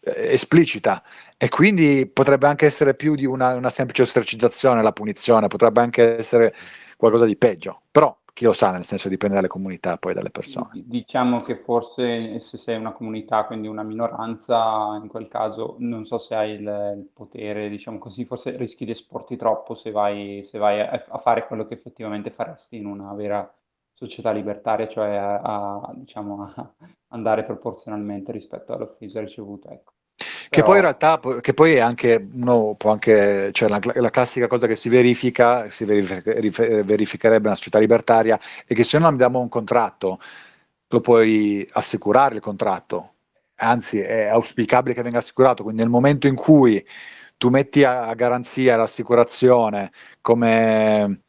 eh, 0.00 0.32
esplicita 0.32 1.02
e 1.36 1.48
quindi 1.48 2.10
potrebbe 2.12 2.46
anche 2.46 2.66
essere 2.66 2.94
più 2.94 3.14
di 3.14 3.24
una, 3.24 3.54
una 3.54 3.70
semplice 3.70 4.02
ostracizzazione 4.02 4.82
la 4.82 4.92
punizione, 4.92 5.48
potrebbe 5.48 5.80
anche 5.80 6.18
essere 6.18 6.54
qualcosa 6.96 7.24
di 7.24 7.36
peggio, 7.36 7.78
però 7.90 8.16
chi 8.40 8.46
lo 8.46 8.54
sa, 8.54 8.70
nel 8.70 8.84
senso 8.84 9.10
dipende 9.10 9.34
dalle 9.34 9.48
comunità, 9.48 9.98
poi 9.98 10.14
dalle 10.14 10.30
persone. 10.30 10.70
Diciamo 10.86 11.40
che 11.40 11.56
forse 11.56 12.40
se 12.40 12.56
sei 12.56 12.78
una 12.78 12.92
comunità, 12.92 13.44
quindi 13.44 13.68
una 13.68 13.82
minoranza, 13.82 14.98
in 14.98 15.08
quel 15.08 15.28
caso 15.28 15.76
non 15.80 16.06
so 16.06 16.16
se 16.16 16.34
hai 16.34 16.52
il, 16.52 16.60
il 16.60 17.06
potere, 17.12 17.68
diciamo 17.68 17.98
così, 17.98 18.24
forse 18.24 18.56
rischi 18.56 18.86
di 18.86 18.92
esporti 18.92 19.36
troppo 19.36 19.74
se 19.74 19.90
vai, 19.90 20.42
se 20.42 20.56
vai 20.56 20.80
a, 20.80 20.90
a, 20.90 21.18
fare 21.18 21.46
quello 21.46 21.66
che 21.66 21.74
effettivamente 21.74 22.30
faresti 22.30 22.78
in 22.78 22.86
una 22.86 23.12
vera 23.12 23.46
società 23.92 24.30
libertaria, 24.30 24.88
cioè 24.88 25.16
a, 25.16 25.40
a 25.42 25.92
diciamo, 25.94 26.42
a 26.42 26.74
andare 27.08 27.44
proporzionalmente 27.44 28.32
rispetto 28.32 28.72
all'offesa 28.72 29.20
ricevuta. 29.20 29.70
Ecco. 29.70 29.92
Che 30.52 30.62
poi 30.62 30.76
in 30.76 30.82
realtà, 30.82 31.20
che 31.40 31.54
poi 31.54 31.74
è 31.74 31.78
anche, 31.78 32.28
uno 32.32 32.74
può 32.76 32.90
anche, 32.90 33.52
cioè 33.52 33.68
la, 33.68 33.78
la 33.94 34.10
classica 34.10 34.48
cosa 34.48 34.66
che 34.66 34.74
si 34.74 34.88
verifica, 34.88 35.70
si 35.70 35.84
verifica, 35.84 36.82
verificherebbe 36.82 37.46
una 37.46 37.54
società 37.54 37.78
libertaria, 37.78 38.38
è 38.66 38.74
che 38.74 38.82
se 38.82 38.98
non 38.98 39.06
abbiamo 39.06 39.38
un 39.38 39.48
contratto, 39.48 40.18
lo 40.88 41.00
puoi 41.00 41.64
assicurare 41.70 42.34
il 42.34 42.40
contratto, 42.40 43.14
anzi 43.56 44.00
è 44.00 44.26
auspicabile 44.26 44.92
che 44.92 45.02
venga 45.02 45.18
assicurato, 45.18 45.62
quindi 45.62 45.82
nel 45.82 45.90
momento 45.90 46.26
in 46.26 46.34
cui 46.34 46.84
tu 47.36 47.48
metti 47.48 47.84
a, 47.84 48.08
a 48.08 48.14
garanzia 48.14 48.76
l'assicurazione 48.76 49.92
come 50.20 51.22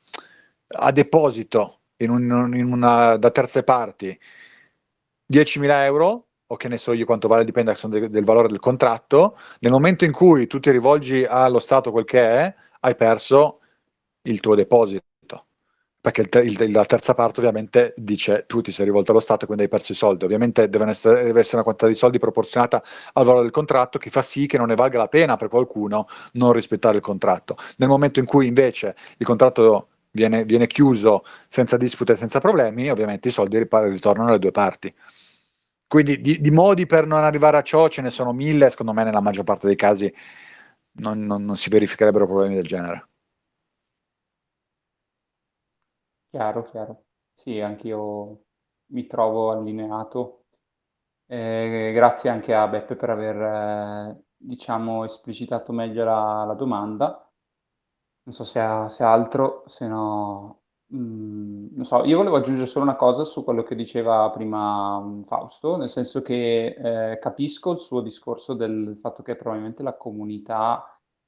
a 0.68 0.92
deposito 0.92 1.82
in 1.98 2.10
un, 2.10 2.52
in 2.56 2.72
una, 2.72 3.18
da 3.18 3.30
terze 3.30 3.62
parti 3.62 4.20
10.000 5.32 5.84
euro, 5.84 6.26
o 6.52 6.58
che 6.58 6.68
ne 6.68 6.78
so 6.78 6.92
io 6.92 7.06
quanto 7.06 7.28
vale, 7.28 7.46
dipende 7.46 7.74
del, 7.88 8.10
del 8.10 8.26
valore 8.26 8.50
del 8.50 8.60
contratto, 8.60 9.38
nel 9.60 9.72
momento 9.72 10.04
in 10.04 10.12
cui 10.12 10.48
tu 10.48 10.60
ti 10.60 10.70
rivolgi 10.70 11.24
allo 11.24 11.60
Stato 11.60 11.92
quel 11.92 12.04
che 12.04 12.22
è, 12.22 12.56
hai 12.82 12.96
perso 12.96 13.60
il 14.24 14.40
tuo 14.42 14.54
deposito. 14.56 15.06
Perché 16.02 16.28
il, 16.40 16.60
il, 16.60 16.72
la 16.72 16.84
terza 16.84 17.14
parte 17.14 17.40
ovviamente 17.40 17.94
dice 17.96 18.46
tu 18.48 18.60
ti 18.60 18.72
sei 18.72 18.86
rivolto 18.86 19.12
allo 19.12 19.20
Stato 19.20 19.44
e 19.44 19.46
quindi 19.46 19.64
hai 19.64 19.70
perso 19.70 19.94
i 19.94 19.96
soldi. 19.96 20.26
Ovviamente 20.26 20.64
essere, 20.64 21.24
deve 21.24 21.40
essere 21.40 21.56
una 21.56 21.64
quantità 21.64 21.88
di 21.88 21.96
soldi 21.96 22.20
proporzionata 22.20 22.84
al 23.14 23.24
valore 23.24 23.44
del 23.44 23.52
contratto 23.52 23.98
che 23.98 24.10
fa 24.10 24.22
sì 24.22 24.46
che 24.46 24.58
non 24.58 24.68
ne 24.68 24.76
valga 24.76 24.98
la 24.98 25.08
pena 25.08 25.38
per 25.38 25.48
qualcuno 25.48 26.08
non 26.34 26.52
rispettare 26.52 26.98
il 26.98 27.04
contratto. 27.04 27.56
Nel 27.78 27.88
momento 27.88 28.20
in 28.20 28.26
cui 28.26 28.48
invece 28.48 28.96
il 29.18 29.26
contratto 29.26 29.88
viene, 30.12 30.44
viene 30.44 30.68
chiuso 30.68 31.24
senza 31.48 31.78
dispute 31.78 32.14
e 32.14 32.16
senza 32.16 32.40
problemi, 32.40 32.90
ovviamente 32.90 33.30
i 33.30 33.32
soldi 33.32 33.58
ritornano 33.58 34.30
alle 34.30 34.40
due 34.40 34.52
parti. 34.52 34.94
Quindi 35.92 36.22
di, 36.22 36.40
di, 36.40 36.52
modi 36.52 36.86
per 36.86 37.06
non 37.06 37.22
arrivare 37.22 37.58
a 37.58 37.62
ciò 37.64 37.90
ce 37.90 38.02
ne 38.02 38.12
sono 38.12 38.32
mille, 38.32 38.70
secondo 38.70 38.94
me 38.94 39.04
nella 39.04 39.20
maggior 39.20 39.44
parte 39.44 39.68
dei 39.68 39.76
casi 39.76 40.10
non, 41.00 41.20
non, 41.26 41.44
non 41.44 41.58
si 41.58 41.70
verificherebbero 41.70 42.26
problemi 42.26 42.56
del 42.56 42.64
genere. 42.64 43.10
Chiaro, 46.30 46.64
chiaro. 46.64 47.04
Sì, 47.36 47.60
anch'io 47.60 48.46
mi 48.94 49.06
trovo 49.06 49.52
allineato. 49.52 50.46
Eh, 51.26 51.92
grazie 51.94 52.30
anche 52.30 52.54
a 52.54 52.70
Beppe 52.70 52.96
per 52.96 53.10
aver, 53.10 53.42
eh, 53.42 54.24
diciamo, 54.38 55.04
esplicitato 55.04 55.74
meglio 55.74 56.06
la, 56.06 56.46
la 56.46 56.54
domanda. 56.54 57.30
Non 58.24 58.34
so 58.34 58.46
se 58.46 58.60
ha, 58.62 58.88
se 58.88 59.04
altro, 59.04 59.64
se 59.66 59.88
no 59.90 60.61
Mhmm, 60.94 61.70
non 61.74 61.86
so, 61.86 62.04
io 62.04 62.18
volevo 62.18 62.36
aggiungere 62.36 62.68
solo 62.68 62.84
una 62.84 62.96
cosa 62.98 63.24
su 63.24 63.44
quello 63.46 63.64
che 63.64 63.76
diceva 63.76 64.30
prima, 64.30 65.00
mhmm, 65.00 65.24
Fausto, 65.24 65.78
nel 65.78 65.88
senso 65.90 66.22
che, 66.22 66.76
ehm, 66.78 67.18
capisco 67.20 67.72
il 67.72 67.80
suo 67.80 68.02
discorso 68.02 68.54
del 68.54 68.98
fatto 69.00 69.24
che 69.24 69.36
probabilmente 69.38 69.84
la 69.84 69.96
comunità 69.96 70.84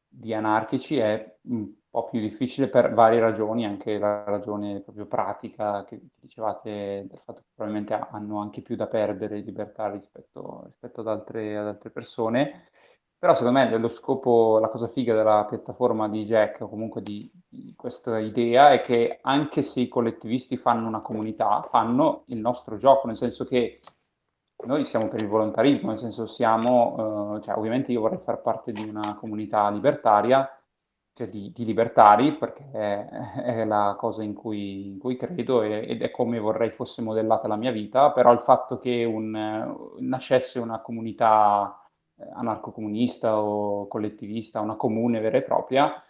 di 0.05 0.33
anarchici 0.33 0.97
è, 0.97 1.37
mhmm, 1.41 1.75
po' 1.89 2.09
più 2.09 2.19
difficile 2.19 2.67
per 2.69 2.93
varie 2.93 3.19
ragioni, 3.19 3.65
anche 3.65 3.97
la 3.99 4.23
ragione 4.25 4.81
proprio 4.81 5.05
pratica 5.05 5.83
che 5.85 6.01
dicevate 6.19 7.05
del 7.07 7.19
fatto 7.19 7.41
che 7.41 7.47
probabilmente 7.53 7.93
hanno 7.93 8.39
anche 8.41 8.61
più 8.63 8.75
da 8.75 8.87
perdere 8.87 9.39
libertà 9.41 9.89
rispetto, 9.91 10.63
rispetto 10.65 11.01
ad, 11.01 11.07
altre, 11.07 11.55
ad 11.57 11.67
altre 11.67 11.91
persone. 11.91 12.69
Però 13.23 13.35
secondo 13.35 13.57
me 13.57 13.77
lo 13.77 13.87
scopo, 13.87 14.59
la 14.59 14.67
cosa 14.67 14.89
figa 14.89 15.15
della 15.15 15.45
piattaforma 15.45 16.09
di 16.09 16.25
Jack 16.25 16.59
o 16.59 16.67
comunque 16.67 17.01
di, 17.01 17.31
di, 17.47 17.73
questa 17.73 18.19
idea 18.19 18.73
è 18.73 18.81
che 18.81 19.19
anche 19.21 19.61
se 19.61 19.79
i 19.79 19.87
collettivisti 19.87 20.57
fanno 20.57 20.89
una 20.89 20.99
comunità, 20.99 21.65
fanno 21.69 22.23
il 22.25 22.39
nostro 22.39 22.75
gioco, 22.75 23.07
nel 23.07 23.15
senso 23.15 23.45
che 23.45 23.79
noi 24.65 24.83
siamo 24.83 25.07
per 25.07 25.21
il 25.21 25.29
volontarismo, 25.29 25.87
nel 25.87 25.99
senso 25.99 26.25
siamo, 26.25 27.37
eh, 27.37 27.41
cioè 27.43 27.55
ovviamente 27.55 27.93
io 27.93 28.01
vorrei 28.01 28.19
far 28.19 28.41
parte 28.41 28.73
di 28.73 28.83
una 28.89 29.15
comunità 29.15 29.69
libertaria, 29.69 30.61
cioè 31.13 31.29
di, 31.29 31.53
di 31.53 31.63
libertari, 31.63 32.35
perché 32.35 32.71
è, 32.73 33.07
è, 33.41 33.63
la 33.63 33.95
cosa 33.97 34.21
in 34.21 34.33
cui, 34.33 34.87
in 34.87 34.99
cui 34.99 35.15
credo 35.15 35.61
e, 35.61 35.85
ed 35.87 36.01
è 36.01 36.11
come 36.11 36.39
vorrei 36.39 36.71
fosse 36.71 37.01
modellata 37.01 37.47
la 37.47 37.55
mia 37.55 37.71
vita, 37.71 38.11
però 38.11 38.33
il 38.33 38.39
fatto 38.39 38.79
che 38.79 39.05
un, 39.05 39.93
nascesse 39.99 40.59
una 40.59 40.81
comunità 40.81 41.77
anarcocomunista 42.33 43.39
o 43.41 43.87
collettivista, 43.87 44.59
una 44.61 44.75
comune 44.75 45.19
vera 45.19 45.37
e 45.37 45.43
propria, 45.43 46.01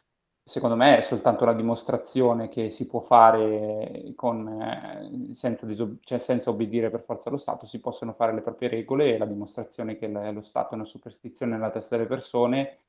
secondo 0.45 0.75
me 0.75 0.97
è 0.97 1.01
soltanto 1.01 1.45
la 1.45 1.53
dimostrazione 1.53 2.49
che 2.49 2.69
si 2.69 2.85
può 2.87 2.99
fare 2.99 4.11
con, 4.15 4.47
eh, 4.61 5.33
senza, 5.33 5.65
disob- 5.65 5.99
cioè 6.03 6.17
senza 6.17 6.49
obbedire 6.49 6.89
per 6.89 7.01
forza 7.03 7.29
allo 7.29 7.37
Stato, 7.37 7.65
si 7.65 7.79
possono 7.79 8.13
fare 8.13 8.33
le 8.33 8.41
proprie 8.41 8.69
regole 8.69 9.13
e 9.13 9.17
la 9.17 9.25
dimostrazione 9.25 9.95
che 9.97 10.07
lo 10.07 10.41
Stato 10.41 10.71
è 10.71 10.75
una 10.75 10.85
superstizione 10.85 11.53
nella 11.53 11.69
testa 11.69 11.95
delle 11.95 12.07
persone 12.07 12.79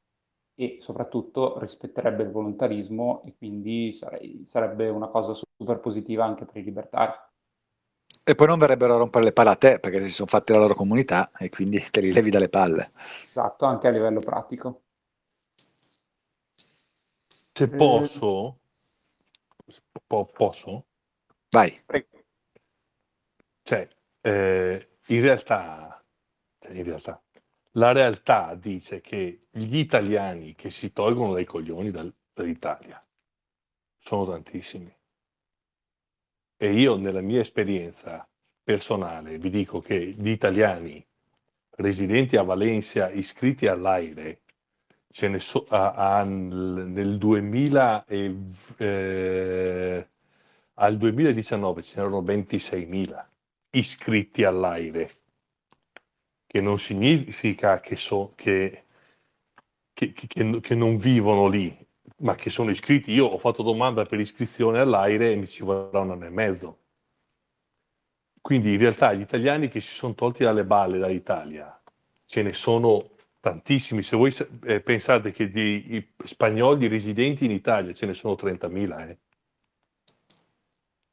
e 0.57 0.77
soprattutto 0.81 1.59
rispetterebbe 1.59 2.23
il 2.23 2.31
volontarismo 2.31 3.23
e 3.25 3.35
quindi 3.37 3.93
sarei, 3.93 4.45
sarebbe 4.47 4.89
una 4.89 5.09
cosa 5.09 5.35
super 5.35 5.79
positiva 5.81 6.25
anche 6.25 6.45
per 6.45 6.57
i 6.57 6.65
libertari. 6.65 7.13
E 8.27 8.35
poi 8.35 8.47
non 8.47 8.59
verrebbero 8.59 8.95
a 8.95 8.97
rompere 8.97 9.25
le 9.25 9.33
palle 9.33 9.51
a 9.51 9.57
te 9.57 9.79
perché 9.79 10.01
si 10.01 10.11
sono 10.11 10.29
fatti 10.29 10.53
la 10.53 10.59
loro 10.59 10.75
comunità 10.75 11.31
e 11.39 11.51
quindi 11.51 11.79
te 11.91 12.01
li 12.01 12.11
levi 12.11 12.31
dalle 12.31 12.49
palle. 12.49 12.89
Esatto, 13.23 13.67
anche 13.67 13.87
a 13.87 13.91
livello 13.91 14.21
pratico. 14.21 14.81
Se 17.53 17.65
eh, 17.65 17.69
posso, 17.69 18.59
po- 20.07 20.25
posso? 20.25 20.87
Vai. 21.51 21.83
Cioè, 23.63 23.89
eh, 24.23 24.89
in 25.09 25.21
realtà, 25.21 26.03
cioè 26.59 26.73
in 26.73 26.85
realtà, 26.85 27.23
la 27.73 27.93
realtà 27.93 28.55
dice 28.55 29.03
che 29.03 29.49
gli 29.51 29.77
italiani 29.77 30.55
che 30.55 30.71
si 30.71 30.93
tolgono 30.95 31.35
dai 31.35 31.45
coglioni 31.45 31.91
dal, 31.91 32.13
dall'Italia 32.33 33.05
sono 33.99 34.25
tantissimi. 34.27 34.95
E 36.65 36.73
io 36.73 36.97
nella 36.97 37.21
mia 37.21 37.41
esperienza 37.41 38.27
personale 38.63 39.37
vi 39.37 39.51
dico 39.51 39.83
che 39.83 39.99
gli 40.17 40.31
italiani 40.31 41.07
residenti 41.73 42.39
a 42.39 42.43
Valencia 42.43 43.11
iscritti 43.11 43.67
all'AIRE 43.67 44.41
ce 45.11 45.29
ne 45.29 45.41
so, 45.41 45.67
a, 45.69 45.93
a, 45.93 46.25
nel 46.25 47.19
2000 47.19 48.07
e, 48.07 48.37
eh, 48.79 50.09
al 50.73 50.97
2019 50.97 51.83
ce 51.83 51.97
n'erano 51.97 52.23
26.000 52.23 53.27
iscritti 53.73 54.45
all'AIRE 54.45 55.11
che 56.47 56.61
non 56.63 56.79
significa 56.79 57.79
che, 57.81 57.95
so, 57.95 58.33
che, 58.35 58.85
che, 59.93 60.15
che, 60.15 60.61
che 60.63 60.75
non 60.75 60.97
vivono 60.97 61.47
lì, 61.47 61.84
ma 62.25 62.35
che 62.35 62.51
sono 62.51 62.71
iscritti. 62.71 63.13
Io 63.13 63.27
ho 63.27 63.39
fatto 63.39 63.63
domanda 63.63 64.05
per 64.05 64.19
iscrizione 64.19 64.81
all'AIRE 64.81 65.33
e 65.33 65.37
mi 65.37 65.49
ci 65.49 65.63
vorrà 65.63 66.01
un 66.01 66.11
anno 66.11 66.27
e 66.27 66.31
mezzo. 66.31 66.79
Quindi 68.41 68.73
in 68.73 68.79
realtà 68.79 69.13
gli 69.13 69.21
italiani 69.21 69.69
che 69.69 69.81
si 69.81 69.95
sono 69.95 70.15
tolti 70.15 70.43
dalle 70.43 70.65
balle 70.65 70.99
dall'Italia 70.99 71.81
ce 72.27 72.43
ne 72.43 72.53
sono 72.53 73.11
tantissimi. 73.41 74.03
Se 74.03 74.17
voi 74.17 74.35
eh, 74.65 74.81
pensate 74.81 75.33
che 75.33 75.51
di 75.51 76.07
spagnoli 76.25 76.89
residenti 76.89 77.45
in 77.45 77.51
Italia 77.53 77.93
ce 77.93 78.07
ne 78.07 78.15
sono 78.15 78.35
30.000, 78.35 79.09
eh. 79.09 79.19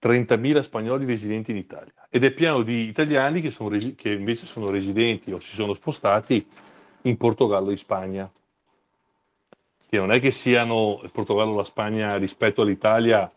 30.000 0.01 0.61
spagnoli 0.61 1.05
residenti 1.05 1.51
in 1.51 1.57
Italia 1.57 1.93
ed 2.09 2.23
è 2.23 2.31
pieno 2.31 2.63
di 2.63 2.87
italiani 2.87 3.39
che, 3.39 3.51
sono, 3.51 3.77
che, 3.95 4.11
invece 4.11 4.45
sono 4.45 4.69
residenti 4.69 5.31
o 5.31 5.39
si 5.39 5.53
sono 5.53 5.73
spostati 5.73 6.45
in 7.03 7.17
Portogallo 7.17 7.69
e 7.69 7.73
in 7.73 7.77
Spagna. 7.77 8.31
Che 9.91 9.97
non 9.97 10.13
è 10.13 10.21
che 10.21 10.31
siano 10.31 11.01
il 11.03 11.11
Portogallo 11.11 11.51
e 11.51 11.57
la 11.57 11.63
Spagna 11.65 12.15
rispetto 12.15 12.61
all'Italia, 12.61 13.29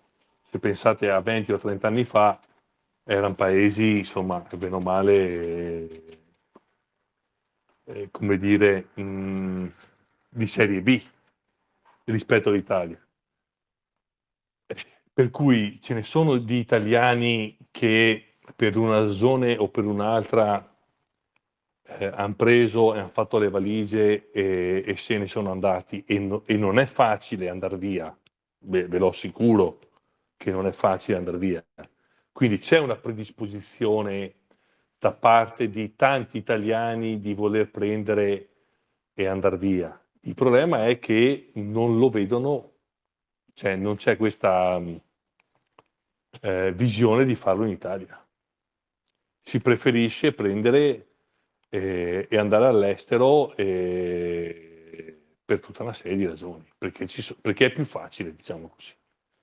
se 0.49 0.61
pensate 0.61 1.11
a 1.11 1.19
20 1.19 1.51
o 1.51 1.59
30 1.59 1.89
anni 1.89 2.05
fa, 2.05 2.39
erano 3.03 3.35
paesi, 3.35 3.99
insomma, 3.99 4.39
bene 4.57 4.77
o 4.77 4.79
male, 4.79 5.15
eh, 5.15 6.19
eh, 7.87 8.09
come 8.13 8.39
dire, 8.39 8.91
in, 8.95 9.69
di 10.29 10.47
serie 10.47 10.81
B 10.81 11.03
rispetto 12.05 12.51
all'Italia. 12.51 13.05
Per 15.13 15.31
cui 15.33 15.81
ce 15.83 15.95
ne 15.95 16.05
sono 16.05 16.37
di 16.37 16.59
italiani 16.59 17.57
che 17.73 18.35
per 18.55 18.77
una 18.77 19.01
ragione 19.01 19.57
o 19.57 19.67
per 19.67 19.87
un'altra 19.87 20.74
eh, 21.87 22.07
hanno 22.07 22.35
preso 22.35 22.95
e 22.95 22.99
hanno 22.99 23.09
fatto 23.09 23.39
le 23.39 23.51
valigie 23.51 24.31
e, 24.31 24.83
e 24.87 24.97
se 24.97 25.19
ne 25.19 25.27
sono 25.27 25.51
andati 25.51 26.05
e, 26.07 26.19
no, 26.19 26.43
e, 26.47 26.57
non 26.57 26.79
è 26.79 26.87
facile 26.87 27.49
andare 27.49 27.77
via, 27.77 28.17
Beh, 28.59 28.89
ve 28.89 28.99
lo 28.99 29.09
assicuro 29.09 29.81
che 30.37 30.51
non 30.51 30.67
è 30.67 30.73
facile 30.73 31.19
andare 31.19 31.39
via. 31.39 31.65
Quindi 32.33 32.59
c'è 32.59 32.79
una 32.79 32.97
predisposizione 32.97 34.35
da 34.99 35.13
parte 35.13 35.69
di 35.69 35.95
tanti 35.95 36.39
italiani 36.39 37.21
di 37.21 37.35
voler 37.35 37.71
prendere 37.71 38.49
e 39.15 39.27
andare 39.27 39.59
via. 39.59 39.99
Il 40.23 40.35
problema 40.35 40.87
è 40.87 40.99
che 40.99 41.51
non 41.55 41.99
lo 41.99 42.09
vedono, 42.09 42.73
cioè 43.53 43.77
non 43.77 43.97
c'è 43.97 44.17
questa 44.17 44.81
eh, 46.41 46.73
visione 46.73 47.25
di 47.25 47.35
farlo 47.35 47.65
in 47.65 47.71
Italia. 47.71 48.27
Si 49.41 49.61
preferisce 49.61 50.33
prendere 50.33 51.14
eh, 51.75 52.27
e 52.31 52.39
andare 52.39 52.67
all'estero 52.67 53.57
eh, 53.57 55.19
per 55.45 55.61
tutta 55.61 55.83
una 55.83 55.93
serie 55.93 56.17
di 56.17 56.27
ragioni, 56.27 56.65
perché, 56.79 57.09
so, 57.09 57.37
perché, 57.41 57.67
è 57.67 57.73
più 57.73 57.85
facile, 57.85 58.35
diciamo 58.35 58.69
così. 58.69 58.93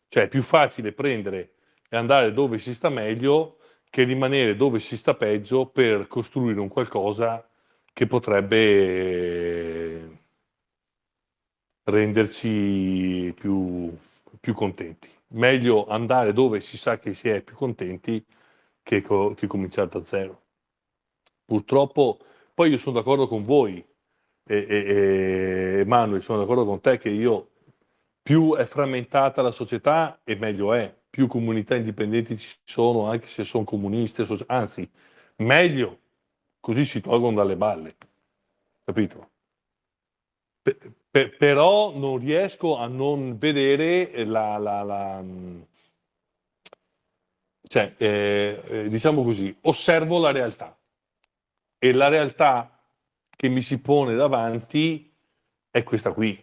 Cioè 0.08 0.24
è 0.24 0.28
più 0.30 0.42
facile 0.42 0.94
prendere 0.94 1.54
e 1.90 1.98
andare 1.98 2.32
dove 2.34 2.58
si 2.58 2.74
sta 2.74 2.90
meglio 2.90 3.58
che 3.90 4.04
rimanere 4.04 4.56
dove 4.56 4.80
si 4.80 4.96
sta 4.98 5.14
peggio 5.16 5.66
per 5.68 6.08
costruire 6.08 6.60
un 6.60 6.70
qualcosa 6.70 7.46
che 7.94 8.08
potrebbe 8.08 8.60
renderci 11.84 13.34
più, 13.36 13.94
più 14.40 14.54
contenti 14.54 15.10
meglio 15.34 15.88
andare 15.88 16.34
dove 16.34 16.62
si 16.62 16.78
sa 16.78 16.98
che 17.00 17.14
si 17.14 17.30
è 17.30 17.42
più 17.42 17.56
contenti 17.56 18.24
che, 18.84 19.02
co- 19.02 19.34
che 19.34 19.48
cominciare 19.48 19.90
da 19.90 20.04
zero. 20.04 20.41
Purtroppo, 21.52 22.18
poi 22.54 22.70
io 22.70 22.78
sono 22.78 22.96
d'accordo 22.96 23.28
con 23.28 23.44
voi, 23.44 23.86
e, 24.46 24.66
e, 24.70 25.80
e 25.82 25.86
Manuel, 25.86 26.22
sono 26.22 26.40
d'accordo 26.40 26.64
con 26.64 26.80
te 26.80 26.98
che 26.98 27.10
io 27.10 27.50
più 28.22 28.56
è 28.56 28.64
frammentata 28.64 29.42
la 29.42 29.52
società 29.52 30.22
e 30.24 30.36
meglio 30.38 30.72
è, 30.72 30.96
più 31.10 31.28
comunità 31.28 31.76
indipendenti 31.76 32.38
ci 32.38 32.56
sono, 32.64 33.10
anche 33.10 33.28
se 33.28 33.44
sono 33.44 33.66
comuniste, 33.66 34.26
anzi, 34.48 34.90
meglio, 35.40 36.00
così 36.62 36.86
si 36.86 37.02
tolgono 37.02 37.36
dalle 37.36 37.58
balle, 37.58 37.98
capito? 38.86 39.30
Per, 40.62 41.36
però 41.36 41.94
non 41.94 42.18
riesco 42.18 42.78
a 42.78 42.88
non 42.88 43.38
vedere 43.38 44.24
la, 44.24 44.58
la, 44.58 44.84
la 44.84 45.22
cioè, 47.68 47.94
eh, 47.98 48.64
eh, 48.66 48.88
diciamo 48.88 49.22
così, 49.22 49.54
osservo 49.64 50.18
la 50.18 50.32
realtà 50.32 50.74
e 51.84 51.94
la 51.94 52.10
realtà 52.10 52.80
che 53.28 53.50
mi 53.50 53.64
si 53.64 53.82
pone 53.82 54.14
davanti 54.14 55.12
è 55.72 55.82
questa 55.82 56.14
qui. 56.14 56.38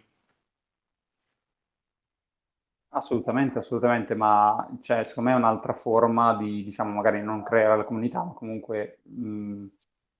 Assolutamente, 2.91 3.59
assolutamente, 3.59 4.15
ma 4.15 4.67
cioè, 4.81 5.05
secondo 5.05 5.29
me 5.29 5.35
è 5.35 5.39
un'altra 5.39 5.71
forma 5.73 6.35
di, 6.35 6.63
diciamo, 6.63 6.91
magari 6.91 7.21
non 7.21 7.41
creare 7.43 7.77
la 7.77 7.83
comunità, 7.85 8.21
ma 8.21 8.33
comunque 8.33 8.99
mh, 9.03 9.65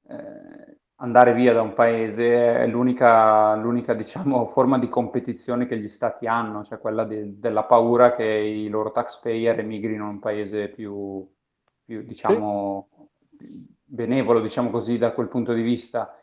eh, 0.08 0.78
andare 0.98 1.34
via 1.34 1.52
da 1.52 1.62
un 1.64 1.74
paese 1.74 2.58
è 2.60 2.68
l'unica, 2.68 3.56
l'unica 3.56 3.94
diciamo, 3.94 4.46
forma 4.48 4.80
di 4.80 4.88
competizione 4.88 5.66
che 5.66 5.78
gli 5.80 5.90
stati 5.90 6.28
hanno, 6.28 6.64
cioè 6.64 6.80
quella 6.80 7.04
de, 7.04 7.40
della 7.40 7.66
paura 7.66 8.12
che 8.14 8.24
i 8.24 8.70
loro 8.70 8.92
taxpayer 8.92 9.60
emigrino 9.60 10.04
in 10.06 10.10
un 10.12 10.20
paese 10.20 10.70
più, 10.70 11.28
più 11.84 12.04
diciamo, 12.04 12.88
benevolo, 13.90 14.40
diciamo 14.40 14.70
così, 14.70 14.98
da 14.98 15.12
quel 15.12 15.28
punto 15.28 15.54
di 15.54 15.62
vista. 15.62 16.14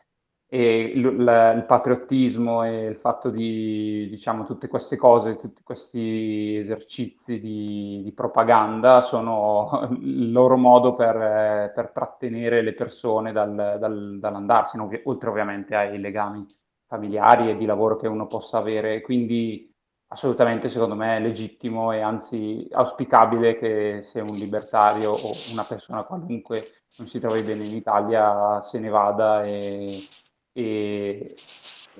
e 0.49 0.79
il, 0.95 1.03
il, 1.05 1.65
patriottismo 1.67 2.63
e 2.63 2.85
il 2.85 2.95
fatto 2.95 3.29
di, 3.29 4.07
diciamo, 4.09 4.45
tutte 4.45 4.67
queste 4.69 4.95
cose, 4.95 5.35
tutti 5.35 5.61
questi 5.63 6.55
esercizi 6.55 7.39
di, 7.39 8.01
di 8.03 8.13
propaganda 8.13 9.01
sono 9.01 9.89
il 10.01 10.31
loro 10.31 10.57
modo 10.57 10.95
per, 10.95 11.71
per 11.75 11.91
trattenere 11.91 12.61
le 12.61 12.73
persone 12.73 13.31
dal, 13.33 13.77
dal, 13.79 14.17
dall'andarsene, 14.19 15.01
oltre 15.03 15.29
ovviamente 15.29 15.75
ai 15.75 15.99
legami 15.99 16.45
familiari 16.87 17.49
e 17.49 17.57
di 17.57 17.65
lavoro 17.65 17.97
che 17.97 18.07
uno 18.07 18.27
possa 18.27 18.57
avere. 18.59 19.01
Quindi 19.01 19.69
assolutamente 20.07 20.69
secondo 20.69 20.95
me 20.95 21.17
è 21.17 21.19
legittimo 21.21 21.91
e 21.91 22.01
anzi 22.01 22.67
auspicabile 22.71 23.57
che 23.57 23.99
se 24.01 24.21
un 24.21 24.35
libertario 24.35 25.11
o 25.11 25.31
una 25.51 25.63
persona 25.63 26.03
qualunque 26.03 26.83
non 26.97 27.07
si 27.07 27.19
trovi 27.19 27.41
bene 27.41 27.65
in 27.65 27.75
Italia 27.75 28.61
se 28.61 28.79
ne 28.79 28.89
vada 28.89 29.43
e 29.43 30.07
e 30.53 31.35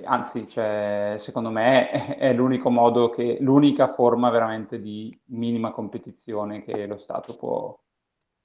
anzi, 0.05 0.47
cioè, 0.47 1.15
secondo 1.19 1.49
me 1.49 1.89
è, 2.17 2.33
l'unico 2.33 2.69
modo 2.69 3.09
che, 3.09 3.37
l'unica 3.41 3.87
forma 3.87 4.29
veramente 4.29 4.79
di 4.79 5.17
minima 5.25 5.71
competizione 5.71 6.63
che 6.63 6.85
lo 6.85 6.97
Stato 6.97 7.35
può, 7.35 7.77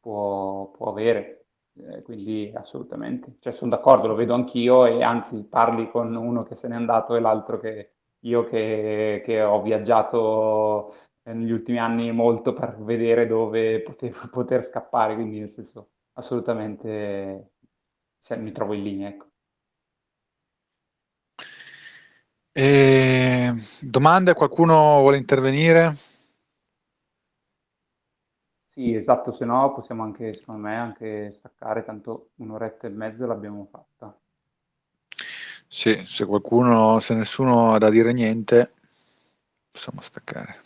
può, 0.01 0.71
può 0.71 0.91
avere. 0.91 1.47
Eh, 1.75 2.03
quindi 2.03 2.53
assolutamente, 2.55 3.37
cioè, 3.41 3.53
sono 3.53 3.71
d'accordo, 3.71 4.09
lo 4.09 4.15
vedo 4.15 4.35
anch'io 4.35 4.87
e 4.87 5.03
anzi 5.03 5.45
parli 5.47 5.91
con 5.91 6.15
uno 6.15 6.43
che 6.43 6.55
se 6.55 6.69
n'è 6.69 6.75
andato 6.75 7.15
e 7.17 7.21
l'altro 7.21 7.59
che 7.59 7.93
io 8.25 8.45
che, 8.45 9.23
che 9.25 9.43
ho 9.43 9.63
viaggiato 9.63 10.95
negli 11.25 11.51
ultimi 11.53 11.79
anni 11.79 12.13
molto 12.13 12.53
per 12.53 12.77
vedere 12.83 13.27
dove 13.27 13.83
potevo 13.83 14.19
poter 14.31 14.63
scappare, 14.65 15.15
quindi 15.15 15.39
nel 15.41 15.51
senso 15.51 15.91
assolutamente 16.15 17.53
cioè, 18.21 18.39
mi 18.39 18.53
trovo 18.53 18.75
in 18.75 18.83
linea. 18.83 19.09
Ecco. 19.09 19.31
E... 22.53 23.53
Domande? 23.81 24.35
Qualcuno 24.35 25.01
vuole 25.01 25.17
intervenire? 25.17 25.97
Sì, 28.67 28.95
esatto, 28.95 29.33
se 29.33 29.45
no 29.45 29.73
possiamo 29.75 30.03
anche, 30.03 30.33
secondo 30.33 30.63
me, 30.63 30.77
anche 30.77 31.31
staccare, 31.31 31.85
tanto 31.85 32.31
un'oretta 32.37 32.87
e 32.87 32.91
mezza 32.91 33.27
l'abbiamo 33.27 33.67
fatta. 33.67 34.19
Sì, 35.73 36.05
se 36.05 36.27
qualcuno, 36.27 36.99
se 36.99 37.15
nessuno 37.15 37.73
ha 37.73 37.79
da 37.79 37.89
dire 37.89 38.13
niente, 38.13 38.73
possiamo 39.71 40.03
staccare. 40.03 40.61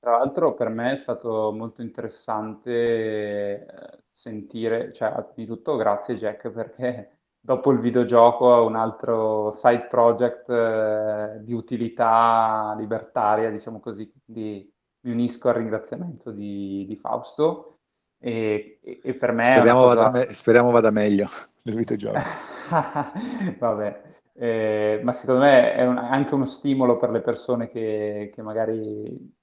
Tra 0.00 0.18
l'altro 0.18 0.54
per 0.54 0.68
me 0.68 0.90
è 0.90 0.96
stato 0.96 1.52
molto 1.52 1.80
interessante 1.80 2.70
eh, 2.72 3.66
sentire, 4.10 4.92
cioè, 4.92 5.14
di 5.36 5.46
tutto 5.46 5.76
grazie 5.76 6.16
Jack 6.16 6.50
perché 6.50 7.18
dopo 7.38 7.70
il 7.70 7.78
videogioco 7.78 8.64
un 8.64 8.74
altro 8.74 9.52
side 9.52 9.86
project 9.88 10.48
eh, 10.50 11.38
di 11.44 11.52
utilità 11.52 12.74
libertaria, 12.76 13.48
diciamo 13.48 13.78
così, 13.78 14.12
quindi 14.24 14.68
mi 15.02 15.12
unisco 15.12 15.48
al 15.48 15.54
ringraziamento 15.54 16.32
di, 16.32 16.84
di 16.84 16.96
Fausto 16.96 17.78
e, 18.18 18.80
e, 18.82 19.00
e, 19.04 19.14
per 19.14 19.30
me... 19.30 19.44
Speriamo, 19.44 19.82
cosa... 19.82 19.94
vada, 19.94 20.18
me- 20.18 20.34
speriamo 20.34 20.70
vada 20.72 20.90
meglio 20.90 21.28
nel 21.62 21.76
videogioco. 21.76 22.18
Vabbè, 23.58 24.02
eh, 24.34 25.00
ma 25.02 25.12
secondo 25.12 25.42
me 25.42 25.72
è 25.74 25.86
un, 25.86 25.96
anche 25.98 26.34
uno 26.34 26.46
stimolo 26.46 26.96
per 26.98 27.10
le 27.10 27.20
persone 27.20 27.68
che, 27.68 28.30
che 28.32 28.42
magari 28.42 29.36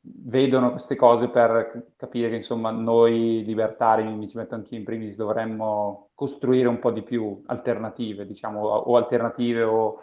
vedono 0.00 0.70
queste 0.70 0.96
cose 0.96 1.28
per 1.28 1.92
capire 1.96 2.28
che 2.30 2.36
insomma 2.36 2.70
noi 2.70 3.44
libertari, 3.44 4.04
mi 4.04 4.28
ci 4.28 4.36
metto 4.36 4.54
anche 4.54 4.76
in 4.76 4.84
primis, 4.84 5.16
dovremmo 5.16 6.10
costruire 6.14 6.68
un 6.68 6.78
po' 6.78 6.90
di 6.90 7.02
più 7.02 7.42
alternative, 7.46 8.26
diciamo, 8.26 8.60
o 8.60 8.96
alternative 8.96 9.62
o 9.62 10.00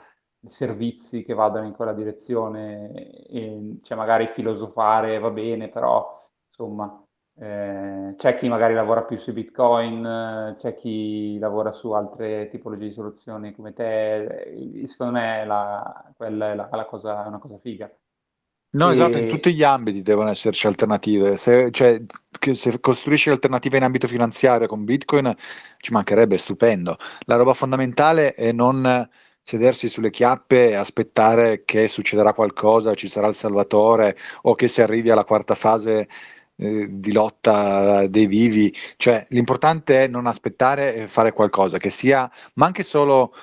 servizi 0.48 1.24
che 1.24 1.34
vadano 1.34 1.66
in 1.66 1.74
quella 1.74 1.94
direzione, 1.94 2.92
e, 3.28 3.80
cioè 3.82 3.98
magari 3.98 4.28
filosofare 4.28 5.18
va 5.20 5.32
bene, 5.32 5.70
però 5.70 6.30
insomma 6.48 7.05
eh, 7.38 8.14
c'è 8.16 8.36
chi 8.36 8.48
magari 8.48 8.74
lavora 8.74 9.04
più 9.04 9.18
su 9.18 9.34
Bitcoin, 9.34 10.56
c'è 10.58 10.74
chi 10.76 11.38
lavora 11.38 11.72
su 11.72 11.92
altre 11.92 12.48
tipologie 12.50 12.88
di 12.88 12.94
soluzioni 12.94 13.54
come 13.54 13.74
te, 13.74 14.84
secondo 14.86 15.14
me 15.14 15.46
la, 15.46 16.14
quella 16.16 16.52
è 16.52 16.56
la, 16.56 16.70
la 16.72 16.86
cosa, 16.86 17.26
è 17.26 17.28
una 17.28 17.40
cosa 17.40 17.58
figa. 17.58 17.92
No, 18.76 18.92
esatto, 18.92 19.18
in 19.18 19.30
tutti 19.30 19.54
gli 19.54 19.64
ambiti 19.64 20.02
devono 20.02 20.30
esserci 20.30 20.68
alternative. 20.68 21.38
Se, 21.38 21.72
cioè, 21.72 21.98
se 22.52 22.80
costruisci 22.82 23.30
alternative 23.30 23.78
in 23.78 23.84
ambito 23.84 24.06
finanziario 24.06 24.68
con 24.68 24.84
Bitcoin, 24.84 25.34
ci 25.78 25.94
mancherebbe, 25.94 26.36
è 26.36 26.38
stupendo. 26.38 26.98
La 27.22 27.38
roba 27.38 27.54
fondamentale 27.54 28.34
è 28.34 28.52
non 28.52 29.08
sedersi 29.42 29.88
sulle 29.88 30.10
chiappe 30.10 30.72
e 30.72 30.76
aspettare 30.76 31.64
che 31.64 31.88
succederà 31.88 32.34
qualcosa, 32.34 32.96
ci 32.96 33.08
sarà 33.08 33.28
il 33.28 33.34
salvatore 33.34 34.18
o 34.42 34.56
che 34.56 34.68
si 34.68 34.82
arrivi 34.82 35.10
alla 35.10 35.24
quarta 35.24 35.56
fase 35.56 36.10
eh, 36.58 36.88
di 36.90 37.12
lotta 37.12 38.08
dei 38.08 38.28
vivi. 38.28 38.74
Cioè, 38.98 39.26
l'importante 39.30 40.04
è 40.04 40.08
non 40.08 40.28
aspettare 40.28 40.96
e 40.96 41.08
fare 41.08 41.34
qualcosa 41.34 41.78
che 41.78 41.90
sia, 41.90 42.30
ma 42.56 42.66
anche 42.66 42.84
solo 42.84 43.34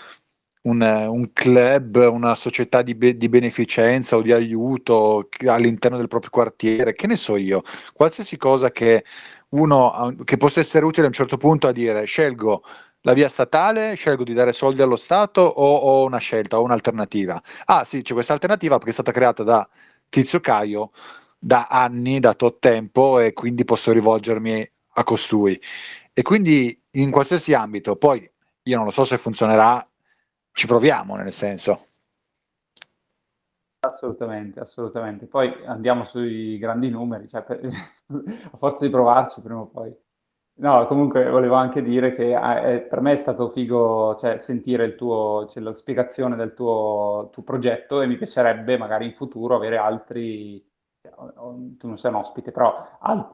un, 0.62 0.80
un 0.80 1.32
club, 1.32 1.96
una 1.96 2.34
società 2.34 2.82
di, 2.82 2.94
be- 2.94 3.16
di, 3.16 3.28
beneficenza 3.28 4.16
o 4.16 4.22
di 4.22 4.32
aiuto 4.32 5.28
all'interno 5.46 5.96
del 5.96 6.08
proprio 6.08 6.30
quartiere, 6.30 6.94
che 6.94 7.06
ne 7.06 7.16
so 7.16 7.36
io, 7.36 7.62
qualsiasi 7.92 8.36
cosa 8.36 8.70
che 8.70 9.04
uno 9.50 10.14
che 10.24 10.36
possa 10.36 10.60
essere 10.60 10.84
utile 10.84 11.04
a 11.04 11.08
un 11.08 11.14
certo 11.14 11.36
punto 11.36 11.66
a 11.66 11.72
dire 11.72 12.04
scelgo 12.04 12.62
la 13.02 13.12
via 13.12 13.28
statale, 13.28 13.94
scelgo 13.94 14.24
di 14.24 14.32
dare 14.32 14.52
soldi 14.52 14.80
allo 14.82 14.96
Stato 14.96 15.40
o 15.40 15.76
ho 15.76 16.04
una 16.04 16.18
scelta, 16.18 16.58
o 16.60 16.62
un'alternativa. 16.62 17.42
Ah 17.64 17.84
sì, 17.84 18.02
c'è 18.02 18.14
questa 18.14 18.32
alternativa 18.32 18.76
perché 18.76 18.90
è 18.90 18.94
stata 18.94 19.12
creata 19.12 19.42
da 19.42 19.68
Tizio 20.08 20.40
Caio 20.40 20.92
da 21.44 21.66
anni, 21.68 22.20
da 22.20 22.34
tot 22.34 22.60
tempo 22.60 23.18
e 23.18 23.32
quindi 23.32 23.64
posso 23.64 23.90
rivolgermi 23.90 24.70
a 24.94 25.02
costui. 25.02 25.60
E 26.12 26.22
quindi 26.22 26.80
in 26.92 27.10
qualsiasi 27.10 27.52
ambito, 27.52 27.96
poi 27.96 28.30
io 28.62 28.76
non 28.76 28.84
lo 28.84 28.92
so 28.92 29.02
se 29.02 29.18
funzionerà 29.18 29.84
ci 30.52 30.66
proviamo, 30.68 31.16
nel 31.16 31.32
senso. 31.32 31.86
Assolutamente, 33.80 34.60
assolutamente. 34.60 35.26
Poi 35.26 35.52
andiamo 35.64 36.04
sui 36.04 36.58
grandi 36.58 36.88
numeri, 36.88 37.26
cioè 37.26 37.42
per, 37.42 37.58
a 38.52 38.56
forza 38.56 38.84
di 38.84 38.90
provarci 38.90 39.40
prima 39.40 39.60
o 39.60 39.66
poi. 39.66 39.92
No, 40.54 40.86
comunque 40.86 41.28
volevo 41.28 41.56
anche 41.56 41.82
dire 41.82 42.12
che 42.12 42.34
eh, 42.34 42.82
per 42.82 43.00
me 43.00 43.12
è 43.12 43.16
stato 43.16 43.48
figo 43.50 44.16
cioè, 44.20 44.38
sentire 44.38 44.84
il 44.84 44.94
tuo, 44.94 45.48
cioè, 45.50 45.62
la 45.62 45.74
spiegazione 45.74 46.36
del 46.36 46.54
tuo, 46.54 47.30
tuo, 47.32 47.42
progetto 47.42 48.00
e 48.00 48.06
mi 48.06 48.16
piacerebbe 48.16 48.76
magari 48.78 49.06
in 49.06 49.14
futuro 49.14 49.56
avere 49.56 49.78
altri, 49.78 50.64
tu 51.78 51.88
non 51.88 51.98
sei 51.98 52.10
un 52.12 52.18
ospite, 52.18 52.52
però 52.52 52.74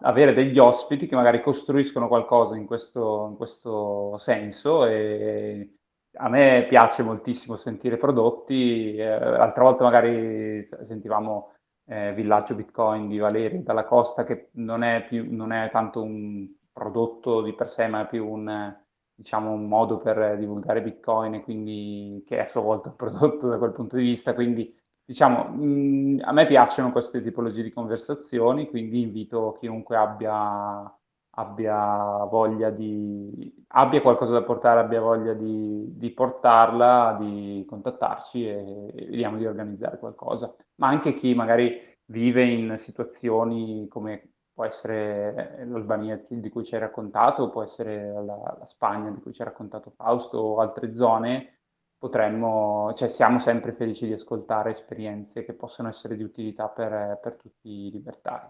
avere 0.01 0.33
degli 0.33 0.59
ospiti 0.59 1.07
che 1.07 1.15
magari 1.15 1.43
costruiscono 1.43 2.09
qualcosa 2.09 2.57
in 2.57 2.67
questo, 2.67 3.27
in 3.31 3.37
questo 3.37 4.17
senso 4.19 4.87
e 4.87 5.75
a 6.21 6.29
me 6.29 6.67
piace 6.69 7.03
moltissimo 7.03 7.57
sentire 7.57 7.99
prodotti, 7.99 8.97
eh, 8.97 9.19
l'altra 9.19 9.63
volta 9.63 9.85
magari 9.85 10.65
sentivamo 10.65 11.53
eh, 11.87 12.13
Villaggio 12.15 12.55
Bitcoin 12.55 13.09
di 13.09 13.19
Valeri 13.19 13.63
dalla 13.63 13.85
Costa 13.85 14.25
che 14.25 14.49
non 14.53 14.83
è, 14.83 15.05
più, 15.07 15.27
non 15.31 15.53
è 15.53 15.71
tanto 15.71 16.03
un 16.03 16.49
prodotto 16.73 17.43
di 17.43 17.55
per 17.55 17.71
sé 17.71 17.87
ma 17.87 18.03
è 18.03 18.09
più 18.09 18.27
un, 18.27 18.75
diciamo, 19.15 19.51
un 19.53 19.69
modo 19.69 19.99
per 19.99 20.39
divulgare 20.39 20.83
Bitcoin 20.83 21.35
e 21.35 21.43
quindi 21.43 22.25
che 22.27 22.39
è 22.39 22.41
a 22.41 22.47
sua 22.47 22.63
volta 22.63 22.89
un 22.89 22.97
prodotto 22.97 23.49
da 23.49 23.59
quel 23.59 23.73
punto 23.73 23.97
di 23.97 24.03
vista, 24.03 24.35
quindi 24.35 24.75
diciamo 25.09 25.45
mh, 25.55 26.21
a 26.23 26.33
me 26.33 26.47
piacciono 26.47 26.93
queste 26.93 27.23
tipologie 27.23 27.63
di 27.63 27.73
conversazioni, 27.73 28.69
quindi 28.69 29.01
invito 29.01 29.57
chiunque 29.59 29.97
abbia 29.97 30.93
abbia 31.39 32.25
voglia 32.25 32.71
di, 32.71 33.65
abbia 33.69 34.03
qualcosa 34.03 34.33
da 34.33 34.43
portare, 34.43 34.81
abbia 34.81 35.01
voglia 35.01 35.35
di, 35.35 35.97
di 35.97 36.11
portarla, 36.11 37.17
di 37.19 37.65
contattarci 37.69 38.45
e, 38.45 38.93
e 38.95 39.07
vediamo 39.07 39.37
di 39.37 39.47
organizzare 39.47 39.99
qualcosa. 39.99 40.53
Ma 40.77 40.89
anche 40.89 41.15
chi 41.15 41.35
magari 41.35 41.81
vive 42.07 42.45
in 42.45 42.75
situazioni 42.79 43.87
come 43.89 44.33
può 44.53 44.65
essere 44.65 45.65
l'Albania 45.69 46.21
di 46.29 46.49
cui 46.51 46.65
ci 46.65 46.75
hai 46.75 46.81
raccontato, 46.81 47.51
può 47.51 47.63
essere 47.63 48.13
la, 48.13 48.57
la, 48.59 48.67
Spagna 48.67 49.11
di 49.11 49.21
cui 49.21 49.33
ci 49.33 49.41
ha 49.41 49.45
raccontato 49.45 49.91
Fausto 49.91 50.39
o 50.39 50.59
altre 50.59 50.93
zone, 50.97 51.58
potremmo, 51.99 52.93
cioè 52.95 53.09
siamo 53.09 53.39
sempre 53.39 53.73
felici 53.73 54.07
di 54.07 54.13
ascoltare 54.13 54.71
esperienze 54.71 55.45
che 55.45 55.53
possono 55.53 55.89
essere 55.89 56.17
di 56.17 56.23
utilità 56.23 56.69
per, 56.69 57.19
per 57.21 57.35
tutti 57.35 57.69
i 57.69 57.91
libertari. 57.91 58.47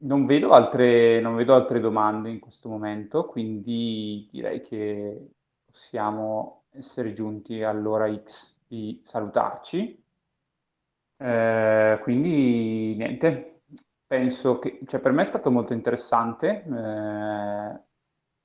Non 0.00 0.24
vedo 0.26 0.52
altre, 0.52 1.20
non 1.20 1.36
vedo 1.36 1.54
altre 1.54 1.80
domande 1.80 2.30
in 2.30 2.40
questo 2.40 2.68
momento, 2.68 3.26
quindi 3.26 4.28
direi 4.30 4.60
che 4.62 5.30
possiamo 5.64 6.64
essere 6.72 7.12
giunti 7.12 7.62
all'ora 7.62 8.12
X 8.14 8.58
di 8.66 9.00
salutarci. 9.04 10.04
Eh, 11.16 11.98
quindi 12.02 12.94
niente, 12.96 13.62
penso 14.06 14.58
che 14.58 14.80
cioè 14.86 15.00
per 15.00 15.12
me 15.12 15.22
è 15.22 15.24
stato 15.24 15.50
molto 15.50 15.72
interessante. 15.72 16.64
Eh, 16.64 17.80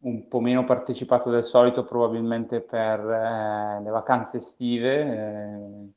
un 0.03 0.27
po' 0.27 0.39
meno 0.39 0.65
partecipato 0.65 1.29
del 1.29 1.43
solito 1.43 1.83
probabilmente 1.85 2.61
per 2.61 2.99
eh, 2.99 3.81
le 3.81 3.89
vacanze 3.89 4.37
estive, 4.37 5.01
eh, 5.01 5.91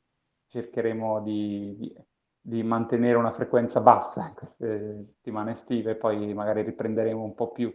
cercheremo 0.47 1.21
di, 1.21 1.75
di, 1.77 1.95
di, 2.39 2.63
mantenere 2.63 3.17
una 3.17 3.31
frequenza 3.31 3.81
bassa 3.81 4.27
in 4.27 4.33
queste 4.33 5.03
settimane 5.03 5.51
estive, 5.51 5.95
poi 5.95 6.33
magari 6.33 6.61
riprenderemo 6.63 7.21
un 7.21 7.35
po' 7.35 7.51
più, 7.51 7.73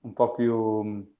un 0.00 0.12
po 0.12 0.32
più 0.32 1.10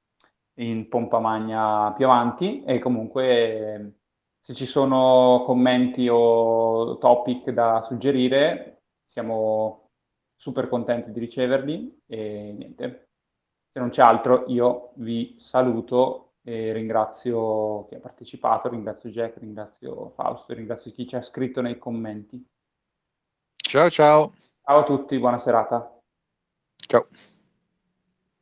in 0.56 0.88
pompa 0.88 1.18
magna 1.18 1.92
più 1.94 2.04
avanti 2.04 2.62
e 2.64 2.78
comunque 2.78 3.94
se 4.38 4.54
ci 4.54 4.66
sono 4.66 5.44
commenti 5.46 6.08
o 6.10 6.98
topic 6.98 7.50
da 7.50 7.80
suggerire 7.80 8.82
siamo 9.06 9.90
super 10.36 10.68
contenti 10.68 11.10
di 11.10 11.20
riceverli 11.20 12.02
e 12.06 12.54
niente. 12.56 13.11
Se 13.72 13.80
non 13.80 13.88
c'è 13.88 14.02
altro, 14.02 14.44
io 14.48 14.92
vi 14.96 15.34
saluto 15.38 16.34
e 16.42 16.72
ringrazio 16.72 17.86
chi 17.88 17.94
ha 17.94 18.00
partecipato, 18.00 18.68
ringrazio 18.68 19.08
Jack, 19.08 19.38
ringrazio 19.38 20.10
Fausto, 20.10 20.52
ringrazio 20.52 20.90
chi 20.92 21.06
ci 21.06 21.16
ha 21.16 21.22
scritto 21.22 21.62
nei 21.62 21.78
commenti. 21.78 22.44
Ciao 23.56 23.88
ciao. 23.88 24.32
Ciao 24.62 24.80
a 24.80 24.84
tutti, 24.84 25.18
buona 25.18 25.38
serata. 25.38 25.98
Ciao. 26.76 27.06